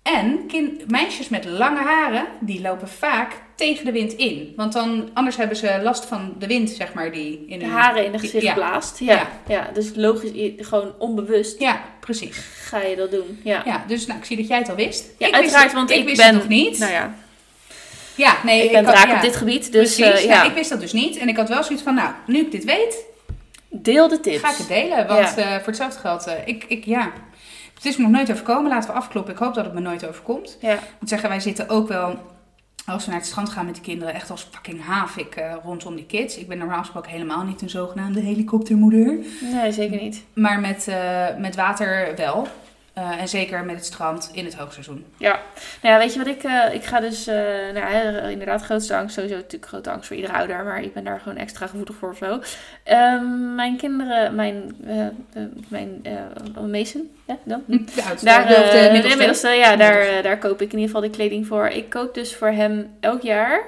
En 0.03 0.46
kind, 0.46 0.90
meisjes 0.90 1.28
met 1.28 1.44
lange 1.44 1.80
haren, 1.82 2.26
die 2.40 2.61
lopen 2.61 2.88
vaak 2.88 3.32
tegen 3.55 3.84
de 3.84 3.92
wind 3.92 4.12
in. 4.12 4.53
Want 4.57 4.72
dan, 4.72 5.11
anders 5.14 5.36
hebben 5.36 5.57
ze 5.57 5.80
last 5.82 6.05
van 6.05 6.34
de 6.38 6.46
wind, 6.46 6.70
zeg 6.70 6.94
maar, 6.94 7.12
die 7.12 7.44
in 7.48 7.59
De 7.59 7.64
hun- 7.64 7.74
haren 7.74 8.05
in 8.05 8.12
de 8.12 8.18
gezicht 8.18 8.44
ja. 8.44 8.55
blaast. 8.55 8.98
Ja. 8.98 9.14
Ja. 9.14 9.28
ja. 9.48 9.70
dus 9.74 9.90
logisch, 9.94 10.30
gewoon 10.57 10.94
onbewust 10.98 11.61
Ja, 11.61 11.80
precies. 12.00 12.36
ga 12.64 12.80
je 12.80 12.96
dat 12.96 13.11
doen. 13.11 13.40
Ja, 13.44 13.62
Ja, 13.64 13.84
dus 13.86 14.07
nou, 14.07 14.18
ik 14.18 14.24
zie 14.24 14.36
dat 14.36 14.46
jij 14.48 14.59
het 14.59 14.68
al 14.68 14.74
wist. 14.76 15.11
Ja, 15.18 15.26
ik 15.26 15.34
uiteraard, 15.34 15.62
wist, 15.62 15.74
want 15.74 15.90
ik 15.90 15.96
ik 15.98 16.05
wist 16.05 16.16
ben- 16.16 16.26
het 16.26 16.36
nog 16.36 16.48
niet. 16.48 16.78
Nou 16.78 16.92
ja, 16.92 17.14
ja, 18.16 18.36
nee, 18.44 18.64
ik 18.64 18.72
ben 18.72 18.84
draak 18.84 19.06
ja, 19.06 19.14
op 19.14 19.20
dit 19.20 19.36
gebied, 19.36 19.72
dus 19.72 19.94
Precies, 19.94 20.22
eh, 20.22 20.28
Nou, 20.28 20.44
ja. 20.44 20.44
ik 20.44 20.54
wist 20.54 20.70
dat 20.70 20.80
dus 20.80 20.92
niet. 20.92 21.16
En 21.16 21.28
ik 21.28 21.36
had 21.36 21.48
wel 21.48 21.62
zoiets 21.62 21.82
van, 21.84 21.94
nou, 21.94 22.10
nu 22.26 22.40
ik 22.40 22.50
dit 22.50 22.64
weet, 22.64 23.04
deel 23.68 24.08
de 24.08 24.20
tips. 24.20 24.38
ga 24.38 24.50
ik 24.50 24.56
het 24.56 24.68
delen. 24.68 25.06
Want 25.06 25.36
eh, 25.36 25.54
voor 25.54 25.66
hetzelfde 25.66 26.00
geld, 26.00 26.26
eh, 26.26 26.34
ik, 26.44 26.64
ik, 26.68 26.84
ja, 26.84 27.12
het 27.74 27.84
is 27.84 27.96
me 27.96 28.02
nog 28.02 28.12
nooit 28.12 28.30
overkomen. 28.30 28.70
Laten 28.70 28.90
we 28.90 28.96
afkloppen. 28.96 29.32
Ik 29.32 29.38
hoop 29.38 29.54
dat 29.54 29.64
het 29.64 29.74
me 29.74 29.80
nooit 29.80 30.06
overkomt. 30.08 30.58
Ja, 30.60 30.72
Ik 30.72 30.80
moet 31.00 31.08
zeggen, 31.08 31.28
wij 31.28 31.40
zitten 31.40 31.68
ook 31.68 31.88
wel, 31.88 32.18
als 32.86 33.04
we 33.04 33.10
naar 33.10 33.20
het 33.20 33.28
strand 33.28 33.48
gaan 33.48 33.66
met 33.66 33.74
de 33.74 33.80
kinderen, 33.80 34.14
echt 34.14 34.30
als 34.30 34.48
fucking 34.50 34.84
havik 34.84 35.42
rondom 35.64 35.96
die 35.96 36.06
kids. 36.06 36.36
Ik 36.36 36.48
ben 36.48 36.58
normaal 36.58 36.80
gesproken 36.80 37.10
helemaal 37.10 37.44
niet 37.44 37.62
een 37.62 37.70
zogenaamde 37.70 38.20
helikoptermoeder. 38.20 39.18
nee, 39.40 39.72
zeker 39.72 40.00
niet. 40.00 40.24
Maar 40.32 40.60
met, 40.60 40.86
met 41.38 41.56
water 41.56 42.12
wel. 42.16 42.48
Eh, 42.93 43.20
en 43.20 43.28
zeker 43.28 43.64
met 43.64 43.76
het 43.76 43.84
strand 43.84 44.30
in 44.32 44.45
het 44.45 44.55
hoogseizoen. 44.55 45.05
Ja, 45.16 45.40
nou 45.82 45.95
ja, 45.95 45.99
weet 45.99 46.12
je 46.12 46.18
wat 46.18 46.28
ik, 46.28 46.43
eh, 46.43 46.74
ik 46.74 46.84
ga 46.84 47.01
dus, 47.01 47.26
eh, 47.26 47.36
nou 47.74 48.28
inderdaad, 48.30 48.62
grootste 48.62 48.97
angst, 48.97 49.14
sowieso 49.14 49.34
natuurlijk 49.36 49.66
grote 49.66 49.90
angst 49.90 50.07
voor 50.07 50.16
iedere 50.16 50.34
ouder, 50.34 50.64
maar 50.64 50.82
ik 50.82 50.93
ben 50.95 51.05
daar 51.05 51.20
gewoon 51.20 51.38
extra 51.38 51.66
gevoelig 51.66 51.97
voor 51.97 52.11
of 52.11 52.16
zo. 52.16 52.40
Ehm, 52.84 53.55
mijn 53.55 53.76
kinderen, 53.76 54.34
mijn, 54.34 54.76
mijn 55.68 56.01
eh 56.03 56.62
Mason, 56.70 57.11
ja, 57.26 57.38
dan? 57.45 57.62
De 57.66 58.03
oudste, 58.09 58.24
Daar, 58.24 58.47
de, 58.49 58.55
de 58.55 58.88
middelste. 58.93 59.09
de 59.11 59.16
middelste, 59.16 59.49
ja, 59.49 59.76
daar, 59.76 60.22
daar 60.22 60.38
koop 60.38 60.61
ik 60.61 60.72
in 60.72 60.78
ieder 60.78 60.95
geval 60.95 61.11
de 61.11 61.16
kleding 61.16 61.47
voor. 61.47 61.66
Ik 61.68 61.90
koop 61.90 62.14
dus 62.14 62.36
voor 62.36 62.49
hem 62.51 62.97
elk 63.01 63.22
jaar 63.22 63.62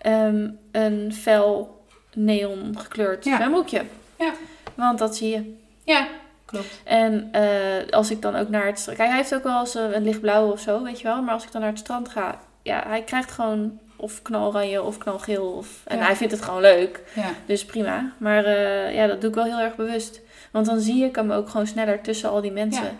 ehm, 0.00 0.48
een 0.72 1.12
fel 1.14 1.80
neon 2.14 2.74
gekleurd 2.78 3.24
Ja. 3.24 3.36
zwembroekje. 3.36 3.82
Ja. 4.18 4.32
Want 4.74 4.98
dat 4.98 5.16
zie 5.16 5.28
je. 5.30 5.54
Ja, 5.84 6.06
klopt. 6.46 6.80
En 6.84 7.28
eh, 7.32 7.90
als 7.90 8.10
ik 8.10 8.22
dan 8.22 8.36
ook 8.36 8.48
naar 8.48 8.66
het 8.66 8.78
strand... 8.78 8.96
Kijk, 8.98 9.08
hij 9.08 9.18
heeft 9.18 9.34
ook 9.34 9.42
wel 9.42 9.60
eens 9.60 9.74
eh, 9.74 9.92
een 9.92 10.04
lichtblauw 10.04 10.50
of 10.52 10.60
zo, 10.60 10.82
weet 10.82 11.00
je 11.00 11.06
wel. 11.06 11.22
Maar 11.22 11.34
als 11.34 11.44
ik 11.44 11.52
dan 11.52 11.60
naar 11.60 11.70
het 11.70 11.78
strand 11.78 12.08
ga... 12.08 12.38
Ja, 12.62 12.82
hij 12.86 13.02
krijgt 13.02 13.30
gewoon 13.30 13.78
of 13.96 14.22
knaloranje 14.22 14.82
of 14.82 14.98
knalgeel. 14.98 15.46
Of, 15.46 15.68
en 15.84 15.98
Ja. 15.98 16.04
hij 16.04 16.16
vindt 16.16 16.32
het 16.32 16.42
gewoon 16.42 16.60
leuk. 16.60 17.02
Ja. 17.14 17.30
Dus 17.46 17.64
prima. 17.64 18.12
Maar 18.18 18.44
eh, 18.44 18.94
ja, 18.94 19.06
dat 19.06 19.20
doe 19.20 19.28
ik 19.30 19.36
wel 19.36 19.44
heel 19.44 19.58
erg 19.58 19.76
bewust. 19.76 20.20
Want 20.50 20.66
dan 20.66 20.80
zie 20.80 21.04
ik 21.04 21.16
hem 21.16 21.30
ook 21.32 21.48
gewoon 21.48 21.66
sneller 21.66 22.00
tussen 22.00 22.30
al 22.30 22.40
die 22.40 22.52
mensen 22.52 22.84
Ja. 22.84 22.90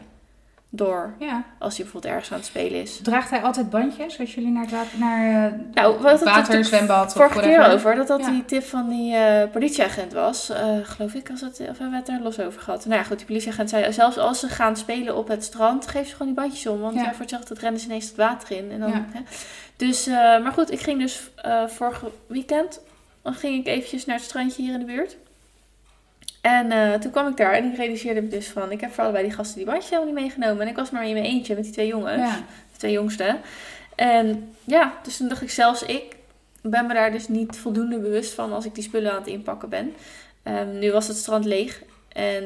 Door. 0.70 1.14
ja. 1.18 1.44
Als 1.58 1.74
hij 1.76 1.84
bijvoorbeeld 1.84 2.12
ergens 2.12 2.32
aan 2.32 2.38
het 2.38 2.46
spelen 2.46 2.80
is. 2.82 3.00
Draagt 3.02 3.30
hij 3.30 3.42
altijd 3.42 3.70
bandjes 3.70 4.18
als 4.20 4.34
jullie 4.34 4.50
naar 4.50 4.62
het 4.62 4.70
water, 4.70 4.98
naar, 4.98 5.46
eh, 5.52 5.58
Nou, 5.72 5.98
wat 6.00 6.10
het 6.12 6.22
water, 6.22 6.40
natuurlijk 6.40 6.66
zwembad 6.68 7.06
of 7.06 7.12
vorige 7.12 7.40
keer 7.40 7.72
over, 7.72 7.94
dat 7.94 8.06
dat 8.06 8.20
Ja. 8.20 8.30
die 8.30 8.44
tip 8.44 8.62
van 8.64 8.88
die 8.88 9.14
eh, 9.14 9.50
politieagent 9.50 10.12
was. 10.12 10.50
Eh, 10.50 10.76
geloof 10.82 11.14
ik, 11.14 11.30
als 11.30 11.40
het, 11.40 11.60
of 11.60 11.66
hebben 11.66 11.90
we 11.90 11.96
het 11.96 12.08
er 12.08 12.20
los 12.22 12.40
over 12.40 12.60
gehad? 12.60 12.84
Nou 12.86 13.00
ja, 13.00 13.06
goed, 13.06 13.16
die 13.16 13.26
politieagent 13.26 13.70
zei, 13.70 13.92
zelfs 13.92 14.18
als 14.18 14.40
ze 14.40 14.48
gaan 14.48 14.76
spelen 14.76 15.16
op 15.16 15.28
het 15.28 15.44
strand, 15.44 15.86
geef 15.88 16.06
ze 16.08 16.12
gewoon 16.16 16.32
die 16.32 16.42
bandjes 16.42 16.66
om. 16.66 16.80
Want 16.80 16.94
Ja. 16.94 17.10
voor 17.10 17.20
hetzelfde 17.20 17.54
rennen 17.54 17.80
ze 17.80 17.86
ineens 17.86 18.06
het 18.06 18.16
water 18.16 18.56
in. 18.56 18.70
En 18.70 18.80
dan, 18.80 18.90
Ja. 18.90 19.04
hè. 19.12 19.20
Dus, 19.76 20.06
maar 20.42 20.52
goed, 20.52 20.72
ik 20.72 20.80
ging 20.80 21.00
dus 21.00 21.30
vorige 21.66 22.10
weekend, 22.26 22.80
dan 23.22 23.34
ging 23.34 23.58
ik 23.60 23.66
eventjes 23.66 24.04
naar 24.04 24.16
het 24.16 24.24
strandje 24.24 24.62
hier 24.62 24.72
in 24.72 24.78
de 24.78 24.84
buurt. 24.86 25.16
En 26.46 26.70
eh, 26.72 26.94
toen 26.94 27.10
kwam 27.10 27.28
ik 27.28 27.36
daar 27.36 27.52
en 27.52 27.70
ik 27.70 27.76
realiseerde 27.76 28.20
me 28.22 28.28
dus 28.28 28.48
van, 28.48 28.70
ik 28.70 28.80
heb 28.80 28.92
voor 28.92 29.02
allebei 29.02 29.24
die 29.24 29.32
gasten 29.34 29.56
die 29.56 29.64
bandjes 29.66 29.90
helemaal 29.90 30.12
niet 30.12 30.22
meegenomen. 30.22 30.62
En 30.62 30.68
ik 30.68 30.76
was 30.76 30.90
maar 30.90 31.06
in 31.06 31.12
mijn 31.12 31.24
eentje 31.24 31.54
met 31.54 31.64
die 31.64 31.72
twee 31.72 31.86
jongens 31.86 32.22
Ja. 32.22 32.36
de 32.72 32.78
twee 32.78 32.92
jongste. 32.92 33.36
En 33.94 34.54
ja, 34.64 34.94
dus 35.02 35.16
toen 35.16 35.28
dacht 35.28 35.42
ik 35.42 35.50
zelfs 35.50 35.82
ik 35.82 36.16
ben 36.62 36.86
me 36.86 36.94
daar 36.94 37.12
dus 37.12 37.28
niet 37.28 37.56
voldoende 37.56 37.98
bewust 37.98 38.32
van 38.34 38.52
als 38.52 38.64
ik 38.64 38.74
die 38.74 38.84
spullen 38.84 39.10
aan 39.12 39.18
het 39.18 39.26
inpakken 39.26 39.68
ben. 39.68 39.94
Ehm, 40.42 40.78
nu 40.78 40.92
was 40.92 41.08
het 41.08 41.16
strand 41.16 41.44
leeg 41.44 41.82
en 42.08 42.44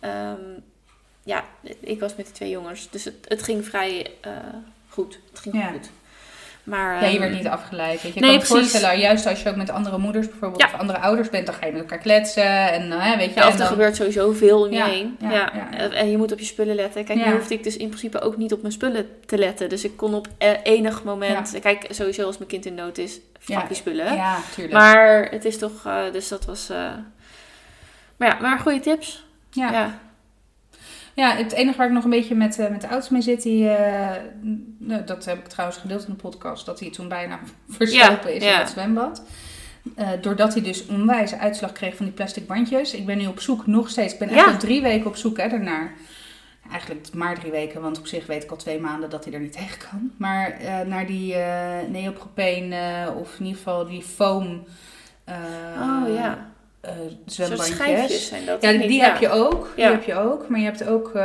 ehm, 0.00 0.40
ja, 1.24 1.44
ik 1.80 2.00
was 2.00 2.16
met 2.16 2.24
die 2.26 2.34
twee 2.34 2.50
jongens, 2.50 2.90
dus 2.90 3.04
het, 3.04 3.14
het 3.28 3.42
ging 3.42 3.64
vrij 3.66 4.10
eh, 4.20 4.32
goed. 4.88 5.18
Het 5.30 5.38
ging 5.40 5.54
Ja. 5.54 5.66
goed. 5.70 5.90
Maar, 6.64 6.94
Ja, 7.02 7.06
je 7.06 7.12
ehm, 7.12 7.20
werd 7.20 7.32
niet 7.32 7.46
afgeleid. 7.48 8.02
Weet 8.02 8.14
je. 8.14 8.20
nee, 8.20 8.32
ik 8.32 8.38
kan 8.38 8.46
voorstellen, 8.46 8.98
juist 8.98 9.26
als 9.26 9.42
je 9.42 9.48
ook 9.48 9.56
met 9.56 9.70
andere 9.70 9.98
moeders 9.98 10.28
bijvoorbeeld 10.28 10.60
Ja. 10.62 10.66
of 10.66 10.80
andere 10.80 10.98
ouders 10.98 11.30
bent, 11.30 11.46
dan 11.46 11.54
ga 11.54 11.66
je 11.66 11.72
met 11.72 11.80
elkaar 11.80 11.98
kletsen 11.98 12.72
en 12.72 12.92
eh, 12.92 13.16
weet 13.16 13.34
je. 13.34 13.40
Ja, 13.40 13.40
of 13.40 13.46
en 13.46 13.52
er 13.52 13.58
dan- 13.58 13.66
gebeurt 13.66 13.96
sowieso 13.96 14.32
veel 14.32 14.60
om 14.60 14.70
je 14.70 14.76
Ja, 14.76 14.86
heen. 14.86 15.16
ja, 15.20 15.30
Ja, 15.30 15.52
ja, 15.78 15.90
En 15.90 16.10
je 16.10 16.16
moet 16.16 16.32
op 16.32 16.38
je 16.38 16.44
spullen 16.44 16.74
letten. 16.74 17.04
Kijk, 17.04 17.18
Ja. 17.18 17.28
nu 17.28 17.32
hoefde 17.34 17.54
ik 17.54 17.64
dus 17.64 17.76
in 17.76 17.88
principe 17.88 18.20
ook 18.20 18.36
niet 18.36 18.52
op 18.52 18.60
mijn 18.60 18.72
spullen 18.72 19.06
te 19.26 19.38
letten. 19.38 19.68
Dus 19.68 19.84
ik 19.84 19.96
kon 19.96 20.14
op 20.14 20.26
eh, 20.38 20.50
enig 20.62 21.02
moment... 21.04 21.58
Kijk, 21.60 21.86
sowieso 21.90 22.26
als 22.26 22.38
mijn 22.38 22.50
kind 22.50 22.66
in 22.66 22.74
nood 22.74 22.98
is, 22.98 23.12
fuck 23.40 23.56
Ja. 23.56 23.64
die 23.66 23.76
spullen. 23.76 24.14
Ja, 24.14 24.36
tuurlijk. 24.54 24.74
Maar 24.74 25.28
het 25.30 25.44
is 25.44 25.58
toch... 25.58 25.86
eh, 25.86 26.02
dus 26.12 26.28
dat 26.28 26.44
was... 26.44 26.70
eh, 26.70 26.76
Maar 28.16 28.28
ja, 28.28 28.38
maar 28.40 28.58
goede 28.58 28.80
tips. 28.80 29.24
ja. 29.50 29.98
Ja. 31.14 31.36
Het 31.36 31.52
enige 31.52 31.76
waar 31.78 31.86
ik 31.86 31.92
nog 31.92 32.04
een 32.04 32.10
beetje 32.10 32.34
met, 32.34 32.58
eh, 32.58 32.70
met 32.70 32.80
de 32.80 32.86
ouders 32.88 33.10
mee 33.10 33.22
zit, 33.22 33.42
die, 33.42 33.68
eh, 33.68 34.16
nou, 34.78 35.04
dat 35.04 35.24
heb 35.24 35.38
ik 35.38 35.46
trouwens 35.46 35.80
gedeeld 35.80 36.06
in 36.06 36.10
de 36.10 36.20
podcast, 36.22 36.66
dat 36.66 36.80
hij 36.80 36.90
toen 36.90 37.08
bijna 37.08 37.38
verstopen 37.68 38.34
is 38.34 38.42
ja. 38.42 38.52
in 38.52 38.58
het 38.58 38.68
zwembad. 38.68 39.22
Eh, 39.96 40.08
doordat 40.20 40.54
hij 40.54 40.62
dus 40.62 40.86
onwijze 40.86 41.38
uitslag 41.38 41.72
kreeg 41.72 41.96
van 41.96 42.04
die 42.06 42.14
plastic 42.14 42.46
bandjes. 42.46 42.94
Ik 42.94 43.06
ben 43.06 43.18
nu 43.18 43.26
op 43.26 43.40
zoek, 43.40 43.66
nog 43.66 43.90
steeds. 43.90 44.12
Ik 44.12 44.18
ben 44.18 44.30
Ja. 44.30 44.44
al 44.44 44.56
drie 44.58 44.82
weken 44.82 45.06
op 45.06 45.16
zoek 45.16 45.36
hè, 45.36 45.48
daarnaar. 45.48 45.92
Eigenlijk 46.70 47.12
maar 47.14 47.38
drie 47.38 47.50
weken, 47.50 47.80
want 47.80 47.98
op 47.98 48.06
zich 48.06 48.26
weet 48.26 48.42
ik 48.42 48.50
al 48.50 48.56
twee 48.56 48.80
maanden 48.80 49.10
dat 49.10 49.24
hij 49.24 49.32
er 49.34 49.40
niet 49.40 49.52
tegen 49.62 49.78
kan. 49.90 50.10
Maar 50.16 50.56
naar 50.86 51.06
die 51.06 51.34
neopropeen, 51.88 52.72
eh, 52.72 53.16
of 53.16 53.38
in 53.38 53.44
ieder 53.44 53.56
geval 53.58 53.86
die 53.86 54.02
foam 54.02 54.64
oh 55.80 56.14
ja. 56.14 56.52
Zwembandjes. 57.26 57.76
schijfjes 57.76 58.28
zijn 58.28 58.44
dat. 58.44 58.62
Ja, 58.62 58.72
die, 58.72 59.02
heb 59.02 59.16
je 59.20 59.28
ook. 59.30 59.72
Die 59.74 59.84
Ja. 59.84 59.90
heb 59.90 60.04
je 60.04 60.14
ook. 60.14 60.48
Maar 60.48 60.58
je 60.58 60.64
hebt 60.64 60.86
ook, 60.88 61.08
eh, 61.08 61.22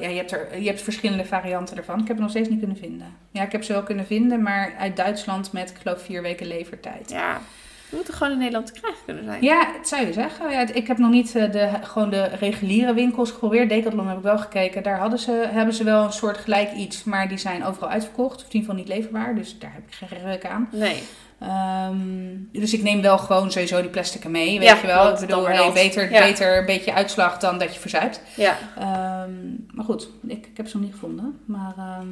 ja, 0.00 0.08
je 0.08 0.16
hebt, 0.16 0.32
er, 0.32 0.58
je 0.60 0.66
hebt 0.66 0.82
verschillende 0.82 1.24
varianten 1.24 1.76
ervan. 1.76 1.94
Ik 2.00 2.06
heb 2.06 2.16
het 2.16 2.20
nog 2.20 2.30
steeds 2.30 2.48
niet 2.48 2.58
kunnen 2.58 2.76
vinden. 2.76 3.06
Ja, 3.30 3.42
ik 3.42 3.52
heb 3.52 3.64
ze 3.64 3.72
wel 3.72 3.82
kunnen 3.82 4.06
vinden, 4.06 4.42
maar 4.42 4.74
uit 4.78 4.96
Duitsland 4.96 5.52
met, 5.52 5.70
ik 5.70 5.76
geloof, 5.82 6.02
vier 6.02 6.22
weken 6.22 6.46
levertijd. 6.46 7.10
Ja. 7.10 7.40
We 7.88 7.96
moeten 7.96 8.14
gewoon 8.14 8.32
in 8.32 8.38
Nederland 8.38 8.66
te 8.66 8.80
krijgen 8.80 9.00
kunnen 9.04 9.24
zijn. 9.24 9.42
Ja, 9.42 9.72
het 9.78 9.88
zou 9.88 10.06
je 10.06 10.12
zeggen. 10.12 10.50
Ja, 10.50 10.66
ik 10.72 10.86
heb 10.86 10.98
nog 10.98 11.10
niet 11.10 11.36
eh, 11.36 11.52
de, 11.52 11.68
gewoon 11.82 12.10
de 12.10 12.22
reguliere 12.24 12.94
winkels 12.94 13.30
geprobeerd. 13.30 13.68
Decathlon 13.68 14.08
heb 14.08 14.16
ik 14.16 14.22
wel 14.22 14.38
gekeken. 14.38 14.82
Daar 14.82 14.98
hadden 14.98 15.18
ze, 15.18 15.48
hebben 15.50 15.74
ze 15.74 15.84
wel 15.84 16.04
een 16.04 16.12
soort 16.12 16.36
gelijk 16.38 16.72
iets, 16.72 17.04
maar 17.04 17.28
die 17.28 17.38
zijn 17.38 17.64
overal 17.64 17.88
uitverkocht. 17.88 18.36
Of 18.36 18.40
in 18.40 18.46
ieder 18.46 18.60
geval 18.60 18.74
niet 18.74 18.88
leverbaar, 18.88 19.34
dus 19.34 19.58
daar 19.58 19.72
heb 19.74 19.82
ik 19.86 19.94
geen 19.94 20.22
reuk 20.30 20.44
aan. 20.46 20.68
Nee. 20.72 21.02
Ehm, 21.40 22.36
dus 22.52 22.72
ik 22.72 22.82
neem 22.82 23.02
wel 23.02 23.18
gewoon 23.18 23.52
sowieso 23.52 23.80
die 23.80 23.90
plastic 23.90 24.28
mee, 24.28 24.58
weet 24.58 24.68
Ja, 24.68 24.76
je 24.80 24.86
wel. 24.86 25.12
Ik 25.12 25.20
bedoel, 25.20 25.48
hey, 25.48 25.72
beter, 25.72 26.10
Ja. 26.12 26.20
beter 26.20 26.58
een 26.58 26.66
beetje 26.66 26.94
uitslag 26.94 27.38
dan 27.38 27.58
dat 27.58 27.74
je 27.74 27.80
verzuipt. 27.80 28.20
Ja. 28.36 28.56
Ehm, 28.76 29.32
maar 29.74 29.84
goed, 29.84 30.08
ik, 30.26 30.46
ik 30.46 30.56
heb 30.56 30.66
ze 30.68 30.76
nog 30.76 30.84
niet 30.84 30.94
gevonden. 30.94 31.40
Maar 31.44 31.74
ehm, 31.76 32.08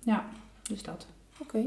ja, 0.00 0.24
dus 0.62 0.82
dat. 0.82 1.06
Oké. 1.38 1.58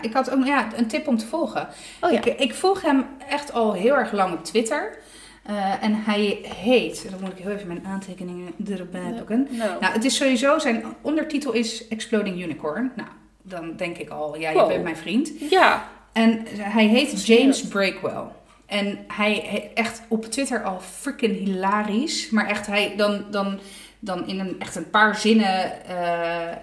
Ik 0.00 0.12
had 0.12 0.30
ook 0.30 0.44
ja, 0.44 0.68
een 0.76 0.86
tip 0.86 1.08
om 1.08 1.16
te 1.16 1.26
volgen. 1.26 1.68
Oh 2.00 2.10
ja. 2.10 2.24
ik, 2.24 2.40
ik 2.40 2.54
volg 2.54 2.82
hem 2.82 3.06
echt 3.28 3.52
al 3.52 3.72
heel 3.72 3.94
erg 3.96 4.12
lang 4.12 4.32
op 4.32 4.44
Twitter. 4.44 4.98
Eh, 5.42 5.82
en 5.82 5.94
hij 6.04 6.38
heet, 6.42 7.10
dan 7.10 7.20
moet 7.20 7.30
ik 7.30 7.38
heel 7.38 7.50
even 7.52 7.66
mijn 7.66 7.84
aantekeningen 7.86 8.52
erbij 8.70 9.12
pakken. 9.16 9.48
Nou. 9.50 9.80
Nou, 9.80 9.92
het 9.92 10.04
is 10.04 10.16
sowieso, 10.16 10.58
zijn 10.58 10.84
ondertitel 11.00 11.52
is 11.52 11.88
Exploding 11.88 12.42
Unicorn. 12.42 12.92
Nou, 12.96 13.08
dan 13.42 13.76
denk 13.76 13.96
ik 13.96 14.08
al, 14.08 14.38
ja, 14.38 14.50
je 14.50 14.66
bent 14.66 14.82
mijn 14.82 14.96
vriend. 14.96 15.30
Ja. 15.50 15.88
En 16.14 16.46
hij 16.58 16.86
heet 16.86 17.26
James 17.26 17.62
Breakwell. 17.62 18.24
En 18.66 19.04
hij 19.08 19.70
echt 19.74 20.02
op 20.08 20.24
Twitter 20.24 20.64
al 20.64 20.80
freaking 20.80 21.36
hilarisch. 21.38 22.30
Maar 22.30 22.48
echt, 22.48 22.66
hij 22.66 22.94
dan, 22.96 23.24
dan, 23.30 23.60
dan 23.98 24.28
in 24.28 24.40
een, 24.40 24.56
echt 24.58 24.76
een 24.76 24.90
paar 24.90 25.16
zinnen, 25.16 25.86
eh, 25.86 26.50
eh, 26.50 26.56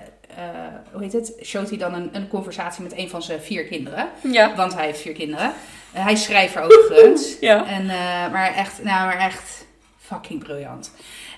hoe 0.91 1.01
heet 1.01 1.13
het, 1.13 1.33
showt 1.43 1.69
hij 1.69 1.77
dan 1.77 1.93
een, 1.93 2.09
een 2.11 2.27
conversatie 2.27 2.83
met 2.83 2.97
een 2.97 3.09
van 3.09 3.21
zijn 3.21 3.41
vier 3.41 3.65
kinderen. 3.65 4.09
Ja. 4.21 4.55
Want 4.55 4.73
hij 4.73 4.85
heeft 4.85 5.01
vier 5.01 5.13
kinderen. 5.13 5.53
Eh, 5.91 6.03
hij 6.03 6.13
is 6.13 6.23
schrijver 6.23 6.61
overigens. 6.61 7.35
Ja. 7.39 7.65
En, 7.65 7.85
maar, 8.31 8.53
echt, 8.53 8.83
nou, 8.83 9.05
maar 9.05 9.17
echt 9.17 9.65
fucking 9.97 10.43
briljant. 10.43 10.91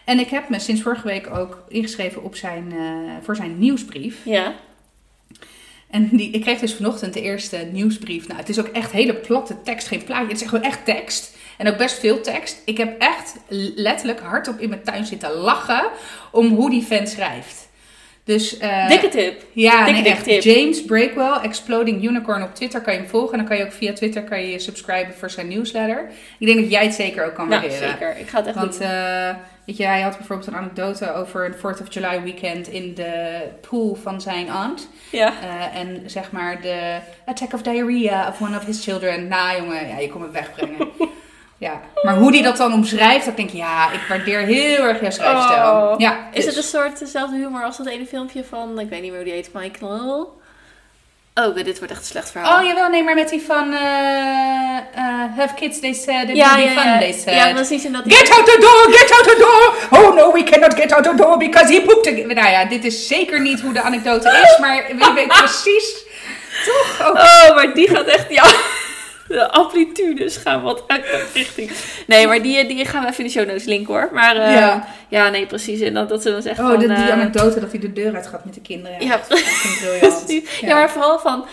En 0.06 0.20
ik 0.20 0.30
heb 0.30 0.50
me 0.50 0.60
sinds 0.60 0.82
vorige 0.82 1.08
week 1.08 1.36
ook 1.36 1.64
ingeschreven 1.68 2.24
op 2.24 2.36
zijn, 2.36 2.74
voor 3.22 3.36
zijn 3.36 3.58
nieuwsbrief. 3.58 4.26
Ja. 4.26 4.54
En 5.94 6.10
die, 6.12 6.32
ik 6.32 6.42
kreeg 6.42 6.60
dus 6.60 6.74
vanochtend 6.74 7.14
de 7.14 7.22
eerste 7.22 7.68
nieuwsbrief. 7.72 8.28
Nou, 8.28 8.40
het 8.40 8.50
is 8.50 8.60
ook 8.60 8.68
echt 8.68 8.92
hele 8.92 9.14
platte 9.14 9.62
tekst, 9.64 9.88
geen 9.88 10.04
plaatje. 10.04 10.32
Het 10.32 10.42
is 10.42 10.48
gewoon 10.48 10.64
echt 10.66 10.86
tekst. 10.86 11.36
En 11.58 11.68
ook 11.68 11.78
best 11.78 12.00
veel 12.00 12.22
tekst. 12.22 12.62
Ik 12.66 12.78
heb 12.78 13.02
echt 13.02 13.36
letterlijk 13.76 14.20
hardop 14.20 14.60
in 14.60 14.70
mijn 14.70 14.84
tuin 14.84 15.06
zitten 15.06 15.32
lachen 15.32 15.90
om 16.32 16.48
hoe 16.48 16.70
die 16.70 16.84
vent 16.84 17.10
schrijft. 17.10 17.70
Dus, 18.24 18.58
eh, 18.58 18.88
Dikke 18.90 19.08
tip. 19.10 19.46
ja, 19.52 19.86
dikke, 19.86 19.92
nee, 20.02 20.04
dikke 20.04 20.22
tip. 20.22 20.42
James 20.42 20.84
Breakwell, 20.86 21.40
Exploding 21.44 22.04
Unicorn 22.04 22.44
op 22.44 22.56
Twitter 22.56 22.82
kan 22.82 22.94
je 22.94 23.00
hem 23.00 23.10
volgen. 23.10 23.32
En 23.32 23.38
dan 23.38 23.48
kan 23.48 23.58
je 23.58 23.64
ook 23.66 23.72
via 23.72 23.94
Twitter 23.94 24.24
kan 24.24 24.42
je 24.42 24.52
je 24.52 24.60
subscriben 24.60 25.14
voor 25.18 25.30
zijn 25.30 25.48
newsletter. 25.48 26.10
Ik 26.40 26.48
denk 26.48 26.60
dat 26.60 26.72
jij 26.72 26.84
het 26.86 26.94
zeker 26.94 27.26
ook 27.26 27.34
kan 27.36 27.48
waarderen. 27.48 27.78
zeker. 27.90 28.18
Ik 28.18 28.28
ga 28.28 28.38
het 28.38 28.48
echt 28.48 28.56
Want 28.56 28.72
doen. 28.78 28.88
eh, 28.88 29.30
weet 29.66 29.78
je, 29.78 29.86
hij 29.86 30.02
had 30.02 30.18
bijvoorbeeld 30.18 30.48
een 30.48 30.56
anekdote 30.56 31.14
over 31.14 31.46
een 31.46 31.56
4th 31.56 31.82
of 31.82 31.94
July 31.94 32.22
weekend 32.24 32.68
in 32.68 32.94
de 32.94 33.42
pool 33.70 33.96
van 33.96 34.22
zijn 34.22 34.50
aunt. 34.50 34.90
Ja. 35.12 35.34
Eh, 35.42 35.80
en 35.80 36.04
zeg 36.06 36.32
maar 36.32 36.62
de 36.62 37.00
attack 37.26 37.54
of 37.54 37.62
diarrhea 37.62 38.28
of 38.28 38.42
one 38.42 38.58
of 38.58 38.66
his 38.66 38.84
children. 38.84 39.28
Nou 39.28 39.58
jongen, 39.58 39.88
ja, 39.88 39.98
je 39.98 40.10
kon 40.10 40.22
het 40.22 40.32
wegbrengen. 40.32 40.88
ja. 41.58 41.82
Maar 42.04 42.18
hoe 42.18 42.32
die 42.32 42.44
dat 42.44 42.58
dan 42.58 42.74
omschrijft, 42.74 43.26
dan 43.26 43.36
denk 43.36 43.50
ik, 43.50 43.56
ja, 43.56 43.92
ik 43.92 44.02
waardeer 44.10 44.40
heel 44.40 44.84
erg 44.84 45.02
jouw 45.02 45.12
schrijfstijl. 45.12 45.72
Oh. 45.72 45.94
Ja, 45.98 46.28
Is 46.32 46.36
dus- 46.36 46.46
het 46.46 46.56
een 46.56 46.70
soort 46.70 47.00
dezelfde 47.00 47.38
humor 47.38 47.64
als 47.64 47.78
dat 47.78 47.88
ene 47.88 48.06
filmpje 48.06 48.44
van, 48.44 48.80
ik 48.80 48.90
weet 48.90 49.02
niet 49.02 49.10
meer 49.10 49.20
hoe 49.20 49.30
die 49.30 49.34
heet, 49.34 49.54
Michael? 49.54 50.42
Oh, 51.36 51.56
dit 51.56 51.78
wordt 51.78 51.92
echt 51.92 52.02
een 52.02 52.08
slecht 52.08 52.32
verhaal. 52.32 52.60
Oh 52.60 52.66
jawel, 52.66 52.90
nee, 52.90 53.04
maar 53.04 53.16
met 53.16 53.30
die 53.30 53.42
van 53.42 53.74
eh, 53.74 54.78
eh, 54.78 55.38
Have 55.38 55.54
kids, 55.56 55.80
they 55.80 55.94
said, 55.94 56.30
it 56.30 56.36
ja, 56.36 56.56
be 56.56 56.62
ja, 56.62 56.68
fun, 56.68 56.92
ja. 56.92 57.00
they 57.00 57.12
said. 57.12 57.36
ja, 57.36 57.54
precies. 57.54 57.86
En 57.86 57.94
dat 57.94 58.04
Get 58.06 58.30
out 58.30 58.46
the 58.46 58.58
door, 58.60 58.94
get 58.94 59.12
out 59.12 59.24
the 59.24 59.36
door! 59.38 60.00
Oh 60.00 60.16
no, 60.16 60.32
we 60.32 60.44
cannot 60.44 60.74
get 60.74 60.92
out 60.92 61.04
the 61.04 61.16
door 61.16 61.38
because 61.38 61.74
he 61.74 61.82
pooped 61.82 62.08
again. 62.08 62.28
Nou 62.28 62.50
ja, 62.50 62.66
dit 62.66 62.86
is 62.86 63.08
zeker 63.08 63.42
niet 63.42 63.62
hoe 63.62 63.74
de 63.74 63.82
anekdote 63.82 64.30
is, 64.44 64.60
maar 64.60 64.76
je 64.76 65.14
weet 65.14 65.28
precies. 65.44 66.04
Toch? 66.66 67.10
Oh, 67.10 67.56
maar 67.56 67.74
die 67.74 67.90
gaat 67.90 68.06
echt, 68.06 68.30
ja. 68.30 68.46
De 69.34 69.52
amplitudes 69.52 70.38
gaan 70.38 70.62
wat 70.62 70.84
uit 70.88 71.04
de 71.04 71.26
richting. 71.34 71.72
Nee, 72.08 72.28
maar 72.28 72.42
die, 72.42 72.66
die 72.66 72.86
gaan 72.86 73.02
we 73.04 73.08
even 73.10 73.20
in 73.20 73.26
de 73.26 73.32
show 73.32 73.48
notes 73.48 73.64
linken 73.64 73.94
hoor. 73.94 74.10
Maar 74.14 74.36
eh, 74.36 74.54
Ja. 74.54 74.88
ja. 75.10 75.30
nee, 75.30 75.46
precies. 75.46 75.80
En 75.82 75.94
dat, 75.94 76.10
dat 76.10 76.22
ze 76.22 76.32
dan 76.32 76.42
zeggen 76.42 76.64
Oh, 76.64 76.70
van... 76.72 76.80
de, 76.80 76.88
die 76.88 76.96
eh, 76.96 77.12
anekdote 77.12 77.60
dat 77.60 77.72
hij 77.72 77.80
de 77.80 77.94
deur 77.94 78.16
uit 78.16 78.28
gaat 78.28 78.46
met 78.46 78.54
de 78.54 78.62
kinderen. 78.62 79.06
Ja, 79.06 79.18
briljant. 79.18 80.00
precies. 80.26 80.60
Ja. 80.60 80.68
Ja. 80.68 80.74
maar 80.74 80.90
vooral 80.90 81.20
van 81.20 81.46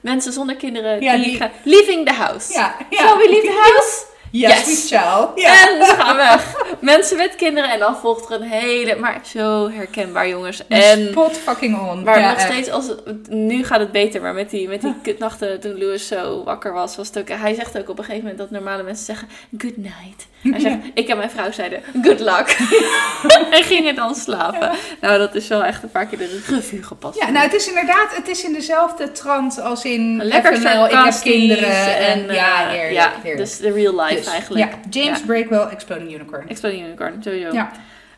mensen 0.00 0.32
zonder 0.32 0.56
kinderen 0.56 1.00
Ja, 1.00 1.14
die, 1.16 1.24
die- 1.24 1.36
gaan... 1.36 1.50
Leaving 1.62 2.06
the 2.06 2.12
house. 2.14 2.52
Ja, 2.52 2.74
ja. 2.90 2.98
Shall 2.98 3.16
we 3.16 3.28
leave 3.30 3.46
the 3.46 3.52
house? 3.72 4.04
Yes, 4.30 4.50
Yes. 4.58 4.64
we 4.66 4.86
shall. 4.86 5.28
Ja. 5.34 5.68
En 5.68 5.84
ze 5.86 5.94
gaan 5.98 6.16
weg. 6.16 6.54
Mensen 6.80 7.16
met 7.16 7.34
kinderen. 7.34 7.70
En 7.70 7.78
dan 7.78 7.96
volgt 7.96 8.30
er 8.30 8.40
een 8.40 8.48
hele... 8.48 8.96
Maar 8.96 9.20
zo 9.24 9.70
herkenbaar, 9.70 10.28
jongens. 10.28 10.66
En... 10.66 11.06
Spot 11.06 11.36
fucking 11.36 11.78
on. 11.78 12.02
Maar 12.02 12.20
ja, 12.20 12.28
nog 12.28 12.38
echt. 12.38 12.52
steeds, 12.52 12.70
als 12.70 12.86
nu 13.28 13.64
gaat 13.64 13.80
het 13.80 13.92
beter. 13.92 14.20
Maar 14.20 14.34
met 14.34 14.50
die, 14.50 14.68
met 14.68 14.80
die 14.80 14.94
kutnachten 15.02 15.60
toen 15.60 15.78
Louis 15.78 16.06
zo 16.06 16.44
wakker 16.44 16.72
was, 16.72 16.96
was 16.96 17.06
het 17.06 17.18
ook... 17.18 17.28
Hij 17.28 17.54
zegt 17.54 17.78
ook 17.78 17.88
op 17.88 17.98
een 17.98 18.04
gegeven 18.04 18.28
moment 18.28 18.38
dat 18.38 18.50
normale 18.50 18.82
mensen 18.82 19.04
zeggen... 19.04 19.28
Good 19.58 19.76
night. 19.76 20.26
Hij 20.42 20.60
zegt, 20.60 20.76
ik 20.94 21.08
en 21.08 21.16
mijn 21.16 21.30
vrouw 21.30 21.52
zeiden... 21.52 21.82
Good 22.02 22.20
luck. 22.20 22.56
en 23.56 23.62
gingen 23.62 23.94
dan 23.94 24.14
slapen. 24.14 24.70
Nou, 25.00 25.18
dat 25.18 25.34
is 25.34 25.48
wel 25.48 25.64
echt 25.64 25.82
een 25.82 25.90
paar 25.90 26.06
keer 26.06 26.18
de 26.18 26.42
revue 26.48 26.82
gepast. 26.82 27.18
Ja, 27.18 27.30
nou 27.30 27.44
het 27.44 27.54
is 27.54 27.68
inderdaad, 27.68 28.16
het 28.16 28.28
is 28.28 28.44
in 28.44 28.52
dezelfde 28.52 29.12
trant 29.12 29.60
als 29.60 29.84
in 29.84 30.22
Lekker 30.24 30.56
FNL, 30.56 30.84
ik 30.84 30.90
heb 30.90 31.14
kinderen 31.22 31.96
en, 31.96 32.28
eh, 32.28 32.34
ja, 32.34 32.68
heerlijk, 32.68 32.92
ja, 32.92 33.12
heerlijk. 33.22 33.36
dus 33.36 33.58
de 33.58 33.72
real 33.72 34.00
life 34.00 34.14
Dus, 34.14 34.26
eigenlijk. 34.26 34.64
Ja, 34.64 34.78
James 34.90 35.18
Ja. 35.18 35.26
Breakwell, 35.26 35.66
Exploding 35.70 36.12
Unicorn. 36.12 36.48
Exploding 36.48 36.67
Unicorn, 36.72 37.22
sowieso. 37.22 37.52
Ja. 37.52 37.70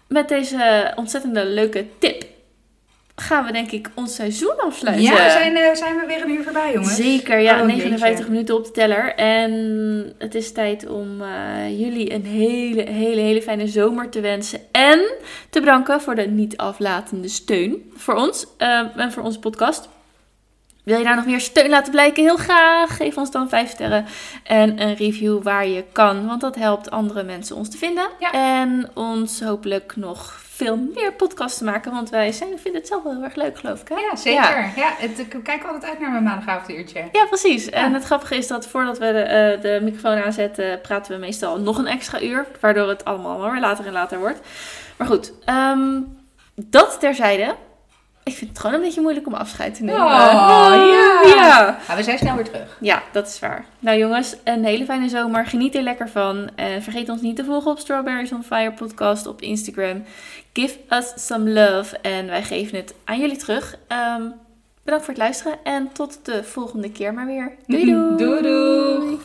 Met 0.08 0.28
deze 0.28 0.92
ontzettende 0.96 1.44
leuke 1.44 1.86
tip 1.98 2.24
gaan 3.20 3.44
we 3.44 3.52
denk 3.52 3.70
ik 3.70 3.90
ons 3.94 4.14
seizoen 4.14 4.56
afsluiten. 4.56 5.04
Ja, 5.04 5.30
zijn, 5.30 5.56
eh, 5.56 5.74
zijn 5.74 5.96
we 5.96 6.06
weer 6.06 6.22
een 6.22 6.30
uur 6.30 6.42
voorbij, 6.42 6.72
jongens. 6.72 6.96
Zeker, 6.96 7.38
ja. 7.38 7.60
Oh, 7.60 7.66
59 7.66 8.08
jeetje. 8.08 8.30
minuten 8.30 8.56
op 8.56 8.64
de 8.64 8.70
teller. 8.70 9.14
En 9.14 9.52
het 10.18 10.34
is 10.34 10.52
tijd 10.52 10.88
om 10.88 11.22
eh, 11.22 11.80
jullie 11.80 12.12
een 12.12 12.24
hele, 12.24 12.82
hele, 12.82 13.20
hele 13.20 13.42
fijne 13.42 13.66
zomer 13.66 14.08
te 14.08 14.20
wensen. 14.20 14.60
En 14.72 15.00
te 15.50 15.60
bedanken 15.60 16.00
voor 16.00 16.14
de 16.14 16.26
niet 16.26 16.56
aflatende 16.56 17.28
steun 17.28 17.90
voor 17.94 18.14
ons 18.14 18.46
eh, 18.58 18.96
en 18.96 19.12
voor 19.12 19.22
onze 19.22 19.38
podcast. 19.38 19.88
Wil 20.84 20.98
je 20.98 21.04
daar 21.04 21.16
nog 21.16 21.26
meer 21.26 21.40
steun 21.40 21.68
laten 21.70 21.90
blijken? 21.92 22.22
Heel 22.22 22.36
graag. 22.36 22.96
Geef 22.96 23.16
ons 23.16 23.30
dan 23.30 23.48
5 23.48 23.70
sterren 23.70 24.06
en 24.44 24.82
een 24.82 24.94
review 24.94 25.42
waar 25.42 25.66
je 25.66 25.84
kan. 25.92 26.26
Want 26.26 26.40
dat 26.40 26.54
helpt 26.56 26.90
andere 26.90 27.22
mensen 27.22 27.56
ons 27.56 27.70
te 27.70 27.76
vinden. 27.78 28.08
Ja. 28.18 28.32
En 28.32 28.90
ons 28.94 29.40
hopelijk 29.40 29.96
nog 29.96 30.38
veel 30.42 30.76
meer 30.94 31.12
podcasts 31.12 31.58
te 31.58 31.64
maken. 31.64 31.92
Want 31.92 32.10
wij 32.10 32.32
zijn, 32.32 32.48
vinden 32.58 32.80
het 32.80 32.86
zelf 32.90 33.02
wel 33.02 33.12
heel 33.12 33.22
erg 33.24 33.34
leuk, 33.34 33.58
geloof 33.58 33.80
ik. 33.80 33.88
Hè? 33.88 33.94
Ja, 33.94 34.16
zeker. 34.16 34.70
Ja. 34.76 34.94
het, 34.98 35.18
ik 35.18 35.36
kijk 35.42 35.64
altijd 35.64 35.84
uit 35.84 36.00
naar 36.00 36.10
mijn 36.10 36.22
maandagavonduurtje. 36.22 37.08
Ja, 37.12 37.24
precies. 37.26 37.68
En 37.70 37.88
Ja. 37.88 37.94
het 37.94 38.04
grappige 38.04 38.36
is 38.36 38.46
dat 38.46 38.66
voordat 38.66 38.98
we 38.98 39.12
de, 39.12 39.20
eh, 39.22 39.60
de 39.62 39.78
microfoon 39.82 40.22
aanzetten, 40.22 40.80
praten 40.80 41.12
we 41.12 41.18
meestal 41.18 41.58
nog 41.58 41.78
een 41.78 41.86
extra 41.86 42.20
uur. 42.22 42.46
Waardoor 42.60 42.88
het 42.88 43.04
allemaal 43.04 43.50
weer 43.50 43.60
later 43.60 43.86
en 43.86 43.92
later 43.92 44.18
wordt. 44.18 44.40
Maar 44.96 45.06
goed, 45.06 45.32
ehm, 45.44 46.00
dat 46.54 47.00
terzijde 47.00 47.54
ik 48.30 48.36
vind 48.36 48.50
het 48.50 48.58
gewoon 48.58 48.74
een 48.74 48.82
beetje 48.82 49.00
moeilijk 49.00 49.26
om 49.26 49.34
afscheid 49.34 49.74
te 49.74 49.82
nemen. 49.82 50.02
Oh, 50.02 50.08
ja. 50.08 51.22
ja. 51.24 51.78
Maar 51.88 51.96
we 51.96 52.02
zijn 52.02 52.18
snel 52.18 52.34
weer 52.34 52.44
terug. 52.44 52.76
Ja, 52.80 53.02
dat 53.12 53.26
is 53.26 53.38
waar. 53.38 53.64
Nou 53.78 53.98
jongens, 53.98 54.36
een 54.44 54.64
hele 54.64 54.84
fijne 54.84 55.08
zomer. 55.08 55.46
Geniet 55.46 55.74
er 55.74 55.82
lekker 55.82 56.08
van. 56.08 56.36
Uh, 56.36 56.66
vergeet 56.80 57.08
ons 57.08 57.20
niet 57.20 57.36
te 57.36 57.44
volgen 57.44 57.70
op 57.70 57.78
Strawberries 57.78 58.32
on 58.32 58.42
Fire 58.42 58.72
podcast 58.72 59.26
op 59.26 59.40
Instagram. 59.40 60.04
Give 60.52 60.78
us 60.88 61.12
some 61.26 61.50
love. 61.50 61.98
En 61.98 62.26
wij 62.26 62.42
geven 62.42 62.76
het 62.76 62.94
aan 63.04 63.20
jullie 63.20 63.36
terug. 63.36 63.78
Ehm, 63.86 64.22
bedankt 64.82 65.04
voor 65.04 65.14
het 65.14 65.22
luisteren. 65.22 65.58
En 65.64 65.92
tot 65.92 66.18
de 66.22 66.44
volgende 66.44 66.92
keer 66.92 67.14
maar 67.14 67.26
weer. 67.26 67.52
Doei. 67.66 67.84
doei, 68.16 68.42
doei. 68.42 69.18